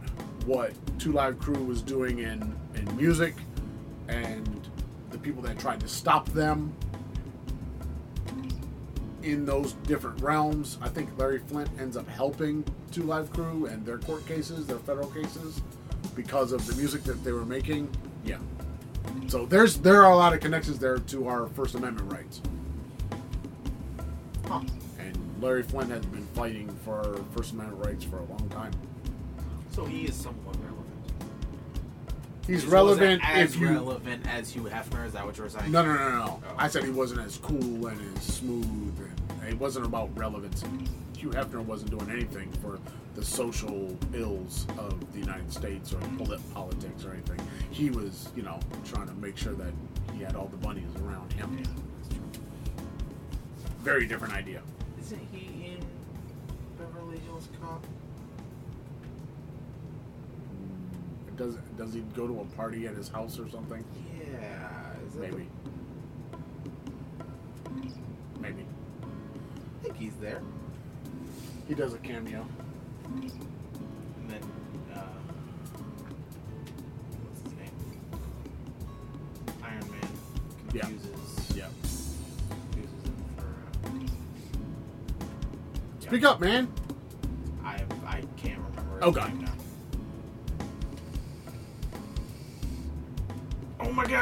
what 0.46 0.72
Two 0.98 1.12
Live 1.12 1.38
Crew 1.38 1.62
was 1.62 1.82
doing 1.82 2.20
in 2.20 2.56
in 2.74 2.96
music, 2.96 3.34
and 4.08 4.68
the 5.10 5.18
people 5.18 5.42
that 5.42 5.58
tried 5.58 5.80
to 5.80 5.88
stop 5.88 6.28
them 6.30 6.74
in 9.22 9.44
those 9.44 9.74
different 9.84 10.20
realms. 10.22 10.78
I 10.80 10.88
think 10.88 11.10
Larry 11.18 11.40
Flynt 11.40 11.68
ends 11.78 11.96
up 11.96 12.08
helping 12.08 12.64
Two 12.90 13.02
Live 13.02 13.30
Crew 13.32 13.66
and 13.66 13.84
their 13.84 13.98
court 13.98 14.26
cases, 14.26 14.66
their 14.66 14.78
federal 14.78 15.08
cases, 15.08 15.60
because 16.14 16.52
of 16.52 16.66
the 16.66 16.74
music 16.76 17.04
that 17.04 17.22
they 17.24 17.32
were 17.32 17.44
making. 17.44 17.90
Yeah. 18.24 18.38
So 19.26 19.46
there's 19.46 19.78
there 19.78 20.04
are 20.04 20.12
a 20.12 20.16
lot 20.16 20.32
of 20.32 20.40
connections 20.40 20.78
there 20.78 20.98
to 20.98 21.28
our 21.28 21.48
First 21.48 21.74
Amendment 21.74 22.12
rights. 22.12 22.40
Huh. 24.46 24.62
And 24.98 25.42
Larry 25.42 25.62
Flynt 25.62 25.90
has 25.90 26.04
been 26.06 26.26
fighting 26.34 26.68
for 26.84 27.22
First 27.36 27.52
Amendment 27.52 27.84
rights 27.84 28.04
for 28.04 28.18
a 28.18 28.24
long 28.24 28.48
time. 28.48 28.72
So 29.72 29.84
he 29.84 30.06
is 30.06 30.14
somewhat 30.14 30.38
relevant. 30.46 30.47
He's 32.48 32.62
He 32.62 32.68
relevant 32.70 33.20
wasn't 33.22 33.38
as 33.38 33.54
if 33.54 33.60
you 33.60 33.68
relevant 33.68 34.26
as 34.26 34.50
Hugh 34.50 34.62
Hefner. 34.62 35.06
Is 35.06 35.12
that 35.12 35.24
what 35.26 35.36
you 35.36 35.42
were 35.42 35.50
saying? 35.50 35.70
No, 35.70 35.84
no, 35.84 35.92
no, 35.92 36.08
no, 36.08 36.18
no. 36.24 36.42
Oh. 36.48 36.54
I 36.56 36.66
said 36.68 36.82
he 36.82 36.90
wasn't 36.90 37.20
as 37.20 37.36
cool 37.36 37.86
and 37.86 38.16
as 38.16 38.22
smooth, 38.22 38.66
and 39.42 39.48
it 39.48 39.58
wasn't 39.60 39.84
about 39.84 40.08
relevancy. 40.16 40.66
Hugh 41.14 41.28
Hefner 41.28 41.62
wasn't 41.62 41.90
doing 41.90 42.10
anything 42.10 42.50
for 42.62 42.78
the 43.14 43.22
social 43.24 43.94
ills 44.14 44.66
of 44.78 45.12
the 45.12 45.18
United 45.18 45.52
States 45.52 45.92
or 45.92 45.98
polit- 46.16 46.40
politics 46.54 47.04
or 47.04 47.12
anything. 47.12 47.38
He 47.70 47.90
was, 47.90 48.30
you 48.34 48.42
know, 48.42 48.58
trying 48.86 49.08
to 49.08 49.14
make 49.14 49.36
sure 49.36 49.52
that 49.52 49.72
he 50.14 50.22
had 50.22 50.34
all 50.34 50.46
the 50.46 50.56
bunnies 50.56 50.88
around 51.04 51.30
him. 51.34 51.58
Yeah. 51.58 51.66
Very 53.80 54.06
different 54.06 54.32
idea. 54.32 54.62
Isn't 55.02 55.20
he 55.32 55.66
in 55.66 55.84
Beverly 56.78 57.18
Hills 57.26 57.48
Cop? 57.60 57.84
Does 61.38 61.54
does 61.76 61.94
he 61.94 62.00
go 62.16 62.26
to 62.26 62.40
a 62.40 62.44
party 62.56 62.86
at 62.88 62.94
his 62.96 63.08
house 63.08 63.38
or 63.38 63.48
something? 63.48 63.84
Yeah. 64.20 64.92
Is 65.06 65.14
that 65.14 65.30
Maybe. 65.30 65.48
Maybe 68.40 68.64
I 69.80 69.82
think 69.84 69.96
he's 69.96 70.14
there. 70.20 70.40
he 71.68 71.74
does 71.74 71.94
a 71.94 71.98
cameo. 71.98 72.44
And 73.06 73.30
then, 74.28 74.42
uh, 74.94 74.98
what's 77.22 77.40
his 77.42 77.52
name? 77.52 77.70
Iron 79.62 79.90
Man 79.90 80.08
confuses. 80.70 81.56
Yeah. 81.56 81.68
Confuses 82.72 83.02
him 83.04 83.14
for. 83.36 83.46
Uh, 83.86 83.90
Speak 86.00 86.22
yeah. 86.22 86.30
up, 86.30 86.40
man. 86.40 86.68
I 87.64 87.76
I 88.06 88.22
can't 88.36 88.60
remember. 88.70 88.96
his 88.96 89.04
Okay. 89.16 89.26
name. 89.28 89.38
Oh 89.38 89.42
my 89.42 89.47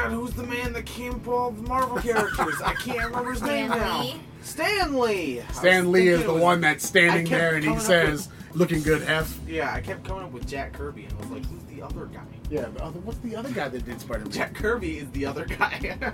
god, 0.03 0.11
who's 0.11 0.33
the 0.33 0.43
man 0.43 0.73
that 0.73 0.85
came 0.85 1.13
up 1.13 1.19
with 1.19 1.27
all 1.29 1.51
the 1.51 1.61
Marvel 1.63 1.97
characters? 1.97 2.61
I 2.63 2.73
can't 2.75 3.05
remember 3.09 3.31
his 3.31 3.41
name 3.41 3.69
now. 3.69 4.01
Lee? 4.01 4.21
Stan 4.41 4.97
Lee. 4.99 5.41
Stan 5.53 5.91
Lee 5.91 6.07
is 6.09 6.23
the 6.23 6.33
was- 6.33 6.41
one 6.41 6.61
that's 6.61 6.85
standing 6.85 7.25
there 7.25 7.55
and 7.55 7.63
he 7.63 7.69
coming 7.69 7.79
up 7.79 7.85
says, 7.85 8.29
looking 8.53 8.81
good, 8.81 9.01
Hef. 9.03 9.37
Yeah, 9.47 9.73
I 9.73 9.81
kept 9.81 10.03
coming 10.03 10.23
up 10.23 10.31
with 10.31 10.47
Jack 10.47 10.73
Kirby 10.73 11.05
and 11.05 11.13
I 11.13 11.17
was 11.17 11.29
like, 11.29 11.45
who's 11.45 11.63
the 11.63 11.81
other 11.81 12.05
guy? 12.05 12.21
Yeah, 12.49 12.65
the 12.73 12.83
other, 12.83 12.99
what's 12.99 13.19
the 13.19 13.35
other 13.35 13.49
guy 13.51 13.67
that 13.67 13.85
did 13.85 13.99
Spider 13.99 14.21
Man? 14.21 14.31
Jack 14.31 14.53
Kirby 14.55 14.99
is 14.99 15.09
the 15.11 15.25
other 15.25 15.45
guy. 15.45 15.97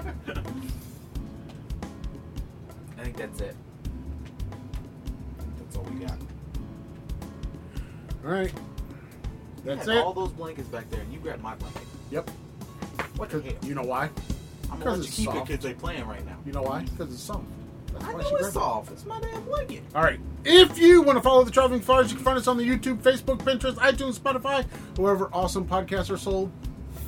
I 2.97 3.03
think 3.03 3.17
that's 3.17 3.41
it. 3.41 3.55
That's 5.59 5.75
all 5.77 5.83
we 5.83 6.05
got. 6.05 6.17
All 8.25 8.31
right. 8.31 8.51
You 8.53 9.63
That's 9.65 9.85
had 9.87 9.97
it. 9.97 10.03
All 10.03 10.13
those 10.13 10.31
blankets 10.31 10.67
back 10.69 10.89
there, 10.89 11.01
and 11.01 11.11
you 11.13 11.19
grabbed 11.19 11.43
my 11.43 11.55
blanket. 11.55 11.83
Yep. 12.11 12.31
What 13.23 13.29
the 13.29 13.39
'Cause- 13.39 13.51
hell? 13.53 13.69
You 13.69 13.75
know 13.75 13.83
why? 13.83 14.09
I'm 14.69 14.79
gonna 14.79 14.91
let 14.91 14.97
you 14.97 15.03
it's 15.05 15.15
keep 15.15 15.29
it 15.29 15.33
soft. 15.33 15.47
because 15.47 15.63
they 15.63 15.73
playing 15.73 16.05
right 16.05 16.25
now. 16.25 16.35
You 16.45 16.51
know 16.51 16.63
why? 16.63 16.81
Because 16.83 17.13
it's 17.13 17.23
soft. 17.23 17.45
That's 17.93 18.03
I 18.03 18.11
know 18.11 18.17
it's 18.19 18.47
it. 18.47 18.51
soft. 18.51 18.91
It's 18.91 19.05
my 19.05 19.17
damn 19.21 19.41
blanket. 19.45 19.83
All 19.95 20.03
right. 20.03 20.19
If 20.43 20.77
you 20.77 21.01
want 21.03 21.17
to 21.17 21.21
follow 21.21 21.45
the 21.45 21.51
Traveling 21.51 21.79
Fires, 21.79 22.09
you 22.11 22.17
can 22.17 22.25
find 22.25 22.37
us 22.37 22.47
on 22.47 22.57
the 22.57 22.67
YouTube, 22.67 22.97
Facebook, 22.97 23.37
Pinterest, 23.37 23.75
iTunes, 23.75 24.19
Spotify, 24.19 24.65
wherever 24.97 25.29
awesome 25.31 25.65
podcasts 25.65 26.09
are 26.09 26.17
sold 26.17 26.51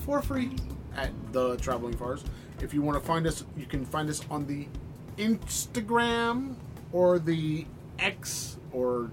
for 0.05 0.21
free 0.21 0.51
at 0.95 1.11
the 1.33 1.57
Traveling 1.57 1.97
Fires. 1.97 2.23
If 2.61 2.73
you 2.73 2.81
want 2.81 2.97
to 2.97 3.05
find 3.05 3.27
us, 3.27 3.43
you 3.57 3.65
can 3.65 3.83
find 3.83 4.09
us 4.09 4.21
on 4.31 4.47
the 4.47 4.67
Instagram 5.17 6.53
or 6.93 7.19
the 7.19 7.65
X, 7.99 8.55
or 8.71 9.09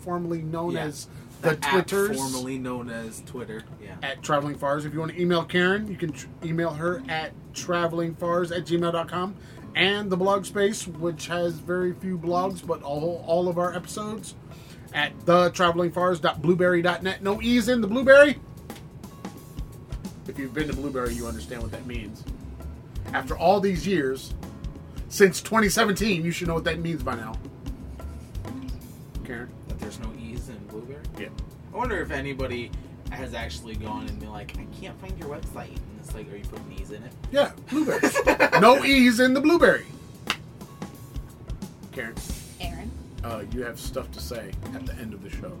formerly 0.00 0.42
known 0.42 0.72
Yeah. 0.72 0.84
as 0.84 1.06
the, 1.42 1.50
app 1.50 1.60
Twitters. 1.86 2.16
formerly 2.16 2.58
known 2.58 2.88
as 2.90 3.22
Twitter. 3.26 3.62
Yeah. 3.82 3.96
at 4.02 4.22
Traveling 4.22 4.56
Fars. 4.56 4.84
If 4.84 4.92
you 4.94 5.00
want 5.00 5.12
to 5.12 5.20
email 5.20 5.44
Karen, 5.44 5.86
you 5.88 5.96
can 5.96 6.12
tr- 6.12 6.26
email 6.44 6.70
her 6.70 7.02
at 7.08 7.32
travelingfars 7.52 8.56
at 8.56 8.64
gmail.com. 8.64 9.34
And 9.76 10.10
the 10.10 10.16
blog 10.16 10.44
space, 10.44 10.86
which 10.86 11.26
has 11.26 11.54
very 11.54 11.92
few 11.94 12.16
blogs, 12.16 12.64
but 12.64 12.82
all, 12.82 13.24
all 13.26 13.48
of 13.48 13.58
our 13.58 13.74
episodes 13.74 14.36
at 14.92 15.12
the 15.26 15.50
travelingfars.blueberry.net. 15.50 17.22
No 17.22 17.42
E's 17.42 17.68
in 17.68 17.80
the 17.80 17.88
blueberry. 17.88 18.38
If 20.28 20.38
you've 20.38 20.54
been 20.54 20.68
to 20.68 20.74
Blueberry, 20.74 21.12
you 21.12 21.26
understand 21.26 21.60
what 21.62 21.70
that 21.72 21.86
means. 21.86 22.24
After 23.12 23.36
all 23.36 23.60
these 23.60 23.86
years, 23.86 24.32
since 25.08 25.40
2017, 25.42 26.24
you 26.24 26.30
should 26.30 26.48
know 26.48 26.54
what 26.54 26.64
that 26.64 26.78
means 26.78 27.02
by 27.02 27.14
now. 27.14 27.34
Karen? 29.24 29.50
That 29.68 29.78
there's 29.80 29.98
no 29.98 30.08
E's 30.18 30.22
in 30.22 30.23
Blueberry. 30.74 31.04
Yeah. 31.18 31.28
I 31.72 31.76
wonder 31.76 32.00
if 32.00 32.10
anybody 32.10 32.70
has 33.10 33.32
actually 33.32 33.76
gone 33.76 34.06
and 34.08 34.18
been 34.18 34.32
like, 34.32 34.58
I 34.58 34.66
can't 34.80 35.00
find 35.00 35.16
your 35.18 35.28
website. 35.28 35.68
And 35.68 36.00
it's 36.00 36.12
like, 36.14 36.30
are 36.32 36.36
you 36.36 36.44
putting 36.44 36.72
E's 36.72 36.90
in 36.90 37.02
it? 37.04 37.12
Yeah, 37.30 37.52
blueberry. 37.70 38.00
no 38.60 38.84
E's 38.84 39.20
in 39.20 39.34
the 39.34 39.40
blueberry. 39.40 39.86
Karen, 41.92 42.14
Aaron. 42.60 42.90
uh, 43.22 43.44
you 43.52 43.62
have 43.62 43.78
stuff 43.78 44.10
to 44.12 44.20
say 44.20 44.50
at 44.74 44.84
the 44.84 44.94
end 44.96 45.14
of 45.14 45.22
the 45.22 45.30
show. 45.30 45.52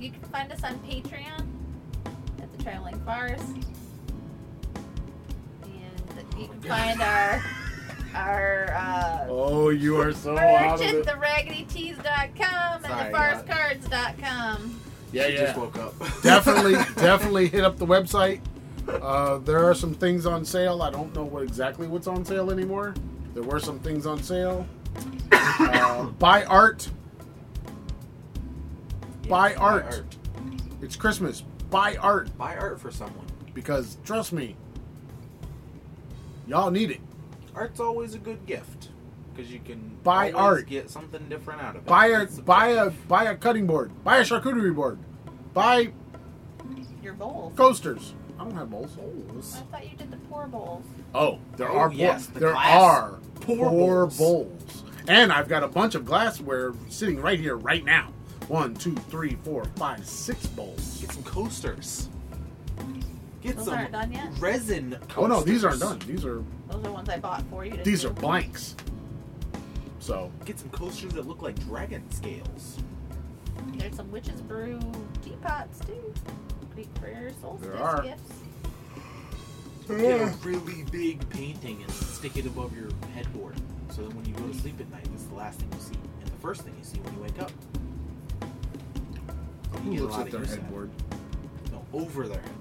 You 0.00 0.10
can 0.10 0.22
find 0.22 0.50
us 0.50 0.64
on 0.64 0.76
Patreon 0.80 1.46
at 2.04 2.58
the 2.58 2.64
Traveling 2.64 3.00
Fars. 3.04 3.40
And 5.62 6.26
you 6.36 6.48
can 6.48 6.60
find 6.62 7.00
our 7.00 7.40
our 8.14 8.70
uh, 8.72 9.26
Oh, 9.28 9.68
you 9.70 10.00
are 10.00 10.12
so 10.12 10.36
out 10.36 10.78
merch 10.80 10.80
of 10.80 10.86
at 10.88 10.94
it. 10.96 11.06
theraggitytees.com 11.06 12.82
Sorry, 12.82 12.84
and 12.84 12.86
I 12.86 13.10
got 13.12 13.46
thefarscards.com. 13.46 14.80
Yeah, 15.12 15.26
She 15.26 15.32
yeah. 15.34 15.40
just 15.46 15.56
woke 15.58 15.76
up. 15.78 15.94
definitely, 16.22 16.74
definitely 16.96 17.48
hit 17.48 17.64
up 17.64 17.76
the 17.78 17.86
website. 17.86 18.40
Uh, 18.88 19.38
there 19.38 19.64
are 19.64 19.74
some 19.74 19.94
things 19.94 20.26
on 20.26 20.44
sale. 20.44 20.82
I 20.82 20.90
don't 20.90 21.14
know 21.14 21.24
what 21.24 21.42
exactly 21.42 21.86
what's 21.86 22.06
on 22.06 22.24
sale 22.24 22.50
anymore. 22.50 22.94
There 23.34 23.42
were 23.42 23.60
some 23.60 23.78
things 23.80 24.06
on 24.06 24.22
sale. 24.22 24.66
Uh, 25.32 26.04
buy 26.18 26.44
art. 26.44 26.88
Buy 29.28 29.54
art. 29.54 30.02
It's 30.82 30.96
Christmas. 30.96 31.42
Buy 31.70 31.94
art 31.96 32.36
Buy 32.36 32.56
art 32.56 32.80
for 32.80 32.90
someone. 32.90 33.26
because 33.54 33.96
trust 34.04 34.32
me, 34.32 34.56
y'all 36.48 36.70
need 36.72 36.90
it. 36.90 37.00
Art's 37.54 37.80
always 37.80 38.14
a 38.14 38.18
good 38.18 38.44
gift 38.46 38.88
because 39.34 39.50
you 39.50 39.60
can 39.60 39.96
Buy 40.02 40.32
art. 40.32 40.66
get 40.68 40.90
something 40.90 41.28
different 41.28 41.62
out 41.62 41.76
of 41.76 41.82
it. 41.82 41.86
Buy 41.86 42.06
a 42.08 42.26
buy 42.26 42.68
a 42.68 42.90
buy 42.90 43.24
a 43.24 43.36
cutting 43.36 43.66
board. 43.66 43.90
Buy 44.04 44.18
a 44.18 44.22
charcuterie 44.22 44.74
board. 44.74 44.98
Buy 45.52 45.92
Your 47.02 47.14
bowls, 47.14 47.52
coasters. 47.56 48.14
I 48.38 48.44
don't 48.44 48.54
have 48.54 48.70
bowls. 48.70 48.92
Bowls. 48.92 49.56
I 49.58 49.76
thought 49.76 49.90
you 49.90 49.96
did 49.96 50.10
the 50.10 50.16
poor 50.28 50.46
bowls. 50.46 50.84
Oh, 51.14 51.38
there 51.56 51.70
Oh, 51.70 51.78
are 51.78 51.92
yes, 51.92 52.26
poor, 52.26 52.34
the 52.34 52.40
there 52.40 52.56
are 52.56 53.18
pour 53.40 53.68
poor 53.68 54.06
bowls. 54.06 54.18
bowls. 54.18 54.84
and 55.08 55.32
I've 55.32 55.48
got 55.48 55.62
a 55.62 55.68
bunch 55.68 55.94
of 55.94 56.04
glassware 56.04 56.72
sitting 56.88 57.20
right 57.20 57.38
here, 57.40 57.56
right 57.56 57.84
now. 57.84 58.12
One, 58.48 58.74
two, 58.74 58.94
three, 59.10 59.36
four, 59.44 59.64
five, 59.76 60.04
six 60.06 60.46
bowls. 60.48 60.98
Get 61.00 61.12
some 61.12 61.22
coasters. 61.22 62.08
Get 63.42 63.56
Those 63.56 63.64
some 63.66 63.74
aren't 63.74 63.92
done 63.92 64.12
yet? 64.12 64.28
resin. 64.38 64.90
Coasters. 65.08 65.16
Oh 65.16 65.26
no, 65.26 65.42
these 65.42 65.64
aren't 65.64 65.80
done. 65.80 65.98
These 66.06 66.24
are 66.26 66.42
Those 66.68 66.84
are 66.84 66.92
ones 66.92 67.08
I 67.08 67.18
bought 67.18 67.42
for 67.48 67.64
you. 67.64 67.72
to 67.76 67.82
these 67.82 68.02
do. 68.02 68.08
are 68.08 68.12
blanks. 68.12 68.76
So 69.98 70.30
Get 70.44 70.58
some 70.58 70.70
coasters 70.70 71.12
that 71.14 71.26
look 71.26 71.40
like 71.42 71.58
dragon 71.66 72.08
scales. 72.10 72.78
There's 73.74 73.94
some 73.96 74.10
witch's 74.10 74.40
brew 74.42 74.78
teapots 75.22 75.80
too. 75.80 76.12
Great 76.74 76.88
for 76.98 77.08
your 77.10 77.30
solstice 77.40 77.68
There 77.68 77.82
are. 77.82 78.02
gifts. 78.02 78.32
Get 79.88 80.20
a 80.20 80.26
really 80.44 80.84
big 80.92 81.28
painting 81.30 81.82
and 81.82 81.90
stick 81.90 82.36
it 82.36 82.46
above 82.46 82.76
your 82.76 82.88
headboard, 83.14 83.56
so 83.90 84.02
that 84.02 84.14
when 84.14 84.24
you 84.24 84.32
go 84.34 84.46
to 84.46 84.54
sleep 84.54 84.78
at 84.80 84.88
night, 84.90 85.04
it's 85.12 85.24
the 85.24 85.34
last 85.34 85.58
thing 85.58 85.68
you 85.74 85.80
see 85.80 85.98
and 86.20 86.28
the 86.30 86.36
first 86.40 86.62
thing 86.62 86.74
you 86.78 86.84
see 86.84 86.98
when 87.00 87.12
you 87.14 87.20
wake 87.22 87.40
up. 87.42 87.50
who 89.82 89.90
get 89.90 90.00
a 90.00 90.02
looks 90.04 90.12
lot 90.12 90.20
at 90.20 90.26
of 90.26 90.32
their 90.32 90.40
use 90.42 90.52
out 90.52 90.58
of 90.58 90.62
headboard? 90.64 90.90
No, 91.72 91.84
over 91.92 92.28
their 92.28 92.40
headboard. 92.40 92.59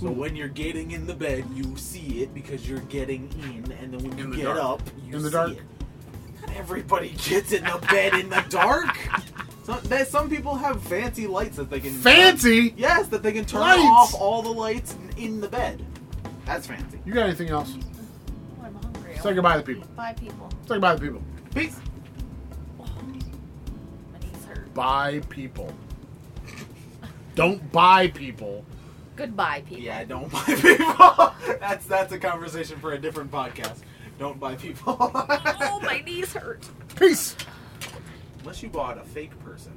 So 0.00 0.10
when 0.10 0.36
you're 0.36 0.48
getting 0.48 0.90
in 0.90 1.06
the 1.06 1.14
bed, 1.14 1.46
you 1.54 1.74
see 1.76 2.22
it 2.22 2.34
because 2.34 2.68
you're 2.68 2.80
getting 2.80 3.30
in, 3.42 3.72
and 3.72 3.94
then 3.94 4.02
when 4.02 4.18
you 4.18 4.24
In 4.24 4.30
the 4.30 4.36
get 4.36 4.44
dark. 4.44 4.58
up, 4.58 4.82
you 5.06 5.16
In 5.16 5.22
the 5.22 5.28
see 5.28 5.32
dark. 5.32 5.50
it. 5.52 5.62
Not 6.42 6.56
everybody 6.56 7.08
gets 7.10 7.52
in 7.52 7.64
the 7.64 7.78
bed 7.90 8.12
in 8.14 8.28
the 8.28 8.44
dark. 8.50 8.96
Some, 9.64 9.80
there's- 9.84 10.10
some 10.10 10.28
people 10.30 10.54
have 10.54 10.80
fancy 10.82 11.26
lights 11.26 11.56
that 11.56 11.70
they 11.70 11.80
can 11.80 11.92
Fancy. 11.92 12.72
Yes, 12.76 13.08
that 13.08 13.22
they 13.24 13.32
can 13.32 13.44
turn 13.44 13.62
Lights! 13.62 13.82
off 13.82 14.14
all 14.14 14.40
the 14.42 14.50
lights 14.52 14.94
in- 15.16 15.24
in 15.24 15.40
the 15.40 15.48
bed. 15.48 15.84
That's 16.44 16.68
fancy. 16.68 17.00
You 17.04 17.12
got 17.12 17.24
anything 17.26 17.48
else? 17.48 17.74
Oh, 17.74 18.64
I'm 18.64 18.74
hungry. 18.74 19.16
Say 19.20 19.34
goodbye 19.34 19.54
to 19.54 19.58
eat 19.60 19.66
people. 19.66 19.88
Bye, 19.96 20.12
people. 20.12 20.48
Say 20.68 20.74
goodbye 20.74 20.94
to 20.94 21.00
people. 21.00 21.22
Peace. 21.52 21.76
Oh, 22.78 22.84
my 24.12 24.18
knees 24.20 24.44
hurt. 24.46 24.72
Buy 24.72 25.20
people. 25.30 25.72
Don't 27.34 27.72
buy 27.72 28.06
people. 28.08 28.64
Goodbye, 29.16 29.62
people. 29.66 29.84
Yeah, 29.84 30.04
don't 30.04 30.30
buy 30.32 30.44
people. 30.44 31.56
that's 31.58 31.86
that's 31.86 32.12
a 32.12 32.18
conversation 32.18 32.78
for 32.78 32.92
a 32.92 32.98
different 32.98 33.30
podcast. 33.30 33.78
Don't 34.18 34.38
buy 34.38 34.54
people. 34.54 34.96
oh, 35.00 35.80
my 35.82 36.00
knees 36.06 36.32
hurt. 36.32 36.66
Peace. 36.96 37.36
Unless 38.40 38.62
you 38.62 38.68
bought 38.68 38.98
a 38.98 39.02
fake 39.02 39.38
person. 39.44 39.72